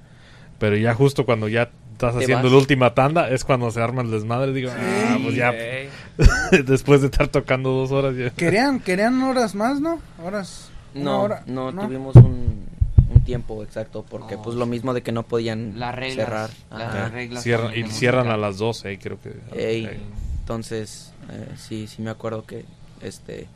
Pero 0.58 0.76
ya 0.76 0.94
justo 0.94 1.26
cuando 1.26 1.48
ya 1.48 1.70
estás 1.94 2.16
haciendo 2.16 2.44
vas. 2.46 2.52
la 2.52 2.58
última 2.58 2.94
tanda 2.94 3.30
es 3.30 3.46
cuando 3.46 3.72
se 3.72 3.80
arma 3.82 4.02
el 4.02 4.12
desmadre. 4.12 4.52
Digo, 4.52 4.72
ah, 4.76 5.18
pues 5.24 5.36
ya, 5.36 5.54
después 6.66 7.00
de 7.00 7.08
estar 7.08 7.30
tocando 7.30 7.70
dos 7.70 7.92
horas 7.94 8.16
ya. 8.18 8.32
Querían, 8.32 8.82
querían 8.82 9.22
horas 9.24 9.56
más, 9.56 9.80
¿no? 9.80 10.02
Horas. 10.22 10.69
No, 10.94 11.22
hora, 11.24 11.44
no, 11.46 11.72
tuvimos 11.74 12.16
un, 12.16 12.66
un 13.14 13.22
tiempo 13.24 13.64
exacto, 13.64 14.04
porque 14.10 14.36
No. 14.36 14.42
pues 14.42 14.56
lo 14.56 14.66
mismo 14.66 14.94
de 14.94 15.02
que 15.04 15.12
no 15.12 15.24
podían 15.24 15.80
Las 15.80 15.96
reglas. 15.96 16.26
cerrar. 16.26 16.50
Las 16.72 16.96
Ajá. 16.96 17.10
reglas 17.10 17.44
Cierran, 17.44 17.66
también 17.68 17.88
y 17.88 17.90
cierran 17.92 18.28
a 18.28 18.38
las 18.38 18.58
12, 18.58 18.98
creo 19.00 19.20
que. 19.22 19.30
Ey. 19.54 19.86
Ey. 19.86 20.00
Entonces, 20.42 21.14
eh, 21.32 21.48
sí, 21.58 21.86
sí 21.88 22.02
me 22.02 22.10
acuerdo 22.10 22.44
que 22.46 22.66
este 23.02 23.48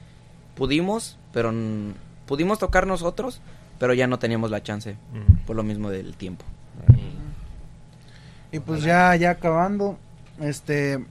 pudimos, 0.55 1.17
pero 1.33 1.51
pudimos 2.27 2.59
tocar 2.59 2.85
nosotros, 2.85 3.41
pero 3.79 3.93
ya 3.95 4.05
no 4.05 4.19
teníamos 4.19 4.51
la 4.51 4.61
chance 4.61 4.91
Ujú. 5.11 5.37
por 5.47 5.55
lo 5.55 5.63
mismo 5.63 5.89
del 5.89 6.15
tiempo. 6.15 6.45
Y 8.51 8.59
pues 8.59 8.83
ya, 8.83 9.15
ya 9.15 9.31
acabando, 9.31 9.97
este, 10.39 11.03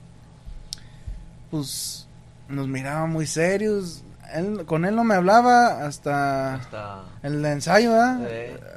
pues 1.50 2.06
nos 2.48 2.68
miraba 2.68 3.06
muy 3.06 3.26
serios. 3.26 4.02
Él, 4.32 4.64
con 4.66 4.84
él 4.84 4.96
no 4.96 5.04
me 5.04 5.14
hablaba 5.14 5.84
hasta 5.84 6.54
Hasta... 6.54 7.02
el 7.22 7.44
ensayo. 7.44 7.94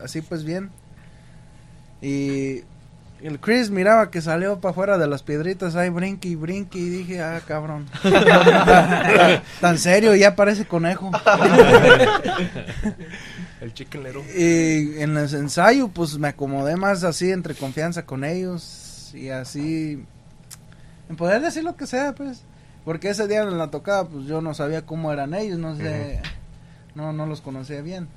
Así 0.04 0.22
pues 0.22 0.44
bien. 0.44 0.72
Y 2.02 2.64
el 3.22 3.40
Chris 3.40 3.72
miraba 3.72 4.12
que 4.12 4.22
salió 4.22 4.60
para 4.60 4.72
afuera 4.72 4.98
de 4.98 5.08
las 5.08 5.24
piedritas 5.24 5.76
ahí, 5.76 5.90
brinque 5.90 6.28
y 6.28 6.36
brinque, 6.36 6.78
y 6.78 6.90
dije, 6.90 7.22
ah, 7.22 7.42
cabrón. 7.48 7.88
tan, 8.04 9.42
tan 9.62 9.78
serio, 9.78 10.14
ya 10.16 10.36
parece 10.36 10.66
conejo. 10.66 11.10
El 13.62 13.74
chicken 13.74 14.04
little. 14.04 14.22
Y 14.36 15.02
en 15.02 15.18
el 15.18 15.34
ensayo, 15.34 15.88
pues 15.88 16.20
me 16.20 16.28
acomodé 16.28 16.76
más 16.76 17.04
así, 17.04 17.32
entre 17.32 17.56
confianza 17.56 18.06
con 18.06 18.24
ellos. 18.24 19.12
Y 19.16 19.30
así, 19.30 20.06
en 21.10 21.16
poder 21.16 21.42
decir 21.42 21.64
lo 21.64 21.76
que 21.76 21.88
sea, 21.88 22.14
pues. 22.14 22.44
Porque 22.86 23.10
ese 23.10 23.28
día 23.28 23.42
en 23.42 23.58
la 23.58 23.72
tocada, 23.72 24.08
pues 24.08 24.26
yo 24.28 24.42
no 24.42 24.54
sabía 24.54 24.86
cómo 24.86 25.12
eran 25.12 25.34
ellos, 25.34 25.58
no 25.60 25.76
sé. 25.76 26.22
No, 26.94 27.12
no 27.12 27.26
los 27.26 27.42
conocía 27.42 27.82
bien. 27.82 28.08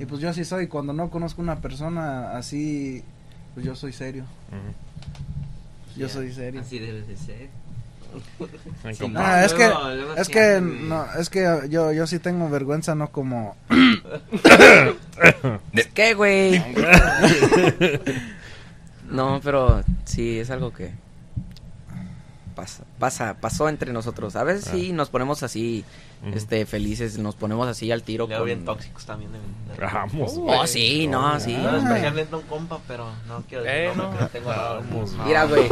Y 0.00 0.04
pues 0.06 0.20
yo 0.20 0.30
así 0.30 0.44
soy, 0.44 0.66
cuando 0.68 0.92
no 0.92 1.10
conozco 1.10 1.42
una 1.42 1.56
persona 1.56 2.36
así, 2.36 3.02
pues 3.54 3.66
yo 3.66 3.74
soy 3.76 3.92
serio. 3.92 4.24
Yo 5.96 6.08
soy 6.08 6.32
serio. 6.32 6.60
Así 6.60 6.78
debe 6.78 7.02
de 7.02 7.16
ser. 7.16 7.48
Sí, 8.94 9.12
Ah, 9.16 9.44
es 9.44 9.52
que, 9.52 9.66
Luego- 9.68 10.14
es 10.16 10.28
que, 10.28 10.60
no, 10.60 11.04
es 11.18 11.28
que 11.28 11.44
yo, 11.68 11.92
yo 11.92 12.06
sí 12.06 12.18
tengo 12.18 12.48
vergüenza, 12.48 12.94
no 12.94 13.08
como... 13.10 13.56
¿Qué, 15.94 16.14
güey? 16.14 16.62
no, 19.10 19.40
pero 19.42 19.82
sí, 20.04 20.38
es 20.38 20.50
algo 20.50 20.72
que 20.72 20.92
pasa, 22.56 22.82
pasa, 22.98 23.36
pasó 23.40 23.68
entre 23.68 23.92
nosotros. 23.92 24.34
A 24.34 24.42
veces 24.42 24.64
sí 24.64 24.92
nos 24.92 25.10
ponemos 25.10 25.44
así, 25.44 25.84
Este, 26.34 26.66
felices, 26.66 27.18
nos 27.18 27.36
ponemos 27.36 27.68
así 27.68 27.92
al 27.92 28.02
tiro. 28.02 28.26
Luego 28.26 28.40
con- 28.40 28.46
bien 28.46 28.64
tóxicos 28.64 29.04
también. 29.06 29.30
de- 29.32 29.38
de- 29.38 29.46
Vamos. 29.92 30.32
Oh, 30.38 30.66
sí, 30.66 31.06
no, 31.06 31.38
sí. 31.38 31.52
No, 31.52 31.76
especialmente 31.76 32.34
un 32.34 32.42
compa, 32.42 32.80
pero 32.88 33.06
no 33.28 33.44
quiero 33.48 33.62
decir 33.62 33.78
Eh, 33.80 33.92
no. 33.94 34.12
lo 34.18 34.26
tengo. 34.28 34.48
Vamos. 34.48 35.12
Mira, 35.24 35.44
güey. 35.44 35.68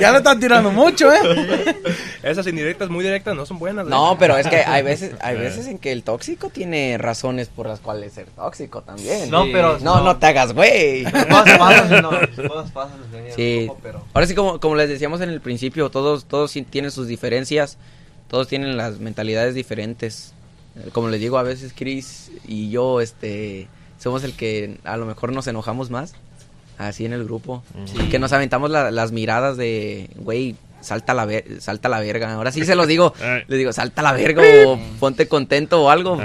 ya 0.00 0.10
le 0.10 0.18
están 0.18 0.38
tirando 0.40 0.70
mucho, 0.70 1.10
¿eh? 1.12 1.18
Esas 2.22 2.46
indirectas 2.46 2.90
muy 2.90 3.04
directas 3.04 3.34
no 3.34 3.46
son 3.46 3.58
buenas. 3.58 3.86
No, 3.86 4.08
güey. 4.08 4.18
pero 4.18 4.36
es 4.36 4.46
que 4.48 4.56
hay 4.56 4.82
veces, 4.82 5.14
hay 5.20 5.36
veces 5.36 5.66
en 5.66 5.78
que 5.78 5.92
el 5.92 6.02
tóxico 6.02 6.50
tiene 6.50 6.98
razones 6.98 7.48
por 7.48 7.66
las 7.68 7.80
cuales 7.80 8.12
ser 8.12 8.26
tóxico 8.26 8.82
también. 8.82 9.30
No, 9.30 9.44
pero... 9.52 9.78
No, 9.78 10.02
no 10.02 10.16
te 10.16 10.26
hagas, 10.26 10.52
güey. 10.52 11.04
Cosas 11.04 11.58
pasan, 11.58 12.02
no, 12.02 12.10
cosas 12.48 12.70
pasan, 12.72 12.98
Sí. 13.34 13.66
ojo, 13.70 13.78
pero... 13.82 14.04
Ahora 14.12 14.26
sí, 14.26 14.34
como, 14.34 14.60
como 14.60 14.74
les 14.76 14.88
decíamos 14.88 15.20
en 15.20 15.30
el 15.30 15.40
principio, 15.40 15.90
todos, 15.90 16.24
todos 16.26 16.50
sí 16.50 16.62
tienen 16.62 16.90
sus 16.90 17.06
diferencias, 17.06 17.78
todos 18.32 18.48
tienen 18.48 18.76
las 18.76 18.98
mentalidades 18.98 19.54
diferentes. 19.54 20.32
Como 20.92 21.08
les 21.10 21.20
digo, 21.20 21.36
a 21.36 21.42
veces 21.42 21.74
Chris 21.76 22.30
y 22.48 22.70
yo, 22.70 23.02
este, 23.02 23.68
somos 24.00 24.24
el 24.24 24.32
que 24.32 24.78
a 24.84 24.96
lo 24.96 25.04
mejor 25.04 25.30
nos 25.32 25.46
enojamos 25.46 25.90
más, 25.90 26.14
así 26.78 27.04
en 27.04 27.12
el 27.12 27.24
grupo. 27.24 27.62
Sí. 27.84 27.98
Que 28.08 28.18
nos 28.18 28.32
aventamos 28.32 28.70
la- 28.70 28.90
las 28.90 29.12
miradas 29.12 29.58
de, 29.58 30.08
güey, 30.16 30.56
salta 30.80 31.12
la, 31.12 31.26
ver- 31.26 31.60
salta 31.60 31.90
la 31.90 32.00
verga. 32.00 32.32
Ahora 32.32 32.52
sí 32.52 32.64
se 32.64 32.74
lo 32.74 32.86
digo, 32.86 33.12
les 33.48 33.58
digo, 33.58 33.72
salta 33.74 34.00
la 34.00 34.12
verga 34.12 34.42
o 34.66 34.78
ponte 34.98 35.28
contento 35.28 35.82
o 35.84 35.90
algo. 35.90 36.18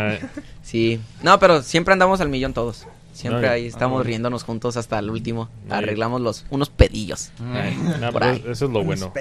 Sí, 0.63 0.99
no, 1.23 1.39
pero 1.39 1.61
siempre 1.61 1.91
andamos 1.91 2.21
al 2.21 2.29
millón 2.29 2.53
todos. 2.53 2.87
Siempre 3.17 3.47
No, 3.47 3.51
ahí 3.51 3.65
estamos 3.65 4.01
ah, 4.01 4.03
riéndonos 4.03 4.43
juntos 4.43 4.77
hasta 4.77 4.99
el 4.99 5.09
último. 5.09 5.49
No, 5.67 5.73
Arreglamos 5.73 6.21
los 6.21 6.45
unos 6.51 6.69
pedillos. 6.69 7.31
Ay, 7.51 7.75
no, 7.99 8.11
ahí. 8.21 8.43
eso 8.47 8.65
es 8.65 8.71
lo 8.71 8.83
bueno. 8.83 9.11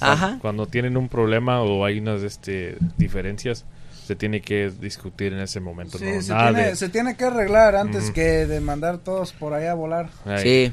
Ajá. 0.00 0.36
Cuando 0.42 0.66
tienen 0.66 0.98
un 0.98 1.08
problema 1.08 1.62
o 1.62 1.82
hay 1.86 1.98
unas 1.98 2.22
este, 2.22 2.76
diferencias, 2.98 3.64
se 4.06 4.14
tiene 4.16 4.42
que 4.42 4.70
discutir 4.78 5.32
en 5.32 5.38
ese 5.40 5.60
momento. 5.60 5.96
Sí, 5.96 6.04
no, 6.04 6.20
se, 6.20 6.30
nada 6.30 6.52
tiene, 6.52 6.68
de- 6.68 6.76
se 6.76 6.90
tiene 6.90 7.16
que 7.16 7.24
arreglar 7.24 7.74
antes 7.74 8.10
que 8.10 8.44
de 8.44 8.60
mandar 8.60 8.98
todos 8.98 9.32
por 9.32 9.54
allá 9.54 9.70
a 9.70 9.74
volar. 9.74 10.10
Sí. 10.42 10.70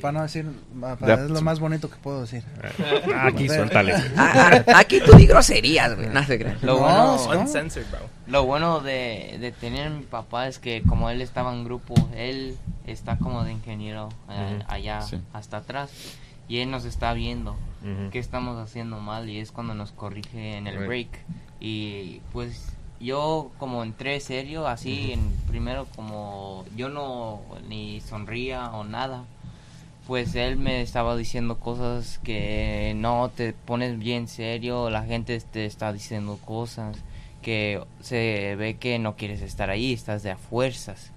Para 0.00 0.12
no 0.18 0.22
decir, 0.22 0.46
es 1.06 1.30
lo 1.30 1.40
más 1.40 1.60
bonito 1.60 1.88
que 1.88 1.98
puedo 1.98 2.22
decir. 2.22 2.42
Aquí, 3.16 3.48
suéltale. 3.48 3.94
Ah, 4.16 4.64
ah, 4.66 4.78
aquí 4.78 5.00
tú 5.00 5.16
di 5.16 5.26
groserías, 5.26 5.94
güey. 5.94 6.08
No 6.08 6.24
se 6.24 6.36
crean. 6.36 6.58
Lo 6.62 6.80
No, 6.80 7.16
bueno, 7.16 7.18
sí. 7.18 7.28
Uncensored, 7.36 7.86
bro. 7.92 8.17
Lo 8.28 8.44
bueno 8.44 8.80
de, 8.80 9.38
de 9.40 9.52
tener 9.52 9.86
a 9.86 9.90
mi 9.90 10.04
papá 10.04 10.46
es 10.48 10.58
que 10.58 10.82
como 10.82 11.10
él 11.10 11.20
estaba 11.22 11.52
en 11.52 11.64
grupo, 11.64 11.94
él 12.16 12.56
está 12.86 13.16
como 13.18 13.42
de 13.44 13.52
ingeniero 13.52 14.08
eh, 14.30 14.62
allá 14.68 15.00
Sí. 15.02 15.18
hasta 15.32 15.58
atrás 15.58 15.90
y 16.48 16.58
él 16.58 16.70
nos 16.70 16.84
está 16.84 17.12
viendo 17.14 17.52
Ujú. 17.82 18.10
qué 18.10 18.18
estamos 18.18 18.58
haciendo 18.58 19.00
mal 19.00 19.28
y 19.28 19.38
es 19.38 19.50
cuando 19.52 19.74
nos 19.74 19.92
corrige 19.92 20.56
en 20.56 20.66
el 20.66 20.78
break 20.86 21.08
y 21.60 22.20
pues 22.32 22.72
yo 23.00 23.50
como 23.58 23.82
entré 23.82 24.18
serio 24.20 24.66
así 24.66 25.12
en 25.12 25.30
primero 25.46 25.86
como 25.96 26.64
yo 26.76 26.88
no 26.88 27.40
ni 27.68 28.00
sonría 28.00 28.70
o 28.72 28.84
nada 28.84 29.24
pues 30.06 30.34
él 30.34 30.56
me 30.56 30.80
estaba 30.80 31.16
diciendo 31.16 31.58
cosas 31.58 32.18
que 32.24 32.94
no 32.96 33.30
te 33.34 33.52
pones 33.52 33.98
bien 33.98 34.26
serio, 34.26 34.88
la 34.88 35.02
gente 35.02 35.38
te 35.40 35.66
está 35.66 35.92
diciendo 35.92 36.38
cosas 36.44 36.96
que 37.42 37.82
se 38.00 38.56
ve 38.56 38.76
que 38.76 38.98
no 38.98 39.16
quieres 39.16 39.42
estar 39.42 39.70
ahí, 39.70 39.92
estás 39.92 40.22
de 40.22 40.30
a 40.30 40.36
fuerzas. 40.36 41.12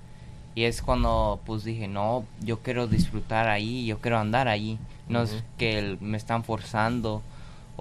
Y 0.53 0.63
es 0.63 0.82
cuando 0.82 1.39
pues 1.45 1.63
dije, 1.63 1.88
no, 1.88 2.26
yo 2.41 2.59
quiero 2.59 2.88
disfrutar 2.88 3.47
ahí, 3.47 3.86
yo 3.86 3.99
quiero 3.99 4.17
andar 4.17 4.47
ahí, 4.47 4.78
no 5.07 5.24
es 5.24 5.43
que 5.57 5.97
me 6.01 6.17
están 6.17 6.43
forzando 6.43 7.22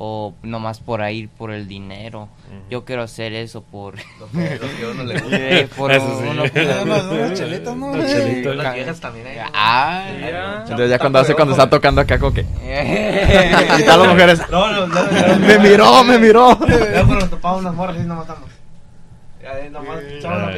o 0.03 0.33
nomás 0.43 0.81
por 0.81 1.03
ir 1.11 1.29
por 1.29 1.51
el 1.51 1.69
dinero. 1.69 2.31
Yo 2.71 2.87
quiero 2.87 3.03
hacer 3.03 3.35
eso 3.35 3.61
por 3.63 3.97
Lo 4.19 4.29
que, 4.33 4.55
lo 4.59 4.61
que 4.77 4.85
a 4.85 4.89
uno 4.93 5.05
le 5.05 5.21
gusta. 5.21 5.37
eh, 5.39 5.69
por 5.77 5.93
Eso 5.93 6.21
sí. 6.23 6.27
uno 6.31 6.43
que- 6.45 6.63
Unas- 6.63 7.05
unas 7.05 7.35
chelitas, 7.39 7.77
¿no? 7.77 7.87
Unas 7.89 8.11
chelitas. 8.11 8.57
Las 8.57 8.75
viejas 8.75 8.99
también, 9.01 9.27
Entonces 9.29 10.89
ya 10.89 10.99
cuando 10.99 11.19
hace 11.19 11.35
cuando 11.35 11.53
está 11.53 11.69
tocando 11.69 12.01
acá 12.01 12.19
como 12.19 12.33
que... 12.33 12.47
Eh. 12.63 13.53
y 13.79 13.83
todas 13.83 13.99
las 13.99 14.09
mujeres... 14.09 14.41
No, 14.51 14.73
no, 14.73 14.87
no, 14.87 15.03
no, 15.05 15.39
me 15.39 15.59
miró, 15.59 16.03
me 16.03 16.19
miró. 16.19 16.59
Ya 16.67 17.29
topamos 17.29 17.61
unas 17.61 17.75
morras 17.75 17.97
y 17.99 18.01
nos 18.01 18.17
matamos. 18.17 18.49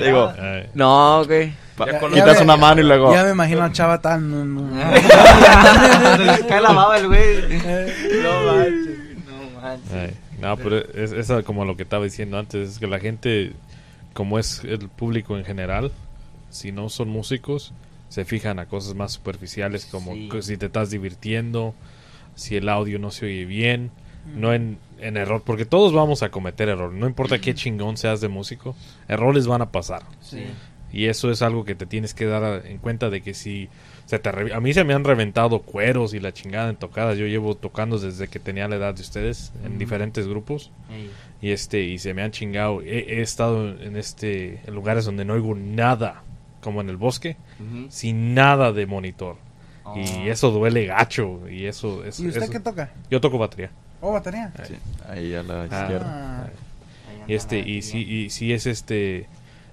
Digo. 0.03 0.33
No, 0.75 1.25
güey. 1.27 1.53
Ya- 1.79 1.99
quitas 1.99 2.15
ya 2.35 2.35
me- 2.35 2.43
una 2.43 2.57
mano 2.57 2.81
y 2.81 2.85
luego... 2.85 3.13
Ya 3.13 3.25
me 3.25 3.31
imagino 3.31 3.65
a 3.65 3.73
Chava 3.73 4.01
tan... 4.01 4.71
Se 6.17 6.25
les 6.25 6.45
cae 6.45 6.61
la 6.61 6.73
baba 6.73 6.97
el 6.99 7.09
güey. 7.09 7.59
No 8.23 8.52
manches. 9.73 9.91
no 9.91 9.97
manches. 9.99 10.17
Ay, 10.33 10.41
no, 10.41 10.57
pero 10.57 10.79
es, 10.79 11.13
es 11.13 11.45
como 11.45 11.65
lo 11.65 11.77
que 11.77 11.83
estaba 11.85 12.05
diciendo 12.05 12.39
antes, 12.39 12.71
es 12.71 12.79
que 12.79 12.87
la 12.87 12.99
gente, 13.01 13.53
como 14.13 14.39
es 14.39 14.63
el 14.65 14.89
público 14.89 15.37
en 15.39 15.45
general, 15.45 15.93
si 16.51 16.73
no 16.73 16.89
son 16.89 17.09
músicos, 17.09 17.73
se 18.09 18.25
fijan 18.25 18.59
a 18.59 18.67
cosas 18.67 18.95
más 18.95 19.13
superficiales, 19.13 19.87
como 19.87 20.13
Sí. 20.15 20.29
si 20.43 20.57
te 20.57 20.67
estás 20.67 20.91
divirtiendo, 20.91 21.75
si 22.35 22.57
el 22.57 22.69
audio 22.69 22.99
no 22.99 23.11
se 23.11 23.27
oye 23.27 23.45
bien, 23.47 23.91
no 24.37 24.53
en, 24.55 24.79
en 25.01 25.17
error, 25.17 25.43
porque 25.45 25.65
todos 25.65 25.93
vamos 25.93 26.23
a 26.23 26.31
cometer 26.31 26.69
error, 26.69 26.93
no 26.93 27.07
importa 27.07 27.41
qué 27.41 27.55
chingón 27.55 27.97
seas 27.97 28.21
de 28.21 28.29
músico, 28.29 28.77
errores 29.09 29.47
van 29.47 29.63
a 29.63 29.71
pasar. 29.73 30.03
Sí. 30.21 30.45
Y 30.93 31.07
eso 31.07 31.31
es 31.31 31.41
algo 31.43 31.65
que 31.65 31.75
te 31.75 31.87
tienes 31.87 32.13
que 32.15 32.27
dar 32.27 32.67
en 32.67 32.77
cuenta 32.79 33.09
de 33.09 33.23
que 33.23 33.33
si 33.35 33.69
se 34.13 34.19
te 34.19 34.31
re- 34.31 34.53
a 34.53 34.61
mí 34.61 34.75
se 34.75 34.85
me 34.85 34.93
han 34.93 35.05
reventado 35.05 35.61
cueros 35.63 36.13
y 36.13 36.21
la 36.21 36.35
chingada 36.35 36.69
en 36.69 36.77
tocadas. 36.77 37.17
Yo 37.17 37.27
llevo 37.27 37.57
tocando 37.57 37.99
desde 37.99 38.29
que 38.29 38.39
tenía 38.39 38.69
la 38.69 38.77
edad 38.77 38.95
de 38.95 39.01
ustedes 39.01 39.53
en 39.65 39.79
diferentes 39.79 40.29
grupos 40.29 40.71
y 41.41 41.51
este 41.51 41.81
y 41.85 41.99
se 41.99 42.13
me 42.13 42.21
han 42.23 42.31
chingado. 42.31 42.83
He, 42.83 42.99
he 43.19 43.23
estado 43.23 43.71
en 43.71 43.97
este 43.97 44.61
en 44.67 44.75
lugares 44.75 45.07
donde 45.07 45.25
no 45.25 45.33
oigo 45.33 45.55
nada, 45.55 46.23
como 46.61 46.83
en 46.83 46.91
el 46.91 46.99
bosque, 46.99 47.39
sin 47.89 48.35
nada 48.35 48.71
de 48.73 48.85
monitor. 48.85 49.37
Oh. 49.85 49.97
Y 49.97 50.29
eso 50.29 50.51
duele 50.51 50.85
gacho 50.85 51.49
y 51.49 51.65
eso, 51.65 52.05
eso- 52.05 52.23
¿Y 52.23 52.29
usted 52.29 52.43
eso- 52.43 52.53
qué 52.53 52.61
toca? 52.61 52.93
Yo 53.11 53.19
toco 53.19 53.39
batería. 53.39 53.71
Oh, 54.03 54.13
batería. 54.13 54.53
Sí, 54.65 54.75
ahí 55.09 55.33
a 55.35 55.43
la 55.43 55.63
Ah. 55.63 55.65
izquierda. 55.81 56.07
Ah, 56.07 56.47
Ahí 57.09 57.23
Y 57.29 57.35
este 57.35 57.59
y 57.61 57.81
sí 57.81 57.99
batería. 58.01 58.21
y 58.27 58.31
sí 58.31 58.53
es 58.53 58.67
este 58.67 59.27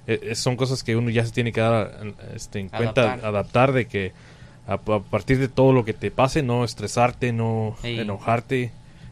eh, 0.08 0.20
eh, 0.32 0.36
son 0.36 0.56
cosas 0.56 0.84
que 0.84 0.96
uno 0.96 1.10
ya 1.12 1.24
se 1.26 1.32
tiene 1.34 1.52
que 1.52 1.62
dar 1.62 2.00
este, 2.34 2.60
en 2.60 2.70
cuenta 2.70 3.02
Adaptar. 3.04 3.26
adaptar 3.30 3.72
de 3.74 3.86
que 3.86 4.12
a, 4.70 4.74
a 4.76 5.00
partir 5.00 5.40
de 5.40 5.48
todo 5.48 5.74
lo 5.74 5.84
que 5.84 5.94
te 5.94 6.12
pase 6.12 6.44
no 6.44 6.64
estresarte 6.64 7.34
no 7.34 7.76
Ey. 7.84 8.00
enojarte 8.00 8.72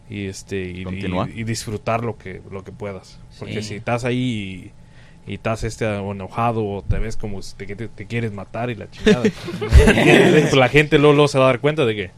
y 0.10 0.28
este 0.28 0.62
y, 0.70 0.84
Continúa. 0.84 1.28
y- 1.34 1.42
y 1.42 1.44
disfrutar 1.44 2.04
lo 2.04 2.18
que 2.18 2.42
lo 2.52 2.64
que 2.64 2.72
puedas 2.72 3.20
porque 3.40 3.62
Sí. 3.62 3.70
si 3.70 3.76
estás 3.76 4.06
ahí 4.06 4.72
y, 5.28 5.32
y 5.32 5.34
estás 5.36 5.64
este 5.66 5.86
o 5.86 6.12
enojado 6.14 6.66
o 6.66 6.82
te 6.84 6.98
ves 7.00 7.18
como 7.18 7.42
si 7.42 7.56
te, 7.56 7.76
te, 7.76 7.88
te 7.90 8.06
quieres 8.06 8.32
matar 8.32 8.70
y 8.70 8.76
la 8.76 8.90
chingada 8.90 9.24
pues 9.60 10.54
la 10.54 10.70
gente 10.70 10.98
luego, 10.98 11.14
luego 11.14 11.28
se 11.28 11.40
va 11.40 11.46
a 11.46 11.48
dar 11.48 11.60
cuenta 11.60 11.86
de 11.86 11.96
que 11.96 12.12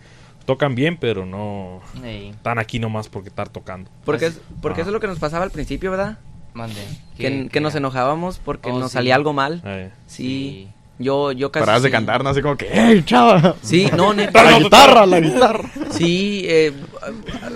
tocan 0.46 0.76
bien 0.76 0.98
pero 0.98 1.26
no 1.26 1.82
Ey. 2.04 2.30
están 2.30 2.60
aquí 2.60 2.80
nomás 2.80 3.08
porque 3.10 3.30
estar 3.30 3.50
tocando 3.50 3.90
Porque, 4.06 4.28
es, 4.28 4.42
porque 4.62 4.82
Ah. 4.82 4.84
eso 4.84 4.90
es 4.92 4.94
lo 4.94 5.00
que 5.00 5.08
nos 5.08 5.20
pasaba 5.20 5.44
al 5.44 5.52
principio, 5.52 5.92
¿verdad? 5.92 6.20
Mande. 6.54 6.82
Que, 7.16 7.48
que 7.52 7.60
nos 7.62 7.76
enojábamos 7.76 8.40
porque 8.40 8.72
Oh, 8.72 8.80
nos 8.80 8.92
sí. 8.92 8.96
salía 8.96 9.14
algo 9.16 9.34
mal. 9.34 9.62
Ay, 9.64 9.92
Sí. 10.08 10.68
Yo, 11.00 11.32
yo 11.32 11.52
casi. 11.52 11.62
Parabas 11.62 11.84
de 11.84 11.92
cantar, 11.92 12.24
¿no? 12.24 12.30
Así 12.30 12.42
como 12.42 12.58
que, 12.58 12.68
¡Ey, 12.72 13.04
chava! 13.04 13.56
Sí, 13.62 13.90
no, 13.96 14.14
neta. 14.16 14.44
La 14.44 14.60
guitarra, 14.60 15.06
la 15.06 15.20
guitarra. 15.22 15.70
Sí, 15.92 16.44
eh, 16.46 16.74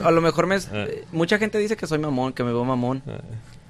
a, 0.03 0.07
a 0.07 0.11
lo 0.11 0.21
mejor 0.21 0.47
me. 0.47 0.55
Eh. 0.55 1.03
Mucha 1.11 1.37
gente 1.37 1.57
dice 1.59 1.75
que 1.75 1.85
soy 1.85 1.99
mamón, 1.99 2.31
que 2.33 2.43
me 2.43 2.51
veo 2.53 2.63
mamón. 2.63 3.03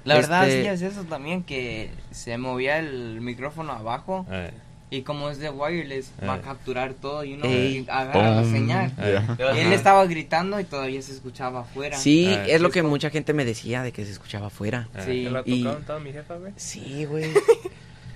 La 0.05 0.15
verdad 0.15 0.47
Este- 0.47 0.61
sí 0.61 0.67
es 0.85 0.93
eso 0.93 1.03
también, 1.05 1.43
que 1.43 1.89
se 2.11 2.37
movía 2.37 2.77
el 2.77 3.19
micrófono 3.21 3.71
abajo 3.71 4.25
ay, 4.29 4.51
y 4.89 5.01
como 5.03 5.29
es 5.29 5.39
de 5.39 5.49
wireless 5.49 6.11
va 6.27 6.33
a 6.35 6.41
capturar 6.41 6.93
todo 6.93 7.23
y 7.23 7.33
uno 7.35 7.45
Ey. 7.45 7.85
agarra 7.89 8.41
la 8.41 8.43
señal. 8.43 8.91
Ya. 8.97 9.37
Y 9.55 9.59
él 9.59 9.71
estaba 9.73 10.05
gritando 10.05 10.59
y 10.59 10.65
todavía 10.65 11.01
se 11.01 11.13
escuchaba 11.13 11.61
afuera. 11.61 11.97
Sí, 11.97 12.27
Ah, 12.29 12.43
es 12.47 12.59
lo 12.61 12.69
que 12.69 12.83
mucha 12.83 13.09
gente 13.09 13.33
me 13.33 13.43
decía 13.45 13.81
de 13.81 13.91
que 13.93 14.05
se 14.05 14.11
escuchaba 14.11 14.47
afuera. 14.47 14.87
Sí. 15.05 15.23
Me 15.25 15.31
la 15.31 15.41
Y- 15.45 15.63
tocaron 15.63 15.83
toda 15.85 15.99
mi 15.99 16.11
jefa, 16.11 16.35
güey. 16.35 16.51
Sí, 16.57 17.05
güey. 17.05 17.31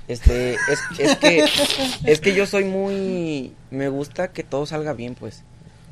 Este, 0.07 0.53
es, 0.53 0.79
es 0.99 1.15
que, 1.17 1.43
es 2.05 2.19
que 2.21 2.33
yo 2.33 2.45
soy 2.45 2.63
muy, 2.63 3.51
me 3.71 3.89
gusta 3.89 4.29
que 4.29 4.43
todo 4.43 4.65
salga 4.65 4.93
bien, 4.93 5.15
pues. 5.15 5.43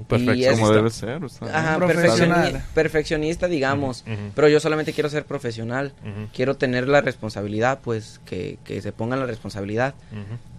perfecto. 0.07 0.51
Como 0.51 0.71
debe 0.71 0.89
ser. 0.89 1.23
o 1.23 1.29
sea, 1.29 1.47
Ajá, 1.57 1.77
Profesional. 1.77 2.53
perfeccioni- 2.53 2.61
perfeccionista, 2.73 3.47
digamos. 3.47 4.03
Pero 4.35 4.47
yo 4.49 4.59
solamente 4.59 4.93
quiero 4.93 5.09
ser 5.09 5.25
profesional. 5.25 5.93
Quiero 6.33 6.55
tener 6.55 6.87
la 6.87 7.01
responsabilidad, 7.01 7.79
pues, 7.83 8.19
que, 8.25 8.57
que 8.63 8.81
se 8.81 8.91
pongan 8.91 9.19
la 9.19 9.25
responsabilidad. 9.25 9.95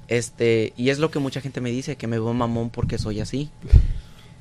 Este, 0.08 0.72
y 0.76 0.90
es 0.90 0.98
lo 0.98 1.10
que 1.10 1.18
mucha 1.18 1.40
gente 1.40 1.60
me 1.60 1.70
dice, 1.70 1.96
que 1.96 2.06
me 2.06 2.18
veo 2.18 2.32
mamón 2.32 2.70
porque 2.70 2.96
soy 2.98 3.20
así. 3.20 3.50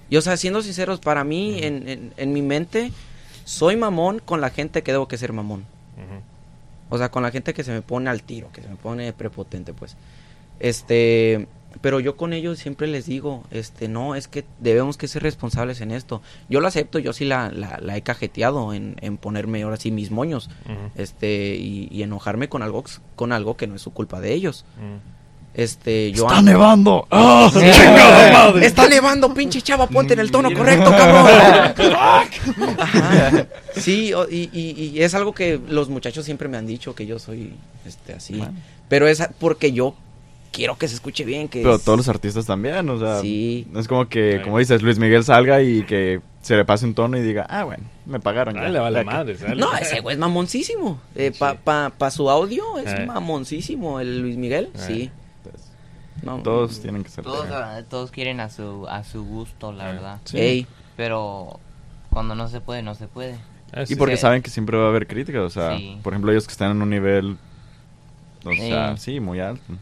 Y 0.09 0.17
o 0.17 0.21
sea, 0.21 0.37
siendo 0.37 0.61
sinceros, 0.61 0.99
para 0.99 1.23
mí, 1.23 1.57
en, 1.63 1.89
en, 1.89 2.13
en 2.17 2.33
mi 2.33 2.41
mente, 2.43 2.91
soy 3.45 3.75
mamón 3.75 4.19
con 4.23 4.41
la 4.41 4.49
gente 4.51 4.83
que 4.83 4.91
debo 4.91 5.07
que 5.07 5.17
ser 5.17 5.33
mamón. 5.33 5.65
O 6.89 6.97
sea, 6.97 7.09
con 7.09 7.23
la 7.23 7.31
gente 7.31 7.53
que 7.53 7.63
se 7.63 7.71
me 7.71 7.81
pone 7.81 8.09
al 8.09 8.23
tiro, 8.23 8.51
que 8.51 8.61
se 8.61 8.69
me 8.69 8.75
pone 8.75 9.11
prepotente, 9.13 9.73
pues. 9.73 9.97
Este, 10.59 11.47
pero 11.81 11.99
yo 11.99 12.15
con 12.15 12.31
ellos 12.31 12.59
siempre 12.59 12.87
les 12.87 13.05
digo, 13.05 13.43
este, 13.51 13.87
no, 13.87 14.15
es 14.15 14.27
que 14.27 14.45
debemos 14.59 14.97
que 14.97 15.07
ser 15.07 15.23
responsables 15.23 15.81
en 15.81 15.91
esto. 15.91 16.21
Yo 16.49 16.61
lo 16.61 16.67
acepto, 16.67 16.99
yo 16.99 17.11
sí 17.11 17.25
la, 17.25 17.51
la, 17.51 17.79
la 17.81 17.97
he 17.97 18.01
cajeteado 18.01 18.73
en, 18.73 18.95
en 19.01 19.17
ponerme 19.17 19.63
ahora 19.63 19.77
sí 19.77 19.91
mis 19.91 20.11
moños, 20.11 20.49
este, 20.95 21.55
y, 21.55 21.89
y 21.91 22.03
enojarme 22.03 22.47
con 22.47 22.61
algo, 22.61 22.83
con 23.15 23.33
algo 23.33 23.57
que 23.57 23.67
no 23.67 23.75
es 23.75 23.81
su 23.81 23.91
culpa 23.91 24.21
de 24.21 24.33
ellos. 24.33 24.63
Este, 25.55 26.11
yo 26.11 26.27
¡Está 26.27 26.41
nevando! 26.41 27.07
¡Ah! 27.11 27.49
Está 28.61 28.89
nevando, 28.89 29.33
pinche 29.33 29.61
chava, 29.61 29.87
ponte 29.87 30.13
en 30.13 30.19
el 30.19 30.29
tono 30.29 30.53
correcto, 30.57 30.91
cabrón. 30.91 31.27
Ajá. 31.95 33.47
Sí, 33.75 34.11
y, 34.29 34.49
y- 34.53 34.91
y 34.93 35.01
es 35.01 35.13
algo 35.15 35.33
que 35.33 35.59
los 35.69 35.89
muchachos 35.89 36.25
siempre 36.25 36.47
me 36.47 36.57
han 36.57 36.67
dicho 36.67 36.93
que 36.95 37.05
yo 37.05 37.19
soy 37.19 37.53
este 37.85 38.13
así. 38.13 38.35
Bueno. 38.37 38.53
Pero 38.89 39.07
es 39.07 39.23
porque 39.39 39.71
yo 39.71 39.95
quiero 40.51 40.77
que 40.77 40.87
se 40.87 40.95
escuche 40.95 41.23
bien, 41.25 41.47
que 41.47 41.61
Pero 41.61 41.75
es- 41.75 41.83
todos 41.83 41.97
los 41.97 42.07
artistas 42.09 42.45
también, 42.45 42.89
o 42.89 42.99
sea, 42.99 43.21
Sí. 43.21 43.67
no 43.71 43.79
es 43.79 43.87
como 43.87 44.07
que, 44.07 44.41
como 44.43 44.59
dices, 44.59 44.81
Luis 44.81 44.99
Miguel 44.99 45.23
salga 45.23 45.61
y 45.61 45.83
que 45.83 46.21
se 46.41 46.55
le 46.55 46.63
pase 46.65 46.85
un 46.85 46.93
tono 46.93 47.17
y 47.17 47.21
diga, 47.21 47.45
ah, 47.49 47.63
bueno, 47.63 47.83
me 48.05 48.19
pagaron 48.19 48.55
ya. 48.55 48.61
Ay, 48.65 48.71
le 48.71 48.79
vale 48.79 48.99
Ya 48.99 49.03
madre, 49.05 49.37
¿sale? 49.37 49.55
No, 49.55 49.75
ese 49.75 49.99
güey 50.01 50.13
es 50.15 50.19
mamoncísimo. 50.19 50.99
Eh, 51.15 51.31
pa, 51.37 51.55
pa, 51.55 51.91
pa 51.97 52.11
su 52.11 52.29
audio 52.29 52.77
es 52.77 52.91
Eh. 52.91 53.05
mamoncísimo 53.05 53.99
el 53.99 54.21
Luis 54.21 54.37
Miguel, 54.37 54.69
Eh. 54.75 54.79
sí. 54.85 55.11
No, 56.23 56.41
Todos 56.41 56.81
tienen 56.81 57.03
que 57.03 57.09
ser. 57.09 57.23
Todos, 57.23 57.47
todos 57.89 58.11
quieren 58.11 58.39
a 58.39 58.49
su 58.49 58.87
a 58.87 59.03
su 59.03 59.23
gusto, 59.23 59.71
la 59.71 59.85
verdad. 59.85 60.19
Sí. 60.25 60.37
Ey, 60.37 60.67
Pero 60.95 61.59
cuando 62.09 62.35
no 62.35 62.47
se 62.47 62.61
puede, 62.61 62.81
no 62.81 62.95
se 62.95 63.07
puede. 63.07 63.37
Ah, 63.73 63.83
Y 63.87 63.95
porque 63.95 64.15
Sí. 64.15 64.21
saben 64.21 64.41
que 64.41 64.49
siempre 64.49 64.77
va 64.77 64.85
a 64.85 64.89
haber 64.89 65.07
críticas, 65.07 65.41
o 65.41 65.49
sea, 65.49 65.77
Sí. 65.77 65.99
por 66.01 66.13
ejemplo, 66.13 66.31
ellos 66.31 66.47
que 66.47 66.53
están 66.53 66.71
en 66.71 66.81
un 66.81 66.89
nivel, 66.89 67.37
o 68.45 68.53
sea, 68.55 68.95
sí, 68.97 69.19
muy 69.19 69.39
alto. 69.41 69.73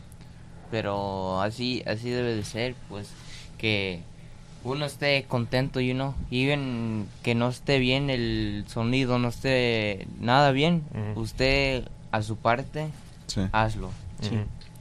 Pero 0.71 1.39
así 1.41 1.83
así 1.85 2.09
debe 2.09 2.33
de 2.35 2.43
ser, 2.43 2.73
pues 2.89 3.09
que 3.59 4.01
uno 4.63 4.85
esté 4.85 5.25
contento 5.27 5.79
y 5.81 5.91
uno, 5.91 6.15
y 6.31 6.47
que 7.21 7.35
no 7.35 7.49
esté 7.49 7.77
bien 7.77 8.09
el 8.09 8.65
sonido, 8.67 9.19
no 9.19 9.27
esté 9.27 10.07
nada 10.19 10.51
bien, 10.51 10.83
usted 11.15 11.87
a 12.11 12.21
su 12.23 12.37
parte, 12.37 12.87
Sí. 13.27 13.41
hazlo. 13.51 13.91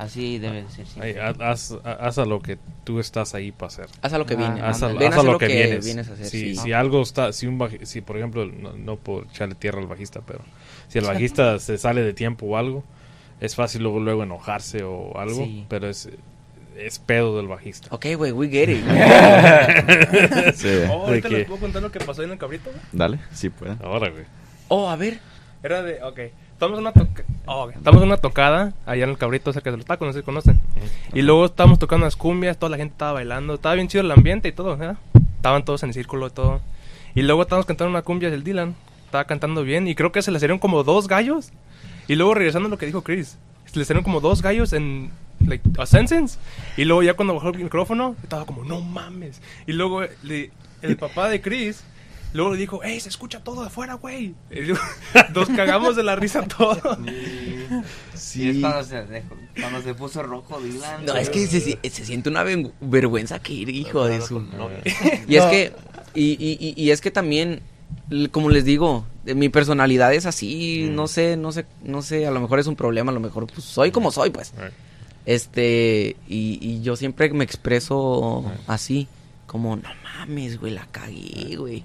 Así 0.02 0.38
debe 0.38 0.62
de 0.62 0.68
ser 0.70 0.84
Ay, 1.00 1.12
siempre. 1.14 1.20
haz, 1.22 1.38
haz- 1.72 1.80
haz 1.84 2.18
a 2.18 2.24
lo 2.24 2.40
que 2.40 2.58
tú 2.84 2.98
estás 2.98 3.34
ahí 3.34 3.52
para 3.52 3.68
hacer. 3.68 3.86
haz 4.02 4.12
a 4.12 4.18
lo 4.18 4.26
que 4.26 4.34
Ah, 4.34 4.36
viene. 4.36 4.60
Haz 4.62 4.82
a, 4.82 4.86
haz 4.88 5.16
a 5.16 5.22
lo 5.22 5.38
que, 5.38 5.46
vienes. 5.46 6.08
a 6.08 6.12
hacer. 6.12 6.26
si, 6.26 6.40
sí. 6.40 6.56
si 6.56 6.72
algo 6.72 7.02
está, 7.02 7.32
si 7.32 7.46
un 7.46 7.58
baji- 7.58 7.84
si 7.84 8.00
por 8.00 8.16
ejemplo, 8.16 8.44
no, 8.46 8.72
no 8.72 8.96
por 8.96 9.26
echarle 9.26 9.54
tierra 9.54 9.78
al 9.80 9.86
bajista, 9.86 10.20
pero 10.26 10.40
si 10.88 10.98
el 10.98 11.04
bajista 11.04 11.58
se 11.60 11.78
sale 11.78 12.02
de 12.02 12.12
tiempo 12.14 12.46
o 12.46 12.56
algo, 12.56 12.82
es 13.40 13.54
fácil 13.54 13.82
luego, 13.82 14.00
luego 14.00 14.22
enojarse 14.24 14.82
o 14.82 15.16
algo, 15.18 15.44
Sí. 15.44 15.66
pero 15.68 15.88
es, 15.88 16.08
es 16.76 16.98
pedo 16.98 17.36
del 17.36 17.46
bajista. 17.48 17.88
Ok, 17.90 18.06
güey, 18.16 18.32
we 18.32 18.48
get 18.48 18.68
it. 18.70 18.84
Sí. 20.54 20.68
Oh, 20.90 21.06
¿De 21.06 21.08
ahorita 21.08 21.28
les 21.28 21.46
puedo 21.46 21.60
contar 21.60 21.82
lo 21.82 21.90
que 21.92 22.00
pasó 22.00 22.22
en 22.22 22.30
el 22.32 22.38
cabrito, 22.38 22.70
güey. 22.70 22.82
Dale, 22.92 23.18
sí 23.32 23.50
pueden. 23.50 23.78
Ahora, 23.82 24.10
güey. 24.10 24.24
Oh, 24.68 24.88
a 24.88 24.96
ver. 24.96 25.18
Era 25.62 25.82
de, 25.82 26.02
ok. 26.02 26.18
Estamos 26.62 26.78
en 26.78 26.86
una, 26.86 26.93
toca- 26.93 27.24
oh, 27.47 27.70
estamos 27.70 28.02
en 28.02 28.06
una 28.06 28.16
tocada 28.18 28.72
allá 28.86 29.02
en 29.02 29.10
el 29.10 29.18
cabrito 29.18 29.52
cerca 29.52 29.72
de 29.72 29.78
los 29.78 29.84
tacos, 29.84 30.06
no 30.06 30.12
sé 30.12 30.20
si 30.20 30.24
conocen. 30.24 30.60
Y 31.12 31.22
luego 31.22 31.47
estábamos 31.47 31.80
tocando 31.80 32.06
las 32.06 32.14
cumbias, 32.14 32.56
toda 32.56 32.70
la 32.70 32.76
gente 32.76 32.93
estaba 32.93 33.14
bailando, 33.14 33.55
estaba 33.55 33.74
bien 33.74 33.89
chido 33.89 34.05
el 34.05 34.12
ambiente 34.12 34.47
y 34.47 34.52
todo, 34.52 34.76
¿verdad? 34.76 34.97
Estaban 35.34 35.64
todos 35.64 35.82
en 35.82 35.93
círculo 35.93 36.28
y 36.28 36.30
todo. 36.30 36.60
Y 37.16 37.22
luego 37.22 37.43
estábamos 37.43 37.66
cantando 37.66 37.90
una 37.90 38.02
cumbia 38.02 38.30
del 38.30 38.44
Dylan, 38.44 38.76
estaba 39.06 39.24
cantando 39.24 39.64
bien 39.64 39.89
y 39.89 39.97
creo 39.97 40.12
que 40.12 40.22
se 40.22 40.30
le 40.30 40.39
salieron 40.39 40.60
como 40.60 40.84
dos 40.84 41.09
gallos. 41.09 41.51
Y 42.06 42.14
luego 42.14 42.32
regresando 42.34 42.68
a 42.68 42.70
lo 42.70 42.78
que 42.78 42.86
dijo 42.86 43.02
Chris, 43.02 43.39
se 43.66 43.76
le 43.80 43.84
salieron 43.84 44.05
como 44.05 44.20
dos 44.20 44.40
gallos 44.40 44.72
en 44.72 45.10
like, 45.44 45.68
a 45.80 45.84
sentence. 45.86 46.39
Y 46.76 46.84
luego 46.84 47.02
ya 47.02 47.14
cuando 47.14 47.34
bajó 47.34 47.48
el 47.48 47.59
micrófono, 47.59 48.14
estaba 48.22 48.47
como, 48.47 48.62
no 48.62 48.80
mames. 48.80 49.43
Y 49.66 49.72
luego 49.72 50.02
le- 50.22 50.52
el 50.82 50.97
papá 50.97 51.28
de 51.28 51.40
Chris 51.40 51.82
Luego 52.34 52.52
le 52.52 52.56
dijo, 52.59 52.82
¡Ey, 52.82 52.98
se 53.00 53.09
escucha 53.10 53.40
todo 53.44 53.60
de 53.62 53.66
afuera, 53.66 53.94
güey! 53.94 54.34
Nos 55.34 55.48
cagamos 55.50 55.96
de 55.96 56.02
la 56.02 56.16
risa 56.16 56.42
todos. 56.42 56.98
Y 58.34 58.48
es 58.48 58.59
cuando 58.59 58.84
se, 58.84 58.96
dejó- 59.06 59.36
cuando 59.60 59.82
se 59.82 59.94
puso 59.94 60.22
rojo 60.22 60.60
Dylan. 60.60 61.04
No, 61.04 61.14
es 61.16 61.28
que 61.30 61.46
se, 61.46 61.60
se- 61.60 61.78
se 61.90 62.04
siente 62.04 62.28
una 62.30 62.44
vergüenza 62.80 63.38
que 63.40 63.52
ir, 63.52 63.68
hijo 63.70 64.04
de 64.06 64.20
su. 64.20 64.40
No, 64.40 64.70
Y 65.28 65.36
es 65.36 65.44
que, 65.44 65.72
y, 66.14 66.32
y, 66.32 66.56
y- 66.60 66.74
y 66.82 66.90
es 66.90 67.00
que 67.00 67.10
también, 67.10 67.60
como 68.30 68.48
les 68.50 68.64
digo, 68.64 69.04
eh, 69.26 69.34
mi 69.34 69.48
personalidad 69.48 70.12
es 70.14 70.24
así, 70.26 70.86
Mm. 70.90 70.94
no 70.94 71.09
sé, 71.09 71.36
no 71.36 71.52
sé, 71.52 71.66
no 71.82 72.00
sé, 72.02 72.26
a 72.26 72.30
lo 72.30 72.40
mejor 72.40 72.59
es 72.60 72.66
un 72.66 72.76
problema, 72.76 73.10
a 73.10 73.14
lo 73.14 73.20
mejor 73.20 73.46
pues 73.46 73.64
soy 73.64 73.90
como 73.90 74.10
soy, 74.10 74.30
pues. 74.30 74.52
Right. 74.56 74.72
Este, 75.26 76.16
y, 76.28 76.59
y 76.60 76.82
yo 76.82 76.96
siempre 76.96 77.30
me 77.32 77.44
expreso 77.44 78.44
así, 78.66 79.06
como, 79.46 79.76
no 79.76 79.88
mames, 80.02 80.59
güey, 80.59 80.72
la 80.72 80.86
cagué, 80.90 81.56
güey. 81.56 81.84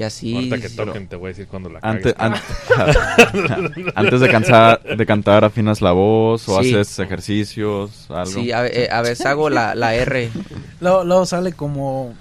Y 0.00 0.02
así. 0.02 0.34
Ahorita 0.34 0.58
que 0.58 0.70
pero- 0.70 0.86
toquen 0.86 1.08
te 1.08 1.16
voy 1.16 1.26
a 1.26 1.28
decir 1.28 1.46
cuando 1.46 1.68
la 1.68 1.78
Antes, 1.82 2.14
an- 2.16 2.34
antes 3.94 4.20
de, 4.20 4.28
cansar, 4.30 4.82
de 4.82 5.04
cantar, 5.06 5.44
afinas 5.44 5.82
la 5.82 5.92
voz 5.92 6.48
o 6.48 6.62
Sí. 6.62 6.74
haces 6.74 6.98
ejercicios, 7.00 8.06
algo. 8.08 8.24
Sí, 8.30 8.50
a, 8.50 8.66
eh, 8.66 8.88
a 8.90 9.02
veces 9.02 9.26
hago 9.26 9.50
la, 9.50 9.74
la 9.74 9.94
R. 9.94 10.30
Luego, 10.80 11.04
luego 11.04 11.26
sale 11.26 11.52
como 11.52 12.14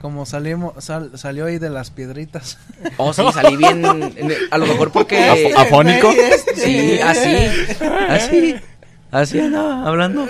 como 0.00 0.24
salimos 0.26 0.82
sal- 0.82 1.12
salió 1.16 1.44
ahí 1.46 1.58
de 1.58 1.68
las 1.70 1.90
piedritas. 1.90 2.58
Oh, 2.96 3.12
sí, 3.12 3.22
salí 3.34 3.56
bien. 3.56 3.84
en- 3.84 4.32
A 4.50 4.58
lo 4.58 4.66
mejor 4.66 4.90
porque. 4.90 5.20
Af- 5.30 5.54
¿Afónico? 5.56 6.10
Sí, 6.56 6.98
así. 7.00 7.36
Así. 8.08 8.54
Así 9.12 9.40
andaba 9.40 9.86
hablando. 9.86 10.26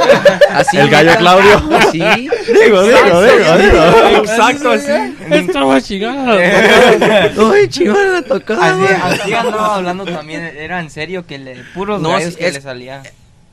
Así. 0.50 0.76
El 0.76 0.90
gallo. 0.90 1.16
Claudio. 1.18 1.62
Sí. 1.92 1.98
Digo, 2.00 2.82
digo, 2.82 3.22
digo, 3.22 3.58
digo. 3.58 4.18
Exacto, 4.18 4.70
así. 4.72 4.90
Estaba 5.30 5.80
chingada. 5.80 7.30
Uy, 7.36 7.68
chingón 7.68 8.12
la 8.12 8.22
tocada. 8.22 8.74
Así, 9.06 9.20
así 9.22 9.34
andaba 9.34 9.76
hablando 9.76 10.04
también, 10.04 10.42
era 10.44 10.80
en 10.80 10.90
serio 10.90 11.26
que 11.26 11.38
le, 11.38 11.56
puros 11.74 12.00
No, 12.02 12.10
gallos 12.10 12.34
sí, 12.34 12.38
que 12.40 12.48
es- 12.48 12.54
le 12.54 12.60
salía. 12.60 13.02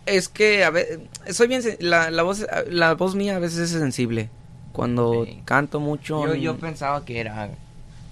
Es 0.06 0.30
que 0.30 0.64
a 0.64 0.72
veces. 0.72 1.00
Soy 1.30 1.48
bien. 1.48 1.62
La, 1.80 2.10
la, 2.10 2.24
voz, 2.24 2.46
la 2.70 2.96
voz 2.96 3.14
mía 3.16 3.36
a 3.36 3.40
veces 3.40 3.60
es 3.60 3.70
sensible. 3.72 4.30
Cuando 4.74 5.26
Sí. 5.26 5.42
canto 5.46 5.80
mucho. 5.80 6.26
Yo, 6.28 6.36
yo 6.36 6.58
pensaba 6.58 7.06
que 7.06 7.20
era 7.20 7.34
juego. 7.36 7.56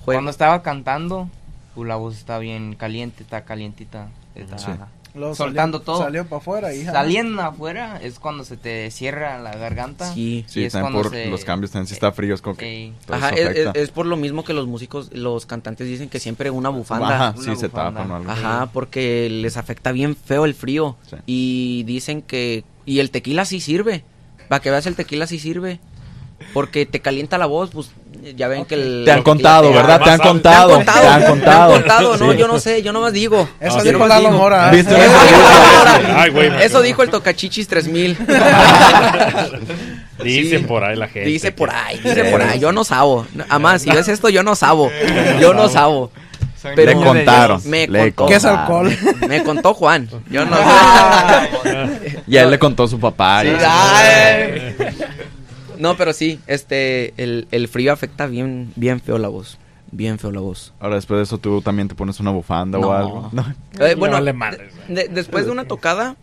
cuando 0.05 0.29
estaba 0.31 0.61
cantando, 0.61 1.29
pues 1.73 1.87
la 1.87 1.95
voz 1.95 2.15
está 2.17 2.37
bien 2.37 2.75
caliente, 2.75 3.23
está 3.23 3.41
calientita, 3.43 4.07
está 4.35 4.57
Sí. 4.59 4.71
Luego 5.19 5.35
soltando 5.35 5.77
salió, 5.79 5.85
todo. 5.85 5.99
Salió 6.03 6.25
para 6.25 6.37
afuera 6.37 6.73
y 6.73 6.85
Saliendo 6.85 7.41
afuera 7.41 7.99
es 8.01 8.19
cuando 8.19 8.43
se 8.45 8.57
te 8.57 8.89
cierra 8.91 9.37
la 9.39 9.51
garganta. 9.55 10.13
Sí. 10.13 10.45
Sí, 10.47 10.63
es 10.63 10.73
también 10.73 10.93
cuando 10.93 11.09
por 11.09 11.17
se- 11.17 11.25
los 11.27 11.45
cambios, 11.45 11.71
también 11.71 11.87
si 11.87 11.93
está 11.93 12.11
frío, 12.11 12.33
es 12.33 12.41
como 12.41 12.55
que 12.55 12.93
Ajá, 13.09 13.29
es, 13.29 13.69
es- 13.75 13.91
por 13.91 14.05
lo 14.05 14.15
mismo 14.17 14.43
que 14.43 14.53
los 14.53 14.67
músicos, 14.67 15.11
los 15.13 15.45
cantantes 15.45 15.87
dicen 15.87 16.09
que 16.09 16.19
siempre 16.19 16.49
una 16.49 16.69
bufanda. 16.69 17.15
Ajá, 17.15 17.33
una 17.37 17.53
sí, 17.53 17.59
se 17.59 17.67
bufanda. 17.67 17.91
tapan 18.01 18.11
o 18.11 18.15
algo. 18.15 18.31
Ajá, 18.31 18.69
porque 18.73 19.29
les 19.29 19.57
afecta 19.57 19.91
bien 19.91 20.15
feo 20.15 20.45
el 20.45 20.53
frío. 20.55 20.95
Sí. 21.09 21.15
Y 21.25 21.83
dicen 21.83 22.21
que... 22.21 22.63
Y 22.85 22.99
el 22.99 23.11
tequila 23.11 23.45
sí 23.45 23.59
sirve. 23.59 24.03
Para 24.47 24.61
que 24.61 24.71
veas, 24.71 24.87
el 24.87 24.95
tequila 24.95 25.27
sí 25.27 25.37
sirve. 25.37 25.79
Porque 26.53 26.85
te 26.85 27.01
calienta 27.01 27.37
la 27.37 27.45
voz, 27.45 27.69
pues 27.71 27.91
ya 28.35 28.47
ven 28.47 28.65
que 28.65 28.75
el... 28.75 29.01
Te 29.05 29.11
han 29.11 29.21
contado, 29.23 29.71
¿verdad? 29.73 30.01
Te 30.01 30.09
han 30.09 30.17
Más 30.17 30.27
contado. 30.27 30.69
Me 30.69 30.73
han 30.75 30.79
contado, 30.85 31.01
Te 31.01 31.07
han 31.07 31.23
contado. 31.81 32.17
no, 32.17 32.31
Sí. 32.31 32.37
yo 32.37 32.47
no 32.47 32.59
sé, 32.59 32.81
yo 32.81 32.91
nomás 32.93 33.13
digo. 33.13 33.47
Eso 33.59 33.81
dijo 33.81 34.07
Lalo 34.07 34.29
digo. 34.29 34.37
Mora. 34.39 34.69
¿Viste? 34.71 34.93
Eso. 34.95 35.13
Ay, 36.15 36.29
güey, 36.31 36.51
Eso 36.63 36.81
dijo 36.81 37.03
el 37.03 37.09
Tocachichis 37.09 37.67
3000. 37.67 38.17
Dicen 40.23 40.59
Sí. 40.61 40.65
por 40.65 40.83
ahí 40.83 40.95
la 40.97 41.07
gente. 41.07 41.29
Dice 41.29 41.51
por 41.51 41.69
ahí, 41.73 41.97
dice 42.03 42.25
por 42.25 42.41
ahí. 42.41 42.59
Yo 42.59 42.71
no 42.71 42.83
sabo. 42.83 43.25
Además, 43.49 43.81
si 43.81 43.89
ves 43.89 44.07
esto, 44.09 44.29
yo 44.29 44.43
no 44.43 44.55
sabo. 44.55 44.91
Yo 45.39 45.53
no 45.53 45.69
sabo. 45.69 46.11
Le 46.61 46.71
Pero 46.75 47.01
contaron. 47.01 47.61
Me 47.69 47.87
le 47.87 48.11
contó. 48.11 48.25
¿Qué 48.29 48.35
es 48.35 48.43
contaron. 48.43 48.87
alcohol? 48.89 49.27
Me 49.29 49.43
contó 49.43 49.73
Juan. 49.73 50.09
Yo 50.29 50.43
no 50.45 50.57
sé. 50.57 52.21
Y 52.27 52.35
a 52.35 52.43
él 52.43 52.51
le 52.51 52.59
contó 52.59 52.85
su 52.85 52.99
papá. 52.99 53.45
y- 53.45 53.55
Ay. 53.65 54.75
No, 55.79 55.97
pero 55.97 56.13
sí, 56.13 56.39
este, 56.45 57.13
el, 57.17 57.47
el 57.51 57.67
frío 57.67 57.91
afecta 57.93 58.27
bien, 58.27 58.71
bien 58.75 58.99
feo 58.99 59.17
la 59.17 59.29
voz. 59.29 59.57
Bien 59.91 60.19
feo 60.19 60.31
la 60.31 60.41
voz. 60.41 60.71
Ahora 60.79 60.95
después 60.95 61.17
de 61.17 61.23
eso 61.23 61.39
tú 61.39 61.61
también 61.63 61.87
te 61.87 61.95
pones 61.95 62.19
una 62.19 62.29
bufanda 62.31 62.77
o 62.77 62.81
No. 62.81 62.91
algo. 62.93 63.29
No. 63.31 63.41
Eh, 63.41 63.55
Me 63.79 63.95
bueno, 63.95 64.13
vale 64.13 64.33
madres, 64.33 64.71
de- 64.87 64.93
de- 64.93 65.07
después 65.07 65.45
de 65.45 65.51
una 65.51 65.65
tocada, 65.65 66.15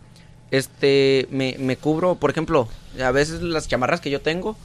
este, 0.51 1.27
me, 1.31 1.55
me 1.59 1.75
cubro, 1.75 2.15
por 2.15 2.29
ejemplo, 2.29 2.67
a 3.03 3.11
veces 3.11 3.41
las 3.41 3.67
chamarras 3.67 3.99
que 3.99 4.09
yo 4.09 4.21
tengo 4.21 4.55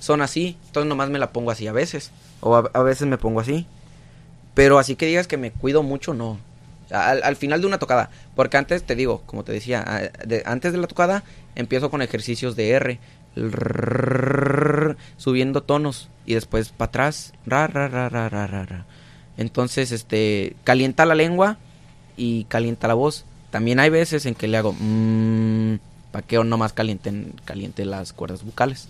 son 0.00 0.22
así, 0.22 0.56
entonces 0.66 0.88
nomás 0.88 1.10
me 1.10 1.18
la 1.18 1.30
pongo 1.32 1.50
así 1.50 1.66
a 1.68 1.72
veces, 1.72 2.10
o 2.40 2.56
a, 2.56 2.70
a 2.72 2.82
veces 2.82 3.06
me 3.06 3.18
pongo 3.18 3.40
así, 3.40 3.66
pero 4.54 4.78
así 4.78 4.96
que 4.96 5.06
digas 5.06 5.28
que 5.28 5.36
me 5.36 5.50
cuido 5.52 5.82
mucho, 5.82 6.14
no. 6.14 6.38
Al, 6.90 7.22
al 7.22 7.36
final 7.36 7.60
de 7.60 7.66
una 7.66 7.78
tocada, 7.78 8.10
porque 8.34 8.56
antes 8.56 8.82
te 8.82 8.94
digo, 8.96 9.22
como 9.26 9.44
te 9.44 9.52
decía, 9.52 9.84
a- 9.86 10.26
de- 10.26 10.42
antes 10.46 10.72
de 10.72 10.78
la 10.78 10.86
tocada 10.86 11.22
empiezo 11.54 11.90
con 11.90 12.02
ejercicios 12.02 12.56
de 12.56 12.70
R, 12.70 12.98
subiendo 15.16 15.62
tonos 15.62 16.08
y 16.26 16.34
después 16.34 16.70
para 16.70 16.88
atrás, 16.88 17.32
ra, 17.46 17.66
ra, 17.66 17.88
ra, 17.88 18.08
ra, 18.08 18.28
ra, 18.28 18.46
ra. 18.46 18.86
Entonces, 19.36 19.92
este, 19.92 20.56
calienta 20.64 21.06
la 21.06 21.14
lengua 21.14 21.58
y 22.16 22.44
calienta 22.44 22.88
la 22.88 22.94
voz. 22.94 23.24
También 23.50 23.80
hay 23.80 23.88
veces 23.90 24.26
en 24.26 24.34
que 24.34 24.48
le 24.48 24.56
hago 24.58 24.74
para 26.10 26.26
que 26.26 26.42
nomás 26.44 26.72
calienten 26.72 27.34
caliente 27.44 27.84
las 27.84 28.12
cuerdas 28.12 28.44
vocales. 28.44 28.88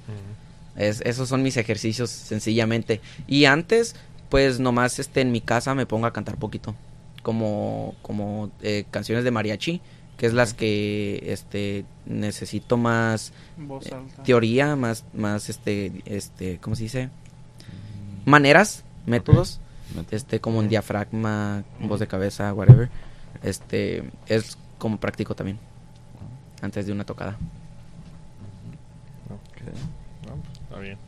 Es- 0.76 1.00
esos 1.02 1.28
son 1.28 1.42
mis 1.42 1.56
ejercicios 1.56 2.10
sencillamente. 2.10 3.00
Y 3.26 3.44
antes, 3.44 3.94
pues 4.30 4.58
nomás 4.60 4.98
este 4.98 5.20
en 5.20 5.32
mi 5.32 5.40
casa 5.40 5.74
me 5.74 5.86
pongo 5.86 6.06
a 6.06 6.12
cantar 6.12 6.36
poquito. 6.36 6.74
Como, 7.22 7.94
como 8.00 8.50
canciones 8.90 9.24
de 9.24 9.30
mariachi, 9.30 9.80
que 10.18 10.26
es 10.26 10.34
las 10.34 10.52
que 10.52 11.22
este 11.26 11.86
necesito 12.04 12.76
más 12.76 13.32
eh, 13.58 13.90
teoría, 14.24 14.76
más, 14.76 15.04
más 15.14 15.48
este, 15.48 16.02
este, 16.04 16.58
¿cómo 16.58 16.76
se 16.76 16.82
dice? 16.82 17.08
Maneras, 18.26 18.84
métodos, 19.06 19.60
este, 20.10 20.40
como 20.40 20.58
un 20.58 20.68
diafragma, 20.68 21.62
voz 21.80 22.00
de 22.00 22.08
cabeza, 22.08 22.52
whatever. 22.52 22.90
Este, 23.42 24.02
es 24.26 24.58
como 24.76 24.98
práctico 24.98 25.34
también. 25.36 25.58
Antes 26.60 26.86
de 26.86 26.92
una 26.92 27.04
tocada. 27.04 27.36
No, 29.28 29.38
pues, 30.34 30.58
está 30.62 30.78
bien. 30.80 30.98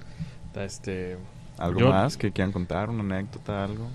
Está 0.46 0.64
este. 0.64 1.16
¿Algo 1.58 1.80
Yo- 1.80 1.88
más 1.90 2.16
que 2.16 2.30
quieran 2.30 2.52
contar? 2.52 2.88
¿Una 2.88 3.02
anécdota? 3.16 3.64
¿Algo? 3.64 3.88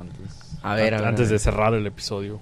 Antes. 0.00 0.56
A 0.62 0.74
ver, 0.74 0.94
a 0.94 0.98
ver. 0.98 1.08
Antes 1.08 1.28
a 1.28 1.32
de 1.32 1.38
cerrar 1.38 1.74
el 1.74 1.86
episodio. 1.86 2.40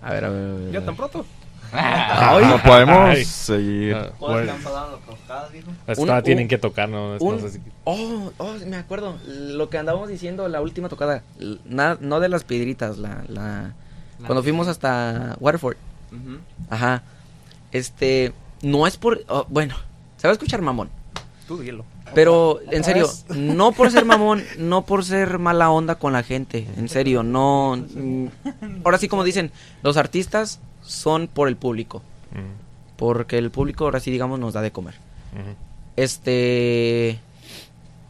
A 0.00 0.12
ver, 0.12 0.24
a 0.24 0.28
ver. 0.30 0.50
a 0.50 0.54
ver, 0.54 0.68
a 0.68 0.72
¿Ya 0.72 0.84
tan 0.84 0.96
pronto? 0.96 1.26
No 1.72 2.62
podemos 2.64 3.10
Ay. 3.10 3.24
seguir. 3.24 3.96
Ah, 6.08 6.22
tienen 6.22 6.44
un- 6.44 6.48
que 6.48 6.58
tocar, 6.58 6.88
¿no? 6.88 7.16
Es- 7.16 7.22
no 7.22 7.28
Un- 7.28 7.40
sé 7.40 7.50
si- 7.50 7.60
oh, 7.84 8.32
oh, 8.38 8.54
me 8.66 8.76
acuerdo. 8.76 9.16
Lo 9.26 9.68
que 9.70 9.78
andábamos 9.78 10.08
diciendo 10.08 10.48
la 10.48 10.60
última 10.60 10.88
tocada. 10.88 11.22
Na- 11.64 11.98
no 12.00 12.20
de 12.20 12.28
las 12.28 12.44
piedritas, 12.44 12.98
la, 12.98 13.22
la, 13.28 13.72
cuando 14.26 14.42
fuimos 14.42 14.68
hasta 14.68 15.36
Waterford. 15.40 15.76
Ajá. 16.70 17.02
Este, 17.72 18.32
no 18.62 18.86
es 18.86 18.96
por, 18.96 19.20
oh, 19.28 19.46
bueno, 19.48 19.74
se 20.16 20.26
va 20.26 20.30
a 20.30 20.32
escuchar 20.32 20.62
mamón. 20.62 20.88
Tú 21.46 21.58
dilo. 21.58 21.84
Pero, 22.14 22.60
en 22.70 22.84
serio, 22.84 23.06
no 23.34 23.72
por 23.72 23.90
ser 23.90 24.04
mamón, 24.06 24.42
no 24.58 24.82
por 24.82 25.04
ser 25.04 25.38
mala 25.38 25.70
onda 25.70 25.96
con 25.96 26.14
la 26.14 26.22
gente, 26.22 26.66
en 26.78 26.88
serio, 26.88 27.22
no. 27.22 27.76
mm, 27.76 28.26
Ahora 28.84 28.96
sí, 28.96 29.08
como 29.08 29.24
dicen, 29.24 29.52
los 29.82 29.98
artistas 29.98 30.60
son 30.88 31.28
por 31.28 31.48
el 31.48 31.56
público, 31.56 32.02
porque 32.96 33.38
el 33.38 33.50
público 33.50 33.84
ahora 33.84 34.00
sí, 34.00 34.10
digamos, 34.10 34.38
nos 34.40 34.54
da 34.54 34.60
de 34.62 34.72
comer. 34.72 34.94
Este. 35.96 37.18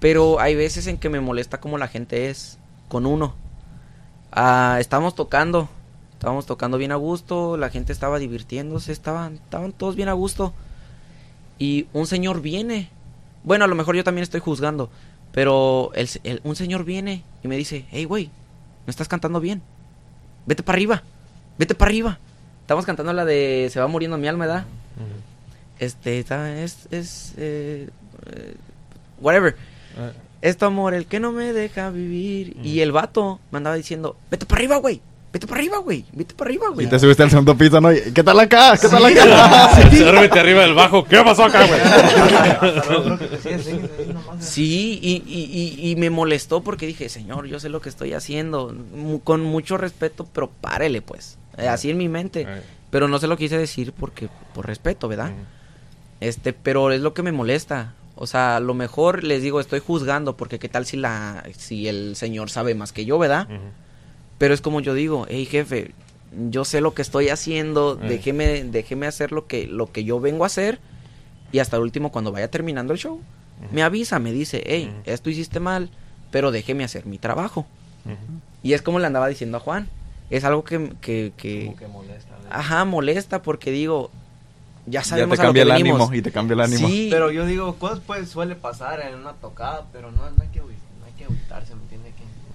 Pero 0.01 0.39
hay 0.41 0.55
veces 0.55 0.87
en 0.87 0.99
que 0.99 1.09
me 1.09 1.21
molesta 1.21 1.61
como 1.61 1.79
la 1.79 1.89
gente 1.89 2.31
es 2.31 2.59
con 2.89 3.05
uno. 3.07 3.35
Ah, 4.31 4.77
estábamos 4.81 5.15
tocando. 5.15 5.69
Estábamos 6.13 6.47
tocando 6.47 6.79
bien 6.79 6.93
a 6.93 6.97
gusto. 6.97 7.57
La 7.57 7.71
gente 7.71 7.93
estaba 7.93 8.19
divirtiéndose. 8.19 8.93
Estaban, 8.93 9.35
estaban 9.35 9.73
todos 9.73 9.97
bien 9.97 10.09
a 10.09 10.13
gusto. 10.13 10.53
Y 11.59 11.87
un 11.93 12.07
señor 12.07 12.41
viene. 12.41 12.91
Bueno, 13.43 13.65
a 13.65 13.69
lo 13.69 13.75
mejor 13.75 13.97
yo 13.97 14.05
también 14.05 14.23
estoy 14.23 14.41
juzgando. 14.41 14.91
Pero 15.33 15.91
el, 15.95 16.09
se- 16.09 16.21
el- 16.25 16.41
un 16.45 16.55
señor 16.57 16.85
viene 16.85 17.25
y 17.43 17.49
me 17.49 17.57
dice: 17.57 17.85
Hey, 17.91 18.05
güey, 18.05 18.27
no 18.87 18.91
estás 18.91 19.09
cantando 19.09 19.41
bien. 19.41 19.63
Vete 20.47 20.63
para 20.63 20.77
arriba. 20.77 21.03
Vete 21.59 21.75
para 21.75 21.89
arriba. 21.89 22.19
Estamos 22.69 22.85
cantando 22.85 23.15
la 23.15 23.25
de 23.25 23.71
Se 23.73 23.81
va 23.81 23.87
muriendo 23.87 24.19
mi 24.19 24.29
alma, 24.29 24.45
¿verdad? 24.45 24.65
Este, 25.79 26.19
está- 26.19 26.55
es, 26.61 26.77
es, 26.91 27.33
eh, 27.39 27.89
eh, 28.31 28.55
whatever. 29.23 29.57
Ah, 29.99 30.11
Es 30.43 30.59
tu 30.59 30.67
amor 30.67 30.93
el 30.93 31.07
que 31.07 31.19
no 31.19 31.33
me 31.33 31.55
deja 31.55 31.89
vivir. 31.89 32.59
Y 32.63 32.81
el 32.81 32.93
vato 32.93 33.41
me 33.51 33.57
andaba 33.57 33.75
diciendo, 33.75 34.17
vete 34.31 34.45
para 34.45 34.59
arriba, 34.59 34.77
güey. 34.77 35.01
Vete 35.33 35.47
para 35.47 35.61
arriba, 35.61 35.79
güey. 35.79 36.05
Vete 36.13 36.35
para 36.35 36.49
arriba, 36.51 36.67
Y 36.71 36.75
güey. 36.75 36.87
te 36.91 36.99
subiste 36.99 37.23
al 37.23 37.31
segundo 37.31 37.57
piso, 37.57 37.81
¿no? 37.81 37.91
Y, 37.91 38.13
¿Qué 38.13 38.23
tal 38.23 38.39
acá? 38.39 38.77
¿Qué 38.79 38.87
tal 38.89 39.03
acá? 39.07 39.89
Duérmete 39.91 40.39
arriba 40.39 40.61
del 40.61 40.75
bajo. 40.75 41.05
¿Qué 41.05 41.17
pasó 41.25 41.45
acá, 41.45 41.67
güey? 41.67 41.81
Sí, 44.41 44.99
y, 45.03 45.23
y, 45.27 45.87
y, 45.87 45.91
y 45.91 45.97
me 45.97 46.11
molestó 46.11 46.63
porque 46.63 46.87
dije, 46.87 47.09
señor, 47.09 47.47
yo 47.47 47.59
sé 47.61 47.71
lo 47.71 47.81
que 47.81 47.89
estoy 47.89 48.13
haciendo. 48.13 48.75
Mu- 48.95 49.21
con 49.21 49.41
mucho 49.43 49.79
respeto, 49.79 50.27
pero 50.35 50.51
párele, 50.51 51.01
pues. 51.03 51.39
Eh, 51.59 51.69
así 51.69 51.91
en 51.91 51.97
mi 51.99 52.09
mente. 52.09 52.47
Pero 52.91 53.07
no 53.09 53.19
se 53.19 53.27
lo 53.27 53.37
quise 53.37 53.59
decir 53.59 53.93
porque, 53.93 54.29
por 54.55 54.67
respeto, 54.67 55.09
¿verdad? 55.09 55.33
Este, 56.21 56.53
pero 56.53 56.91
es 56.91 57.01
lo 57.01 57.15
que 57.15 57.23
me 57.23 57.33
molesta. 57.33 57.95
O 58.17 58.27
sea, 58.27 58.57
a 58.57 58.61
lo 58.61 58.75
mejor 58.75 59.23
les 59.25 59.43
digo, 59.43 59.61
estoy 59.61 59.81
juzgando 59.81 60.37
porque 60.37 60.59
qué 60.59 60.69
tal 60.69 60.87
si 60.87 60.97
la 60.97 61.45
si 61.57 61.87
el 61.87 62.17
señor 62.17 62.51
sabe 62.51 62.75
más 62.75 62.93
que 62.93 63.05
yo, 63.05 63.19
¿verdad? 63.19 63.47
Pero 64.39 64.55
es 64.55 64.61
como 64.61 64.81
yo 64.81 64.95
digo, 64.95 65.27
hey 65.29 65.45
jefe, 65.47 65.93
yo 66.51 66.65
sé 66.65 66.81
lo 66.81 66.95
que 66.95 67.03
estoy 67.03 67.29
haciendo, 67.29 67.99
Eh. 68.03 68.09
déjeme 68.09 68.65
déjeme 68.65 69.07
hacer 69.07 69.31
lo 69.33 69.47
que 69.47 69.67
lo 69.69 69.93
que 69.93 70.03
yo 70.05 70.19
vengo 70.19 70.43
a 70.45 70.49
hacer 70.49 70.81
y 71.53 71.61
hasta 71.61 71.77
el 71.77 71.83
último 71.83 72.11
cuando 72.11 72.33
vaya 72.33 72.51
terminando 72.51 72.93
el 72.93 72.99
show 72.99 73.21
me 73.73 73.83
avisa, 73.83 74.19
me 74.19 74.33
dice, 74.33 74.63
hey, 74.67 74.93
esto 75.05 75.31
hiciste 75.31 75.59
mal, 75.61 75.91
pero 76.31 76.51
déjeme 76.51 76.85
hacer 76.85 77.07
mi 77.07 77.19
trabajo. 77.19 77.67
Y 78.63 78.73
es 78.73 78.83
como 78.83 78.99
le 78.99 79.07
andaba 79.07 79.29
diciendo 79.29 79.59
a 79.59 79.61
Juan, 79.61 79.89
es 80.31 80.45
algo 80.45 80.65
que 80.65 80.91
que, 81.01 81.33
que- 81.37 81.67
Como 81.67 81.77
que 81.77 81.87
molesta. 81.89 82.31
¿verdad? 82.37 82.51
ajá, 82.51 82.85
molesta 82.85 83.43
porque 83.43 83.71
digo, 83.71 84.11
ya 84.87 85.01
Ya 85.01 85.05
sabemos 85.05 85.37
te 85.39 85.43
a 85.43 85.47
lo 85.49 85.53
que 85.53 85.61
cambia 85.61 85.75
el 85.75 85.83
venimos. 85.83 86.01
ánimo 86.03 86.15
y 86.19 86.23
te 86.23 86.31
cambia 86.33 86.55
el 86.55 86.61
ánimo. 86.61 86.89
Sí, 86.89 87.09
Pero 87.11 87.31
yo 87.31 87.45
digo, 87.47 87.75
cosas 87.77 88.01
pues 88.07 88.29
suele 88.29 88.55
pasar 88.55 89.01
en 89.01 89.15
una 89.17 89.33
tocada, 89.35 89.87
pero 89.93 90.11
no, 90.11 90.19
no 90.31 90.43
hay 90.43 90.49
que 90.49 90.61
no 90.61 90.67
hay 91.07 91.13
que 91.19 91.25
agüitarse, 91.25 91.75
¿me 91.75 91.83
entiende? 91.83 92.13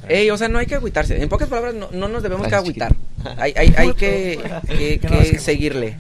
Que... 0.08 0.14
Ey, 0.22 0.30
o 0.32 0.38
sea, 0.38 0.48
no 0.50 0.60
hay 0.60 0.66
que 0.66 0.76
agüitarse. 0.76 1.22
En 1.22 1.30
pocas 1.30 1.48
palabras, 1.48 1.74
no, 1.76 1.90
no 1.92 2.08
nos 2.10 2.22
debemos 2.24 2.48
que 2.48 2.56
agüitar. 2.56 2.94
Hay, 3.38 3.54
hay, 3.56 3.74
hay 3.78 3.94
que, 3.94 4.40
que- 4.68 5.40
seguirle. 5.40 5.98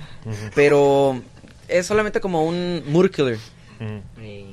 Pero 0.55 1.21
es 1.67 1.85
solamente 1.85 2.19
como 2.19 2.43
un 2.43 2.83
mood 2.87 3.09
killer. 3.11 3.37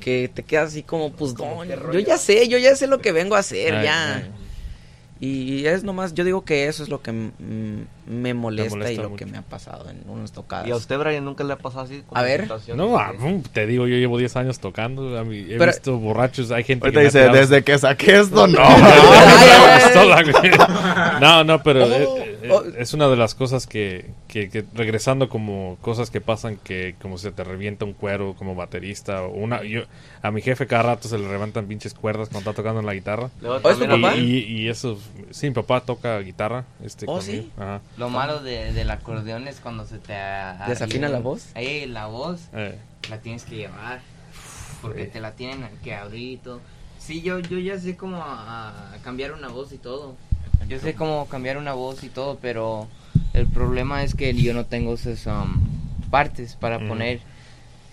Que 0.01 0.29
te 0.33 0.43
quedas 0.43 0.69
así 0.69 0.83
como, 0.83 1.11
pues, 1.11 1.33
no, 1.37 1.63
yo 1.65 1.99
ya 1.99 2.17
sé, 2.17 2.47
yo 2.49 2.57
ya 2.57 2.75
sé 2.75 2.87
lo 2.87 2.99
que 3.01 3.11
vengo 3.11 3.35
a 3.35 3.39
hacer, 3.39 3.81
ya. 3.83 4.27
Y 5.23 5.67
es 5.67 5.83
nomás, 5.83 6.15
yo 6.15 6.23
digo 6.23 6.43
que 6.43 6.65
eso 6.67 6.81
es 6.81 6.89
lo 6.89 7.03
que 7.03 7.11
me 8.07 8.33
molesta, 8.33 8.91
y 8.91 8.97
lo 8.97 9.03
mucho. 9.11 9.17
que 9.17 9.25
me 9.27 9.37
ha 9.37 9.43
pasado 9.43 9.87
en 9.87 10.01
unas 10.09 10.31
tocadas. 10.31 10.65
¿Y 10.67 10.71
a 10.71 10.75
usted, 10.75 10.97
Brian, 10.97 11.23
nunca 11.23 11.43
le 11.43 11.53
ha 11.53 11.57
pasado 11.57 11.83
así? 11.85 12.01
con 12.07 12.17
A 12.17 12.23
ver. 12.23 12.49
No, 12.75 12.97
ah, 12.97 13.13
mm, 13.15 13.41
te 13.53 13.67
digo, 13.67 13.85
yo 13.85 13.97
llevo 13.97 14.17
10 14.17 14.35
años 14.37 14.59
tocando. 14.59 15.19
A 15.19 15.23
mí, 15.23 15.45
he 15.47 15.57
Pero- 15.59 15.71
visto 15.71 15.97
borrachos. 15.99 16.49
Hay 16.49 16.63
gente 16.63 16.91
que. 16.91 16.99
dice, 17.01 17.29
desde 17.29 17.63
que 17.63 17.77
saqué 17.77 18.19
esto, 18.21 18.47
no. 18.47 18.57
No, 21.21 21.43
no, 21.43 21.61
pero 21.61 21.85
Oh, 21.85 22.17
eh, 22.17 22.30
oh. 22.49 22.63
es 22.77 22.93
una 22.93 23.07
de 23.09 23.15
las 23.17 23.35
cosas 23.35 23.67
que, 23.67 24.09
que, 24.27 24.49
que 24.49 24.65
regresando 24.73 25.29
como 25.29 25.77
cosas 25.81 26.09
que 26.09 26.21
pasan 26.21 26.57
que 26.57 26.95
como 27.01 27.17
se 27.17 27.31
te 27.31 27.43
revienta 27.43 27.85
un 27.85 27.93
cuero 27.93 28.33
como 28.37 28.55
baterista 28.55 29.23
o 29.23 29.29
una 29.31 29.63
yo 29.63 29.81
a 30.21 30.31
mi 30.31 30.41
jefe 30.41 30.65
cada 30.67 30.83
rato 30.83 31.07
se 31.07 31.17
le 31.17 31.27
reventan 31.27 31.67
pinches 31.67 31.93
cuerdas 31.93 32.29
cuando 32.29 32.49
está 32.49 32.61
tocando 32.61 32.79
en 32.79 32.85
la 32.85 32.93
guitarra 32.93 33.29
¿Oh, 33.45 33.57
es 33.69 33.77
tu 33.77 33.85
papá? 33.87 34.15
y, 34.15 34.37
y, 34.39 34.69
eso 34.69 34.97
sí 35.31 35.47
mi 35.47 35.53
papá 35.53 35.81
toca 35.81 36.19
guitarra 36.19 36.65
este 36.83 37.05
¿Oh, 37.07 37.17
conmigo. 37.17 37.43
sí? 37.43 37.51
Ajá. 37.57 37.81
Lo 37.97 38.09
malo 38.09 38.41
de, 38.41 38.73
del 38.73 38.89
acordeón 38.91 39.47
es 39.47 39.59
cuando 39.59 39.85
se 39.85 39.97
te... 39.99 40.13
a- 40.15 40.65
¿Desafina 40.67 41.09
la 41.09 41.19
voz? 41.19 41.49
Eh, 41.55 41.85
la 41.87 42.07
voz 42.07 42.41
Eh, 42.53 42.77
la 43.09 43.17
tienes 43.19 43.43
que 43.43 43.55
llevar. 43.55 43.99
Porque 44.81 45.05
te 45.05 45.19
la 45.19 45.33
tienen 45.33 45.67
que 45.83 45.93
abrir 45.93 46.31
y 46.33 46.37
todo. 46.37 46.59
Sí, 46.97 47.21
yo, 47.21 47.39
yo 47.39 47.57
ya 47.59 47.79
sé 47.79 47.95
cómo 47.97 48.17
a- 48.17 48.93
a 48.93 48.97
cambiar 49.03 49.33
una 49.33 49.47
voz 49.49 49.71
y 49.73 49.77
todo. 49.77 50.15
Yo 50.67 50.79
sé 50.79 50.93
cómo 50.95 51.25
cambiar 51.27 51.57
una 51.57 51.73
voz 51.73 52.03
y 52.03 52.09
todo, 52.09 52.37
pero 52.41 52.87
el 53.33 53.47
problema 53.47 54.03
es 54.03 54.15
que 54.15 54.33
yo 54.33 54.53
no 54.53 54.65
tengo 54.65 54.93
esas 54.93 55.25
um, 55.27 55.61
partes 56.09 56.55
para 56.55 56.79
Mm. 56.79 56.87
poner. 56.87 57.19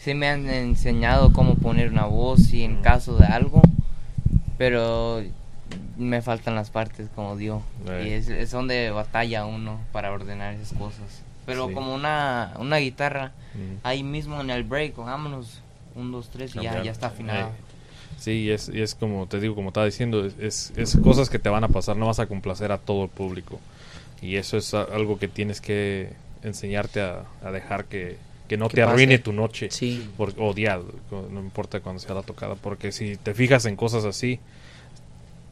Sí 0.01 0.15
me 0.15 0.28
han 0.28 0.49
enseñado 0.49 1.32
cómo 1.32 1.57
poner 1.57 1.90
una 1.90 2.05
voz 2.07 2.53
y 2.53 2.62
en 2.62 2.77
caso 2.82 3.16
de 3.16 3.27
algo, 3.27 3.62
pero 4.57 5.23
me 5.97 6.23
faltan 6.23 6.55
las 6.55 6.70
partes 6.70 7.09
como 7.15 7.36
Dios. 7.36 7.62
Right. 7.86 8.07
Y 8.07 8.11
es, 8.12 8.28
es 8.28 8.51
donde 8.51 8.90
batalla 8.90 9.45
uno 9.45 9.81
para 9.93 10.12
ordenar 10.12 10.55
esas 10.55 10.77
cosas. 10.78 11.23
Pero 11.47 11.69
Sí. 11.69 11.74
como 11.74 11.95
una, 11.95 12.53
una 12.59 12.77
guitarra, 12.77 13.32
Mm. 13.55 13.78
ahí 13.82 14.03
mismo 14.03 14.40
en 14.40 14.51
el 14.51 14.62
break, 14.62 14.97
vámonos, 14.97 15.61
un, 15.95 16.12
dos, 16.12 16.28
tres 16.31 16.55
y 16.55 16.61
ya, 16.62 16.82
ya 16.82 16.93
está 16.93 17.09
afinado. 17.09 17.51
Sí, 18.19 18.32
y 18.45 18.51
es, 18.51 18.69
y 18.69 18.81
es 18.82 18.95
como 18.95 19.27
te 19.27 19.39
digo, 19.40 19.55
como 19.55 19.69
estaba 19.69 19.86
diciendo, 19.86 20.24
es, 20.40 20.73
es, 20.77 20.97
cosas 21.03 21.31
que 21.31 21.39
te 21.39 21.49
van 21.49 21.65
a 21.65 21.69
pasar, 21.69 21.97
no 21.97 22.07
vas 22.07 22.19
a 22.19 22.27
complacer 22.27 22.73
a 22.73 22.78
todo 22.78 23.05
el 23.05 23.11
público. 23.11 23.61
Y 24.20 24.36
eso 24.36 24.57
es 24.57 24.74
algo 24.74 25.19
que 25.19 25.28
tienes 25.28 25.61
que 25.61 26.11
enseñarte 26.43 27.01
a, 27.01 27.23
a 27.45 27.53
dejar 27.53 27.85
que, 27.85 28.16
que 28.49 28.57
no 28.57 28.69
Que 28.69 28.77
te 28.77 28.82
arruine 28.82 29.19
tu 29.19 29.32
noche. 29.32 29.69
Sí. 29.70 30.09
Por, 30.16 30.35
o 30.39 30.53
día, 30.53 30.81
no 31.11 31.40
importa 31.40 31.78
cuando 31.81 32.01
sea 32.01 32.15
la 32.16 32.23
tocada. 32.23 32.57
Porque 32.57 32.90
si 32.90 33.16
te 33.16 33.32
fijas 33.35 33.65
en 33.66 33.77
cosas 33.77 34.05
así, 34.05 34.40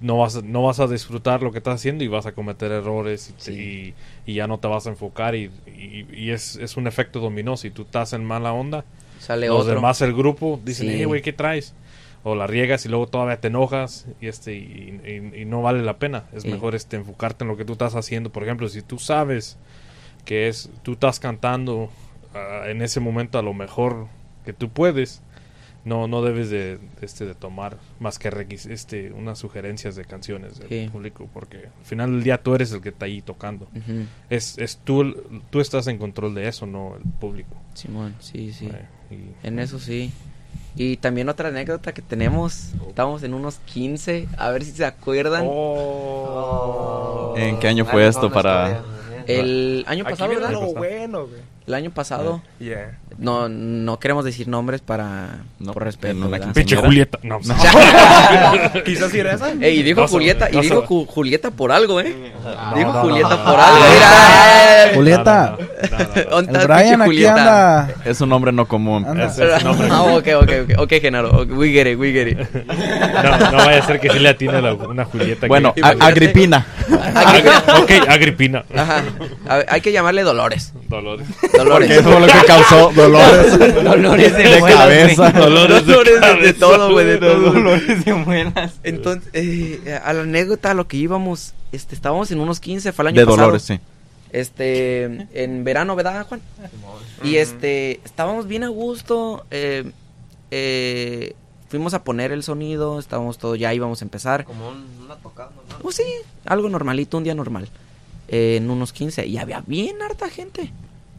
no 0.01 0.19
vas, 0.19 0.43
no 0.43 0.63
vas 0.65 0.81
a 0.81 0.87
disfrutar 0.89 1.43
lo 1.43 1.53
que 1.53 1.59
estás 1.59 1.77
haciendo 1.77 2.03
y 2.05 2.09
vas 2.09 2.27
a 2.27 2.33
cometer 2.33 2.71
errores 2.73 3.31
y, 3.31 3.33
te- 3.45 3.53
y- 3.53 3.95
y 4.27 4.35
ya 4.35 4.47
no 4.47 4.59
te 4.59 4.67
vas 4.69 4.87
a 4.87 4.91
enfocar. 4.91 5.35
Y, 5.37 5.51
y- 5.67 6.07
y 6.13 6.31
es, 6.31 6.57
es 6.57 6.77
un 6.77 6.87
efecto 6.87 7.21
dominó. 7.21 7.57
Si 7.57 7.71
tú 7.71 7.83
estás 7.83 8.13
en 8.13 8.25
mala 8.25 8.53
onda, 8.53 8.85
Sale 9.21 9.47
los 9.47 9.61
otro. 9.63 9.75
demás 9.75 10.03
el 10.03 10.13
grupo 10.13 10.61
dicen, 10.65 10.89
Sí. 10.89 10.95
hey, 10.97 11.05
güey, 11.05 11.23
¿qué 11.23 11.33
traes? 11.33 11.73
O 12.29 12.35
la 12.35 12.49
riegas 12.49 12.85
y 12.85 12.89
luego 12.89 13.07
todavía 13.07 13.41
te 13.41 13.47
enojas 13.47 14.07
y 14.21 14.27
este 14.27 14.53
y, 14.55 15.01
y- 15.33 15.43
y 15.43 15.45
no 15.45 15.63
vale 15.63 15.83
la 15.83 15.99
pena. 16.01 16.25
Es 16.33 16.43
Sí. 16.43 16.49
mejor 16.51 16.75
este 16.75 16.97
enfocarte 16.97 17.45
en 17.45 17.49
lo 17.49 17.57
que 17.57 17.65
tú 17.65 17.73
estás 17.75 17.95
haciendo. 17.95 18.31
Por 18.33 18.43
ejemplo, 18.43 18.69
si 18.69 18.83
tú 18.83 18.99
sabes 18.99 19.59
que 20.25 20.49
es 20.49 20.69
tú 20.83 20.93
estás 20.95 21.21
cantando 21.21 21.89
ah, 22.35 22.65
en 22.67 22.83
ese 22.83 22.99
momento 22.99 23.39
a 23.39 23.43
lo 23.43 23.55
mejor 23.55 24.09
que 24.45 24.53
tú 24.53 24.71
puedes, 24.71 25.23
no 25.85 26.09
no 26.09 26.21
debes 26.21 26.51
de, 26.51 26.81
este 27.01 27.27
de 27.27 27.37
tomar 27.37 27.79
más 28.01 28.19
que 28.19 28.29
este 28.69 29.13
unas 29.13 29.39
sugerencias 29.39 29.95
de 29.95 30.05
canciones 30.05 30.59
del 30.59 30.69
Sí. 30.69 30.89
público 30.91 31.29
porque 31.33 31.59
al 31.79 31.85
final 31.85 32.11
del 32.11 32.25
día 32.25 32.43
tú 32.43 32.57
eres 32.57 32.73
el 32.73 32.81
que 32.81 32.89
está 32.89 33.05
ahí 33.07 33.23
tocando. 33.23 33.69
Es 34.31 34.59
es 34.59 34.79
tú 34.79 35.15
tú 35.51 35.61
estás 35.61 35.87
en 35.87 35.99
control 35.99 36.35
de 36.35 36.49
eso, 36.49 36.67
no 36.67 36.97
el 36.97 37.05
público. 37.21 37.55
Simón, 37.75 38.17
sí, 38.19 38.53
sí. 38.53 38.69
Y- 39.13 39.47
En 39.47 39.61
eso 39.61 39.79
sí. 39.79 40.11
Y 40.77 40.99
también 40.99 41.29
otra 41.31 41.49
anécdota 41.49 41.93
que 41.95 42.03
tenemos, 42.03 42.73
estábamos 42.89 43.23
en 43.23 43.33
unos 43.33 43.59
15, 43.65 44.29
a 44.37 44.51
ver 44.51 44.63
si 44.63 44.73
se 44.73 44.85
acuerdan. 44.85 45.47
Oh. 45.49 47.35
¿En 47.37 47.59
qué 47.59 47.69
año 47.69 47.87
fue 47.87 48.05
nos 48.05 48.17
esto 48.17 48.31
para...? 48.31 48.83
El 49.27 49.85
año 49.89 50.05
Aquí 50.05 50.13
pasado, 50.13 50.31
viene 50.31 50.47
¿verdad? 50.47 50.61
lo 50.61 50.73
bueno, 50.75 51.27
güey. 51.27 51.56
El 51.67 51.75
año 51.75 51.91
pasado. 51.91 52.43
Yeah. 52.61 52.97
No, 53.19 53.49
no 53.49 53.99
queremos 53.99 54.25
decir 54.25 54.47
nombres 54.47 54.81
para 54.83 55.39
No, 55.59 55.73
por 55.73 55.83
respeto. 55.85 56.29
¿verdad? 56.29 56.53
Pinche. 56.55 56.77
Julieta. 56.77 57.19
No, 57.25 57.41
¿Quizás 58.85 59.13
ir 59.15 59.27
a 59.27 59.33
esa? 59.33 59.51
Ey, 59.61 59.83
dijo 59.83 60.03
No 60.03 60.09
Julieta, 60.09 60.49
no 60.53 60.59
y 60.59 60.63
dijo 60.63 60.85
Ju- 60.87 61.07
Julieta 61.07 61.51
por 61.51 61.73
algo, 61.73 62.01
¿eh? 62.01 62.15
No, 62.45 62.77
dijo 62.77 62.93
no, 62.93 62.95
no, 62.95 63.01
Julieta 63.03 63.29
no, 63.31 63.37
no, 63.37 63.45
por 63.45 63.57
no, 63.57 63.63
algo. 63.65 63.79
no, 63.81 63.91
Mira, 63.91 64.91
Julieta. 64.95 65.57
No, 65.57 65.57
no, 65.57 65.99
no, 65.99 65.99
no, 65.99 66.25
no. 66.25 66.31
¿dónde 66.31 66.59
El 66.61 66.67
Brian 66.69 67.03
aquí 67.03 67.09
Julieta? 67.11 67.81
anda. 67.81 67.95
Es 68.05 68.21
un 68.21 68.29
nombre 68.29 68.53
no 68.53 68.67
común. 68.69 69.21
Es 69.21 69.35
su 69.37 69.65
nombre. 69.65 69.89
Ah, 69.91 70.03
ok, 70.03 70.29
ok, 70.43 70.51
ok, 70.71 70.79
ok, 70.79 70.93
Genaro, 71.01 71.43
we 71.45 71.71
get 71.71 71.87
it, 71.91 71.99
we 71.99 72.13
get 72.13 72.29
it. 72.29 72.39
No, 72.67 73.51
no 73.51 73.57
vaya 73.57 73.83
a 73.83 73.87
ser 73.87 73.99
que 73.99 74.11
sí 74.11 74.19
le 74.21 74.29
atine 74.29 74.61
la- 74.63 74.75
una 74.75 75.05
Julieta. 75.05 75.49
Bueno, 75.49 75.75
que-. 75.75 75.81
Agripina. 75.83 76.65
Agri- 76.89 77.83
ok, 77.83 78.09
Agripina. 78.09 78.65
Ajá, 78.77 79.03
A 79.49 79.57
ver, 79.57 79.67
hay 79.69 79.81
que 79.81 79.91
llamarle 79.91 80.23
Dolores. 80.23 80.73
Dolores. 80.89 81.27
Dolores. 81.57 81.89
Porque 81.89 82.01
eso 82.01 82.11
fue 82.11 82.21
lo 82.21 82.27
que 82.27 82.47
causó 82.47 82.93
dolores 82.93 83.59
Dolores 83.85 84.37
de 84.37 84.43
de 84.43 84.59
muelas, 84.61 84.79
cabeza. 84.79 85.31
güey. 85.31 85.45
Dolores 85.51 85.87
de 85.87 85.93
Dolores 85.93 86.21
de, 86.41 86.47
de 86.47 86.53
todo, 86.55 86.91
güey, 86.93 87.07
de 87.07 87.19
todo. 87.19 87.41
Dolores 87.53 88.05
de 88.05 88.15
muelas. 88.15 88.73
Entonces, 88.83 89.31
eh, 89.35 90.01
a 90.05 90.13
la 90.13 90.23
anécdota, 90.23 90.71
a 90.71 90.75
lo 90.75 90.87
que 90.89 90.97
íbamos, 90.97 91.55
este, 91.73 91.95
estábamos 91.95 92.31
en 92.31 92.41
unos 92.41 92.61
15, 92.61 92.93
fue 92.93 93.03
el 93.05 93.09
año 93.09 93.21
De 93.21 93.27
pasado. 93.27 93.41
dolores, 93.43 93.63
sí. 93.63 93.81
Este, 94.33 95.05
en 95.35 95.65
verano, 95.65 95.97
¿verdad, 95.97 96.27
Juan? 96.27 96.41
Y 97.23 97.37
este, 97.37 98.01
estábamos 98.05 98.47
bien 98.47 98.65
a 98.65 98.69
gusto, 98.69 99.47
eh, 99.51 99.91
eh, 100.51 101.35
fuimos 101.69 101.95
a 101.95 102.05
poner 102.05 102.33
el 102.33 102.43
sonido, 102.43 102.99
estábamos 102.99 103.39
todo, 103.39 103.55
ya 103.57 103.73
íbamos 103.73 104.03
a 104.03 104.05
empezar. 104.05 104.45
Como 104.45 104.69
un- 104.69 104.85
una 105.05 105.17
tocada, 105.17 105.51
¿no? 105.71 105.79
Pues 105.79 105.97
sí, 105.97 106.05
algo 106.45 106.69
normalito, 106.69 107.17
un 107.17 107.25
día 107.25 107.35
normal. 107.35 107.69
Eh, 108.29 108.57
en 108.57 108.69
unos 108.71 108.93
15, 108.93 109.27
y 109.27 109.39
había 109.39 109.63
bien 109.67 110.03
harta 110.03 110.29
gente. 110.29 110.73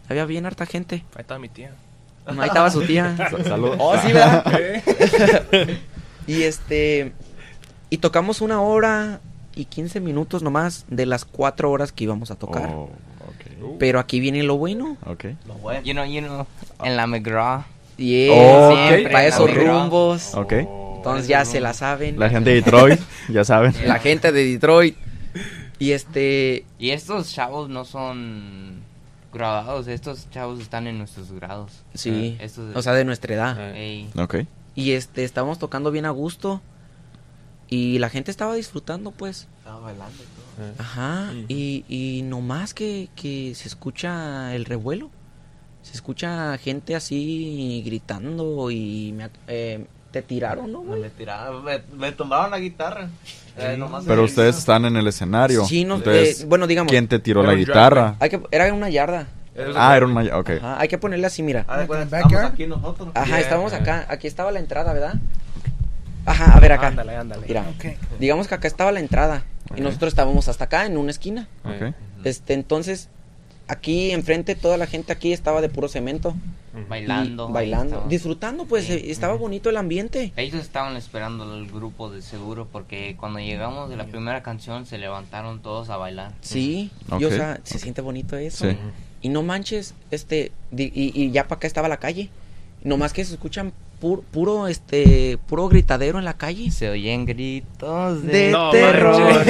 Había 0.10 0.26
bien 0.26 0.46
harta 0.46 0.66
gente. 0.66 1.04
Ahí 1.16 1.22
estaba 1.22 1.40
mi 1.40 1.50
tía. 1.50 1.72
Ahí 2.26 2.48
estaba 2.48 2.70
su 2.70 2.82
tía. 2.82 3.16
Saludos. 3.46 3.78
Oh, 3.80 3.98
sí, 3.98 4.14
¿verdad? 4.14 4.46
y 6.28 6.44
este. 6.44 7.14
Y 7.90 7.98
tocamos 7.98 8.42
una 8.42 8.62
hora 8.62 9.22
y 9.56 9.66
15 9.66 10.00
minutos 10.02 10.44
nomás 10.44 10.86
de 10.90 11.06
las 11.06 11.26
cuatro 11.26 11.72
horas 11.72 11.92
que 11.92 12.04
íbamos 12.04 12.32
a 12.32 12.36
tocar. 12.36 12.70
Oh. 12.70 12.90
Pero 13.80 14.00
aquí 14.00 14.20
viene 14.20 14.44
lo 14.44 14.58
bueno. 14.58 14.98
Ok. 15.06 15.26
Lo 15.48 15.56
bueno. 15.56 15.82
You 15.82 15.94
know, 15.94 16.06
you 16.06 16.22
know, 16.22 16.48
en 16.84 16.96
la 16.96 17.08
McGraw. 17.08 17.64
Y 17.98 18.30
Oh, 18.30 18.76
para 19.04 19.26
esos 19.26 19.54
rumbos. 19.54 20.34
Ok. 20.36 20.54
Entonces 20.54 21.28
ya 21.28 21.46
se 21.46 21.60
la 21.60 21.74
saben. 21.74 22.20
La 22.20 22.30
gente 22.30 22.50
de 22.52 22.56
Detroit, 22.58 23.00
ya 23.30 23.44
saben. 23.44 23.74
La 23.86 24.00
gente 24.00 24.32
de 24.32 24.46
Detroit. 24.46 24.96
Y 25.80 25.92
este. 25.92 26.66
Y 26.80 26.92
estos 26.92 27.34
chavos 27.34 27.70
no 27.70 27.86
son 27.86 28.82
graduados, 29.38 29.88
estos 29.88 30.30
chavos 30.32 30.60
están 30.60 30.88
en 30.88 30.98
nuestros 30.98 31.32
grados. 31.32 31.72
Sí. 31.94 32.10
Eh, 32.40 32.46
estos- 32.46 32.76
O 32.76 32.82
sea, 32.82 32.94
de 32.94 33.06
nuestra 33.06 33.34
edad. 33.34 33.56
Eh, 33.76 34.08
Ey, 34.16 34.22
Ok. 34.22 34.36
Y 34.76 34.92
este, 34.92 35.24
estábamos 35.24 35.58
tocando 35.60 35.92
bien 35.92 36.06
a 36.06 36.10
gusto. 36.12 36.62
Y 37.70 38.00
la 38.00 38.10
gente 38.10 38.32
estaba 38.32 38.54
disfrutando, 38.56 39.12
pues. 39.12 39.48
Estaba 39.60 39.80
bailando 39.80 40.16
y 40.16 40.62
todo. 40.66 40.74
Ajá. 40.84 41.34
Y, 41.50 41.84
y 41.90 42.22
nomás 42.24 42.74
que, 42.74 43.10
que 43.16 43.54
se 43.56 43.68
escucha 43.68 44.56
el 44.56 44.66
revuelo. 44.66 45.10
Se 45.82 45.94
escucha 45.94 46.58
gente 46.58 46.96
así 46.96 47.82
gritando 47.86 48.72
y 48.72 49.14
me, 49.16 49.30
eh, 49.48 49.86
te 50.12 50.22
tiraron, 50.22 50.72
¿no, 50.72 50.84
Me, 50.84 50.98
güey? 50.98 51.10
tiraron, 51.12 51.64
me, 51.64 51.80
me 51.96 52.12
tumbaron 52.12 52.52
la 52.52 52.60
guitarra. 52.60 53.10
Eh, 53.58 53.80
Pero 54.06 54.24
ustedes 54.24 54.58
están 54.58 54.86
en 54.86 54.96
el 54.98 55.08
escenario. 55.08 55.66
Sí, 55.66 55.84
no, 55.84 55.96
Entonces, 55.96 56.42
eh, 56.42 56.46
bueno, 56.46 56.68
digamos. 56.68 56.92
¿quién 56.92 57.08
te 57.08 57.20
tiró 57.20 57.44
la 57.44 57.54
guitarra? 57.56 58.16
Hay 58.20 58.30
que, 58.30 58.42
era 58.52 58.72
una 58.74 58.90
yarda. 58.90 59.28
Ah, 59.76 59.98
era 59.98 60.06
un 60.06 60.14
maya. 60.14 60.38
Ok. 60.38 60.52
Ajá, 60.52 60.80
hay 60.80 60.88
que 60.88 60.98
ponerle 60.98 61.26
así, 61.26 61.42
mira. 61.42 61.66
Ah, 61.68 61.86
aquí 62.46 62.68
nosotros. 62.68 63.10
Ajá, 63.16 63.26
Yeah. 63.26 63.40
estábamos 63.40 63.74
acá. 63.74 64.06
Aquí 64.10 64.28
estaba 64.28 64.52
la 64.52 64.60
entrada, 64.60 64.94
¿verdad? 64.94 65.16
Ajá, 66.26 66.56
a 66.56 66.60
ver 66.60 66.74
acá. 66.74 66.88
Ándale, 66.88 67.16
ándale. 67.16 67.46
Mira, 67.48 67.62
Ok. 67.76 67.86
digamos 68.20 68.48
que 68.48 68.56
acá 68.56 68.68
estaba 68.68 68.92
la 68.92 69.00
entrada. 69.00 69.44
Y 69.76 69.82
nosotros 69.82 70.14
estábamos 70.14 70.48
hasta 70.48 70.66
acá, 70.66 70.86
en 70.86 70.98
una 70.98 71.12
esquina. 71.12 71.48
Ok. 71.64 71.94
Este, 72.24 72.54
entonces, 72.54 73.10
aquí 73.68 74.12
enfrente, 74.12 74.56
toda 74.56 74.78
la 74.78 74.88
gente 74.88 75.12
aquí 75.14 75.34
estaba 75.34 75.62
de 75.62 75.70
puro 75.70 75.88
cemento. 75.88 76.36
y 76.76 76.88
bailando. 76.88 77.50
bailando. 77.50 78.06
Disfrutando, 78.08 78.66
pues, 78.66 78.86
Sí. 78.86 78.94
eh, 78.94 79.06
estaba 79.12 79.34
bonito 79.34 79.70
el 79.72 79.78
ambiente. 79.78 80.32
Ellos 80.36 80.62
estaban 80.62 80.96
esperando 80.96 81.56
el 81.56 81.66
grupo 81.72 82.12
de 82.12 82.22
seguro 82.22 82.68
porque 82.72 83.16
cuando 83.20 83.40
llegamos 83.40 83.90
de 83.90 83.96
la 83.98 84.06
primera 84.06 84.44
canción 84.44 84.86
se 84.86 85.00
levantaron 85.00 85.62
todos 85.64 85.90
a 85.90 85.98
bailar. 85.98 86.34
Sí, 86.42 86.92
Ok. 87.10 87.22
y, 87.22 87.26
o 87.26 87.32
sea, 87.32 87.60
se 87.64 87.80
siente 87.80 88.02
bonito 88.02 88.38
eso. 88.38 88.70
Sí. 88.70 88.78
Y 89.24 89.30
no 89.30 89.42
manches, 89.42 89.96
este, 90.12 90.52
di- 90.70 90.92
y, 90.94 91.20
y 91.20 91.32
ya 91.32 91.48
para 91.48 91.58
acá 91.58 91.66
estaba 91.68 91.88
la 91.88 91.98
calle. 91.98 92.30
Nomás 92.84 93.12
que 93.14 93.26
se 93.26 93.34
escuchan 93.34 93.74
pur- 94.02 94.22
puro, 94.32 94.68
este, 94.68 95.38
puro 95.48 95.68
gritadero 95.68 96.20
en 96.20 96.26
la 96.26 96.36
calle. 96.36 96.72
Se 96.72 96.90
oyen 96.90 97.26
gritos 97.26 98.24
de, 98.24 98.32
De 98.48 98.52
No, 98.52 98.70
terror. 98.70 99.44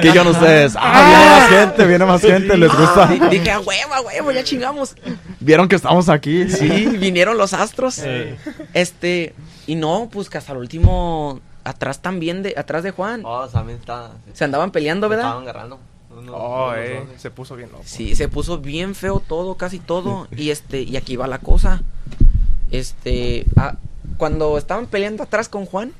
¿Qué 0.00 0.12
yo 0.14 0.28
ustedes? 0.30 0.74
Ah, 0.78 1.04
viene 1.08 1.26
más 1.30 1.48
gente, 1.68 1.86
viene 1.86 2.04
más 2.06 2.20
gente, 2.22 2.56
les 2.56 2.72
gusta. 2.72 3.06
Di- 3.08 3.38
Dije, 3.38 3.50
a 3.50 3.60
huevo, 3.60 3.94
a 3.94 4.00
huevo, 4.00 4.30
ya 4.32 4.44
chingamos. 4.44 4.94
Vieron 5.40 5.68
que 5.68 5.76
estamos 5.76 6.08
aquí. 6.08 6.48
Sí, 6.48 6.68
vinieron 6.98 7.36
los 7.36 7.52
astros. 7.52 7.98
Eh. 8.04 8.36
Este, 8.72 9.34
y 9.66 9.74
no, 9.74 10.08
pues 10.10 10.30
que 10.30 10.38
hasta 10.38 10.52
el 10.52 10.58
último, 10.58 11.40
atrás 11.64 12.00
también, 12.00 12.42
de, 12.42 12.54
atrás 12.56 12.82
de 12.82 12.92
Juan. 12.92 13.22
Oh, 13.24 13.46
también 13.48 13.78
está. 13.78 14.12
Se 14.32 14.44
andaban 14.44 14.70
peleando, 14.70 15.06
se 15.06 15.10
¿verdad? 15.10 15.26
Estaban 15.26 15.42
agarrando. 15.42 15.78
Oh, 16.32 16.72
eh. 16.76 17.04
Se 17.16 17.30
puso 17.32 17.56
bien 17.56 17.70
loco. 17.72 17.82
Sí, 17.84 18.14
se 18.14 18.28
puso 18.28 18.58
bien 18.58 18.94
feo 18.94 19.20
todo, 19.20 19.56
casi 19.56 19.80
todo. 19.80 20.28
Y 20.36 20.50
este, 20.50 20.82
y 20.82 20.96
aquí 20.96 21.16
va 21.16 21.26
la 21.26 21.38
cosa. 21.38 21.82
Este, 22.78 23.44
ah, 23.56 23.74
cuando 24.16 24.58
estaban 24.58 24.86
peleando 24.86 25.22
atrás 25.22 25.48
con 25.48 25.66
Juan, 25.66 25.92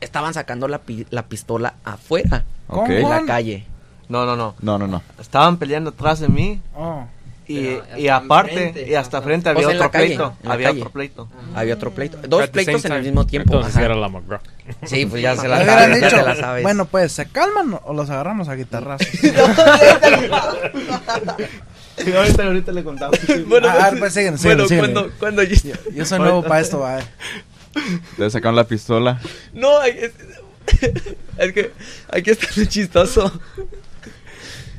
estaban 0.00 0.34
sacando 0.34 0.68
la, 0.68 0.78
pi- 0.78 1.06
la 1.10 1.24
pistola 1.26 1.74
afuera, 1.84 2.44
Ok. 2.68 2.90
en 2.90 3.08
la 3.08 3.24
calle. 3.24 3.66
No, 4.08 4.26
no, 4.26 4.36
no. 4.36 4.54
No, 4.60 4.78
no, 4.78 4.86
no. 4.86 5.02
Estaban 5.20 5.56
peleando 5.56 5.90
atrás 5.90 6.20
de 6.20 6.28
mí 6.28 6.60
Oh. 6.76 7.04
Y, 7.48 7.78
y 7.96 8.06
aparte, 8.06 8.86
y 8.88 8.94
hasta 8.94 9.20
frente 9.22 9.48
había 9.48 9.66
otro 9.66 9.90
calle, 9.90 10.06
pleito. 10.06 10.34
Había 10.48 10.68
calle. 10.68 10.80
otro 10.82 10.90
pleito. 10.92 11.28
Había 11.56 11.74
otro 11.74 11.90
pleito. 11.90 12.18
Dos 12.28 12.46
pleitos 12.48 12.74
en 12.76 12.80
same 12.80 12.94
el 12.94 13.00
time. 13.02 13.10
mismo 13.10 13.26
tiempo. 13.26 13.54
Entonces 13.54 13.74
ajá. 13.76 13.86
era 13.86 13.96
la 13.96 14.08
McGraw. 14.08 14.38
Sí, 14.84 15.04
pues 15.06 15.20
ya 15.20 15.34
se 15.34 15.48
la 15.48 15.64
sabes, 15.64 15.98
ya 16.00 16.06
dicho, 16.06 16.16
te 16.18 16.22
la 16.22 16.36
sabes. 16.36 16.62
bueno, 16.62 16.84
pues, 16.84 17.10
¿se 17.10 17.26
calman 17.26 17.76
o 17.84 17.92
los 17.92 18.08
agarramos 18.08 18.48
a 18.48 18.54
guitarrazos? 18.54 19.08
ahorita, 22.16 22.44
ahorita 22.44 22.72
le 22.72 22.84
contamos. 22.84 23.18
Bueno, 23.46 23.68
Ah, 23.68 23.86
a 23.86 23.90
ver, 23.90 23.98
pues, 24.00 24.14
siguen, 24.14 24.38
siguen, 24.38 24.58
bueno, 24.58 24.78
cuando, 24.78 25.10
cuando 25.18 25.42
yo... 25.42 25.56
Yo 25.94 26.04
soy 26.04 26.18
nuevo 26.18 26.42
para 26.42 26.60
esto, 26.60 26.80
va. 26.80 26.98
Le 28.18 28.30
sacaron 28.30 28.56
la 28.56 28.64
pistola. 28.64 29.20
No, 29.52 29.82
es, 29.84 30.12
es 31.38 31.52
que 31.52 31.72
aquí 32.12 32.30
está 32.30 32.46
lo 32.56 32.64
chistoso. 32.64 33.40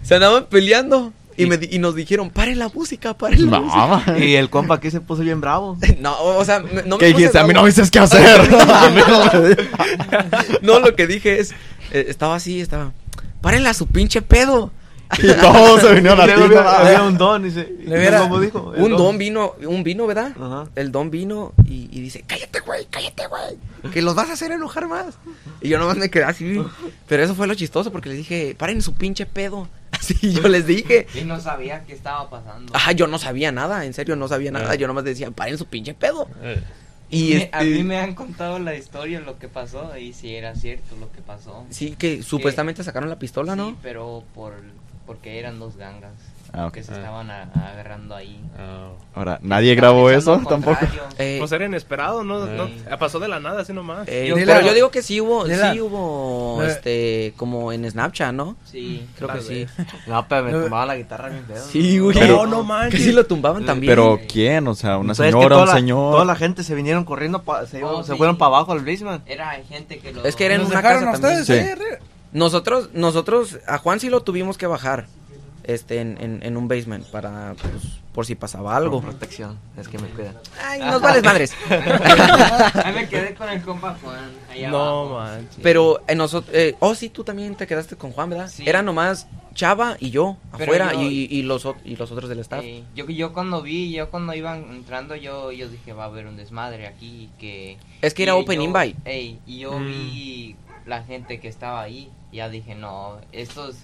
Se 0.03 0.15
andaban 0.15 0.48
peleando 0.48 1.14
y, 1.38 1.45
me, 1.45 1.57
di- 1.57 1.69
y 1.72 1.80
nos 1.80 1.95
dijeron, 1.95 2.30
paren 2.30 2.60
la 2.60 2.68
música, 2.68 3.14
paren 3.18 3.49
la 3.49 3.61
música. 3.61 4.03
No, 4.11 4.18
Y 4.19 4.35
el 4.35 4.49
compa 4.49 4.76
aquí 4.76 4.91
se 4.91 4.99
puso 4.99 5.22
bien 5.23 5.39
bravo. 5.41 5.77
No, 5.99 6.18
o 6.22 6.43
sea, 6.43 6.60
me- 6.60 6.84
no 6.84 6.98
me 6.98 6.99
¿Qué 6.99 7.11
puse 7.11 7.18
dijiste? 7.18 7.39
A 7.39 7.45
mí 7.45 7.53
no 7.53 7.61
me 7.64 7.69
dices 7.69 7.89
qué 7.89 7.99
hacer. 7.99 8.41
No 10.61 10.80
lo 10.80 10.95
que 10.95 11.07
dije 11.07 11.39
es, 11.39 11.52
eh, 11.91 12.06
estaba 12.10 12.35
así, 12.35 12.60
estaba, 12.61 12.91
párenla 13.41 13.69
a 13.72 13.73
su 13.73 13.88
pinche 13.88 14.22
pedo. 14.22 14.72
y 15.24 15.28
todos 15.42 15.82
se 15.82 15.94
vinieron 15.94 16.22
a 16.22 16.26
ti. 16.26 16.32
Luego 16.36 16.54
¿no? 16.56 16.60
había, 16.62 16.80
había 16.98 17.04
un 17.04 17.18
don, 17.18 17.44
dice. 17.44 17.68
¿Cómo 18.20 18.40
dijo? 18.40 18.74
El 18.76 18.82
Un 18.84 18.98
don 18.98 19.18
vino, 19.18 19.54
un 19.68 19.84
vino, 19.84 20.08
¿verdad? 20.08 20.32
Ajá. 20.40 20.68
El 20.76 20.92
don 20.92 21.12
vino 21.12 21.54
y, 21.66 21.90
y 21.92 22.02
dice, 22.02 22.24
cállate, 22.26 22.60
güey, 22.62 22.86
cállate, 22.90 23.24
güey. 23.28 23.92
Que 23.92 24.02
los 24.02 24.16
vas 24.16 24.30
a 24.30 24.34
hacer 24.34 24.52
enojar 24.52 24.88
más. 24.88 25.16
Y 25.62 25.70
yo 25.70 25.80
nomás 25.80 25.98
me 25.98 26.10
quedé 26.10 26.24
así. 26.24 26.62
Pero 27.08 27.24
eso 27.24 27.36
fue 27.36 27.48
lo 27.48 27.56
chistoso 27.56 27.92
porque 27.92 28.10
les 28.10 28.18
dije, 28.20 28.56
paren 28.58 28.82
su 28.82 28.94
pinche 28.94 29.26
pedo. 29.26 29.68
Así 29.92 30.16
yo 30.34 30.48
les 30.48 30.66
dije. 30.66 31.06
Y 31.14 31.26
no 31.26 31.40
sabía 31.40 31.84
qué 31.86 31.94
estaba 31.94 32.30
pasando. 32.30 32.72
Ajá, 32.76 32.94
yo 32.94 33.08
no 33.08 33.20
sabía 33.20 33.52
nada, 33.52 33.86
en 33.86 33.94
serio, 33.94 34.16
no 34.16 34.28
sabía 34.30 34.50
nada. 34.50 34.74
Eh. 34.74 34.78
Yo 34.78 34.88
nomás 34.88 35.04
decía, 35.04 35.30
paren 35.32 35.58
su 35.58 35.66
pinche 35.66 35.94
pedo. 35.94 36.28
Eh, 36.42 36.64
Y 37.10 37.34
Me- 37.34 37.50
a 37.52 37.62
este, 37.62 37.66
mí 37.66 37.84
me 37.84 37.98
han 38.00 38.16
contado 38.16 38.58
la 38.58 38.74
historia, 38.74 39.20
lo 39.20 39.38
que 39.38 39.50
pasó, 39.50 39.96
y 39.98 40.14
si 40.14 40.34
era 40.34 40.56
cierto 40.56 40.96
lo 40.98 41.12
que 41.12 41.22
pasó. 41.22 41.66
Sí, 41.70 41.96
que 42.00 42.24
supuestamente 42.24 42.84
sacaron 42.86 43.10
la 43.10 43.20
pistola, 43.20 43.54
Sí, 43.54 43.58
¿no? 43.60 43.76
pero 43.84 44.24
por 44.34 44.54
porque 45.14 45.40
eran 45.40 45.60
dos 45.60 45.76
gangas 45.78 46.14
Ah, 46.54 46.66
ok. 46.68 46.74
que 46.74 46.84
se 46.84 46.92
Ah. 46.94 46.98
estaban 46.98 47.32
a- 47.32 47.44
agarrando 47.72 48.14
ahí. 48.16 48.40
ah, 48.60 48.90
Ahora, 49.16 49.40
nadie 49.42 49.74
grabó 49.76 50.10
eso 50.10 50.42
tampoco. 50.50 50.80
Eh, 51.18 51.38
Pues 51.40 51.52
era 51.52 51.66
inesperado, 51.66 52.24
¿no? 52.24 52.46
no 52.46 52.68
Sí. 52.68 52.74
pasó 53.00 53.20
de 53.20 53.28
la 53.28 53.40
nada, 53.40 53.62
así 53.62 53.72
nomás. 53.74 54.08
eh, 54.08 54.26
yo- 54.28 54.36
pero 54.36 54.54
Dile- 54.54 54.66
yo 54.66 54.74
digo 54.74 54.92
que 54.92 55.02
sí 55.02 55.22
hubo, 55.22 55.46
sí 55.46 55.80
hubo, 55.80 56.62
Eh. 56.64 56.68
este, 56.68 57.34
como 57.38 57.72
en 57.72 57.90
Snapchat, 57.90 58.34
¿no? 58.34 58.56
Sí. 58.66 59.06
Creo 59.18 59.30
que 59.34 59.42
sí. 59.42 59.54
vez. 59.66 59.70
No, 60.08 60.28
pero 60.28 60.44
me 60.44 60.52
tomaba 60.52 60.86
la 60.88 60.96
guitarra 60.98 61.30
bien 61.30 61.46
feo. 61.46 61.58
Sí, 61.72 62.00
güey. 62.00 62.18
Pero- 62.18 62.46
no 62.48 62.64
manches. 62.64 63.00
Que 63.00 63.06
sí 63.06 63.12
lo 63.14 63.26
tumbaban 63.26 63.66
también. 63.66 63.92
Pero 63.92 64.20
¿quién? 64.28 64.68
O 64.68 64.74
sea, 64.76 64.98
una 64.98 65.08
Pues 65.14 65.20
es 65.20 65.26
que 65.28 65.32
señora, 65.32 65.58
un 65.58 65.66
la- 65.68 65.74
señor. 65.74 66.12
Toda 66.14 66.26
la 66.26 66.36
gente 66.36 66.64
se 66.64 66.74
vinieron 66.76 67.06
corriendo, 67.06 67.44
pa- 67.44 67.66
se, 67.66 67.84
Oh, 67.84 68.04
se 68.04 68.12
sí. 68.14 68.18
fueron 68.18 68.38
para 68.38 68.48
abajo 68.48 68.72
al 68.74 68.80
basement. 68.84 69.24
Era 69.28 69.52
gente 69.70 70.00
que 70.00 70.12
lo 70.14 70.24
Es 70.26 70.36
que 70.36 70.46
era 70.46 70.56
en 70.56 70.62
¿Nos 70.62 70.70
una 70.72 70.82
casa 70.82 71.10
a 71.10 71.14
ustedes 71.14 71.48
también. 71.48 71.72
arriba? 71.74 71.98
Nosotros, 72.34 72.90
nosotros, 72.94 73.60
a 73.68 73.78
Juan 73.78 73.99
sí 73.99 74.10
lo 74.10 74.24
tuvimos 74.24 74.58
que 74.58 74.66
bajar, 74.68 75.08
este, 75.64 75.99
en, 75.99 76.18
en, 76.22 76.40
en 76.44 76.58
un 76.58 76.68
basement 76.68 77.06
para, 77.08 77.53
pues, 77.62 77.74
por 78.14 78.26
si 78.26 78.36
pasaba 78.36 78.70
Con 78.74 78.78
algo. 78.84 79.02
protección, 79.02 79.58
es 79.78 79.88
que 79.88 79.98
me 79.99 80.08
cuidan. 80.10 80.36
Ay, 80.64 80.80
nos 80.80 81.02
vales 81.02 81.24
madres. 81.24 81.53
Ahí 81.70 82.94
me 82.94 83.08
quedé 83.08 83.34
con 83.36 83.49
el 83.49 83.62
compa 83.62 83.95
Juan. 84.02 84.32
No 84.70 84.78
abajo. 84.78 85.20
manches. 85.20 85.60
Pero 85.62 86.02
en 86.08 86.18
nosotros, 86.18 86.53
eh, 86.56 86.76
oh 86.80 86.95
sí, 86.95 87.10
tú 87.10 87.24
también 87.24 87.56
te 87.56 87.68
quedaste 87.68 87.95
con 87.95 88.12
Juan, 88.12 88.30
¿verdad? 88.30 88.49
Sí. 88.49 88.64
Era 88.68 88.82
nomás 88.82 89.28
Chava 89.53 89.98
y 89.99 90.10
yo 90.12 90.38
Pero 90.58 90.64
afuera 90.64 90.94
yo- 90.94 91.02
y, 91.02 91.28
y 91.30 91.41
los, 91.44 91.68
y 91.86 91.95
los 91.95 92.12
otros 92.12 92.30
del 92.30 92.40
staff. 92.40 92.64
Eh, 92.64 92.84
yo, 92.95 93.06
yo 93.10 93.34
cuando 93.34 93.62
vi, 93.62 93.91
yo 93.91 94.10
cuando 94.10 94.34
iban 94.34 94.72
entrando, 94.72 95.16
yo, 95.16 95.52
yo 95.52 95.68
dije, 95.70 95.94
va 95.94 96.03
a 96.03 96.08
haber 96.08 96.28
un 96.28 96.38
desmadre 96.38 96.88
aquí. 96.88 97.30
Que, 97.40 97.78
Es 98.02 98.14
que 98.14 98.24
era 98.24 98.38
y 98.38 98.41
open 98.41 98.58
yo- 98.60 98.64
invite. 98.66 98.98
ey, 99.06 99.40
y 99.45 99.60
yo 99.60 99.78
Mm. 99.78 99.86
vi 99.88 100.56
la 100.86 101.03
gente 101.03 101.40
que 101.40 101.48
estaba 101.48 101.82
ahí. 101.82 102.10
Ya 102.32 102.49
dije, 102.49 102.76
no, 102.76 103.18
estos, 103.32 103.76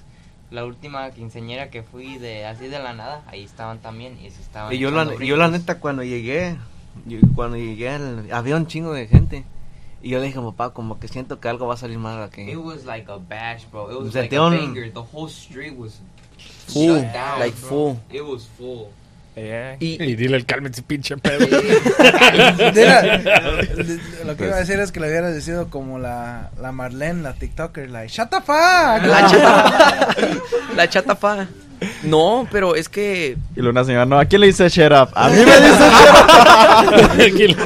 la 0.52 0.66
última 0.66 1.12
quinceñera 1.12 1.70
que 1.70 1.84
fui 1.84 2.18
de 2.18 2.46
así 2.46 2.68
de 2.68 2.80
la 2.80 2.94
nada, 2.94 3.24
ahí 3.28 3.44
estaban 3.44 3.80
también. 3.80 4.18
Y, 4.24 4.30
se 4.32 4.42
estaban 4.42 4.74
Y 4.74 4.78
yo 4.78 4.92
la, 4.92 5.14
yo 5.16 5.36
la 5.36 5.50
neta 5.50 5.80
cuando 5.80 6.04
llegué, 6.04 6.58
yo- 7.06 7.20
cuando 7.36 7.58
llegué 7.58 7.90
al- 7.90 8.32
había 8.32 8.56
un 8.56 8.68
chingo 8.68 8.94
de 8.94 9.08
gente. 9.08 9.44
Y 10.02 10.10
yo 10.10 10.20
le 10.20 10.28
dije 10.28 10.40
papá, 10.40 10.70
como 10.74 11.00
que 11.00 11.08
siento 11.08 11.40
que 11.40 11.50
algo 11.50 11.68
va 11.68 11.74
a 11.74 11.78
salir 11.78 11.98
mal 11.98 12.22
aquí. 12.22 12.42
It 12.44 12.58
was 12.58 12.86
like 12.86 13.12
a 13.12 13.18
bash, 13.18 13.66
bro. 13.72 13.92
It 13.92 13.98
was 14.06 14.14
like 14.14 14.36
a 14.36 14.42
un-. 14.42 14.74
The 14.74 15.00
whole 15.12 15.28
street 15.30 15.74
was 15.78 16.00
Full, 16.68 17.00
shut 17.02 17.14
down, 17.14 17.40
like 17.40 17.58
bro. 17.62 17.70
full. 17.70 17.98
It 18.12 18.22
was 18.22 18.48
full. 18.58 18.90
Yeah. 19.38 19.78
Y, 19.80 20.02
Y 20.04 20.16
dile 20.16 20.36
el 20.38 20.46
cálmate, 20.48 20.82
pinche 20.82 21.16
pedo. 21.18 21.46
Lo 24.26 24.36
que 24.36 24.46
iba 24.46 24.56
a 24.56 24.60
decir 24.60 24.80
es 24.80 24.92
que 24.92 25.00
le 25.00 25.10
hubieras 25.10 25.36
decidido 25.36 25.70
como 25.70 26.00
la, 26.00 26.50
la 26.60 26.72
Marlene, 26.72 27.22
la 27.22 27.34
TikToker, 27.34 27.88
the 27.88 28.08
fuck. 28.10 28.48
la 28.48 29.28
chata, 29.30 30.08
la 30.76 30.90
chata 30.90 31.16
fa. 31.16 31.48
No, 32.02 32.48
pero 32.52 32.76
es 32.76 32.90
que 32.90 33.38
Y 33.56 33.60
una 33.60 33.84
señora, 33.84 34.08
no, 34.08 34.18
¿a 34.18 34.26
quién 34.26 34.42
le 34.42 34.48
dice 34.48 34.68
sheriff? 34.68 35.10
A 35.14 35.30
mí 35.30 35.36
me 35.38 35.44
dice 37.30 37.58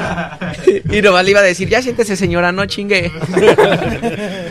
y 0.98 1.00
nomás 1.00 1.24
le 1.24 1.30
iba 1.30 1.40
a 1.40 1.44
decir, 1.44 1.70
ya 1.70 1.80
siéntese 1.80 2.16
señora, 2.16 2.52
no 2.52 2.66
chingue. 2.66 3.10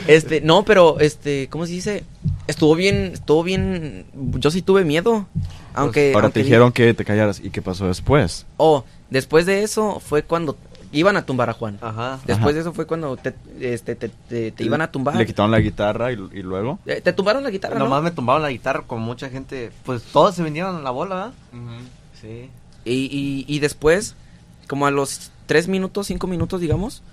este, 0.08 0.42
no, 0.42 0.66
pero 0.66 1.00
este, 1.00 1.48
¿cómo 1.52 1.68
se 1.68 1.74
dice? 1.74 2.04
Estuvo 2.48 2.74
bien, 2.74 3.12
estuvo 3.14 3.44
bien, 3.44 4.06
yo 4.14 4.50
sí 4.50 4.64
tuve 4.64 4.84
miedo. 4.84 5.28
Aunque 5.74 6.12
Ahora 6.14 6.26
aunque 6.28 6.34
te 6.34 6.40
di- 6.40 6.46
dijeron 6.46 6.72
que 6.72 6.94
te 6.94 7.06
callaras. 7.06 7.40
¿Y 7.44 7.50
qué 7.50 7.62
pasó 7.62 7.88
después? 7.88 8.46
Oh, 8.58 8.84
después 9.10 9.46
de 9.46 9.64
eso 9.64 10.00
fue 10.00 10.24
cuando 10.24 10.58
iban 10.94 11.16
a 11.16 11.26
tumbar 11.26 11.50
a 11.50 11.54
Juan. 11.54 11.78
Ajá. 11.82 12.20
Después 12.26 12.40
Ajá. 12.48 12.54
de 12.54 12.60
eso 12.60 12.74
fue 12.74 12.86
cuando 12.86 13.16
te, 13.18 13.34
este, 13.62 13.96
te, 13.96 14.10
te- 14.10 14.52
te 14.52 14.64
iban 14.64 14.82
a 14.82 14.92
tumbar. 14.92 15.16
Le 15.16 15.26
quitaron 15.26 15.52
la 15.52 15.60
guitarra 15.60 16.12
y, 16.12 16.16
y 16.34 16.42
luego. 16.44 16.80
Eh, 16.86 17.00
Te 17.02 17.14
tumbaron 17.14 17.44
la 17.44 17.50
guitarra, 17.50 17.76
¿no? 17.80 17.86
Nomás 17.86 18.04
me 18.04 18.12
tumbaban 18.12 18.42
la 18.42 18.50
guitarra 18.52 18.82
con 18.86 19.00
mucha 19.02 19.30
gente. 19.30 19.72
Pues 19.86 20.04
todos 20.04 20.36
se 20.36 20.44
vinieron 20.44 20.76
a 20.76 20.82
la 20.82 20.90
bola, 20.92 21.16
¿verdad? 21.54 21.80
Sí. 22.20 22.50
Y, 22.84 22.94
y, 22.94 23.46
y 23.48 23.60
después, 23.60 24.16
como 24.68 24.86
a 24.88 24.92
los 24.92 25.32
tres 25.46 25.68
minutos, 25.68 26.08
cinco 26.08 26.28
minutos, 26.28 26.60
digamos, 26.60 27.04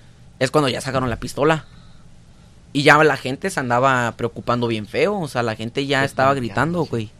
es 0.41 0.51
cuando 0.51 0.69
ya 0.69 0.81
sacaron 0.81 1.09
la 1.11 1.17
pistola. 1.21 1.65
Y 2.73 2.83
ya 2.83 3.03
la 3.03 3.17
gente 3.17 3.49
se 3.49 3.61
andaba 3.61 4.13
preocupando 4.17 4.67
bien 4.67 4.87
feo. 4.87 5.19
O 5.19 5.29
sea, 5.29 5.43
la 5.43 5.55
gente 5.57 5.87
ya 5.87 6.05
estaba 6.05 6.35
gritando, 6.35 6.85
güey. 6.85 7.11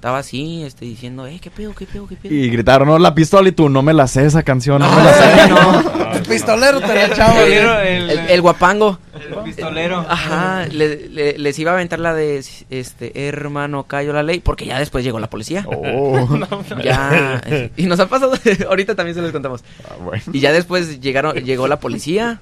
Estaba 0.00 0.16
así, 0.16 0.62
este, 0.64 0.86
diciendo, 0.86 1.26
eh, 1.26 1.38
qué 1.42 1.50
pedo, 1.50 1.74
qué 1.74 1.84
pedo, 1.84 2.06
qué 2.08 2.16
pedo. 2.16 2.32
Y 2.34 2.48
gritaron, 2.48 2.88
no, 2.88 2.98
la 2.98 3.14
pistola 3.14 3.50
y 3.50 3.52
tú, 3.52 3.68
no 3.68 3.82
me 3.82 3.92
la 3.92 4.06
sé 4.06 4.24
esa 4.24 4.42
canción, 4.42 4.80
no 4.80 4.90
me 4.90 5.04
la 5.04 5.12
sé. 5.12 5.22
Ay, 5.24 5.50
no. 5.50 6.12
El 6.14 6.22
pistolero 6.22 6.80
te 6.80 6.86
la 7.08 7.30
güey. 7.34 7.52
el, 7.52 8.10
El, 8.10 8.18
el 8.30 8.40
guapango. 8.40 8.98
el 9.14 9.42
pistolero. 9.44 9.98
Ajá, 10.08 10.64
le- 10.72 11.06
le- 11.10 11.36
les 11.38 11.58
iba 11.58 11.72
a 11.72 11.74
aventar 11.74 11.98
la 11.98 12.14
de, 12.14 12.42
este, 12.70 13.28
hermano, 13.28 13.82
cayó 13.82 14.14
la 14.14 14.22
ley, 14.22 14.40
porque 14.40 14.64
ya 14.64 14.78
después 14.78 15.04
llegó 15.04 15.20
la 15.20 15.28
policía. 15.28 15.66
Oh. 15.66 16.26
Ya, 16.82 17.42
y 17.76 17.84
nos 17.84 18.00
ha 18.00 18.06
pasado, 18.08 18.32
ahorita 18.70 18.94
también 18.94 19.14
se 19.14 19.20
los 19.20 19.32
contamos. 19.32 19.62
Ah, 19.84 19.96
bueno. 20.02 20.22
Y 20.32 20.40
ya 20.40 20.50
después 20.50 21.02
llegaron, 21.02 21.34
llegó 21.36 21.68
la 21.68 21.78
policía 21.78 22.40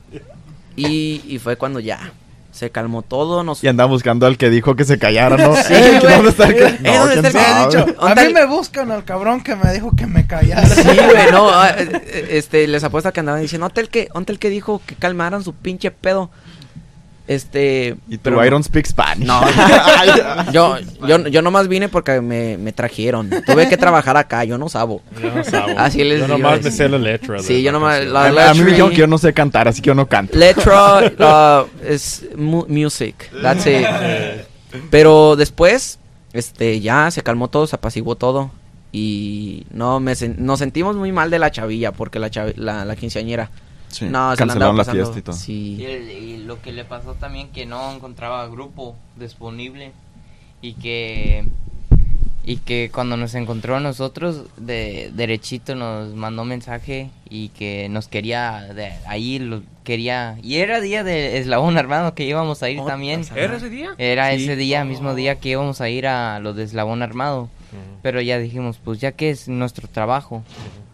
y, 0.76 1.22
y 1.26 1.40
fue 1.40 1.56
cuando 1.56 1.80
ya 1.80 2.12
se 2.59 2.70
calmó 2.70 3.02
todo. 3.02 3.43
Nos... 3.44 3.62
Y 3.64 3.68
andaban 3.68 3.90
buscando 3.90 4.26
al 4.26 4.36
que 4.36 4.51
dijo 4.51 4.76
que 4.76 4.85
se 4.85 4.98
callara, 4.98 5.36
¿no? 5.36 5.55
Sí, 5.62 5.74
güey. 6.02 6.14
¿Dónde 6.14 6.30
está 6.30 6.47
el 6.48 6.55
que- 6.55 6.64
Eh, 6.66 6.78
No, 6.82 7.06
¿dónde 7.06 7.14
está 7.14 7.28
el 7.28 7.32
que 7.32 7.39
Me 7.39 7.44
sabe. 7.44 7.55
ha 7.55 7.66
dicho, 7.66 7.78
a 8.01 8.06
¿Dónde 8.09 8.20
mí 8.22 8.28
el- 8.28 8.35
me 8.35 8.47
buscan 8.47 8.90
al 8.93 9.05
cabrón 9.05 9.40
que 9.43 9.56
me 9.56 9.72
dijo 9.72 9.93
que 9.97 10.06
me 10.06 10.26
callara. 10.26 10.66
Sí, 10.68 10.82
güey, 10.82 11.30
no, 11.32 11.48
ah, 11.52 11.70
eh, 11.76 12.28
este, 12.32 12.66
les 12.66 12.82
apuesto 12.85 13.12
que 13.12 13.20
andaban 13.20 13.40
diciendo, 13.40 13.66
¿dónde 13.68 13.80
el 13.82 13.89
que, 13.89 14.09
dónde 14.12 14.32
el 14.32 14.39
que 14.39 14.51
dijo 14.51 14.82
que 14.85 14.94
calmaran 14.97 15.43
su 15.44 15.55
pinche 15.55 15.90
pedo? 15.90 16.30
Este, 17.28 17.94
Y 18.09 18.16
tu 18.16 18.22
pero- 18.22 18.44
Iron 18.44 18.64
speak 18.64 18.86
Spanish. 18.86 19.26
No, 19.26 19.42
yo, 20.52 20.76
yo, 21.06 21.28
yo 21.28 21.42
nomás 21.42 21.68
vine 21.68 21.88
porque 21.90 22.20
me, 22.22 22.56
me 22.56 22.72
trajeron. 22.72 23.28
Tuve 23.46 23.68
que 23.68 23.76
trabajar 23.76 24.16
acá, 24.16 24.44
yo 24.44 24.56
no 24.56 24.68
sabo. 24.70 25.02
Yo 25.22 25.30
no 25.34 25.44
sabo. 25.44 25.78
Así 25.78 26.02
les 26.05 26.20
Yo 26.20 26.24
digo, 26.26 26.38
nomás 26.38 26.62
me 26.62 26.70
sé 26.70 26.88
la 26.88 26.96
letra. 26.98 27.38
Sí, 27.40 27.62
yo 27.62 27.70
nomás- 27.70 28.05
la- 28.06 28.24
A, 28.24 28.32
la 28.32 28.50
a 28.50 28.55
mí 28.55 28.60
me 28.60 28.70
dijeron 28.70 28.90
que 28.90 28.96
yo 28.96 29.06
no 29.06 29.18
sé 29.18 29.34
cantar, 29.34 29.68
así 29.68 29.82
que 29.82 29.88
yo 29.88 29.94
no 29.94 30.06
canto. 30.09 30.36
Letra 30.38 31.00
uh, 31.62 31.84
es 31.86 32.24
mu- 32.34 32.64
music. 32.66 33.30
That's 33.42 33.66
it. 33.66 33.84
Pero 34.90 35.36
después, 35.36 35.98
este, 36.32 36.80
ya 36.80 37.10
se 37.10 37.22
calmó 37.22 37.48
todo, 37.48 37.66
se 37.66 37.76
apaciguó 37.76 38.16
todo. 38.16 38.50
Y 38.90 39.66
no, 39.70 40.00
me 40.00 40.12
sen- 40.12 40.36
nos 40.38 40.60
sentimos 40.60 40.96
muy 40.96 41.12
mal 41.12 41.28
de 41.30 41.38
la 41.38 41.50
chavilla, 41.50 41.92
porque 41.92 42.18
la, 42.18 42.30
la, 42.56 42.86
la 42.86 42.96
quinceañera. 42.96 43.50
Sí, 43.89 44.05
No, 44.06 44.31
la 44.31 44.36
cancelaron 44.36 44.77
la 44.77 44.85
pasando- 44.85 45.02
fiesta 45.12 45.19
y 45.19 45.23
todo. 45.23 45.36
Y, 45.36 45.39
Sí. 45.39 45.85
el- 45.85 46.10
y 46.10 46.36
lo 46.44 46.60
que 46.60 46.73
le 46.73 46.85
pasó 46.85 47.15
también 47.15 47.48
que 47.48 47.66
no 47.66 47.93
encontraba 47.94 48.47
grupo 48.48 48.97
disponible 49.16 49.93
y 50.62 50.74
que 50.74 51.44
y 52.44 52.56
que 52.59 52.90
cuando 52.90 53.19
nos 53.19 53.35
encontró 53.35 53.77
a 53.77 53.81
nosotros 53.81 54.44
de 54.56 55.10
derechito 55.15 55.74
nos 55.74 56.15
mandó 56.15 56.47
mensaje 56.47 57.10
y 57.28 57.51
que 57.51 57.89
nos 57.90 58.09
quería 58.09 58.60
de 58.74 58.93
ahí 59.06 59.39
lo 59.39 59.62
quería 59.85 60.39
y 60.43 60.56
era 60.56 60.81
día 60.81 61.05
de 61.05 61.36
eslabón 61.39 61.77
armado 61.77 62.15
que 62.15 62.24
íbamos 62.24 62.62
a 62.62 62.70
ir 62.70 62.81
también. 62.86 63.23
¿Era 63.36 63.56
ese 63.56 63.69
día? 63.69 63.90
era 63.98 64.31
Sí. 64.35 64.44
ese 64.44 64.56
día 64.56 64.82
mismo 64.86 65.15
día 65.15 65.35
que 65.39 65.51
íbamos 65.51 65.82
a 65.82 65.90
ir 65.90 66.06
a 66.06 66.40
lo 66.40 66.55
de 66.55 66.65
eslabón 66.65 67.02
armado 67.02 67.51
Pero 68.01 68.23
ya 68.23 68.39
dijimos, 68.39 68.78
pues 68.82 68.98
ya 68.98 69.12
que 69.12 69.28
es 69.28 69.47
nuestro 69.48 69.86
trabajo, 69.89 70.43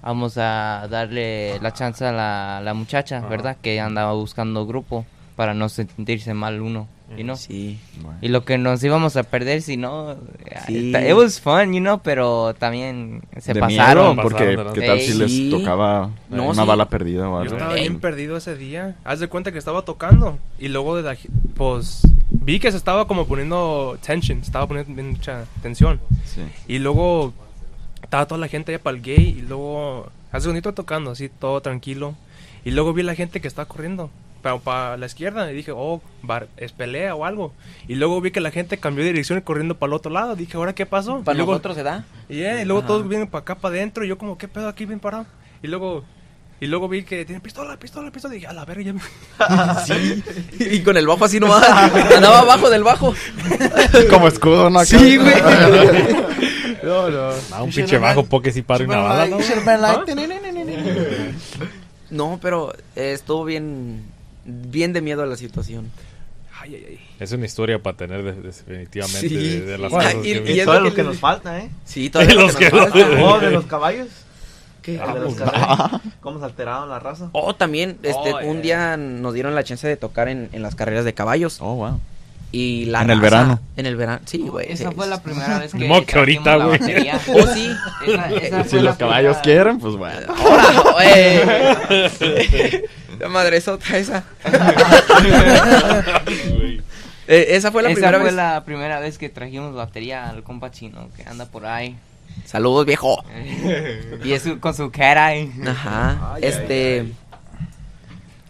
vamos 0.04 0.36
a 0.38 0.86
darle 0.90 1.58
la 1.60 1.72
chance 1.72 2.04
a 2.04 2.12
la, 2.12 2.60
la 2.62 2.74
muchacha, 2.74 3.18
Ajá. 3.18 3.28
¿verdad? 3.28 3.56
Que 3.60 3.80
andaba 3.80 4.12
buscando 4.12 4.66
grupo 4.66 5.04
para 5.36 5.52
no 5.54 5.68
sentirse 5.68 6.32
mal 6.32 6.60
uno, 6.60 6.86
y 7.18 7.24
no. 7.24 7.34
Sí. 7.36 7.78
Bueno. 8.00 8.18
Y 8.22 8.28
lo 8.28 8.44
que 8.44 8.56
nos 8.56 8.82
íbamos 8.84 9.16
a 9.16 9.24
perder 9.24 9.62
si 9.62 9.76
no, 9.76 10.14
Sí. 10.66 10.92
it 10.94 11.12
was 11.14 11.40
fun, 11.40 11.72
you 11.72 11.80
know, 11.80 11.98
pero 12.04 12.54
también 12.54 13.22
se 13.38 13.52
de 13.52 13.58
pasaron. 13.60 14.10
miedo, 14.14 14.22
porque 14.22 14.44
Pasaron, 14.56 14.72
qué 14.74 14.80
tal 14.82 15.00
si 15.00 15.12
Sí. 15.12 15.18
les 15.18 15.50
tocaba 15.50 16.10
No, 16.30 16.44
una 16.50 16.62
sí. 16.62 16.68
bala 16.68 16.88
perdida 16.88 17.28
o 17.28 17.32
Yo 17.32 17.38
algo. 17.40 17.56
estaba 17.56 17.74
Ey. 17.74 17.80
bien 17.80 17.98
perdido 18.00 18.36
ese 18.36 18.56
día. 18.56 18.94
Haz 19.04 19.18
de 19.18 19.26
cuenta 19.28 19.50
que 19.50 19.58
estaba 19.58 19.82
tocando 19.82 20.38
y 20.58 20.68
luego 20.68 20.96
de 20.96 21.02
la, 21.02 21.16
pues 21.56 22.02
vi 22.30 22.60
que 22.60 22.70
se 22.70 22.76
estaba 22.76 23.06
como 23.08 23.26
poniendo 23.26 23.98
tension, 24.06 24.38
estaba 24.38 24.68
poniendo 24.68 25.02
mucha 25.02 25.46
tensión. 25.62 26.00
Sí. 26.24 26.42
Y 26.68 26.78
luego 26.78 27.32
estaba 28.04 28.26
toda 28.26 28.38
la 28.40 28.48
gente 28.48 28.72
allá 28.72 28.82
para 28.82 28.96
el 28.96 29.02
gay 29.02 29.36
y 29.38 29.42
luego 29.42 30.10
hace 30.32 30.46
bonito 30.48 30.72
tocando 30.74 31.10
así 31.10 31.28
todo 31.28 31.60
tranquilo. 31.60 32.14
Y 32.64 32.70
luego 32.70 32.92
vi 32.94 33.02
la 33.02 33.14
gente 33.14 33.40
que 33.40 33.48
estaba 33.48 33.66
corriendo 33.68 34.10
para, 34.40 34.58
para 34.58 34.96
la 34.96 35.06
izquierda 35.06 35.50
y 35.50 35.54
dije, 35.54 35.72
oh, 35.74 36.00
bar- 36.22 36.48
es 36.56 36.72
pelea 36.72 37.14
o 37.14 37.24
algo. 37.24 37.52
Y 37.88 37.94
luego 37.96 38.20
vi 38.20 38.30
que 38.30 38.40
la 38.40 38.50
gente 38.50 38.78
cambió 38.78 39.04
de 39.04 39.10
dirección 39.10 39.38
y 39.38 39.42
corriendo 39.42 39.74
para 39.76 39.88
el 39.90 39.94
otro 39.94 40.10
lado. 40.10 40.34
Dije, 40.36 40.56
¿ahora 40.56 40.74
qué 40.74 40.86
pasó? 40.86 41.20
Para 41.22 41.34
y 41.34 41.38
luego, 41.38 41.52
nosotros 41.52 41.76
se 41.76 41.82
da. 41.82 42.04
y, 42.28 42.40
eh, 42.40 42.62
y 42.62 42.64
luego 42.64 42.80
Ajá. 42.80 42.88
todos 42.88 43.08
vienen 43.08 43.28
para 43.28 43.42
acá, 43.42 43.54
para 43.56 43.74
adentro. 43.74 44.04
Y 44.04 44.08
yo 44.08 44.16
como, 44.18 44.38
¿qué 44.38 44.48
pedo 44.48 44.68
aquí 44.68 44.86
bien 44.86 45.00
parado? 45.00 45.26
Y 45.62 45.66
luego... 45.66 46.04
Y 46.60 46.66
luego 46.66 46.88
vi 46.88 47.02
que 47.02 47.24
tienen 47.24 47.42
pistola, 47.42 47.76
pistola, 47.78 48.10
pistola. 48.10 48.34
Y 48.34 48.38
dije, 48.38 48.46
a 48.48 48.52
la 48.52 48.64
verga, 48.64 48.82
ya 48.82 48.92
me... 48.92 49.00
Y 50.74 50.80
con 50.82 50.96
el 50.96 51.06
bajo 51.06 51.24
así 51.24 51.38
nomás. 51.40 51.62
Andaba 52.14 52.40
abajo 52.40 52.70
del 52.70 52.84
bajo. 52.84 53.14
Como 54.08 54.28
escudo, 54.28 54.70
¿no? 54.70 54.84
Sí, 54.84 55.16
güey. 55.16 55.34
No, 56.84 57.08
no. 57.08 57.30
Ah, 57.50 57.62
un 57.62 57.70
pinche 57.70 57.96
bajo 57.96 58.26
porque 58.26 58.52
si 58.52 58.60
para 58.60 58.84
una 58.84 58.98
bala, 58.98 59.26
¿no? 59.26 59.38
No, 62.10 62.38
pero 62.42 62.72
eh, 62.96 63.12
estuvo 63.12 63.44
bien. 63.44 64.02
Bien 64.46 64.92
de 64.92 65.00
miedo 65.00 65.22
a 65.22 65.26
la 65.26 65.36
situación. 65.38 65.90
Ay, 66.60 66.74
ay, 66.74 66.84
ay. 66.90 67.00
Es 67.18 67.32
una 67.32 67.46
historia 67.46 67.82
para 67.82 67.96
tener 67.96 68.22
de- 68.22 68.34
definitivamente 68.42 69.28
Sí. 69.28 69.34
de, 69.34 69.60
de 69.62 69.78
las 69.78 69.90
Bueno, 69.90 70.10
cosas 70.10 70.26
y- 70.26 70.40
que 70.40 70.52
y 70.52 70.64
Todo 70.64 70.80
lo 70.80 70.90
que 70.90 70.96
que 70.96 71.02
nos 71.04 71.18
falta, 71.18 71.58
¿eh? 71.60 71.70
Sí, 71.86 72.10
todavía 72.10 72.34
Los 72.34 72.52
lo 72.52 72.58
que 72.58 72.66
que 72.66 72.70
nos 72.76 72.86
no- 72.88 72.92
falta. 72.92 73.22
Oh, 73.24 73.40
de 73.40 73.50
los 73.50 73.64
caballos. 73.64 74.08
¿Qué? 74.84 74.98
Los 74.98 75.34
pues. 75.34 75.50
¿Cómo 76.20 76.38
se 76.38 76.44
alteraron 76.44 76.88
la 76.90 76.98
raza? 76.98 77.30
Oh, 77.32 77.54
también, 77.54 77.98
este, 78.02 78.34
Oh, 78.34 78.38
un 78.44 78.62
yeah. 78.62 78.96
día 78.96 78.96
nos 78.98 79.32
dieron 79.34 79.54
la 79.54 79.64
chance 79.64 79.86
de 79.88 79.96
tocar 79.96 80.28
en, 80.28 80.48
en 80.52 80.62
las 80.62 80.74
carreras 80.74 81.04
de 81.04 81.14
caballos. 81.14 81.58
Oh, 81.60 81.74
wow. 81.76 82.00
Y 82.52 82.84
la 82.84 83.02
En 83.02 83.10
el 83.10 83.18
raza- 83.18 83.22
verano. 83.22 83.60
En 83.76 83.86
el 83.86 83.96
verano, 83.96 84.20
sí, 84.26 84.38
güey. 84.46 84.70
Esa 84.70 84.92
fue 84.92 85.06
la 85.08 85.20
primera 85.22 85.58
vez 85.58 85.72
que 85.72 85.84
modo 85.88 86.04
que 86.06 86.18
ahorita, 86.18 86.56
güey. 86.56 86.78
Oh, 87.34 87.46
sí. 87.52 87.70
Esa- 88.06 88.30
esa 88.30 88.64
Si 88.64 88.78
los 88.78 88.96
caballos 88.96 89.38
primera- 89.38 89.42
quieren, 89.42 89.78
pues 89.80 89.96
bueno. 89.96 90.32
Ahora, 90.36 91.04
eh. 91.04 92.84
La 93.18 93.28
madre 93.28 93.60
sota 93.60 93.96
esa. 93.96 94.22
Eh, 97.26 97.46
esa 97.56 97.72
fue 97.72 97.82
la 97.82 97.88
Esa 97.88 97.94
primera 97.96 98.18
fue 98.18 98.24
vez. 98.26 98.34
la 98.34 98.64
primera 98.66 99.00
vez 99.00 99.16
que 99.18 99.28
trajimos 99.30 99.74
batería 99.74 100.28
al 100.28 100.42
compa 100.42 100.70
chino 100.70 101.08
que 101.16 101.22
anda 101.26 101.46
por 101.46 101.64
ahí. 101.66 101.96
Saludos, 102.44 102.86
viejo. 102.86 103.24
y 104.24 104.32
es 104.32 104.44
con 104.60 104.74
su 104.74 104.90
cara 104.90 105.26
ahí. 105.26 105.52
Ajá. 105.66 106.34
Ay, 106.34 106.42
este. 106.44 107.00
ay, 107.00 107.14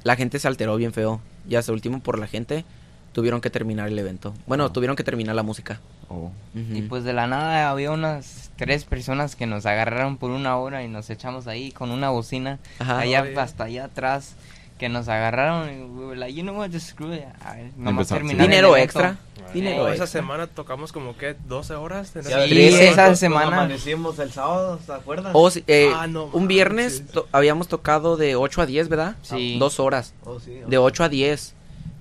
La 0.02 0.16
gente 0.16 0.38
se 0.38 0.48
alteró 0.48 0.76
bien 0.76 0.92
feo. 0.92 1.20
Y 1.48 1.56
hasta 1.56 1.72
último, 1.72 2.00
por 2.00 2.18
la 2.18 2.26
gente, 2.26 2.64
tuvieron 3.12 3.40
que 3.40 3.50
terminar 3.50 3.88
el 3.88 3.98
evento. 3.98 4.34
Bueno, 4.46 4.72
tuvieron 4.72 4.96
que 4.96 5.04
terminar 5.04 5.34
la 5.34 5.42
música. 5.42 5.80
Oh. 6.08 6.32
Y 6.54 6.82
pues 6.82 7.04
de 7.04 7.12
la 7.12 7.26
nada 7.26 7.70
había 7.70 7.90
unas 7.90 8.50
tres 8.56 8.84
personas 8.84 9.36
que 9.36 9.46
nos 9.46 9.66
agarraron 9.66 10.18
por 10.18 10.30
una 10.30 10.56
hora 10.56 10.82
y 10.82 10.88
nos 10.88 11.08
echamos 11.10 11.46
ahí 11.46 11.72
con 11.72 11.90
una 11.90 12.10
bocina 12.10 12.58
Ajá. 12.78 13.00
allá 13.00 13.24
hasta 13.36 13.64
allá 13.64 13.84
atrás 13.84 14.34
que 14.78 14.88
nos 14.88 15.06
agarraron 15.08 15.68
y 15.72 15.82
we 15.84 16.06
were 16.06 16.16
like, 16.16 16.34
you 16.36 16.42
know 16.42 16.56
what, 16.58 16.70
just 16.70 16.88
screw 16.90 17.12
it. 17.14 17.22
A 17.44 17.54
ver, 17.54 17.70
nomás 17.76 17.92
Empezó- 18.10 18.14
terminar 18.16 18.46
Dinero 18.48 18.76
extra. 18.76 19.18
Dinero 19.52 19.82
esa 19.88 20.04
extra. 20.04 20.20
semana 20.20 20.46
tocamos 20.48 20.90
como 20.92 21.16
que 21.16 21.36
12 21.46 21.74
horas. 21.74 22.08
Sí, 22.12 22.18
neta. 22.18 22.44
esa 22.44 22.86
Nosotros 22.90 23.18
semana. 23.20 23.46
amanecimos 23.58 24.18
el 24.18 24.32
sábado, 24.32 24.80
¿se 24.84 24.92
acuerdan? 24.92 25.30
Oh, 25.34 25.48
sí, 25.50 25.62
eh, 25.68 25.92
Ah, 25.94 26.06
no 26.08 26.24
un 26.26 26.48
viernes 26.48 26.94
manches. 27.00 27.12
to- 27.12 27.28
habíamos 27.30 27.68
tocado 27.68 28.16
de 28.16 28.34
8 28.34 28.62
a 28.62 28.66
10, 28.66 28.88
¿verdad? 28.88 29.16
Sí. 29.22 29.56
Dos 29.60 29.78
horas. 29.78 30.12
Oh, 30.24 30.40
sí, 30.40 30.58
De 30.66 30.76
8 30.78 31.04
a 31.04 31.08
10. 31.08 31.54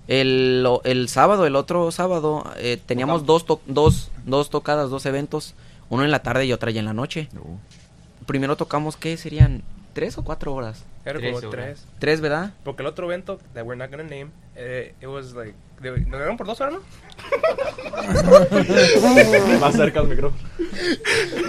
El, 0.08 0.68
el 0.84 1.08
sábado, 1.10 1.46
el 1.46 1.56
otro 1.56 1.90
sábado, 1.92 2.44
eh, 2.58 2.80
teníamos 2.84 3.26
dos, 3.26 3.46
to- 3.46 3.62
dos, 3.68 4.10
dos 4.26 4.50
tocadas, 4.50 4.90
dos 4.90 5.06
eventos. 5.06 5.54
Uno 5.90 6.04
en 6.04 6.12
la 6.12 6.24
tarde 6.24 6.46
y 6.46 6.54
otra 6.54 6.72
ya 6.72 6.80
en 6.80 6.86
la 6.88 6.94
noche. 6.94 7.30
Oh. 7.38 7.58
Primero 8.26 8.58
tocamos, 8.58 8.98
¿qué 8.98 9.16
serían? 9.16 9.62
¿Tres 9.94 10.18
o 10.18 10.24
cuatro 10.24 10.54
horas? 10.54 10.84
Era 11.06 11.20
Tres 11.20 11.34
como 11.34 11.48
horas. 11.50 11.52
tres. 11.52 11.86
Tres, 12.00 12.22
¿verdad? 12.22 12.52
Porque 12.64 12.82
el 12.82 12.88
otro 12.88 13.06
evento, 13.08 13.40
that 13.54 13.64
we're 13.66 13.78
not 13.78 13.92
gonna 13.92 14.04
name, 14.04 14.28
eh, 14.56 14.94
it 15.02 15.08
was 15.08 15.34
like, 15.34 15.54
nos 15.82 16.00
ganaron 16.12 16.38
por 16.38 16.48
dos 16.48 16.62
horas, 16.62 16.76
¿no? 16.76 16.80
Más 19.60 19.76
cerca 19.76 20.00
al 20.00 20.08
micrófono. 20.08 20.42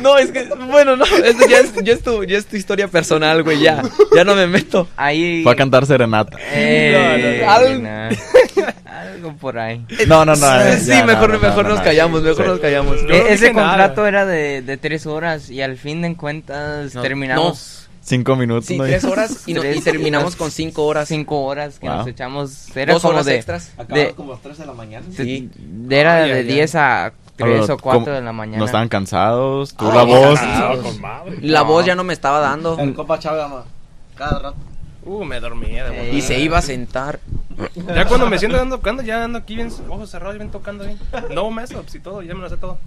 No, 0.00 0.18
es 0.18 0.30
que, 0.32 0.44
bueno, 0.70 0.96
no, 0.96 1.04
esto 1.24 1.46
ya 1.48 1.58
es, 1.60 1.72
ya 1.84 1.92
es 1.92 2.02
tu, 2.02 2.24
ya 2.24 2.38
es 2.38 2.46
tu 2.46 2.56
historia 2.56 2.88
personal, 2.88 3.42
güey, 3.42 3.60
ya. 3.60 3.82
Ya 4.14 4.24
no 4.24 4.34
me 4.34 4.46
meto. 4.46 4.88
Ahí. 4.96 5.42
Fue 5.42 5.52
a 5.52 5.56
cantar 5.56 5.86
serenata. 5.86 6.36
Eh, 6.40 7.42
No, 7.46 7.58
no, 7.68 7.78
no. 7.78 7.88
Al-. 8.08 8.18
Algo 8.86 9.32
por 9.36 9.58
ahí. 9.58 9.84
No, 10.06 10.24
no, 10.24 10.34
no. 10.36 10.60
eh, 10.62 10.78
sí, 10.78 10.88
ya, 10.88 11.04
mejor, 11.04 11.30
mejor 11.40 11.64
no, 11.64 11.70
nos 11.70 11.78
no. 11.78 11.84
callamos, 11.84 12.22
mejor 12.22 12.44
Sí. 12.44 12.50
nos 12.50 12.60
callamos. 12.60 12.96
E- 13.08 13.32
ese 13.32 13.46
dije 13.46 13.52
nada. 13.54 13.68
contrato 13.68 14.06
era 14.06 14.24
de, 14.26 14.62
de 14.62 14.76
tres 14.76 15.06
horas 15.06 15.50
y 15.50 15.62
al 15.62 15.76
fin 15.76 16.02
de 16.02 16.14
cuentas 16.16 16.94
No, 16.94 17.02
terminamos 17.02 17.83
Cinco 18.04 18.36
minutos. 18.36 18.66
Sí, 18.66 18.76
¿no? 18.76 18.84
tres 18.84 19.02
horas 19.04 19.44
y, 19.46 19.54
no- 19.54 19.60
y 19.60 19.62
Tres 19.62 19.84
terminamos 19.84 20.36
con 20.36 20.50
cinco 20.50 20.84
horas. 20.84 21.08
cinco 21.08 21.42
horas 21.42 21.78
que 21.78 21.88
Wow. 21.88 21.98
nos 21.98 22.06
echamos. 22.06 22.76
Era 22.76 22.92
Dos 22.92 23.02
como 23.02 23.14
horas 23.14 23.26
de, 23.26 23.36
extras. 23.36 23.70
Acabamos 23.78 23.98
de- 24.08 24.14
como 24.14 24.30
a 24.32 24.34
las 24.34 24.42
3 24.42 24.58
de 24.58 24.66
la 24.66 24.72
mañana. 24.74 25.06
Sí. 25.16 25.50
de- 25.56 26.00
era 26.00 26.16
Ay, 26.24 26.30
de 26.30 26.36
ay, 26.40 26.44
10 26.44 26.74
a 26.74 27.12
3 27.36 27.60
Pero, 27.62 27.74
o 27.74 27.78
4 27.78 28.04
¿cómo? 28.04 28.06
de 28.16 28.20
la 28.22 28.32
mañana. 28.32 28.58
No 28.58 28.66
estaban 28.66 28.88
cansados. 28.90 29.74
Tú 29.74 29.90
Ay, 29.90 29.96
la 29.96 30.02
voz. 30.04 30.40
Con 30.82 31.00
madre. 31.00 31.38
La 31.40 31.62
voz 31.62 31.86
ya 31.86 31.94
no 31.94 32.04
me 32.04 32.12
estaba 32.12 32.40
dando. 32.40 32.78
El 32.78 32.94
cada 34.14 34.38
rato. 34.38 34.56
Uh, 35.06 35.24
me 35.24 35.40
dormía 35.40 35.84
de 35.88 36.10
Eh. 36.10 36.14
Y 36.14 36.20
se 36.22 36.38
iba 36.38 36.58
a 36.58 36.62
sentar. 36.62 37.20
Ya 37.94 38.06
cuando 38.06 38.28
me 38.28 38.38
siento 38.38 38.60
ando 38.60 38.76
tocando, 38.76 39.02
ya 39.02 39.24
ando 39.24 39.38
aquí 39.38 39.56
bien, 39.56 39.70
ojos 39.88 40.10
cerrados, 40.10 40.36
bien 40.36 40.50
tocando 40.50 40.84
bien. 40.84 40.98
No 41.34 41.50
mess 41.50 41.72
ups 41.72 41.94
y 41.94 42.00
todo, 42.00 42.22
ya 42.22 42.34
me 42.34 42.40
lo 42.40 42.48
sé 42.48 42.56
todo. 42.56 42.78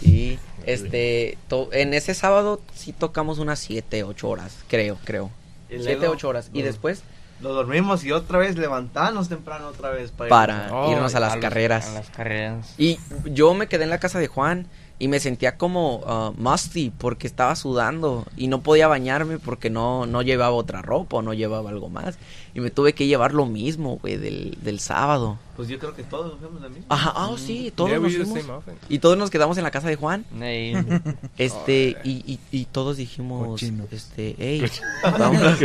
Sí, 0.00 0.38
este, 0.66 1.38
to- 1.48 1.68
en 1.72 1.94
ese 1.94 2.14
sábado 2.14 2.60
sí 2.74 2.92
tocamos 2.92 3.38
unas 3.38 3.58
siete, 3.58 4.04
ocho 4.04 4.28
horas, 4.28 4.56
creo, 4.68 4.98
creo. 5.04 5.30
Y 5.70 5.74
Siete, 5.78 5.96
luego 5.96 6.14
ocho 6.14 6.28
horas. 6.28 6.50
Y 6.52 6.62
después, 6.62 7.02
Lo 7.40 7.52
dormimos 7.52 8.02
y 8.04 8.10
otra 8.10 8.38
vez 8.38 8.56
levantarnos 8.58 9.28
temprano 9.28 9.68
otra 9.68 9.90
vez 9.90 10.10
para, 10.10 10.28
para 10.28 10.72
Oh, 10.74 10.90
irnos 10.90 11.14
a 11.14 11.20
las 11.20 11.34
los- 11.34 11.42
carreras. 11.42 11.86
A 11.88 11.92
las 11.94 12.10
carreras. 12.10 12.74
Y 12.78 12.98
yo 13.26 13.54
me 13.54 13.68
quedé 13.68 13.84
en 13.84 13.90
la 13.90 13.98
casa 13.98 14.18
de 14.18 14.26
Juan 14.26 14.66
y 15.00 15.08
me 15.08 15.20
sentía 15.20 15.56
como 15.56 16.02
ah, 16.06 16.32
musty 16.36 16.90
porque 16.96 17.26
estaba 17.26 17.54
sudando 17.54 18.26
y 18.36 18.48
no 18.48 18.62
podía 18.62 18.88
bañarme 18.88 19.38
porque 19.38 19.70
no, 19.70 20.06
no 20.06 20.22
llevaba 20.22 20.54
otra 20.54 20.82
ropa 20.82 21.18
o 21.18 21.22
no 21.22 21.34
llevaba 21.34 21.70
algo 21.70 21.88
más. 21.88 22.18
Y 22.54 22.60
me 22.60 22.70
tuve 22.70 22.92
que 22.94 23.06
llevar 23.06 23.32
lo 23.34 23.46
mismo, 23.46 23.98
güey, 23.98 24.16
del, 24.16 24.58
del 24.62 24.80
sábado. 24.80 25.38
Pues 25.56 25.68
yo 25.68 25.78
creo 25.78 25.94
que 25.94 26.02
todos 26.02 26.32
nos 26.32 26.40
vemos 26.40 26.60
la 26.60 26.68
misma. 26.68 26.86
Ajá, 26.88 27.12
ah, 27.14 27.34
sí, 27.36 27.72
todos 27.74 27.90
Yeah, 27.90 28.00
we 28.00 28.18
nos 28.18 28.28
fuimos. 28.28 28.64
Y 28.88 28.98
todos 28.98 29.16
nos 29.16 29.30
quedamos 29.30 29.56
en 29.58 29.64
la 29.64 29.70
casa 29.70 29.88
de 29.88 29.96
Juan. 29.96 30.24
Este, 31.38 31.96
y, 32.02 32.10
y, 32.26 32.40
y 32.50 32.64
todos 32.64 32.96
dijimos, 32.96 33.46
Cochinos. 33.46 33.92
este, 33.92 34.34
hey, 34.38 34.64
vámonos, 35.02 35.58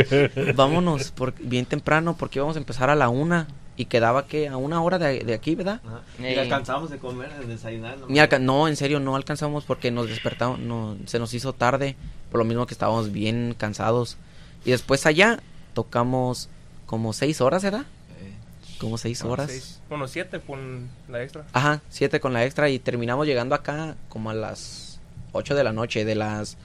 vámonos 0.54 1.10
por- 1.10 1.34
bien 1.40 1.66
temprano 1.66 2.16
porque 2.16 2.38
íbamos 2.38 2.54
a 2.56 2.60
empezar 2.60 2.90
a 2.90 2.94
la 2.94 3.08
una 3.08 3.48
y 3.76 3.86
quedaba 3.86 4.26
que 4.26 4.48
a 4.48 4.56
una 4.56 4.80
hora 4.82 4.98
de, 4.98 5.20
de 5.24 5.34
aquí, 5.34 5.54
¿verdad? 5.54 5.80
Ajá. 5.86 6.00
Ey. 6.22 6.34
Y 6.34 6.38
alcanzamos 6.38 6.90
de 6.90 6.98
comer, 6.98 7.32
de 7.38 7.46
desayunar. 7.46 7.98
¿no? 7.98 8.06
Ni 8.06 8.18
alca- 8.20 8.38
no, 8.38 8.68
en 8.68 8.76
serio, 8.76 9.00
no 9.00 9.16
alcanzamos 9.16 9.64
porque 9.64 9.90
nos 9.90 10.08
despertamos, 10.08 10.58
no, 10.60 10.96
se 11.06 11.18
nos 11.18 11.34
hizo 11.34 11.52
tarde, 11.52 11.96
por 12.30 12.38
lo 12.38 12.44
mismo 12.44 12.66
que 12.66 12.74
estábamos 12.74 13.10
bien 13.12 13.54
cansados. 13.58 14.16
Y 14.64 14.70
después 14.70 15.06
allá 15.06 15.40
tocamos 15.74 16.48
como 16.86 17.12
seis 17.12 17.40
horas, 17.40 17.62
¿verdad? 17.64 17.84
Eh, 18.20 18.32
Como 18.78 18.96
seis 18.98 19.22
horas. 19.24 19.50
seis. 19.50 19.80
Bueno, 19.88 20.06
siete 20.08 20.40
con 20.40 20.88
la 21.08 21.22
extra. 21.22 21.44
Ajá, 21.52 21.80
siete 21.90 22.20
con 22.20 22.32
la 22.32 22.44
extra 22.44 22.70
y 22.70 22.78
terminamos 22.78 23.26
llegando 23.26 23.54
acá 23.54 23.96
como 24.08 24.30
a 24.30 24.34
las 24.34 25.00
ocho 25.32 25.54
de 25.54 25.64
la 25.64 25.72
noche. 25.72 26.04
De 26.04 26.14
las 26.14 26.56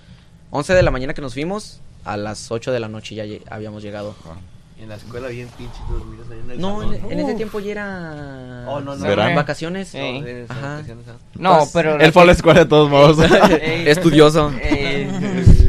once 0.52 0.74
de 0.74 0.84
la 0.84 0.92
mañana 0.92 1.14
que 1.14 1.22
nos 1.22 1.34
fuimos, 1.34 1.82
a 2.06 2.18
las 2.18 2.52
ocho 2.52 2.72
de 2.72 2.80
la 2.80 2.88
noche 2.88 3.16
ya 3.16 3.24
habíamos 3.54 3.82
llegado. 3.84 4.16
y 4.26 4.59
en 4.82 4.90
la 4.90 4.96
escuela 4.96 5.28
bien 5.28 5.48
pinche 5.58 5.78
dormidos 5.90 6.28
ahí 6.32 6.40
en 6.44 6.52
el 6.52 6.60
No, 6.62 6.80
salón. 6.82 6.96
en, 6.96 7.12
en 7.12 7.20
ese 7.20 7.34
tiempo 7.36 7.60
ya 7.60 7.72
era 7.72 8.66
Oh, 8.68 8.80
no, 8.80 8.96
no. 8.96 9.36
Vacaciones. 9.36 9.90
Sí. 9.90 9.98
No, 10.22 10.28
esas 10.28 10.52
Ajá. 10.58 10.70
vacaciones, 10.76 11.06
¿ah? 11.10 11.18
No, 11.36 11.58
Pues, 11.60 11.70
pero. 11.74 12.00
Él 12.00 12.12
fue 12.14 12.22
a 12.22 12.26
la 12.26 12.32
escuela 12.32 12.60
de 12.62 12.66
todos 12.66 12.90
modos. 12.90 13.18
Ey. 13.62 13.84
Estudioso. 13.88 14.52
Ey, 14.62 15.08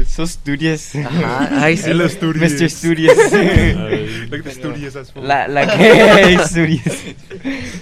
sos 0.07 0.31
studious. 0.31 0.95
Ajá, 0.95 1.49
ay, 1.63 1.77
sí. 1.77 1.89
Mr. 1.93 2.09
Studious. 2.09 3.17
Look 4.29 4.39
at 4.39 4.43
the 4.43 4.51
studios 4.51 4.95
as 4.95 5.11
full. 5.11 5.23
La, 5.23 5.47
la 5.47 5.67
que 5.77 6.37
Studious. 6.45 7.03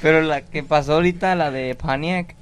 Pero 0.01 0.21
la 0.21 0.41
que 0.41 0.63
pasó 0.63 0.93
ahorita, 0.93 1.35
la 1.35 1.51
de 1.51 1.75
Paniac, 1.75 2.35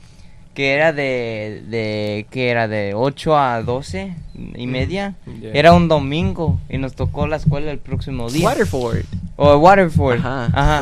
que 0.57 0.73
era 0.73 0.91
de, 0.91 1.61
de 1.67 2.25
que 2.31 2.49
era 2.49 2.67
de 2.67 2.95
8 2.95 3.37
a 3.37 3.61
12 3.61 4.11
y 4.55 4.65
media. 4.65 5.13
Yeah. 5.39 5.51
Era 5.53 5.71
un 5.73 5.87
domingo 5.87 6.59
y 6.67 6.79
nos 6.79 6.95
tocó 6.95 7.27
la 7.27 7.35
escuela 7.35 7.69
el 7.69 7.77
próximo 7.77 8.27
día. 8.31 8.43
Waterford. 8.47 9.03
O 9.35 9.55
Waterford. 9.57 10.17
Ajá. 10.17 10.45
Ajá. 10.51 10.81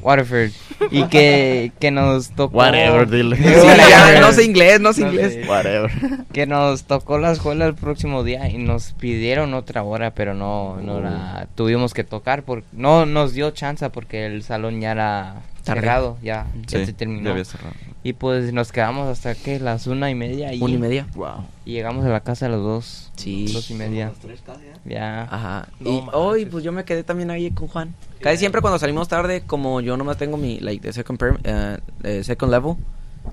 Waterford. 0.00 0.52
Y 0.90 1.02
que, 1.08 1.70
que 1.78 1.90
nos 1.90 2.30
tocó. 2.30 2.56
Whatever, 2.56 3.06
dile. 3.10 3.36
Sí, 3.36 3.42
Whatever. 3.42 3.90
ya, 3.90 4.20
no 4.22 4.32
sé 4.32 4.44
inglés, 4.46 4.80
no 4.80 4.94
sé 4.94 5.02
No 5.02 5.08
inglés. 5.08 5.34
sé. 5.34 5.46
Whatever. 5.46 5.90
Que 6.32 6.46
nos 6.46 6.84
tocó 6.84 7.18
la 7.18 7.32
escuela 7.32 7.66
el 7.66 7.74
próximo 7.74 8.24
día 8.24 8.48
y 8.48 8.56
nos 8.56 8.92
pidieron 8.92 9.52
otra 9.52 9.82
hora, 9.82 10.12
pero 10.12 10.32
no, 10.32 10.78
no 10.80 11.02
la 11.02 11.46
tuvimos 11.56 11.92
que 11.92 12.04
tocar. 12.04 12.42
Por, 12.42 12.62
no 12.72 13.04
nos 13.04 13.34
dio 13.34 13.50
chance 13.50 13.90
porque 13.90 14.24
el 14.24 14.42
salón 14.44 14.80
ya 14.80 14.92
era 14.92 15.34
Tarde. 15.68 15.80
cerrado, 15.80 16.18
ya, 16.22 16.46
ya 16.66 16.78
Sí, 16.80 16.86
se 16.86 16.92
terminó. 16.92 17.24
ya 17.24 17.30
había 17.32 17.44
cerrado. 17.44 17.74
Y 18.02 18.12
pues 18.12 18.52
nos 18.52 18.72
quedamos 18.72 19.08
hasta 19.08 19.34
que 19.34 19.58
las 19.60 19.86
una 19.86 20.10
y 20.10 20.14
media 20.14 20.52
y, 20.54 20.60
Una 20.62 20.74
y 20.74 20.78
media. 20.78 21.06
Wow. 21.14 21.44
y 21.64 21.72
llegamos 21.72 22.04
a 22.04 22.08
la 22.08 22.20
casa 22.20 22.46
a 22.46 22.48
las 22.48 22.60
dos. 22.60 23.10
Sí. 23.16 23.46
Dos 23.52 23.70
y 23.70 23.74
media. 23.74 24.08
Los 24.08 24.18
tres 24.18 24.40
casi, 24.44 24.62
¿eh? 24.66 24.72
Ya. 24.84 25.22
Ajá. 25.24 25.68
No 25.80 25.90
y 25.90 26.02
hoy, 26.12 26.46
pues 26.46 26.62
yo 26.64 26.72
me 26.72 26.84
quedé 26.84 27.02
también 27.04 27.30
ahí 27.30 27.50
con 27.50 27.68
Juan. 27.68 27.94
Casi 28.20 28.38
siempre 28.38 28.60
cuando 28.60 28.78
salimos 28.78 29.08
tarde, 29.08 29.42
como 29.46 29.80
yo 29.80 29.96
nomás 29.96 30.16
tengo 30.16 30.36
mi, 30.36 30.58
like, 30.60 30.80
the 30.82 30.92
second, 30.92 31.18
perm- 31.20 31.80
eh, 32.04 32.22
second 32.24 32.50
level 32.52 32.76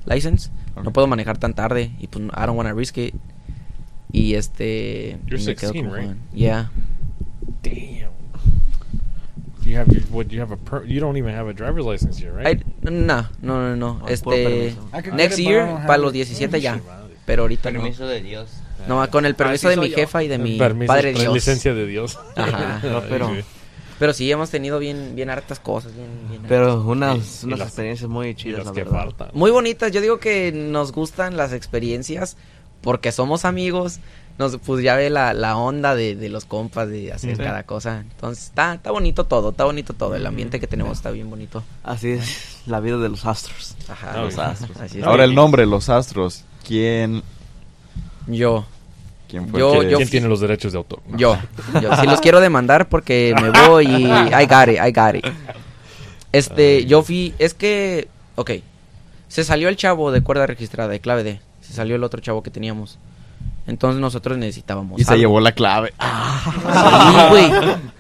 license, 0.06 0.50
no 0.84 0.92
puedo 0.92 1.08
manejar 1.08 1.38
tan 1.38 1.54
tarde. 1.54 1.92
Y 2.00 2.08
pues, 2.08 2.26
I 2.26 2.46
don't 2.46 2.58
want 2.58 2.68
to 2.70 2.76
risk 2.76 2.98
it. 2.98 3.14
Y 4.12 4.34
este. 4.36 5.20
You're 5.28 5.44
me 5.44 5.56
quedo 5.56 5.72
16, 5.74 5.84
con 5.86 5.94
right? 5.94 6.06
Juan. 6.06 6.18
Yeah. 6.34 6.72
Damn. 7.62 8.15
You 9.66 9.78
have 9.80 9.92
your, 9.92 10.04
what? 10.12 10.28
You 10.28 10.42
have 10.42 10.54
a 10.54 10.58
per, 10.58 10.86
you 10.86 11.00
don't 11.00 11.18
even 11.18 11.34
have 11.36 11.50
a 11.50 11.54
driver's 11.54 11.86
license 11.86 12.18
here, 12.22 12.32
right? 12.32 12.62
I- 12.62 12.90
no, 12.92 13.26
no, 13.42 13.70
no, 13.70 13.76
no. 13.76 14.02
Ah, 14.04 14.12
Este. 14.12 14.30
permiso. 14.30 14.90
Could 14.92 15.14
Next 15.16 15.40
year, 15.40 15.66
para 15.88 15.98
los 15.98 16.14
17 16.14 16.62
ya. 16.62 16.80
Pero 17.26 17.44
ahorita 17.44 17.72
no. 17.72 17.80
Permiso 17.82 18.06
de 18.08 18.22
Dios. 18.22 18.50
No, 18.88 19.10
con 19.10 19.26
el 19.26 19.34
permiso 19.36 19.68
Así 19.68 19.76
de 19.80 19.82
mi 19.82 19.90
jefa 19.92 20.24
y 20.24 20.28
de 20.28 20.38
mi 20.38 20.60
Permiso, 20.60 20.94
padre 20.94 21.14
Dios. 21.14 21.34
licencia 21.34 21.74
de 21.74 21.88
Dios. 21.88 22.20
Ajá. 22.36 22.80
No, 22.84 23.02
pero-. 23.10 23.32
Pero 23.98 24.14
sí, 24.14 24.30
hemos 24.30 24.50
tenido 24.52 24.78
bien, 24.78 25.14
bien 25.16 25.30
hartas 25.30 25.60
cosas. 25.60 25.96
Bien, 25.96 26.10
bien 26.30 26.42
Pero 26.50 26.82
unas, 26.82 27.42
Y 27.44 27.48
unas 27.48 27.60
las- 27.60 27.68
experiencias 27.70 28.10
muy 28.10 28.36
chidas, 28.36 28.66
la 28.66 28.74
que 28.74 28.84
verdad. 28.84 29.00
faltan. 29.00 29.30
muy 29.34 29.50
bonitas. 29.52 29.92
Yo 29.92 30.02
digo 30.02 30.20
que 30.20 30.52
nos 30.52 30.92
gustan 30.92 31.38
las 31.38 31.54
experiencias 31.54 32.36
porque 32.82 33.12
somos 33.12 33.46
amigos. 33.46 34.00
Nos, 34.38 34.58
pues 34.58 34.84
ya 34.84 34.96
ve 34.96 35.10
la, 35.10 35.34
la 35.34 35.56
onda 35.56 35.96
de, 35.96 36.16
de 36.16 36.28
los 36.30 36.44
compas 36.44 36.90
de 36.90 37.14
hacer 37.14 37.38
cada 37.38 37.64
cosa. 37.64 38.02
Entonces 38.02 38.46
está, 38.46 38.74
está 38.74 38.92
bonito 38.92 39.24
todo, 39.26 39.52
está 39.52 39.64
bonito 39.64 39.94
todo. 39.94 40.16
El 40.16 40.26
ambiente 40.26 40.60
que 40.60 40.68
tenemos 40.68 40.98
está 40.98 41.10
bien 41.12 41.30
bonito. 41.30 41.64
Así 41.84 42.10
es 42.12 42.58
la 42.66 42.82
vida 42.82 42.98
de 42.98 43.08
los 43.08 43.26
astros. 43.26 43.76
Ajá. 43.88 44.12
No, 44.14 44.24
los 44.26 44.36
bien. 44.36 44.48
astros. 44.48 44.78
Así 44.82 45.00
es. 45.00 45.06
Ahora 45.06 45.24
el 45.24 45.34
nombre, 45.36 45.66
los 45.66 45.88
astros. 45.90 46.44
¿Quién, 46.68 47.24
Yo, 48.28 48.66
quién 49.30 49.48
fue 49.48 49.60
Yo- 49.60 49.74
el 49.76 49.82
que- 49.86 49.92
yo- 49.92 49.98
¿Quién 49.98 50.10
tiene 50.10 50.28
los 50.28 50.42
derechos 50.42 50.74
de 50.74 50.80
autor? 50.80 51.00
No. 51.08 51.18
yo, 51.18 51.38
yo. 51.82 51.96
Si 51.96 52.06
los 52.06 52.20
quiero 52.20 52.42
demandar 52.42 52.90
porque 52.90 53.34
me 53.42 53.52
voy 53.68 53.86
y 53.86 54.06
I 54.08 54.46
got 54.48 54.68
it, 54.68 54.80
I 54.86 54.92
got 54.92 55.16
it. 55.16 55.26
Este, 56.32 56.86
yo 56.86 57.02
fui, 57.04 57.34
es 57.40 57.54
que, 57.54 58.10
ok, 58.36 58.52
se 59.30 59.44
salió 59.44 59.70
el 59.70 59.78
chavo 59.78 60.12
de 60.12 60.22
cuerda 60.22 60.46
registrada, 60.46 60.90
de 60.90 61.00
clave 61.00 61.24
D. 61.24 61.40
Se 61.62 61.74
salió 61.74 61.96
el 61.96 62.04
otro 62.04 62.20
chavo 62.20 62.44
que 62.44 62.52
teníamos. 62.52 62.98
Entonces 63.68 64.00
nosotros 64.00 64.38
necesitábamos. 64.38 65.00
Y 65.00 65.04
se 65.04 65.18
llevó 65.18 65.40
la 65.40 65.52
clave. 65.52 65.94
Sí, 66.46 67.16
güey. 67.30 67.52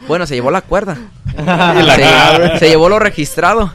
Bueno, 0.07 0.27
se 0.27 0.35
llevó 0.35 0.51
la 0.51 0.61
cuerda. 0.61 0.97
se, 1.35 2.59
se 2.59 2.69
llevó 2.69 2.89
lo 2.89 2.99
registrado. 2.99 3.73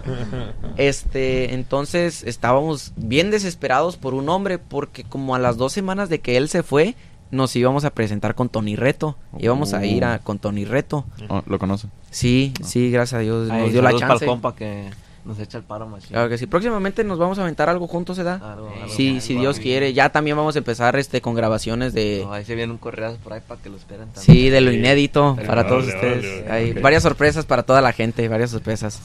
Este, 0.76 1.54
entonces 1.54 2.22
estábamos 2.22 2.92
bien 2.96 3.30
desesperados 3.30 3.96
por 3.96 4.14
un 4.14 4.28
hombre 4.28 4.58
porque 4.58 5.04
como 5.04 5.34
a 5.34 5.38
las 5.38 5.56
dos 5.56 5.72
semanas 5.72 6.08
de 6.08 6.20
que 6.20 6.36
él 6.36 6.48
se 6.48 6.62
fue, 6.62 6.94
nos 7.30 7.54
íbamos 7.56 7.84
a 7.84 7.90
presentar 7.90 8.34
con 8.34 8.48
Tony 8.48 8.76
Reto. 8.76 9.16
Íbamos 9.38 9.74
a 9.74 9.84
ir 9.84 10.04
a, 10.04 10.20
con 10.20 10.38
Tony 10.38 10.64
Reto. 10.64 11.04
Oh, 11.28 11.42
¿Lo 11.46 11.58
conoce? 11.58 11.88
Sí, 12.10 12.52
sí, 12.64 12.90
gracias 12.90 13.18
a 13.18 13.22
Dios 13.22 13.50
Ay, 13.50 13.62
nos 13.62 13.72
dio 13.72 13.82
la 13.82 13.96
chance. 13.96 14.24
el 14.24 14.30
compa 14.30 14.54
que 14.54 14.90
nos 15.24 15.38
echa 15.38 15.58
el 15.58 15.64
paro 15.64 15.86
machín. 15.86 16.08
Claro 16.10 16.28
que 16.28 16.38
sí. 16.38 16.46
Próximamente 16.46 17.04
nos 17.04 17.18
vamos 17.18 17.38
a 17.38 17.42
aventar 17.42 17.68
algo 17.68 17.86
juntos, 17.86 18.16
¿se 18.16 18.22
da? 18.24 18.34
Algo- 18.36 18.68
algo- 18.70 18.88
Sí, 18.88 19.08
algo 19.08 19.20
si 19.20 19.34
Dios 19.36 19.58
quiere. 19.58 19.92
Ya 19.92 20.08
también 20.10 20.36
vamos 20.36 20.54
a 20.54 20.58
empezar 20.58 20.96
este 20.96 21.20
con 21.20 21.34
grabaciones 21.34 21.92
de 21.92 22.22
No, 22.24 22.32
ahí 22.32 22.44
se 22.44 22.54
viene 22.54 22.72
un 22.72 22.78
correo 22.78 23.16
por 23.22 23.32
ahí 23.34 23.40
para 23.46 23.60
que 23.60 23.68
lo 23.68 23.76
esperen 23.76 24.08
también. 24.12 24.36
Sí, 24.36 24.48
de 24.50 24.60
lo 24.60 24.70
Sí. 24.70 24.76
inédito 24.78 25.34
Vale, 25.34 25.46
para 25.46 25.66
todos 25.68 25.84
vale, 25.86 25.94
ustedes. 25.94 26.44
vale, 26.48 26.52
Hay 26.52 26.72
varias 26.74 27.02
sorpresas 27.02 27.44
para 27.44 27.62
toda 27.62 27.80
la 27.80 27.92
gente, 27.92 28.26
varias 28.28 28.50
sorpresas. 28.50 29.00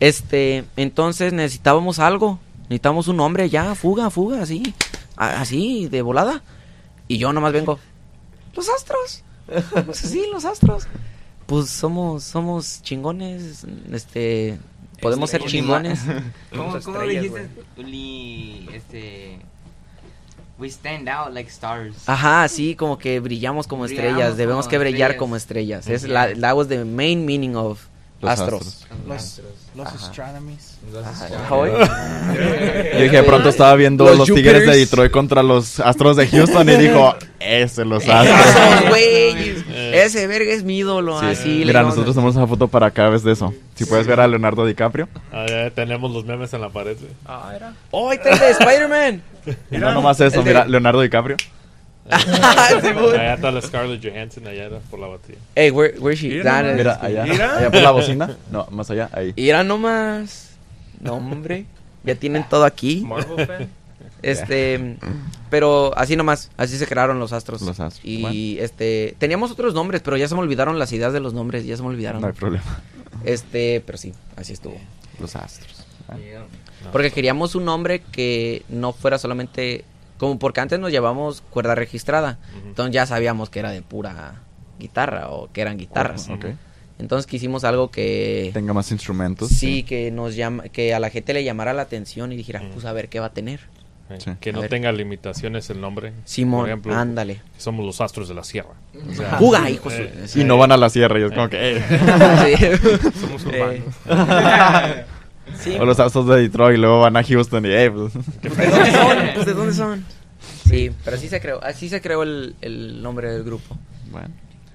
Este, 0.00 0.64
entonces 0.76 1.32
necesitábamos 1.32 1.98
algo. 1.98 2.38
Necesitamos 2.64 3.08
un 3.08 3.16
nombre 3.16 3.48
ya, 3.48 3.74
fuga, 3.74 4.10
fuga, 4.10 4.42
así. 4.42 4.74
Así, 5.16 5.88
de 5.88 6.02
volada. 6.02 6.42
Y 7.08 7.18
yo 7.18 7.32
nomás 7.32 7.52
vengo. 7.52 7.78
Los 8.54 8.68
astros. 8.68 9.22
Pues 9.86 9.98
sí, 9.98 10.24
los 10.32 10.44
astros. 10.44 10.86
Pues 11.46 11.70
somos, 11.70 12.24
somos 12.24 12.82
chingones. 12.82 13.64
Este, 13.90 14.58
podemos 15.00 15.30
ser 15.30 15.42
chingones. 15.44 16.00
¿Cómo, 16.54 16.78
cómo 16.80 17.00
dijiste? 17.00 17.48
Uli, 17.76 18.68
este... 18.72 19.38
We 20.58 20.66
stand 20.68 21.08
out 21.08 21.32
like 21.32 21.48
stars. 21.48 21.94
Ajá, 22.08 22.48
sí, 22.48 22.74
como 22.74 22.98
que 22.98 23.20
brillamos 23.20 23.68
como 23.68 23.84
Brillamos 23.84 24.08
estrellas. 24.10 24.36
Debemos 24.36 24.64
como 24.64 24.70
que 24.70 24.78
brillar 24.78 25.10
estrellas. 25.12 25.18
como 25.18 25.36
estrellas. 25.36 25.86
Es 25.86 26.02
la, 26.02 26.34
that 26.34 26.56
was 26.56 26.66
the 26.66 26.84
main 26.84 27.24
meaning 27.24 27.54
of 27.54 27.80
Los 28.20 28.32
astros. 28.32 28.62
astros. 28.66 29.06
Los, 29.06 29.40
los 29.76 29.86
Ajá. 29.86 29.96
astronomies. 30.06 30.78
Ajá, 31.04 31.54
¿hoy? 31.54 31.70
Yo 32.92 33.00
dije, 33.02 33.16
de 33.18 33.22
pronto 33.22 33.50
estaba 33.50 33.76
viendo 33.76 34.04
Los 34.04 34.18
los, 34.18 34.34
Tigres 34.34 34.66
de. 34.66 34.76
Detroit 34.78 35.12
contra 35.12 35.44
los 35.44 35.78
Astros 35.78 36.16
de 36.16 36.26
Houston 36.26 36.68
y 36.68 36.74
dijo, 36.76 37.14
ese 37.38 37.84
los 37.84 38.02
Astros. 38.08 38.40
Esos 38.40 38.88
güeyes. 38.88 39.64
Ese 39.94 40.26
verga 40.26 40.52
es 40.52 40.64
mi 40.64 40.78
ídolo. 40.78 41.18
Sí. 41.20 41.26
Así 41.26 41.62
Mira, 41.64 41.82
nosotros 41.82 42.14
tenemos 42.14 42.36
una 42.36 42.46
foto 42.46 42.68
para 42.68 42.90
cada 42.90 43.10
vez 43.10 43.22
de 43.22 43.32
eso. 43.32 43.52
Si 43.74 43.84
puedes 43.84 44.06
ver 44.06 44.20
a 44.20 44.26
Leonardo 44.28 44.64
DiCaprio. 44.66 45.08
Ah, 45.32 45.46
ya 45.48 45.70
tenemos 45.70 46.10
los 46.12 46.24
memes 46.24 46.52
en 46.54 46.60
la 46.60 46.70
pared. 46.70 46.96
Ah, 47.26 47.52
era. 47.54 47.74
¡Oh, 47.90 48.10
ahí 48.10 48.16
está 48.18 48.30
el 48.30 48.38
de 48.38 48.50
Spider-Man! 48.50 49.22
Y 49.70 49.78
no 49.78 49.92
nomás 49.94 50.20
eso, 50.20 50.42
de- 50.42 50.50
mira, 50.50 50.66
Leonardo 50.66 51.00
DiCaprio. 51.00 51.36
Allá 52.10 53.34
está 53.34 53.50
la 53.50 53.60
Scarlett 53.62 54.02
Johansson, 54.04 54.46
allá 54.46 54.68
por 54.90 54.98
la 54.98 55.08
batalla. 55.08 55.38
Hey, 55.54 55.70
where, 55.70 55.98
where 55.98 56.14
is 56.14 56.20
she? 56.20 56.28
Mira 56.28 56.44
That 56.44 56.62
nomás. 56.64 56.70
is- 56.72 56.76
Mira, 56.78 56.98
allá, 57.02 57.24
Mira. 57.24 57.56
allá 57.58 57.70
por 57.70 57.82
la 57.82 57.90
bocina. 57.90 58.36
No, 58.50 58.66
más 58.70 58.90
allá, 58.90 59.08
ahí. 59.12 59.32
Mira 59.36 59.62
nomás. 59.64 60.50
No, 61.00 61.14
hombre. 61.14 61.66
Ya 62.04 62.14
tienen 62.14 62.44
todo 62.48 62.64
aquí. 62.64 63.02
Marvel 63.06 63.46
fan. 63.46 63.68
Este, 64.22 64.96
pero 65.50 65.96
así 65.96 66.16
nomás, 66.16 66.50
así 66.56 66.76
se 66.76 66.86
crearon 66.86 67.18
los 67.18 67.32
astros. 67.32 67.62
Los 67.62 67.78
astros, 67.80 68.04
Y 68.04 68.22
bueno. 68.22 68.36
este, 68.64 69.14
teníamos 69.18 69.50
otros 69.50 69.74
nombres, 69.74 70.02
pero 70.02 70.16
ya 70.16 70.26
se 70.28 70.34
me 70.34 70.40
olvidaron 70.40 70.78
las 70.78 70.92
ideas 70.92 71.12
de 71.12 71.20
los 71.20 71.34
nombres, 71.34 71.64
ya 71.66 71.76
se 71.76 71.82
me 71.82 71.88
olvidaron. 71.88 72.20
No 72.20 72.26
hay 72.26 72.32
problema. 72.32 72.64
Este, 73.24 73.82
pero 73.84 73.98
sí, 73.98 74.12
así 74.36 74.52
estuvo. 74.52 74.76
Los 75.20 75.34
Astros. 75.36 75.84
Yeah. 76.16 76.44
Porque 76.92 77.10
queríamos 77.10 77.54
un 77.54 77.64
nombre 77.64 78.00
que 78.00 78.62
no 78.68 78.92
fuera 78.92 79.18
solamente 79.18 79.84
como 80.16 80.38
porque 80.38 80.60
antes 80.60 80.78
nos 80.80 80.90
llevamos 80.90 81.42
cuerda 81.50 81.74
registrada. 81.74 82.38
Entonces 82.66 82.94
ya 82.94 83.06
sabíamos 83.06 83.50
que 83.50 83.58
era 83.58 83.70
de 83.70 83.82
pura 83.82 84.42
guitarra 84.78 85.28
o 85.30 85.50
que 85.52 85.60
eran 85.60 85.76
guitarras. 85.76 86.28
Entonces 86.98 87.26
quisimos 87.26 87.62
algo 87.64 87.90
que 87.90 88.50
Tenga 88.54 88.72
más 88.72 88.90
instrumentos. 88.90 89.50
sí, 89.50 89.82
que 89.84 90.10
nos 90.10 90.34
llama 90.34 90.64
que 90.64 90.94
a 90.94 90.98
la 91.00 91.10
gente 91.10 91.32
le 91.34 91.44
llamara 91.44 91.72
la 91.72 91.82
atención 91.82 92.32
y 92.32 92.36
dijera, 92.36 92.60
Ujú. 92.62 92.70
pues 92.74 92.84
a 92.86 92.92
ver 92.92 93.08
qué 93.08 93.20
va 93.20 93.26
a 93.26 93.32
tener. 93.32 93.60
Eh, 94.10 94.18
Sí. 94.18 94.30
Que 94.40 94.50
A 94.50 94.52
no 94.54 94.60
ver. 94.62 94.70
tenga 94.70 94.90
limitaciones 94.92 95.68
el 95.70 95.80
nombre. 95.80 96.12
Simón, 96.24 96.60
Por 96.60 96.68
ejemplo, 96.68 96.94
ándale. 96.94 97.34
que 97.54 97.60
somos 97.60 97.84
los 97.84 98.00
astros 98.00 98.28
de 98.28 98.34
la 98.34 98.42
sierra. 98.44 98.70
O 99.10 99.14
sea, 99.14 99.36
Juga, 99.36 99.68
hijos. 99.70 99.92
eh, 99.94 100.26
Y 100.34 100.44
no 100.44 100.56
van 100.56 100.72
a 100.72 100.76
la 100.76 100.88
sierra 100.90 101.18
y 101.20 101.24
es 101.24 101.32
como 101.32 101.48
que... 101.48 101.76
eh. 101.76 101.82
Sí. 101.82 102.80
Somos 103.20 103.44
Eh, 103.52 103.82
urbanos. 104.06 105.04
sí. 105.60 105.76
O 105.78 105.84
los 105.84 105.98
Astros 106.00 106.26
de 106.28 106.40
Detroit 106.42 106.78
y 106.78 106.80
luego 106.80 107.00
van 107.00 107.16
a 107.16 107.22
Houston 107.24 107.64
y... 107.66 107.68
eh, 107.70 107.90
pues. 107.90 108.12
¿De 108.42 108.66
dónde 108.66 108.92
son? 108.92 109.18
Pues, 109.34 109.46
¿de 109.46 109.54
dónde 109.54 109.74
son? 109.74 110.04
Sí, 110.68 110.90
pero 111.04 111.16
así 111.16 111.28
se 111.28 111.40
creó, 111.40 111.62
así 111.64 111.88
se 111.88 112.00
creó 112.00 112.22
el, 112.22 112.54
el 112.60 113.02
nombre 113.02 113.30
del 113.32 113.42
grupo. 113.44 113.76
Bueno. 114.10 114.28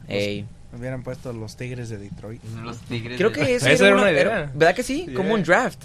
Ey. 0.07 0.45
Me 0.71 0.79
hubieran 0.79 1.03
puesto 1.03 1.31
los 1.33 1.55
Tigres 1.55 1.89
de 1.89 1.97
Detroit. 1.99 2.41
Los 2.63 2.79
tigres. 2.79 3.17
Creo 3.17 3.29
de- 3.29 3.35
que 3.45 3.55
Esa 3.55 3.71
era 3.71 3.87
era 3.87 3.95
una 3.95 4.09
era- 4.09 4.21
idea. 4.21 4.51
¿Verdad 4.55 4.75
que 4.75 4.81
sí? 4.83 5.07
Como 5.15 5.33
un 5.35 5.43
draft. 5.43 5.83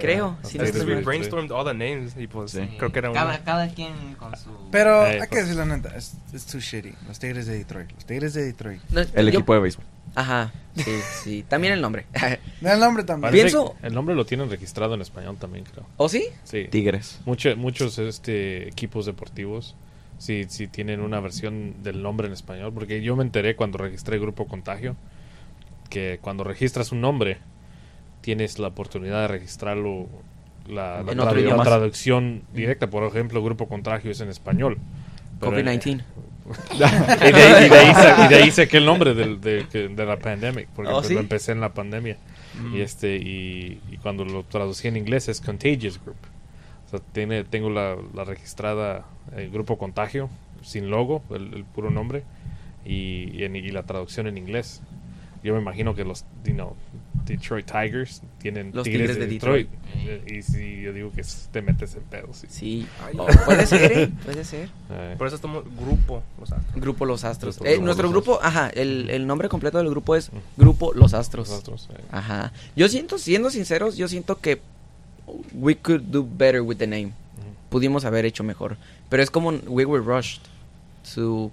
Creo. 0.00 0.36
Si 0.42 0.58
no 0.58 0.64
estoy 0.64 1.02
brainstormed 1.02 1.50
all 1.50 1.64
the 1.64 1.74
names 1.74 2.14
y 2.16 2.26
pues 2.26 2.52
Sí. 2.52 2.60
creo 2.78 2.90
que 2.92 2.98
era 3.00 3.12
Cada, 3.12 3.34
uno. 3.34 3.44
cada 3.44 3.68
quien 3.68 3.92
con 4.18 4.36
su... 4.36 4.50
Pero 4.70 5.04
Eh, 5.06 5.14
hay 5.14 5.20
que 5.22 5.26
pues. 5.28 5.42
decir 5.48 5.56
la 5.56 5.64
neta, 5.66 5.96
es 5.96 6.14
it's 6.32 6.46
too 6.46 6.58
shitty. 6.60 6.92
Los 7.08 7.18
Tigres 7.18 7.46
de 7.46 7.58
Detroit. 7.58 7.90
Los 7.92 8.04
Tigres 8.06 8.34
de 8.34 8.44
Detroit. 8.44 8.80
No, 8.90 9.00
El 9.00 9.08
yo- 9.14 9.38
equipo 9.38 9.54
de 9.54 9.60
béisbol. 9.60 9.84
Ajá, 10.14 10.52
sí, 10.76 10.90
sí. 11.22 11.44
También 11.46 11.72
el 11.74 11.80
nombre. 11.82 12.06
El 12.62 12.80
nombre 12.80 13.04
también. 13.04 13.32
Pienso- 13.32 13.74
El 13.82 13.92
nombre 13.92 14.14
lo 14.14 14.24
tienen 14.24 14.48
registrado 14.48 14.94
en 14.94 15.02
español 15.02 15.36
también, 15.38 15.64
creo. 15.64 15.86
¿O 15.98 16.08
sí? 16.08 16.24
Sí. 16.44 16.68
Tigres. 16.70 17.20
Mucho- 17.26 17.54
muchos 17.56 17.98
este, 17.98 18.68
equipos 18.68 19.04
deportivos 19.04 19.74
sí, 20.18 20.46
sí 20.48 20.68
tienen 20.68 21.00
una 21.00 21.20
versión 21.20 21.82
del 21.82 22.02
nombre 22.02 22.28
en 22.28 22.32
español. 22.32 22.72
Porque 22.72 23.02
yo 23.02 23.14
me 23.16 23.24
enteré 23.24 23.56
cuando 23.56 23.76
registré 23.78 24.18
Grupo 24.18 24.46
Contagio 24.46 24.96
que 25.90 26.18
cuando 26.22 26.44
registras 26.44 26.92
un 26.92 27.00
nombre 27.00 27.38
tienes 28.26 28.58
la 28.58 28.66
oportunidad 28.66 29.20
de 29.22 29.28
registrarlo 29.28 30.08
la, 30.68 31.00
la 31.04 31.12
otro 31.22 31.40
la 31.40 31.62
traducción 31.62 32.42
directa. 32.52 32.90
Por 32.90 33.04
ejemplo, 33.04 33.40
Grupo 33.40 33.68
Contagio 33.68 34.10
es 34.10 34.20
en 34.20 34.28
español. 34.30 34.78
Pero, 35.38 35.52
COVID-19. 35.52 36.02
y, 36.74 36.78
de 36.78 36.84
ahí, 36.84 37.66
y 37.66 37.68
de 37.68 37.76
ahí 37.78 37.92
y 38.26 38.28
de 38.28 38.34
ahí 38.42 38.50
saqué 38.50 38.78
el 38.78 38.84
nombre 38.84 39.14
de, 39.14 39.66
que- 39.70 39.88
de 39.88 40.04
la 40.04 40.16
pandemia, 40.18 40.66
porque 40.74 40.90
Oh, 40.90 40.96
pues, 40.96 41.06
¿sí? 41.06 41.14
lo 41.14 41.20
empecé 41.20 41.52
en 41.52 41.60
la 41.60 41.72
pandemia. 41.72 42.16
Y 42.74 42.80
este 42.80 43.16
y, 43.16 43.80
y 43.92 43.96
cuando 43.98 44.24
lo 44.24 44.42
traducí 44.42 44.88
en 44.88 44.96
inglés 44.96 45.28
es 45.28 45.40
Contagious 45.40 46.00
Group. 46.02 46.16
O 46.86 46.90
sea, 46.90 47.00
tiene, 47.12 47.44
tengo 47.44 47.70
la, 47.70 47.96
la 48.14 48.24
registrada 48.24 49.04
el 49.36 49.50
Grupo 49.50 49.78
Contagio, 49.78 50.28
sin 50.62 50.90
logo, 50.90 51.22
el, 51.30 51.54
el 51.54 51.64
puro 51.64 51.90
nombre, 51.90 52.24
y, 52.84 53.30
y 53.32 53.44
en- 53.44 53.54
y 53.56 53.70
la 53.70 53.84
traducción 53.84 54.26
en 54.26 54.36
inglés. 54.36 54.82
Yo 55.46 55.54
me 55.54 55.60
imagino 55.60 55.94
que 55.94 56.04
los 56.04 56.24
you 56.44 56.52
know, 56.54 56.74
Detroit 57.24 57.66
Tigers 57.66 58.20
tienen 58.38 58.72
Los 58.74 58.84
Tigres, 58.84 59.12
Tigres 59.12 59.16
de 59.16 59.26
de 59.26 59.32
Detroit. 59.32 59.68
Y 60.26 60.42
si 60.42 60.82
yo 60.82 60.92
digo 60.92 61.10
que 61.12 61.22
te 61.52 61.62
metes 61.62 61.94
en 61.94 62.02
pedos. 62.02 62.38
Sí. 62.38 62.46
Sí. 62.50 62.86
Oh, 63.16 63.26
puede 63.44 63.66
ser, 63.66 63.92
¿eh? 63.92 64.08
Puede 64.24 64.44
ser. 64.44 64.68
Por 65.16 65.26
eso 65.26 65.36
estamos 65.36 65.64
grupo, 65.78 66.22
o 66.40 66.46
sea, 66.46 66.58
Grupo 66.74 67.06
Los 67.06 67.24
Astros. 67.24 67.56
Grupo 67.56 67.68
Eh, 67.70 67.76
Los 67.76 67.84
nuestro 67.84 68.08
Astros. 68.08 68.24
grupo, 68.24 68.40
ajá, 68.42 68.68
el, 68.70 69.08
el 69.10 69.26
nombre 69.26 69.48
completo 69.48 69.78
del 69.78 69.88
grupo 69.90 70.16
es 70.16 70.30
Grupo 70.56 70.92
Los 70.92 71.14
Astros. 71.14 71.48
nosotros, 71.48 71.88
eh, 71.92 72.00
Ajá. 72.10 72.52
Yo 72.76 72.88
siento, 72.88 73.18
siendo 73.18 73.50
sinceros, 73.50 73.96
yo 73.96 74.08
siento 74.08 74.40
que 74.40 74.60
we 75.54 75.76
could 75.76 76.02
do 76.02 76.26
better 76.28 76.60
with 76.60 76.76
the 76.76 76.86
name. 76.86 77.12
Pudimos 77.70 78.04
haber 78.04 78.24
hecho 78.24 78.44
mejor. 78.44 78.76
Pero 79.08 79.22
es 79.22 79.30
como 79.30 79.50
we 79.66 79.84
were 79.84 80.02
rushed 80.04 80.42
to 81.14 81.50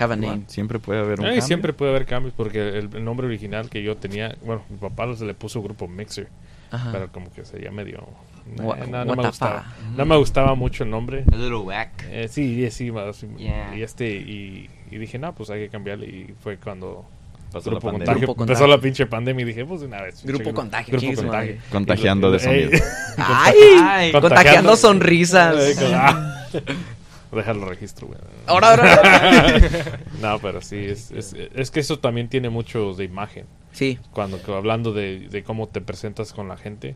have 0.00 0.12
a 0.12 0.16
name. 0.16 0.42
Siempre 0.46 0.78
puede 0.78 1.00
haber 1.00 1.20
un 1.20 1.26
Ay, 1.26 1.30
cambio. 1.32 1.46
siempre 1.46 1.72
puede 1.72 1.90
haber 1.92 2.06
cambios 2.06 2.34
porque 2.36 2.60
el, 2.78 2.90
el 2.94 3.04
nombre 3.04 3.26
original 3.26 3.68
que 3.70 3.82
yo 3.82 3.96
tenía, 3.96 4.36
bueno, 4.44 4.62
mi 4.70 4.76
papá 4.78 5.14
se 5.16 5.24
le 5.24 5.34
puso 5.34 5.62
grupo 5.62 5.88
Mixer, 5.88 6.28
Ajá. 6.70 6.90
pero 6.92 7.08
como 7.12 7.32
que 7.32 7.44
sería 7.44 7.70
medio... 7.70 7.98
eh, 7.98 8.60
Wha- 8.62 8.76
no, 8.86 9.04
no 9.04 9.10
what 9.12 9.16
me 9.16 9.22
the 9.22 9.28
gustaba. 9.28 9.66
No 9.96 10.06
me 10.06 10.16
gustaba 10.16 10.54
mucho 10.54 10.84
el 10.84 10.90
nombre. 10.90 11.24
A 11.32 11.36
little 11.36 11.56
whack. 11.58 12.04
Eh, 12.10 12.28
sí, 12.28 12.70
sí, 12.70 12.90
más, 12.92 13.24
Yeah. 13.36 13.76
y 13.76 13.82
este 13.82 14.08
y, 14.16 14.68
y 14.90 14.98
dije, 14.98 15.18
no, 15.18 15.34
pues 15.34 15.50
hay 15.50 15.60
que 15.64 15.68
cambiarle 15.68 16.06
y 16.06 16.34
fue 16.42 16.56
cuando 16.58 17.04
Pasó 17.52 17.70
Grupo 17.70 17.86
la 17.86 17.92
pandemia. 17.92 18.06
Contagio 18.06 18.26
Grupo 18.26 18.42
empezó 18.42 18.58
Contagio. 18.60 18.76
la 18.76 18.82
pinche 18.82 19.06
pandemia 19.06 19.42
y 19.42 19.46
dije, 19.46 19.64
pues 19.64 19.80
una 19.82 20.02
vez. 20.02 20.22
Grupo 20.24 20.38
pinche 20.38 20.52
Contagio, 20.54 20.92
Grupo 20.92 21.06
Contagio. 21.06 21.32
madre. 21.32 21.60
Contagiando 21.70 22.30
de 22.32 22.38
sonido. 22.40 22.70
¡Ay! 23.18 23.54
Ay, 23.82 24.12
Contagiando 24.20 24.72
Eh, 24.72 24.76
sonrisas. 24.76 25.54
con- 25.78 25.94
ah. 25.94 26.32
Déjalo 27.36 27.66
registro, 27.66 28.08
güey. 28.08 28.18
Ahora, 28.46 28.70
ahora. 28.70 30.00
no, 30.20 30.38
pero 30.40 30.60
sí, 30.62 30.76
es, 30.76 31.10
es, 31.10 31.34
es 31.54 31.70
que 31.70 31.80
eso 31.80 31.98
también 31.98 32.28
tiene 32.28 32.48
mucho 32.50 32.94
de 32.94 33.04
imagen. 33.04 33.44
Sí, 33.72 33.98
Cuando 34.12 34.38
hablando 34.56 34.92
de, 34.92 35.28
de 35.28 35.42
cómo 35.42 35.68
te 35.68 35.80
presentas 35.80 36.32
con 36.32 36.48
la 36.48 36.56
gente, 36.56 36.94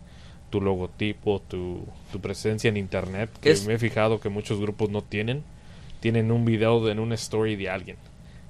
tu 0.51 0.61
logotipo, 0.61 1.41
tu, 1.47 1.85
tu 2.11 2.21
presencia 2.21 2.69
en 2.69 2.77
internet, 2.77 3.31
que 3.41 3.51
Es- 3.51 3.67
me 3.67 3.75
he 3.75 3.79
fijado 3.79 4.19
que 4.21 4.29
muchos 4.31 4.59
grupos 4.61 4.91
no 4.91 5.03
tienen, 5.03 5.43
tienen 6.01 6.33
un 6.33 6.45
video 6.45 6.85
de, 6.85 6.93
en 6.93 6.99
una 6.99 7.15
story 7.17 7.57
de 7.57 7.69
alguien 7.71 7.97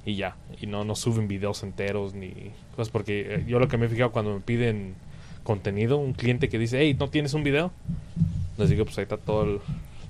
y 0.06 0.14
ya, 0.16 0.36
y 0.60 0.66
no, 0.66 0.82
no 0.84 0.94
suben 0.94 1.28
videos 1.28 1.62
enteros 1.62 2.14
ni 2.14 2.32
cosas, 2.74 2.88
porque 2.88 3.26
eh, 3.34 3.44
yo 3.46 3.58
lo 3.58 3.68
que 3.68 3.76
me 3.76 3.84
he 3.86 3.88
fijado 3.90 4.12
cuando 4.12 4.32
me 4.32 4.40
piden 4.40 4.94
contenido, 5.42 5.98
un 5.98 6.12
cliente 6.14 6.48
que 6.48 6.58
dice, 6.58 6.78
hey, 6.80 6.96
¿no 6.98 7.10
tienes 7.10 7.34
un 7.34 7.42
video? 7.42 7.70
Les 8.56 8.70
digo, 8.70 8.84
pues 8.84 8.96
ahí 8.98 9.02
está 9.02 9.16
todo 9.18 9.42
el... 9.44 9.60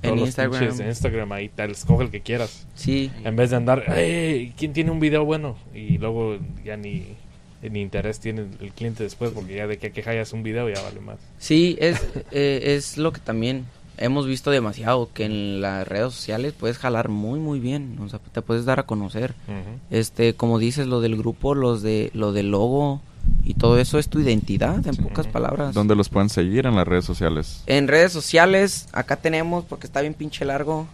En 0.03 0.17
los 0.17 0.27
Instagram. 0.27 0.61
pinches 0.61 0.81
En 0.81 0.89
Instagram, 0.89 1.33
ahí 1.33 1.47
está, 1.47 1.65
escoge 1.65 2.05
el 2.05 2.11
que 2.11 2.21
quieras. 2.21 2.67
sí. 2.75 3.11
En 3.25 3.37
vez 3.37 3.51
de 3.51 3.57
andar, 3.57 3.85
hey, 3.89 4.55
¿quién 4.57 4.73
tiene 4.73 4.91
un 4.91 5.01
video 5.01 5.25
bueno? 5.25 5.57
Y 5.75 5.99
luego 5.99 6.39
ya 6.65 6.77
ni, 6.77 7.17
ni 7.63 7.81
interés 7.81 8.21
tiene 8.21 8.47
el 8.61 8.73
cliente 8.73 9.03
después, 9.03 9.31
porque 9.33 9.57
ya 9.57 9.67
de 9.67 9.79
que 9.79 9.93
que 9.93 10.09
hayas 10.09 10.33
un 10.33 10.43
video 10.43 10.69
ya 10.69 10.81
vale 10.83 11.01
más. 11.01 11.19
Sí, 11.39 11.77
es, 11.81 12.01
eh, 12.31 12.75
es 12.77 12.97
lo 12.97 13.13
que 13.13 13.21
también 13.21 13.67
hemos 13.99 14.27
visto 14.27 14.51
demasiado, 14.51 15.11
que 15.13 15.25
en 15.25 15.61
las 15.61 15.87
redes 15.87 16.15
sociales 16.15 16.55
puedes 16.59 16.79
jalar 16.79 17.09
muy, 17.09 17.39
muy 17.39 17.61
bien. 17.61 17.99
O 18.01 18.09
sea, 18.09 18.19
te 18.19 18.43
puedes 18.43 18.65
dar 18.65 18.81
a 18.81 18.85
conocer. 18.85 19.35
Este, 19.91 20.35
como 20.35 20.59
dices, 20.59 20.87
lo 20.87 21.01
del 21.01 21.17
grupo, 21.17 21.55
los 21.55 21.83
de, 21.83 22.11
lo 22.15 22.33
del 22.33 22.51
logo 22.51 23.03
y 23.45 23.55
todo 23.55 23.79
eso 23.79 23.99
es 23.99 24.09
tu 24.09 24.21
identidad, 24.21 24.87
en 24.87 24.97
pocas 24.97 25.27
palabras. 25.27 25.75
¿Dónde 25.75 25.95
los 25.97 26.09
pueden 26.09 26.29
seguir 26.29 26.67
en 26.67 26.77
las 26.77 26.87
redes 26.87 27.05
sociales? 27.05 27.63
En 27.67 27.89
redes 27.89 28.13
sociales, 28.13 28.87
acá 28.93 29.17
tenemos, 29.17 29.65
porque 29.65 29.87
está 29.87 30.01
bien 30.01 30.15
pinche 30.15 30.45
largo. 30.45 30.87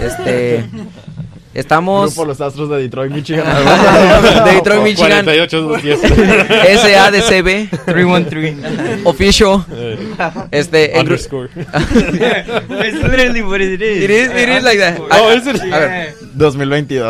Este. 0.00 0.64
estamos. 1.54 2.16
Los 2.16 2.40
Astros 2.40 2.68
de 2.70 2.78
Detroit, 2.78 3.12
Michigan. 3.12 3.44
de 4.44 4.52
Detroit, 4.52 4.82
Michigan. 4.82 5.24
48, 5.24 5.62
210. 5.62 6.80
SADCB 6.80 7.84
313. 7.84 9.02
Official. 9.04 9.64
Este. 10.50 10.98
en 10.98 11.06
gru- 11.06 11.12
Underscore. 11.12 11.50
It's 11.56 13.02
literally 13.02 13.42
what 13.42 13.60
it 13.60 13.80
is. 13.80 14.02
It 14.04 14.10
is, 14.10 14.30
it 14.30 14.48
is 14.48 14.62
like 14.64 14.78
that. 14.78 14.98
Oh, 15.10 15.30
is 15.30 15.46
it? 15.46 15.60
a 15.62 15.78
ver, 15.78 16.14
2022. 16.36 17.02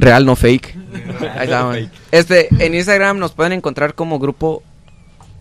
Real, 0.00 0.24
no 0.26 0.36
fake. 0.36 0.76
Ahí 1.36 1.44
estamos. 1.44 1.76
Este, 2.10 2.48
en 2.64 2.74
Instagram 2.74 3.18
nos 3.18 3.32
pueden 3.32 3.52
encontrar 3.52 3.94
como 3.94 4.18
grupo 4.18 4.62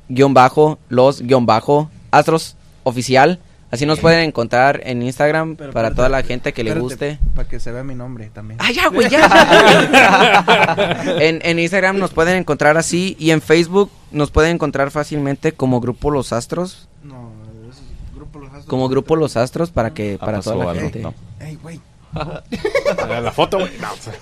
guion 0.10 0.34
bajo, 0.34 0.80
los 0.90 1.22
guion 1.22 1.46
bajo, 1.46 1.90
Astros 2.12 2.56
oficial. 2.84 3.40
Así 3.72 3.86
nos 3.86 4.00
pueden 4.00 4.22
encontrar 4.28 4.82
en 4.84 5.04
Instagram 5.04 5.56
Pero 5.56 5.72
para 5.72 5.90
espérate, 5.90 5.96
toda 5.96 6.10
la 6.10 6.24
gente 6.24 6.54
que 6.54 6.64
le 6.64 6.74
guste. 6.74 7.20
Para 7.36 7.48
que 7.48 7.60
se 7.60 7.72
vea 7.72 7.84
mi 7.84 7.94
nombre 7.94 8.32
también. 8.34 8.60
Ah, 8.60 8.72
ya, 8.72 8.88
güey, 8.88 9.08
ya. 9.10 9.30
en, 11.20 11.40
en 11.44 11.60
Instagram 11.60 12.00
nos 12.00 12.10
pueden 12.12 12.36
encontrar 12.38 12.78
así 12.78 13.16
y 13.20 13.30
en 13.30 13.42
Facebook 13.44 13.92
nos 14.12 14.32
pueden 14.32 14.56
encontrar 14.56 14.90
fácilmente 14.90 15.52
como 15.52 15.82
Grupo 15.82 16.10
Los 16.10 16.34
Astros. 16.34 16.88
No, 17.04 17.30
es 17.70 17.78
Grupo 18.16 18.40
Los 18.40 18.48
Astros. 18.50 18.66
Como 18.66 18.90
Grupo 18.90 19.16
Los 19.16 19.38
Astros 19.38 19.70
para 19.70 19.94
que 19.94 20.18
Ah, 20.20 20.26
para 20.26 20.38
pasó 20.40 20.54
toda 20.54 20.66
la 20.66 20.72
algo, 20.72 20.82
gente. 20.84 21.00
no. 21.02 21.14
Ey, 21.40 21.56
güey. 21.62 21.80
La 22.14 23.32
foto, 23.32 23.60
güey. 23.60 23.72
No, 23.80 23.88
sea. 24.00 24.14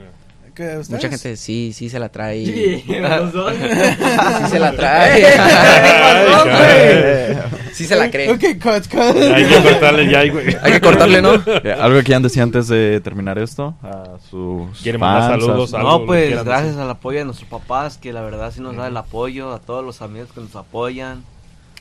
Mucha 0.88 1.08
gente 1.08 1.36
sí, 1.36 1.72
sí 1.72 1.88
se 1.88 1.98
la 1.98 2.08
trae. 2.08 2.44
Sí, 2.44 2.84
los 3.00 3.32
dos. 3.32 3.52
Sí 3.54 4.50
se 4.50 4.58
la 4.58 4.72
trae. 4.72 5.22
sí 7.72 7.84
se 7.84 7.96
la 7.96 8.10
cree. 8.10 8.30
Ok, 8.30 8.62
cut, 8.62 8.88
cut. 8.88 9.16
Hay 9.34 9.44
que 9.44 9.62
cortarle 9.62 10.10
ya, 10.10 10.32
güey. 10.32 10.56
Hay 10.62 10.72
que 10.72 10.80
cortarle, 10.80 11.22
¿no? 11.22 11.34
Eh, 11.34 11.76
¿Algo 11.78 11.98
que 11.98 12.04
quieran 12.04 12.22
decir 12.22 12.42
antes 12.42 12.68
de 12.68 13.00
terminar 13.00 13.38
esto? 13.38 13.74
A 13.82 14.18
sus 14.30 14.80
¿Quieren 14.82 15.00
mandar 15.00 15.30
fans, 15.30 15.42
a 15.42 15.46
saludos? 15.46 15.74
Algo 15.74 15.88
No, 15.88 16.06
pues 16.06 16.44
gracias 16.44 16.66
decir. 16.66 16.82
al 16.82 16.90
apoyo 16.90 17.18
de 17.18 17.24
nuestros 17.24 17.48
papás, 17.48 17.98
que 17.98 18.12
la 18.12 18.22
verdad 18.22 18.52
sí 18.52 18.60
nos 18.60 18.76
da 18.76 18.88
el 18.88 18.96
apoyo, 18.96 19.52
a 19.52 19.60
todos 19.60 19.84
los 19.84 20.02
amigos 20.02 20.30
que 20.32 20.40
nos 20.40 20.54
apoyan 20.56 21.22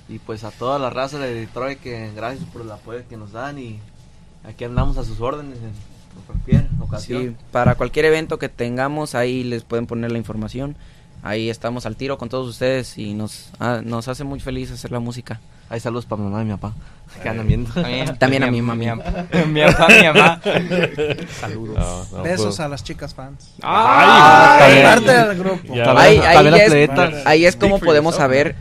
y 0.10 0.20
pues 0.20 0.44
a 0.44 0.52
toda 0.52 0.80
la 0.80 0.90
raza 0.90 1.20
de 1.20 1.34
Detroit 1.34 1.80
que 1.80 2.12
gracias 2.16 2.46
por 2.52 2.62
el 2.62 2.72
apoyo 2.72 3.02
que 3.10 3.18
nos 3.18 3.34
dan 3.34 3.60
y 3.60 3.80
aquí 4.48 4.64
andamos 4.64 4.98
a 4.98 5.04
sus 5.04 5.20
órdenes 5.20 5.58
en 5.58 5.97
cualquier 6.26 6.68
ocasión. 6.80 7.22
Sí, 7.22 7.36
para 7.52 7.76
cualquier 7.76 8.06
evento 8.06 8.40
que 8.40 8.50
tengamos, 8.50 9.16
ahí 9.16 9.44
les 9.44 9.64
pueden 9.64 9.88
poner 9.88 10.12
la 10.12 10.18
información. 10.18 10.76
Ahí 11.24 11.50
estamos 11.50 11.86
al 11.86 11.96
tiro 11.96 12.18
con 12.18 12.30
todos 12.30 12.48
ustedes 12.48 12.98
y 12.98 13.14
nos, 13.14 13.50
ah, 13.60 13.82
nos 13.84 14.08
hace 14.08 14.24
muy 14.24 14.40
feliz 14.40 14.72
hacer 14.72 14.92
la 14.92 15.00
música. 15.00 15.40
Hay 15.70 15.80
saludos 15.80 16.06
para 16.06 16.22
mi 16.22 16.30
mamá 16.30 16.42
y 16.44 16.46
mi 16.46 16.52
papá 16.52 16.74
que 17.22 17.30
andan 17.30 17.48
viendo. 17.48 17.74
También, 17.74 18.18
También 18.20 18.44
a 18.44 18.52
mi 18.52 18.62
mami. 18.62 18.88
Mi 19.48 19.62
papá, 19.64 19.88
mi 19.88 20.04
mamá. 20.08 20.42
Saludos. 21.40 21.78
No, 22.12 22.18
no, 22.18 22.24
Besos 22.24 22.46
pues- 22.46 22.60
a 22.60 22.68
las 22.68 22.84
chicas 22.84 23.14
fans. 23.14 23.54
Ay, 23.62 24.84
Parte 24.84 25.12
del 25.12 25.38
grupo. 25.38 25.74
Ahí, 25.98 26.18
ahí 26.20 26.48
es, 26.48 27.26
ahí 27.26 27.46
es 27.46 27.56
como 27.56 27.80
podemos 27.80 28.16
saber 28.16 28.56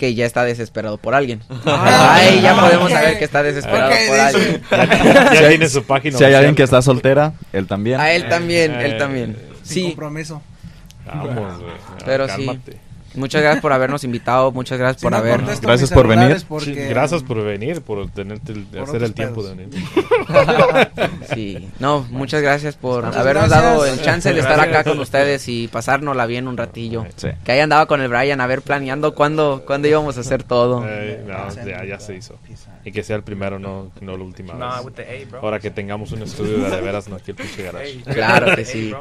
que 0.00 0.14
ya 0.14 0.24
está 0.24 0.44
desesperado 0.44 0.96
por 0.96 1.14
alguien. 1.14 1.42
Ahí 1.66 2.40
ya 2.40 2.58
podemos 2.58 2.90
saber 2.90 3.18
que 3.18 3.24
está 3.26 3.42
desesperado 3.42 3.90
por 3.90 3.98
dice. 4.16 4.20
alguien. 4.22 4.62
Ya, 4.70 5.34
ya 5.42 5.48
tiene 5.50 5.68
su 5.68 5.84
página. 5.84 6.16
Si 6.16 6.24
hay 6.24 6.32
alguien 6.32 6.54
que 6.54 6.62
está 6.62 6.80
soltera, 6.80 7.34
él 7.52 7.66
también. 7.66 8.00
A 8.00 8.10
él 8.12 8.26
también, 8.26 8.72
Eh, 8.72 8.86
él 8.86 8.96
también. 8.96 9.36
Sin 9.62 9.74
Sí, 9.74 9.82
compromiso. 9.88 10.40
Vamos, 11.04 11.34
güey. 11.60 11.72
Pero 12.06 12.28
sí. 12.34 12.50
Muchas 13.14 13.42
gracias 13.42 13.62
por 13.62 13.72
habernos 13.72 14.04
invitado, 14.04 14.52
muchas 14.52 14.78
gracias 14.78 15.00
Si 15.00 15.04
por 15.06 15.12
no 15.12 15.18
haber... 15.18 15.40
Gracias 15.60 15.90
por 15.90 16.06
venir. 16.08 16.38
Sí, 16.60 16.74
Gracias 16.74 17.22
por 17.22 17.42
venir, 17.44 17.80
por 17.82 18.08
tenerte 18.10 18.52
el- 18.52 18.64
Por 18.64 18.82
hacer 18.82 19.02
el 19.02 19.14
tiempo 19.14 19.42
de 19.42 19.54
pedos. 19.54 19.70
venir. 19.70 19.88
Sí, 21.34 21.68
no, 21.78 22.06
muchas 22.10 22.42
gracias 22.42 22.74
por 22.76 23.04
Muchas 23.04 23.20
habernos 23.20 23.48
gracias. 23.48 23.70
dado 23.72 23.86
el 23.86 24.00
chance 24.02 24.32
de 24.32 24.40
estar 24.40 24.58
acá 24.60 24.84
con 24.84 24.98
ustedes 25.00 25.46
y 25.48 25.68
pasárnosla 25.68 26.26
bien 26.26 26.48
un 26.48 26.56
ratillo. 26.56 27.06
Sí. 27.16 27.28
Que 27.44 27.52
ahí 27.52 27.60
andaba 27.60 27.86
con 27.86 28.00
el 28.00 28.08
Brian 28.08 28.40
a 28.40 28.46
ver 28.46 28.62
planeando 28.62 29.14
cuándo, 29.14 29.62
cuándo 29.66 29.88
íbamos 29.88 30.16
a 30.16 30.20
hacer 30.20 30.42
todo. 30.42 30.84
Eh, 30.86 31.24
no, 31.26 31.64
ya, 31.64 31.84
ya 31.84 32.00
se 32.00 32.16
hizo. 32.16 32.36
Y 32.84 32.92
que 32.92 33.02
sea 33.02 33.16
el 33.16 33.22
primero, 33.22 33.58
no, 33.58 33.90
no 34.00 34.16
la 34.16 34.24
última 34.24 34.54
Nah, 34.54 34.76
vez. 34.76 34.84
with 34.86 34.92
the 34.94 35.02
A, 35.02 35.26
bro. 35.28 35.40
Ahora 35.42 35.58
que 35.60 35.70
tengamos 35.70 36.12
un 36.12 36.22
estudio 36.22 36.58
de, 36.58 36.70
de 36.70 36.80
veras, 36.80 37.08
no 37.08 37.16
aquí 37.16 37.32
el 37.32 37.36
pinche 37.36 37.62
garage. 37.62 38.00
Claro 38.04 38.56
que 38.56 38.64
sí. 38.72 38.94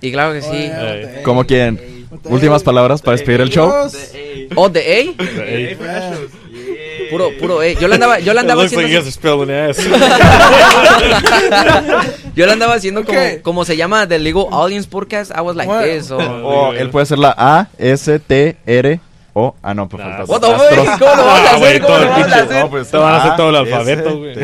Y 0.00 0.12
claro 0.12 0.32
que 0.34 0.42
sí. 0.42 0.48
Eh, 0.52 1.22
¿Cómo 1.24 1.44
quieren? 1.44 2.06
Últimas 2.24 2.62
palabras 2.62 3.02
para 3.02 3.16
despedir 3.16 3.40
el 3.40 3.48
show. 3.50 3.68
Dios. 3.70 4.12
Oh, 4.54 4.68
de 4.68 4.98
Ey, 5.00 5.16
A, 5.88 6.12
puro, 7.10 7.30
puro 7.40 7.60
A. 7.60 7.68
Yo 7.72 7.88
la 7.88 7.94
andaba, 7.96 8.18
yo 8.20 8.34
la 8.34 8.42
It 8.42 8.50
andaba 8.50 8.64
haciendo, 8.64 8.86
a 8.86 8.90
yo 12.34 12.46
la 12.46 12.52
andaba 12.52 12.74
haciendo 12.74 13.04
como, 13.04 13.18
Ok. 13.18 13.42
como 13.42 13.64
se 13.64 13.76
llama 13.76 14.06
The 14.06 14.18
Legal 14.18 14.46
Audience 14.50 14.88
Podcast. 14.88 15.30
I 15.36 15.40
was 15.40 15.56
like 15.56 15.70
Bueno. 15.70 15.86
this. 15.92 16.10
o- 16.10 16.18
O 16.18 16.72
él 16.72 16.90
puede 16.90 17.06
ser 17.06 17.18
la 17.18 17.34
A, 17.36 17.68
S, 17.78 18.18
T, 18.20 18.56
R, 18.66 19.00
O. 19.34 19.54
Ah, 19.62 19.72
no, 19.72 19.88
pues 19.88 20.02
falta 20.02 20.24
What 20.24 20.40
the 20.40 20.52
astros. 20.52 20.86
fuck? 20.86 20.98
¿Cómo 20.98 21.14
lo 21.16 21.24
vamos 21.24 21.40
a 21.40 21.42
Ah, 21.42 21.46
hacer? 21.46 21.58
güey, 21.58 21.80
¿Cómo 21.80 21.94
todo 21.94 22.04
lo 22.04 22.12
a 22.12 22.16
hacer? 22.42 22.62
No, 22.64 22.70
pues 22.70 22.90
Te 22.90 22.96
van 22.98 23.14
a 23.14 23.16
hacer 23.16 23.36
todo 23.36 23.48
el 23.50 23.56
alfabeto, 23.56 24.18
güey. 24.18 24.34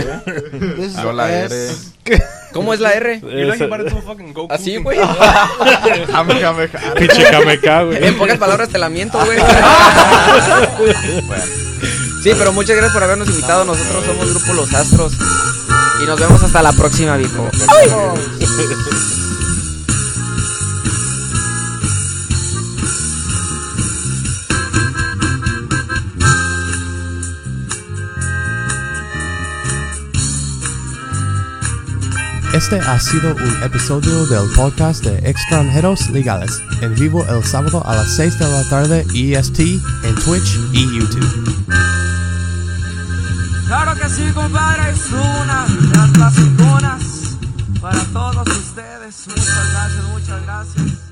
Yo 1.03 1.13
la 1.13 1.31
R. 1.31 1.55
¿Cómo 2.55 2.73
es 2.73 2.81
la 2.81 2.93
R? 2.95 3.21
Así, 4.49 4.77
güey. 4.83 4.99
Jame, 6.11 6.41
jame, 6.41 6.69
Kameka, 7.31 7.83
güey. 7.83 8.07
En 8.07 8.17
pocas 8.17 8.39
palabras 8.39 8.71
te 8.71 8.79
la 8.79 8.89
miento, 8.89 9.19
güey. 9.23 9.39
Sí, 12.23 12.31
pero 12.37 12.53
muchas 12.53 12.75
gracias 12.77 12.95
por 12.95 13.03
habernos 13.05 13.29
invitado. 13.29 13.65
Nosotros 13.67 14.05
somos 14.07 14.31
Grupo 14.35 14.53
Los 14.55 14.73
Astros. 14.75 15.13
Y 16.03 16.07
nos 16.07 16.19
vemos 16.19 16.43
hasta 16.43 16.63
la 16.63 16.73
próxima, 16.73 17.17
viejo. 17.17 17.47
Este 32.59 32.81
ha 32.81 32.99
sido 32.99 33.37
un 33.37 33.63
episodio 33.63 34.27
del 34.27 34.51
podcast 34.57 35.05
de 35.05 35.31
Extranjeros 35.31 36.11
Legales, 36.11 36.61
en 36.81 36.93
vivo 36.97 37.25
el 37.29 37.45
sábado 37.45 37.87
a 37.87 37.95
las 37.95 38.17
6 38.17 38.37
de 38.37 38.51
la 38.51 38.69
tarde 38.69 39.07
EST 39.15 39.61
en 39.61 40.15
Twitch 40.25 40.59
y 40.73 40.99
YouTube. 40.99 41.65
Claro 43.69 43.95
que 43.95 44.09
sí, 44.09 44.33
compadre, 44.35 44.91
es 44.91 45.07
una 45.13 45.67
clasiconas 46.13 47.37
para 47.81 48.05
todos 48.07 48.49
ustedes. 48.49 49.29
Muchas 49.29 49.71
gracias, 49.71 50.05
muchas 50.13 50.43
gracias. 50.43 51.08